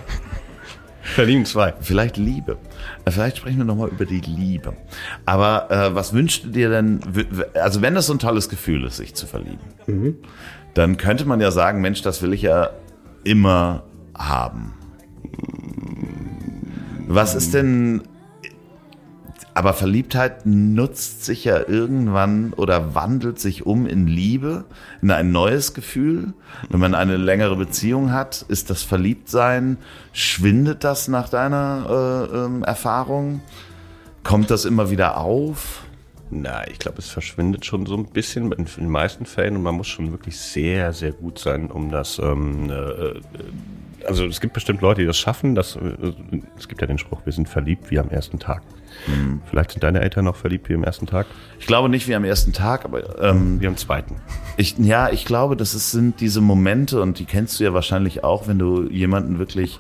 verlieben 1.02 1.46
zwei. 1.46 1.74
Vielleicht 1.80 2.18
Liebe. 2.18 2.58
Vielleicht 3.08 3.38
sprechen 3.38 3.58
wir 3.58 3.66
nochmal 3.66 3.90
über 3.90 4.06
die 4.06 4.20
Liebe. 4.22 4.74
Aber 5.26 5.72
äh, 5.72 5.96
was 5.96 6.14
wünschst 6.14 6.46
du 6.46 6.50
dir 6.50 6.70
denn, 6.70 7.00
also 7.54 7.82
wenn 7.82 7.96
das 7.96 8.08
so 8.08 8.14
ein 8.14 8.20
tolles 8.20 8.50
Gefühl 8.50 8.84
ist, 8.86 8.98
sich 8.98 9.16
zu 9.16 9.28
verlieben, 9.28 9.60
dann 10.74 10.98
könnte 10.98 11.26
man 11.26 11.40
ja 11.40 11.52
sagen, 11.52 11.82
Mensch, 11.82 12.02
das 12.02 12.22
will 12.22 12.34
ich 12.34 12.42
ja 12.42 12.72
immer 13.24 13.84
haben. 14.16 14.74
Was 17.08 17.36
ist 17.36 17.54
denn, 17.54 18.02
aber 19.58 19.74
Verliebtheit 19.74 20.46
nutzt 20.46 21.26
sich 21.26 21.44
ja 21.44 21.68
irgendwann 21.68 22.54
oder 22.54 22.94
wandelt 22.94 23.40
sich 23.40 23.66
um 23.66 23.88
in 23.88 24.06
Liebe, 24.06 24.66
in 25.02 25.10
ein 25.10 25.32
neues 25.32 25.74
Gefühl. 25.74 26.34
Wenn 26.70 26.80
man 26.80 26.94
eine 26.94 27.18
längere 27.18 27.56
Beziehung 27.56 28.12
hat, 28.12 28.46
ist 28.50 28.70
das 28.70 28.84
Verliebtsein, 28.84 29.78
schwindet 30.14 30.84
das 30.84 31.08
nach 31.08 31.30
deiner 31.30 32.30
äh, 32.32 32.38
ähm, 32.38 32.64
Erfahrung? 32.64 33.42
Kommt 34.24 34.52
das 34.52 34.64
immer 34.64 34.92
wieder 34.92 35.18
auf? 35.18 35.86
Na, 36.30 36.68
ich 36.68 36.78
glaube, 36.78 37.00
es 37.00 37.10
verschwindet 37.10 37.66
schon 37.66 37.88
so 37.88 37.98
ein 37.98 38.06
bisschen 38.06 38.52
in 38.52 38.66
den 38.66 38.90
meisten 38.90 39.26
Fällen 39.26 39.56
und 39.56 39.64
man 39.64 39.74
muss 39.74 39.88
schon 39.88 40.12
wirklich 40.12 40.38
sehr, 40.38 40.94
sehr 40.94 41.14
gut 41.14 41.40
sein, 41.40 41.72
um 41.72 41.90
das. 41.90 42.20
Ähm, 42.20 42.70
äh, 42.70 44.06
also 44.06 44.28
es 44.28 44.40
gibt 44.40 44.54
bestimmt 44.54 44.82
Leute, 44.82 45.02
die 45.02 45.08
das 45.08 45.18
schaffen. 45.18 45.56
Das, 45.56 45.78
äh, 45.78 46.14
es 46.60 46.68
gibt 46.68 46.80
ja 46.82 46.86
den 46.86 47.00
Spruch, 47.00 47.22
wir 47.26 47.34
sind 47.34 47.50
verliebt 47.50 47.90
wie 47.90 47.98
am 47.98 48.10
ersten 48.10 48.38
Tag. 48.38 48.62
Vielleicht 49.50 49.72
sind 49.72 49.84
deine 49.84 50.02
Eltern 50.02 50.26
noch 50.26 50.36
verliebt 50.36 50.70
wie 50.70 50.74
am 50.74 50.84
ersten 50.84 51.06
Tag, 51.06 51.28
Ich 51.60 51.68
glaube 51.68 51.90
nicht 51.90 52.08
wie 52.08 52.16
am 52.16 52.24
ersten 52.24 52.54
Tag, 52.54 52.86
aber 52.86 53.22
ähm, 53.22 53.62
wie 53.62 53.68
am 53.68 53.78
zweiten. 53.78 54.16
Ich, 54.58 54.78
ja, 54.78 55.10
ich 55.10 55.26
glaube, 55.26 55.56
das 55.56 55.74
ist, 55.74 55.92
sind 55.92 56.20
diese 56.20 56.42
Momente 56.42 57.02
und 57.02 57.20
die 57.20 57.26
kennst 57.26 57.60
du 57.60 57.64
ja 57.64 57.74
wahrscheinlich 57.74 58.24
auch, 58.24 58.48
wenn 58.48 58.60
du 58.60 58.90
jemanden 58.90 59.40
wirklich 59.40 59.80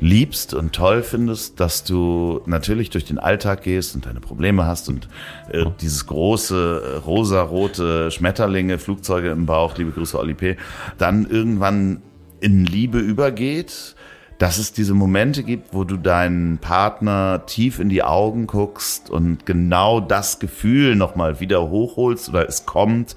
liebst 0.00 0.54
und 0.54 0.72
toll 0.72 1.02
findest, 1.02 1.60
dass 1.60 1.84
du 1.84 2.40
natürlich 2.46 2.90
durch 2.90 3.04
den 3.04 3.18
Alltag 3.18 3.62
gehst 3.62 3.94
und 3.94 4.06
deine 4.06 4.20
Probleme 4.20 4.64
hast 4.64 4.88
und 4.88 5.08
äh, 5.50 5.66
dieses 5.80 6.06
große 6.06 6.82
äh, 6.82 6.96
rosarote 6.98 8.10
Schmetterlinge, 8.10 8.78
Flugzeuge 8.78 9.30
im 9.30 9.46
Bauch, 9.46 9.76
liebe 9.76 9.90
Grüße 9.90 10.18
Oli 10.18 10.34
P., 10.34 10.56
dann 10.96 11.28
irgendwann 11.28 12.02
in 12.40 12.64
Liebe 12.64 12.98
übergeht, 12.98 13.94
dass 14.40 14.56
es 14.56 14.72
diese 14.72 14.94
Momente 14.94 15.42
gibt, 15.42 15.74
wo 15.74 15.84
du 15.84 15.98
deinen 15.98 16.56
Partner 16.56 17.42
tief 17.44 17.78
in 17.78 17.90
die 17.90 18.02
Augen 18.02 18.46
guckst 18.46 19.10
und 19.10 19.44
genau 19.44 20.00
das 20.00 20.38
Gefühl 20.38 20.96
nochmal 20.96 21.40
wieder 21.40 21.68
hochholst 21.68 22.30
oder 22.30 22.48
es 22.48 22.64
kommt, 22.64 23.16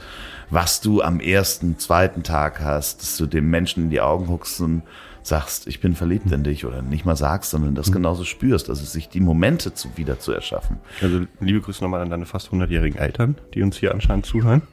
was 0.50 0.82
du 0.82 1.02
am 1.02 1.22
ersten, 1.22 1.80
zweiten 1.80 2.24
Tag 2.24 2.60
hast, 2.60 3.02
dass 3.02 3.16
du 3.16 3.26
dem 3.26 3.50
Menschen 3.50 3.86
in 3.86 3.90
die 3.90 4.02
Augen 4.02 4.28
guckst 4.28 4.60
und 4.60 4.84
sagst, 5.22 5.66
ich 5.68 5.80
bin 5.80 5.96
verliebt 5.96 6.30
in 6.30 6.44
dich 6.44 6.66
oder 6.66 6.82
nicht 6.82 7.06
mal 7.06 7.16
sagst, 7.16 7.52
sondern 7.52 7.74
das 7.74 7.94
genauso 7.94 8.26
spürst, 8.26 8.70
also 8.70 8.84
sich 8.84 9.08
die 9.08 9.22
Momente 9.22 9.74
zu, 9.74 9.96
wieder 9.96 10.20
zu 10.20 10.34
erschaffen. 10.34 10.80
Also 11.02 11.22
liebe 11.40 11.62
Grüße 11.62 11.82
nochmal 11.82 12.02
an 12.02 12.10
deine 12.10 12.26
fast 12.26 12.50
100-jährigen 12.50 13.00
Eltern, 13.00 13.38
die 13.54 13.62
uns 13.62 13.78
hier 13.78 13.94
anscheinend 13.94 14.26
zuhören. 14.26 14.64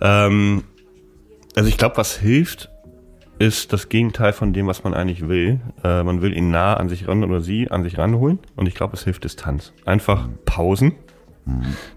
Ähm, 0.00 0.62
also 1.56 1.68
ich 1.68 1.78
glaube, 1.78 1.96
was 1.96 2.16
hilft, 2.16 2.70
ist 3.40 3.72
das 3.72 3.88
Gegenteil 3.88 4.32
von 4.34 4.52
dem, 4.52 4.66
was 4.66 4.84
man 4.84 4.92
eigentlich 4.94 5.26
will. 5.26 5.60
Äh, 5.82 6.02
man 6.04 6.20
will 6.22 6.36
ihn 6.36 6.50
nah 6.50 6.74
an 6.74 6.88
sich 6.90 7.08
ran 7.08 7.24
oder 7.24 7.40
sie 7.40 7.70
an 7.70 7.82
sich 7.82 7.96
ranholen. 7.98 8.38
Und 8.54 8.68
ich 8.68 8.74
glaube, 8.74 8.94
es 8.94 9.02
hilft 9.02 9.24
Distanz. 9.24 9.72
Einfach 9.86 10.28
Pausen, 10.44 10.92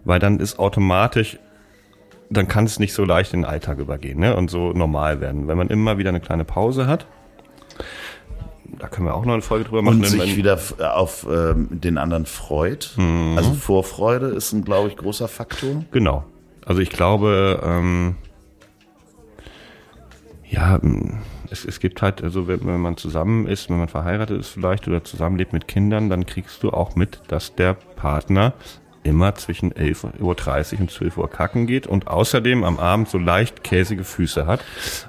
weil 0.05 0.19
dann 0.19 0.39
ist 0.39 0.57
automatisch, 0.57 1.37
dann 2.29 2.47
kann 2.47 2.63
es 2.65 2.79
nicht 2.79 2.93
so 2.93 3.03
leicht 3.03 3.33
in 3.33 3.41
den 3.41 3.45
Alltag 3.45 3.77
übergehen 3.77 4.19
ne? 4.19 4.35
und 4.35 4.49
so 4.49 4.71
normal 4.71 5.19
werden. 5.21 5.47
Wenn 5.49 5.57
man 5.57 5.67
immer 5.67 5.97
wieder 5.97 6.09
eine 6.09 6.21
kleine 6.21 6.45
Pause 6.45 6.87
hat, 6.87 7.05
da 8.79 8.87
können 8.87 9.05
wir 9.05 9.13
auch 9.13 9.25
noch 9.25 9.33
eine 9.33 9.41
Folge 9.43 9.65
drüber 9.65 9.81
machen. 9.81 9.97
Und 9.97 10.05
sich 10.05 10.37
wieder 10.37 10.53
f- 10.53 10.79
auf 10.79 11.27
ähm, 11.29 11.67
den 11.69 11.97
anderen 11.97 12.25
freut. 12.25 12.95
Also 13.35 13.53
Vorfreude 13.53 14.27
ist 14.27 14.53
ein, 14.53 14.63
glaube 14.63 14.87
ich, 14.87 14.95
großer 14.97 15.27
Faktor. 15.27 15.83
Genau. 15.91 16.23
Also 16.65 16.81
ich 16.81 16.89
glaube, 16.89 17.61
ähm, 17.63 18.15
ja, 20.49 20.79
es, 21.53 21.63
es 21.63 21.79
gibt 21.79 22.01
halt, 22.01 22.21
also 22.23 22.47
wenn, 22.47 22.65
wenn 22.65 22.81
man 22.81 22.97
zusammen 22.97 23.47
ist, 23.47 23.69
wenn 23.69 23.77
man 23.77 23.87
verheiratet 23.87 24.39
ist 24.39 24.49
vielleicht 24.49 24.87
oder 24.87 25.03
zusammenlebt 25.03 25.53
mit 25.53 25.67
Kindern, 25.67 26.09
dann 26.09 26.25
kriegst 26.25 26.63
du 26.63 26.71
auch 26.71 26.95
mit, 26.95 27.21
dass 27.27 27.55
der 27.55 27.75
Partner 27.75 28.53
immer 29.03 29.35
zwischen 29.35 29.73
11.30 29.73 30.21
Uhr 30.21 30.79
und 30.79 30.91
12 30.91 31.17
Uhr 31.17 31.29
kacken 31.29 31.67
geht 31.67 31.87
und 31.87 32.07
außerdem 32.07 32.63
am 32.63 32.79
Abend 32.79 33.09
so 33.09 33.17
leicht 33.17 33.63
käsige 33.63 34.03
Füße 34.05 34.47
hat. 34.47 34.63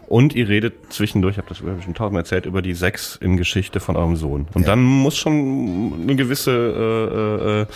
Und 0.08 0.34
ihr 0.34 0.48
redet 0.48 0.92
zwischendurch, 0.92 1.34
ich 1.34 1.38
habe 1.38 1.48
das 1.48 1.60
hab 1.60 1.82
schon 1.82 1.94
tausendmal 1.94 2.22
erzählt, 2.22 2.46
über 2.46 2.60
die 2.60 2.74
Sex 2.74 3.16
in 3.16 3.36
Geschichte 3.36 3.78
von 3.78 3.96
eurem 3.96 4.16
Sohn. 4.16 4.48
Und 4.54 4.66
dann 4.66 4.82
muss 4.82 5.16
schon 5.16 5.92
eine 6.02 6.16
gewisse 6.16 6.50
äh, 6.50 7.14
äh, 7.14 7.62
äh, 7.62 7.66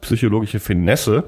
psychologische 0.00 0.58
Finesse 0.58 1.24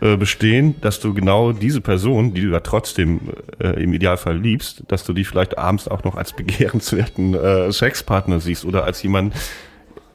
äh, 0.00 0.16
bestehen, 0.16 0.74
dass 0.80 1.00
du 1.00 1.14
genau 1.14 1.52
diese 1.52 1.80
Person, 1.80 2.34
die 2.34 2.42
du 2.42 2.48
ja 2.48 2.60
trotzdem 2.60 3.20
äh, 3.58 3.82
im 3.82 3.92
Idealfall 3.92 4.36
liebst, 4.36 4.82
dass 4.88 5.04
du 5.04 5.12
die 5.12 5.24
vielleicht 5.24 5.58
abends 5.58 5.88
auch 5.88 6.04
noch 6.04 6.16
als 6.16 6.32
begehrenswerten 6.32 7.34
äh, 7.34 7.72
Sexpartner 7.72 8.40
siehst 8.40 8.64
oder 8.64 8.84
als 8.84 9.02
jemand, 9.02 9.34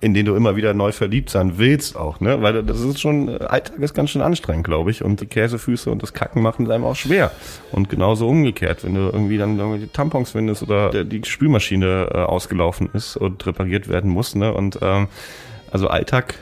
in 0.03 0.13
den 0.13 0.25
du 0.25 0.35
immer 0.35 0.57
wieder 0.57 0.73
neu 0.73 0.91
verliebt 0.91 1.29
sein 1.29 1.57
willst 1.57 1.95
auch, 1.95 2.19
ne? 2.19 2.41
Weil 2.41 2.61
das 2.61 2.81
ist 2.81 2.99
schon, 2.99 3.29
äh, 3.29 3.37
Alltag 3.45 3.79
ist 3.79 3.93
ganz 3.93 4.09
schön 4.09 4.21
anstrengend, 4.21 4.65
glaube 4.65 4.91
ich. 4.91 5.01
Und 5.01 5.21
die 5.21 5.27
Käsefüße 5.27 5.89
und 5.89 6.03
das 6.03 6.11
Kacken 6.11 6.41
machen 6.41 6.65
es 6.65 6.71
einem 6.71 6.83
auch 6.83 6.97
schwer. 6.97 7.31
Und 7.71 7.89
genauso 7.89 8.27
umgekehrt, 8.27 8.83
wenn 8.83 8.95
du 8.95 9.01
irgendwie 9.01 9.37
dann 9.37 9.57
irgendwelche 9.57 9.93
Tampons 9.93 10.31
findest 10.31 10.61
oder 10.61 10.89
der, 10.89 11.05
die 11.05 11.23
Spülmaschine 11.23 12.09
äh, 12.13 12.17
ausgelaufen 12.17 12.89
ist 12.91 13.15
und 13.15 13.45
repariert 13.47 13.87
werden 13.87 14.11
muss, 14.11 14.35
ne? 14.35 14.53
Und 14.53 14.77
ähm, 14.81 15.07
also 15.71 15.87
Alltag 15.87 16.35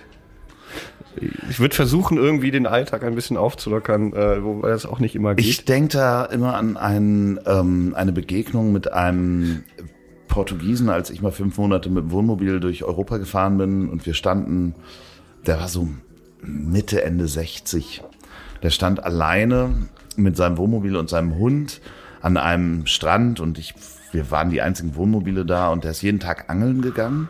ich 1.49 1.59
würde 1.59 1.75
versuchen, 1.75 2.17
irgendwie 2.17 2.51
den 2.51 2.65
Alltag 2.65 3.03
ein 3.03 3.15
bisschen 3.15 3.37
aufzulockern, 3.37 4.13
äh, 4.13 4.43
wobei 4.43 4.69
das 4.69 4.85
auch 4.85 4.99
nicht 4.99 5.15
immer 5.15 5.35
geht. 5.35 5.45
Ich 5.45 5.65
denke 5.65 5.97
da 5.97 6.25
immer 6.25 6.55
an 6.55 6.77
ein, 6.77 7.39
ähm, 7.45 7.93
eine 7.95 8.11
Begegnung 8.11 8.71
mit 8.71 8.91
einem 8.91 9.63
Portugiesen, 10.27 10.89
als 10.89 11.09
ich 11.09 11.21
mal 11.21 11.31
fünf 11.31 11.57
Monate 11.57 11.89
mit 11.89 12.05
dem 12.05 12.11
Wohnmobil 12.11 12.59
durch 12.59 12.83
Europa 12.83 13.17
gefahren 13.17 13.57
bin 13.57 13.89
und 13.89 14.05
wir 14.05 14.13
standen, 14.13 14.73
der 15.45 15.59
war 15.59 15.67
so 15.67 15.89
Mitte, 16.41 17.03
Ende 17.03 17.27
60. 17.27 18.01
Der 18.63 18.69
stand 18.69 19.03
alleine 19.03 19.73
mit 20.15 20.37
seinem 20.37 20.57
Wohnmobil 20.57 20.95
und 20.95 21.09
seinem 21.09 21.35
Hund 21.35 21.81
an 22.21 22.37
einem 22.37 22.85
Strand 22.85 23.39
und 23.39 23.57
ich, 23.57 23.73
wir 24.11 24.31
waren 24.31 24.49
die 24.49 24.61
einzigen 24.61 24.95
Wohnmobile 24.95 25.45
da 25.45 25.69
und 25.69 25.83
der 25.83 25.91
ist 25.91 26.01
jeden 26.01 26.19
Tag 26.19 26.49
angeln 26.49 26.81
gegangen 26.81 27.27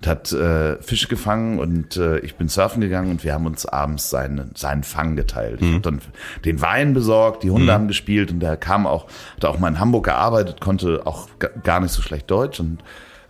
und 0.00 0.06
hat 0.06 0.32
äh, 0.32 0.80
Fische 0.82 1.08
gefangen 1.08 1.58
und 1.58 1.96
äh, 1.96 2.18
ich 2.18 2.36
bin 2.36 2.48
surfen 2.48 2.80
gegangen 2.80 3.10
und 3.10 3.24
wir 3.24 3.32
haben 3.34 3.46
uns 3.46 3.66
abends 3.66 4.10
seinen, 4.10 4.50
seinen 4.54 4.82
Fang 4.82 5.16
geteilt. 5.16 5.60
Ich 5.60 5.68
habe 5.68 5.80
dann 5.80 6.00
den 6.44 6.60
Wein 6.60 6.92
besorgt, 6.94 7.42
die 7.42 7.50
Hunde 7.50 7.72
haben 7.72 7.88
gespielt 7.88 8.30
und 8.30 8.40
der 8.40 8.56
kam 8.56 8.86
auch, 8.86 9.06
hat 9.36 9.44
auch 9.46 9.58
mal 9.58 9.68
in 9.68 9.80
Hamburg 9.80 10.04
gearbeitet, 10.04 10.60
konnte 10.60 11.02
auch 11.06 11.28
ga- 11.38 11.50
gar 11.62 11.80
nicht 11.80 11.92
so 11.92 12.02
schlecht 12.02 12.30
Deutsch 12.30 12.60
und 12.60 12.78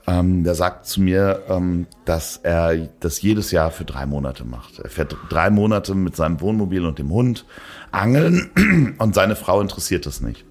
ähm, 0.08 0.44
der 0.44 0.54
sagt 0.54 0.86
zu 0.86 1.00
mir, 1.00 1.42
ähm, 1.48 1.86
dass 2.04 2.36
er 2.42 2.88
das 3.00 3.20
jedes 3.22 3.50
Jahr 3.50 3.72
für 3.72 3.84
drei 3.84 4.06
Monate 4.06 4.44
macht. 4.44 4.78
Er 4.78 4.88
fährt 4.88 5.16
drei 5.28 5.50
Monate 5.50 5.94
mit 5.94 6.14
seinem 6.14 6.40
Wohnmobil 6.40 6.84
und 6.86 6.98
dem 6.98 7.10
Hund 7.10 7.44
angeln 7.90 8.94
und 8.98 9.14
seine 9.14 9.34
Frau 9.34 9.60
interessiert 9.60 10.06
das 10.06 10.20
nicht. 10.20 10.44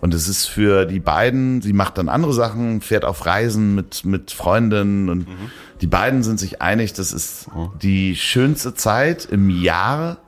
Und 0.00 0.12
es 0.12 0.28
ist 0.28 0.46
für 0.46 0.84
die 0.84 1.00
beiden, 1.00 1.62
sie 1.62 1.72
macht 1.72 1.96
dann 1.96 2.08
andere 2.08 2.34
Sachen, 2.34 2.82
fährt 2.82 3.04
auf 3.04 3.24
Reisen 3.24 3.74
mit, 3.74 4.04
mit 4.04 4.30
Freundinnen 4.30 5.08
und 5.08 5.26
die 5.80 5.86
beiden 5.86 6.22
sind 6.22 6.38
sich 6.38 6.60
einig, 6.60 6.92
das 6.92 7.12
ist 7.12 7.48
die 7.80 8.14
schönste 8.16 8.74
Zeit 8.74 9.24
im 9.24 9.48
Jahr, 9.48 10.18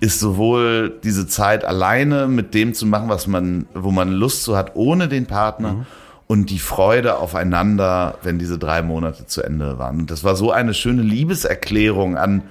ist 0.00 0.20
sowohl 0.20 1.00
diese 1.02 1.26
Zeit 1.26 1.64
alleine 1.64 2.28
mit 2.28 2.54
dem 2.54 2.74
zu 2.74 2.86
machen, 2.86 3.08
was 3.08 3.26
man, 3.26 3.66
wo 3.74 3.90
man 3.90 4.12
Lust 4.12 4.42
zu 4.42 4.56
hat, 4.56 4.76
ohne 4.76 5.08
den 5.08 5.26
Partner 5.26 5.86
und 6.26 6.50
die 6.50 6.58
Freude 6.58 7.18
aufeinander, 7.18 8.18
wenn 8.22 8.38
diese 8.38 8.58
drei 8.58 8.82
Monate 8.82 9.26
zu 9.26 9.42
Ende 9.42 9.78
waren. 9.78 10.00
Und 10.00 10.10
das 10.10 10.24
war 10.24 10.36
so 10.36 10.50
eine 10.50 10.74
schöne 10.74 11.02
Liebeserklärung 11.02 12.16
an 12.16 12.42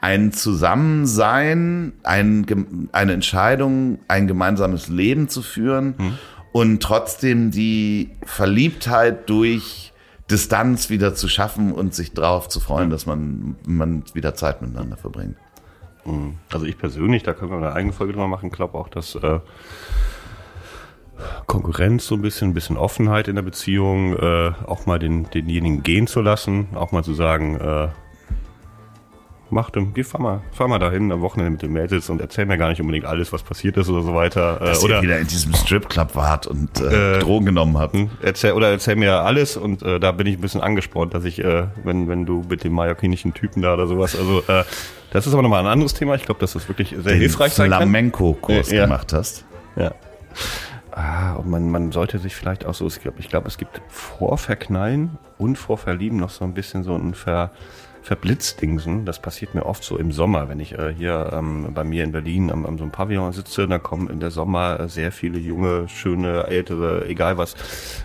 ein 0.00 0.32
Zusammensein, 0.32 1.92
ein, 2.04 2.88
eine 2.92 3.12
Entscheidung, 3.12 3.98
ein 4.06 4.28
gemeinsames 4.28 4.88
Leben 4.88 5.28
zu 5.28 5.42
führen 5.42 5.94
und 6.52 6.82
trotzdem 6.82 7.50
die 7.50 8.10
Verliebtheit 8.24 9.28
durch 9.28 9.92
Distanz 10.30 10.88
wieder 10.90 11.14
zu 11.14 11.28
schaffen 11.28 11.72
und 11.72 11.94
sich 11.94 12.12
darauf 12.12 12.48
zu 12.48 12.60
freuen, 12.60 12.90
dass 12.90 13.06
man, 13.06 13.56
man 13.66 14.04
wieder 14.14 14.34
Zeit 14.34 14.62
miteinander 14.62 14.96
verbringt. 14.96 15.36
Also 16.52 16.66
ich 16.66 16.78
persönlich, 16.78 17.22
da 17.22 17.32
können 17.32 17.50
wir 17.50 17.58
eine 17.58 17.72
eigene 17.72 17.92
Folge 17.92 18.12
drüber 18.12 18.28
machen, 18.28 18.50
glaube 18.50 18.78
auch, 18.78 18.88
dass 18.88 19.14
äh, 19.16 19.40
Konkurrenz 21.46 22.06
so 22.06 22.14
ein 22.14 22.22
bisschen, 22.22 22.50
ein 22.50 22.54
bisschen 22.54 22.76
Offenheit 22.76 23.28
in 23.28 23.36
der 23.36 23.42
Beziehung, 23.42 24.16
äh, 24.16 24.52
auch 24.66 24.86
mal 24.86 24.98
den, 24.98 25.28
denjenigen 25.30 25.82
gehen 25.82 26.06
zu 26.06 26.20
lassen, 26.20 26.68
auch 26.74 26.92
mal 26.92 27.02
zu 27.02 27.14
sagen, 27.14 27.56
äh, 27.60 27.88
mach 29.50 29.70
dem, 29.70 29.94
geh, 29.94 30.04
fahr 30.04 30.20
mal, 30.20 30.42
fahr 30.52 30.68
mal 30.68 30.78
dahin 30.78 31.10
am 31.12 31.20
Wochenende 31.20 31.50
mit 31.50 31.62
den 31.62 31.72
Mädels 31.72 32.10
und 32.10 32.20
erzähl 32.20 32.46
mir 32.46 32.58
gar 32.58 32.68
nicht 32.68 32.80
unbedingt 32.80 33.06
alles, 33.06 33.32
was 33.32 33.42
passiert 33.42 33.76
ist 33.76 33.88
oder 33.88 34.02
so 34.02 34.14
weiter. 34.14 34.58
Dass 34.58 34.82
äh, 34.82 34.84
oder 34.84 34.96
ihr 34.96 35.02
wieder 35.02 35.18
in 35.18 35.26
diesem 35.26 35.54
Stripclub 35.54 36.14
wart 36.14 36.46
und 36.46 36.80
äh, 36.80 37.16
äh, 37.16 37.18
Drogen 37.20 37.46
genommen 37.46 37.78
habt. 37.78 37.94
Hm, 37.94 38.10
erzähl, 38.22 38.52
oder 38.52 38.70
erzähl 38.70 38.96
mir 38.96 39.20
alles 39.20 39.56
und 39.56 39.82
äh, 39.82 39.98
da 39.98 40.12
bin 40.12 40.26
ich 40.26 40.36
ein 40.36 40.40
bisschen 40.40 40.60
angespornt, 40.60 41.14
dass 41.14 41.24
ich, 41.24 41.42
äh, 41.42 41.66
wenn, 41.84 42.08
wenn 42.08 42.26
du 42.26 42.44
mit 42.48 42.64
dem 42.64 42.72
mallorquinischen 42.72 43.34
Typen 43.34 43.62
da 43.62 43.74
oder 43.74 43.86
sowas, 43.86 44.16
also 44.16 44.42
äh, 44.48 44.64
das 45.10 45.26
ist 45.26 45.32
aber 45.32 45.42
nochmal 45.42 45.60
ein 45.60 45.70
anderes 45.70 45.94
Thema. 45.94 46.14
Ich 46.14 46.24
glaube, 46.24 46.40
dass 46.40 46.52
das 46.52 46.68
wirklich 46.68 46.90
sehr 46.90 47.02
Den 47.02 47.18
hilfreich 47.18 47.52
sein 47.54 47.70
kann. 47.70 47.78
Flamenco-Kurs 47.78 48.70
ja. 48.70 48.84
gemacht 48.84 49.12
hast. 49.12 49.44
Ja. 49.76 49.92
Ah, 50.92 51.34
und 51.34 51.48
man, 51.48 51.70
man 51.70 51.92
sollte 51.92 52.18
sich 52.18 52.34
vielleicht 52.34 52.64
auch 52.64 52.74
so, 52.74 52.86
ich 52.86 53.00
glaube, 53.00 53.20
glaub, 53.22 53.46
es 53.46 53.58
gibt 53.58 53.80
vor 53.88 54.38
Verknallen 54.38 55.18
und 55.36 55.56
vor 55.56 55.78
Verlieben 55.78 56.18
noch 56.18 56.30
so 56.30 56.44
ein 56.44 56.54
bisschen 56.54 56.82
so 56.82 56.94
ein 56.94 57.14
Ver, 57.14 57.50
Verblitzdingsen. 58.02 59.04
Das 59.04 59.20
passiert 59.20 59.54
mir 59.54 59.66
oft 59.66 59.84
so 59.84 59.98
im 59.98 60.12
Sommer, 60.12 60.48
wenn 60.48 60.60
ich 60.60 60.72
äh, 60.78 60.94
hier 60.96 61.30
ähm, 61.32 61.72
bei 61.74 61.84
mir 61.84 62.04
in 62.04 62.12
Berlin 62.12 62.50
am, 62.50 62.64
am 62.64 62.78
so 62.78 62.84
einem 62.84 62.92
Pavillon 62.92 63.32
sitze, 63.32 63.68
da 63.68 63.78
kommen 63.78 64.08
in 64.08 64.18
der 64.18 64.30
Sommer 64.30 64.80
äh, 64.80 64.88
sehr 64.88 65.12
viele 65.12 65.38
junge, 65.38 65.88
schöne, 65.88 66.46
ältere, 66.46 67.06
egal 67.06 67.36
was, 67.36 67.54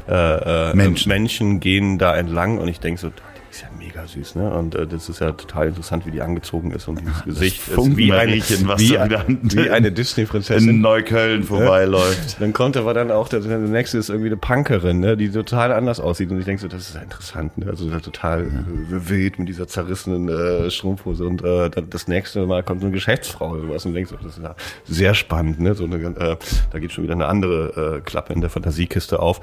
äh, 0.07 0.71
äh, 0.71 0.75
Menschen. 0.75 1.09
Menschen 1.09 1.59
gehen 1.59 1.97
da 1.99 2.15
entlang 2.15 2.57
und 2.57 2.67
ich 2.67 2.79
denke 2.79 2.99
so, 2.99 3.11
ist 3.53 3.61
ja 3.61 3.69
mega 3.77 4.07
süß, 4.07 4.35
ne? 4.35 4.51
Und 4.51 4.73
äh, 4.73 4.87
das 4.87 5.09
ist 5.09 5.19
ja 5.19 5.31
total 5.31 5.67
interessant, 5.67 6.07
wie 6.07 6.11
die 6.11 6.21
angezogen 6.21 6.71
ist 6.71 6.87
und 6.87 6.99
dieses 6.99 7.23
Gesicht 7.25 7.67
ist 7.67 7.97
wie, 7.97 8.11
ein, 8.11 8.41
was 8.65 8.81
wie, 8.81 8.97
ein, 8.97 9.39
wie 9.43 9.69
eine 9.69 9.91
Disney-Prinzessin 9.91 10.69
in 10.69 10.81
Neukölln 10.81 11.43
vorbeiläuft. 11.43 12.41
Dann 12.41 12.51
kommt 12.51 12.77
aber 12.77 12.95
dann 12.95 13.11
auch, 13.11 13.29
der, 13.29 13.41
der 13.41 13.59
nächste 13.59 13.99
ist 13.99 14.09
irgendwie 14.09 14.29
eine 14.29 14.37
Punkerin, 14.37 14.99
ne? 14.99 15.15
die 15.15 15.29
total 15.29 15.71
anders 15.71 15.99
aussieht 15.99 16.31
und 16.31 16.39
ich 16.39 16.45
denke 16.45 16.63
so, 16.63 16.67
das 16.67 16.89
ist 16.89 16.95
ja 16.95 17.01
interessant, 17.01 17.57
ne? 17.59 17.67
Also 17.67 17.89
total 17.99 18.45
ja. 18.45 19.09
wild 19.09 19.37
mit 19.37 19.47
dieser 19.49 19.67
zerrissenen 19.67 20.29
äh, 20.29 20.71
Strumpfhose 20.71 21.25
und 21.25 21.43
äh, 21.43 21.69
das 21.69 22.07
nächste 22.07 22.45
Mal 22.47 22.63
kommt 22.63 22.81
so 22.81 22.87
eine 22.87 22.93
Geschäftsfrau 22.93 23.51
oder 23.51 23.61
sowas 23.61 23.85
und 23.85 23.93
denkst 23.93 24.09
so, 24.09 24.17
das 24.17 24.37
ist 24.37 24.43
ja 24.43 24.55
sehr 24.85 25.13
spannend, 25.13 25.59
ne? 25.59 25.75
So 25.75 25.83
eine, 25.83 25.97
äh, 25.97 26.37
da 26.71 26.79
geht 26.79 26.91
schon 26.91 27.03
wieder 27.03 27.13
eine 27.13 27.27
andere 27.27 27.97
äh, 27.97 28.01
Klappe 28.01 28.33
in 28.33 28.41
der 28.41 28.49
Fantasiekiste 28.49 29.19
auf 29.19 29.41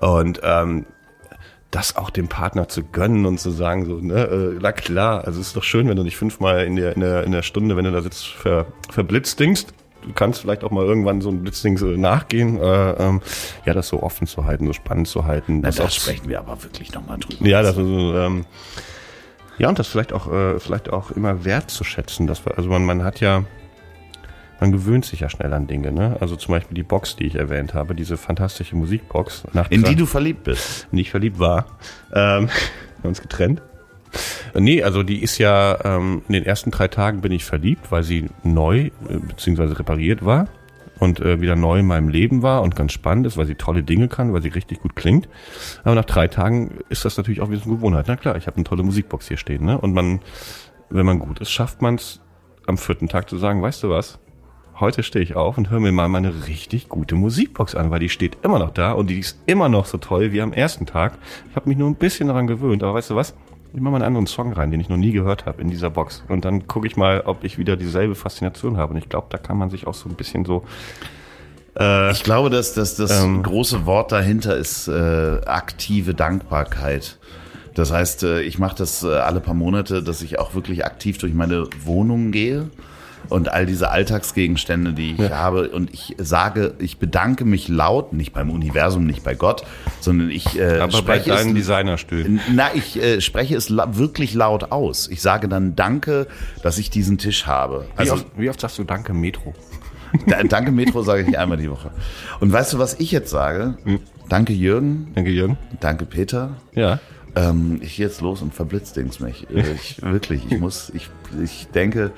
und 0.00 0.40
ähm, 0.42 0.86
das 1.74 1.96
auch 1.96 2.10
dem 2.10 2.28
Partner 2.28 2.68
zu 2.68 2.84
gönnen 2.84 3.26
und 3.26 3.40
zu 3.40 3.50
sagen, 3.50 3.84
so, 3.84 3.96
ne, 3.96 4.14
äh, 4.14 4.58
na 4.60 4.70
klar, 4.70 5.24
also 5.24 5.40
es 5.40 5.48
ist 5.48 5.56
doch 5.56 5.64
schön, 5.64 5.88
wenn 5.88 5.96
du 5.96 6.04
nicht 6.04 6.16
fünfmal 6.16 6.64
in 6.64 6.76
der, 6.76 6.94
in 6.94 7.00
der, 7.00 7.24
in 7.24 7.32
der 7.32 7.42
Stunde, 7.42 7.76
wenn 7.76 7.84
du 7.84 7.90
da 7.90 8.00
sitzt, 8.00 8.26
ver, 8.26 8.66
verblitzdingst. 8.90 9.74
Du 10.02 10.12
kannst 10.12 10.42
vielleicht 10.42 10.62
auch 10.62 10.70
mal 10.70 10.84
irgendwann 10.84 11.20
so 11.20 11.30
ein 11.30 11.42
Blitzding 11.42 11.78
so 11.78 11.86
nachgehen, 11.86 12.60
äh, 12.60 12.90
ähm, 12.92 13.22
ja, 13.64 13.72
das 13.72 13.88
so 13.88 14.02
offen 14.02 14.26
zu 14.26 14.44
halten, 14.44 14.66
so 14.66 14.72
spannend 14.72 15.08
zu 15.08 15.24
halten. 15.24 15.60
Na, 15.62 15.68
das 15.68 15.80
auch, 15.80 15.90
sprechen 15.90 16.28
wir 16.28 16.38
aber 16.38 16.62
wirklich 16.62 16.92
nochmal 16.92 17.18
drüber. 17.18 17.44
Ja, 17.44 17.62
das 17.62 17.76
ist, 17.76 17.86
ähm, 17.86 18.44
ja, 19.58 19.68
und 19.68 19.78
das 19.78 19.88
vielleicht 19.88 20.12
auch, 20.12 20.30
äh, 20.30 20.60
vielleicht 20.60 20.90
auch 20.90 21.10
immer 21.10 21.44
wertzuschätzen. 21.44 22.26
Dass 22.26 22.44
wir, 22.44 22.56
also 22.56 22.68
man, 22.68 22.84
man 22.84 23.02
hat 23.02 23.20
ja, 23.20 23.44
man 24.64 24.72
gewöhnt 24.72 25.04
sich 25.04 25.20
ja 25.20 25.28
schnell 25.28 25.52
an 25.52 25.66
Dinge. 25.66 25.92
Ne? 25.92 26.16
Also 26.20 26.36
zum 26.36 26.54
Beispiel 26.54 26.74
die 26.74 26.82
Box, 26.82 27.16
die 27.16 27.24
ich 27.24 27.34
erwähnt 27.34 27.74
habe, 27.74 27.94
diese 27.94 28.16
fantastische 28.16 28.74
Musikbox. 28.76 29.44
in 29.68 29.82
die 29.82 29.94
du 29.94 30.06
verliebt 30.06 30.44
bist. 30.44 30.88
Nicht 30.90 31.10
verliebt 31.10 31.38
war. 31.38 31.66
Ähm, 32.14 32.48
uns 33.02 33.20
getrennt. 33.20 33.60
Nee, 34.54 34.82
also 34.82 35.02
die 35.02 35.22
ist 35.22 35.36
ja, 35.36 35.78
ähm, 35.84 36.22
in 36.28 36.32
den 36.32 36.46
ersten 36.46 36.70
drei 36.70 36.88
Tagen 36.88 37.20
bin 37.20 37.30
ich 37.30 37.44
verliebt, 37.44 37.92
weil 37.92 38.04
sie 38.04 38.30
neu 38.42 38.86
äh, 38.86 38.90
bzw. 39.18 39.64
repariert 39.74 40.24
war 40.24 40.48
und 40.98 41.20
äh, 41.20 41.42
wieder 41.42 41.56
neu 41.56 41.80
in 41.80 41.86
meinem 41.86 42.08
Leben 42.08 42.42
war 42.42 42.62
und 42.62 42.74
ganz 42.74 42.92
spannend 42.92 43.26
ist, 43.26 43.36
weil 43.36 43.44
sie 43.44 43.56
tolle 43.56 43.82
Dinge 43.82 44.08
kann, 44.08 44.32
weil 44.32 44.40
sie 44.40 44.48
richtig 44.48 44.80
gut 44.80 44.96
klingt. 44.96 45.28
Aber 45.82 45.94
nach 45.94 46.06
drei 46.06 46.26
Tagen 46.28 46.78
ist 46.88 47.04
das 47.04 47.18
natürlich 47.18 47.42
auch 47.42 47.50
wieder 47.50 47.60
so 47.60 47.68
eine 47.68 47.76
Gewohnheit. 47.76 48.06
Na 48.08 48.16
klar, 48.16 48.36
ich 48.36 48.46
habe 48.46 48.56
eine 48.56 48.64
tolle 48.64 48.82
Musikbox 48.82 49.28
hier 49.28 49.36
stehen. 49.36 49.66
Ne? 49.66 49.78
Und 49.78 49.92
man, 49.92 50.20
wenn 50.88 51.04
man 51.04 51.18
gut 51.18 51.40
ist, 51.40 51.50
schafft 51.50 51.82
man 51.82 51.96
es 51.96 52.20
am 52.66 52.78
vierten 52.78 53.08
Tag 53.08 53.28
zu 53.28 53.36
sagen, 53.36 53.60
weißt 53.60 53.82
du 53.82 53.90
was, 53.90 54.20
heute 54.80 55.02
stehe 55.02 55.22
ich 55.22 55.36
auf 55.36 55.58
und 55.58 55.70
höre 55.70 55.80
mir 55.80 55.92
mal 55.92 56.08
meine 56.08 56.46
richtig 56.46 56.88
gute 56.88 57.14
Musikbox 57.14 57.74
an, 57.74 57.90
weil 57.90 58.00
die 58.00 58.08
steht 58.08 58.38
immer 58.42 58.58
noch 58.58 58.70
da 58.70 58.92
und 58.92 59.08
die 59.08 59.18
ist 59.18 59.38
immer 59.46 59.68
noch 59.68 59.86
so 59.86 59.98
toll 59.98 60.32
wie 60.32 60.40
am 60.40 60.52
ersten 60.52 60.86
Tag. 60.86 61.18
Ich 61.50 61.56
habe 61.56 61.68
mich 61.68 61.78
nur 61.78 61.88
ein 61.88 61.94
bisschen 61.94 62.28
daran 62.28 62.46
gewöhnt, 62.46 62.82
aber 62.82 62.94
weißt 62.94 63.10
du 63.10 63.16
was? 63.16 63.34
Ich 63.72 63.80
mache 63.80 63.92
mal 63.92 63.96
einen 63.96 64.06
anderen 64.06 64.26
Song 64.26 64.52
rein, 64.52 64.70
den 64.70 64.80
ich 64.80 64.88
noch 64.88 64.96
nie 64.96 65.12
gehört 65.12 65.46
habe 65.46 65.60
in 65.60 65.68
dieser 65.68 65.90
Box. 65.90 66.22
Und 66.28 66.44
dann 66.44 66.68
gucke 66.68 66.86
ich 66.86 66.96
mal, 66.96 67.22
ob 67.24 67.42
ich 67.42 67.58
wieder 67.58 67.76
dieselbe 67.76 68.14
Faszination 68.14 68.76
habe. 68.76 68.92
Und 68.92 68.98
ich 68.98 69.08
glaube, 69.08 69.26
da 69.30 69.38
kann 69.38 69.58
man 69.58 69.68
sich 69.68 69.88
auch 69.88 69.94
so 69.94 70.08
ein 70.08 70.14
bisschen 70.14 70.44
so 70.44 70.64
äh, 71.76 72.12
ich 72.12 72.22
glaube, 72.22 72.50
dass, 72.50 72.74
dass 72.74 72.94
das 72.94 73.22
ähm, 73.22 73.42
große 73.42 73.84
Wort 73.84 74.12
dahinter 74.12 74.56
ist 74.56 74.86
äh, 74.86 75.40
aktive 75.44 76.14
Dankbarkeit. 76.14 77.18
Das 77.74 77.90
heißt, 77.92 78.22
äh, 78.22 78.42
ich 78.42 78.60
mache 78.60 78.76
das 78.76 79.02
äh, 79.02 79.08
alle 79.08 79.40
paar 79.40 79.54
Monate, 79.54 80.02
dass 80.02 80.22
ich 80.22 80.38
auch 80.38 80.54
wirklich 80.54 80.84
aktiv 80.84 81.18
durch 81.18 81.34
meine 81.34 81.66
Wohnung 81.84 82.30
gehe 82.30 82.70
und 83.28 83.52
all 83.52 83.66
diese 83.66 83.90
Alltagsgegenstände, 83.90 84.92
die 84.92 85.12
ich 85.12 85.18
ja. 85.18 85.30
habe. 85.30 85.70
Und 85.70 85.92
ich 85.92 86.16
sage, 86.18 86.74
ich 86.78 86.98
bedanke 86.98 87.44
mich 87.44 87.68
laut, 87.68 88.12
nicht 88.12 88.32
beim 88.32 88.50
Universum, 88.50 89.06
nicht 89.06 89.24
bei 89.24 89.34
Gott, 89.34 89.64
sondern 90.00 90.30
ich 90.30 90.58
äh, 90.58 90.80
Aber 90.80 90.92
spreche 90.92 91.30
bei 91.30 91.36
deinen 91.36 91.54
Designerstühlen. 91.54 92.40
Na, 92.52 92.68
ich 92.74 93.00
äh, 93.00 93.20
spreche 93.20 93.56
es 93.56 93.68
la 93.68 93.96
wirklich 93.96 94.34
laut 94.34 94.72
aus. 94.72 95.08
Ich 95.08 95.22
sage 95.22 95.48
dann 95.48 95.76
Danke, 95.76 96.26
dass 96.62 96.78
ich 96.78 96.90
diesen 96.90 97.18
Tisch 97.18 97.46
habe. 97.46 97.86
Also, 97.96 98.14
wie, 98.14 98.18
oft, 98.18 98.26
wie 98.38 98.50
oft 98.50 98.60
sagst 98.60 98.78
du 98.78 98.84
Danke 98.84 99.12
Metro? 99.12 99.54
Danke 100.48 100.70
Metro 100.70 101.02
sage 101.02 101.26
ich 101.28 101.38
einmal 101.38 101.58
die 101.58 101.70
Woche. 101.70 101.90
Und 102.40 102.52
weißt 102.52 102.72
du, 102.72 102.78
was 102.78 102.94
ich 103.00 103.10
jetzt 103.10 103.30
sage? 103.30 103.76
Hm. 103.84 104.00
Danke 104.28 104.52
Jürgen. 104.52 105.08
Danke 105.14 105.30
Jürgen. 105.30 105.58
Danke 105.80 106.06
Peter. 106.06 106.56
Ja. 106.72 107.00
Ähm, 107.36 107.80
ich 107.82 107.96
gehe 107.96 108.06
jetzt 108.06 108.20
los 108.20 108.42
und 108.42 108.54
verblitzdings 108.54 109.20
mich. 109.20 109.46
Ich, 109.50 110.00
wirklich, 110.02 110.42
ich 110.50 110.58
muss, 110.60 110.90
ich, 110.94 111.10
ich 111.42 111.66
denke, 111.74 112.12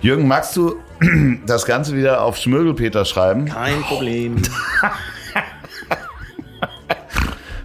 Jürgen, 0.00 0.28
magst 0.28 0.56
du 0.56 0.76
das 1.46 1.66
Ganze 1.66 1.96
wieder 1.96 2.22
auf 2.22 2.36
Schmögelpeter 2.36 3.04
schreiben? 3.04 3.46
Kein 3.46 3.80
Problem. 3.82 4.36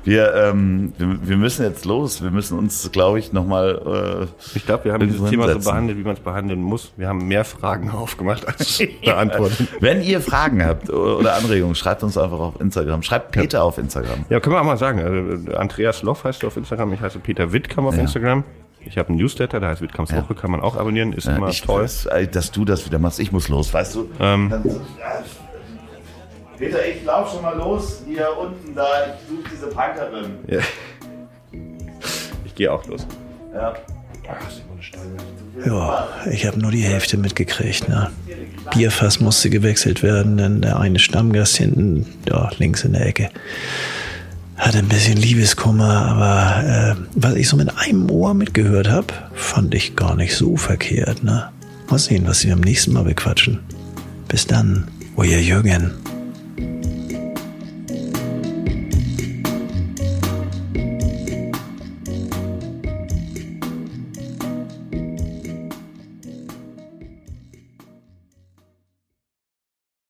wir, 0.04 0.34
ähm, 0.34 0.94
wir, 0.98 1.28
wir, 1.28 1.38
müssen 1.38 1.64
jetzt 1.64 1.86
los. 1.86 2.24
Wir 2.24 2.32
müssen 2.32 2.58
uns, 2.58 2.92
glaube 2.92 3.20
ich, 3.20 3.34
nochmal. 3.34 4.28
Äh, 4.28 4.58
ich 4.58 4.66
glaube, 4.66 4.86
wir 4.86 4.94
haben 4.94 5.08
dieses 5.08 5.30
Thema 5.30 5.48
so 5.48 5.60
behandelt, 5.60 6.00
wie 6.00 6.04
man 6.04 6.16
es 6.16 6.22
behandeln 6.22 6.60
muss. 6.60 6.92
Wir 6.98 7.08
haben 7.08 7.28
mehr 7.28 7.46
Fragen 7.46 7.92
aufgemacht 7.96 8.48
als 8.48 8.82
beantwortet. 9.06 9.68
Wenn 9.80 10.02
ihr 10.02 10.20
Fragen 10.20 10.66
habt 10.66 10.90
oder 10.90 11.36
Anregungen, 11.36 11.76
schreibt 11.76 12.02
uns 12.02 12.18
einfach 12.18 12.40
auf 12.40 12.60
Instagram. 12.60 13.04
Schreibt 13.04 13.32
Peter 13.32 13.60
ja. 13.60 13.64
auf 13.64 13.78
Instagram. 13.78 14.26
Ja, 14.30 14.40
können 14.40 14.56
wir 14.56 14.62
auch 14.62 14.66
mal 14.66 14.78
sagen. 14.78 15.46
Äh, 15.48 15.56
Andreas 15.56 16.02
Loff 16.02 16.24
heißt 16.24 16.42
du 16.42 16.48
auf 16.48 16.58
Instagram. 16.58 16.94
Ich 16.94 17.02
heiße 17.02 17.20
Peter 17.20 17.54
Wittkamp 17.54 17.88
auf 17.88 17.96
ja. 17.96 18.02
Instagram. 18.02 18.44
Ich 18.86 18.98
habe 18.98 19.10
einen 19.10 19.18
Newsletter, 19.18 19.60
der 19.60 19.70
heißt 19.70 19.82
Wittkamps 19.82 20.12
ja. 20.12 20.18
Woche, 20.18 20.36
kann 20.36 20.52
man 20.52 20.62
auch 20.62 20.76
abonnieren, 20.76 21.14
ist 21.14 21.28
ja, 21.28 21.36
immer 21.36 21.50
ich 21.50 21.62
toll. 21.62 21.84
Weiß, 21.84 22.08
dass 22.32 22.52
du 22.52 22.66
das 22.66 22.86
wieder 22.86 23.00
machst, 23.00 23.20
ich 23.20 23.32
muss 23.32 23.48
los, 23.50 23.74
weißt 23.74 23.96
du? 23.96 24.10
Ähm, 24.20 24.54
Peter, 26.58 26.86
ich 26.86 27.04
lauf 27.04 27.32
schon 27.32 27.42
mal 27.42 27.58
los, 27.58 28.04
hier 28.06 28.30
unten 28.38 28.76
da, 28.76 28.86
ich 29.08 29.28
suche 29.28 29.50
diese 29.52 29.68
Punkerin. 29.68 30.36
Ja. 30.48 30.60
Ich 32.46 32.56
gehe 32.56 32.72
auch 32.72 32.86
los. 32.86 33.08
Ja. 33.54 33.74
Ja, 35.66 36.08
ich 36.32 36.46
habe 36.46 36.60
nur 36.60 36.72
die 36.72 36.82
Hälfte 36.82 37.18
mitgekriegt. 37.18 37.88
Ne? 37.88 38.12
Bierfass 38.74 39.20
musste 39.20 39.50
gewechselt 39.50 40.02
werden, 40.02 40.38
denn 40.38 40.62
der 40.62 40.80
eine 40.80 41.00
Stammgast 41.00 41.58
hinten, 41.58 42.06
ja, 42.28 42.50
links 42.58 42.84
in 42.84 42.94
der 42.94 43.06
Ecke, 43.06 43.30
hatte 44.58 44.80
ein 44.80 44.88
bisschen 44.88 45.18
Liebeskummer, 45.18 46.06
aber 46.06 46.64
äh, 46.64 46.95
was 47.16 47.36
ich 47.36 47.49
so 47.49 47.58
mit 47.58 47.78
einem 47.78 48.10
Ohr 48.10 48.34
mitgehört 48.34 48.89
habe, 48.89 49.08
fand 49.34 49.74
ich 49.74 49.95
gar 49.95 50.16
nicht 50.16 50.36
so 50.36 50.56
verkehrt. 50.58 51.24
Ne? 51.24 51.49
Mal 51.89 51.99
sehen, 51.99 52.24
was 52.28 52.39
sie 52.39 52.49
beim 52.49 52.62
nächsten 52.62 52.93
Mal 52.93 53.04
bequatschen. 53.04 53.60
Bis 54.28 54.47
dann, 54.47 54.88
euer 55.16 55.39
Jürgen. 55.39 55.91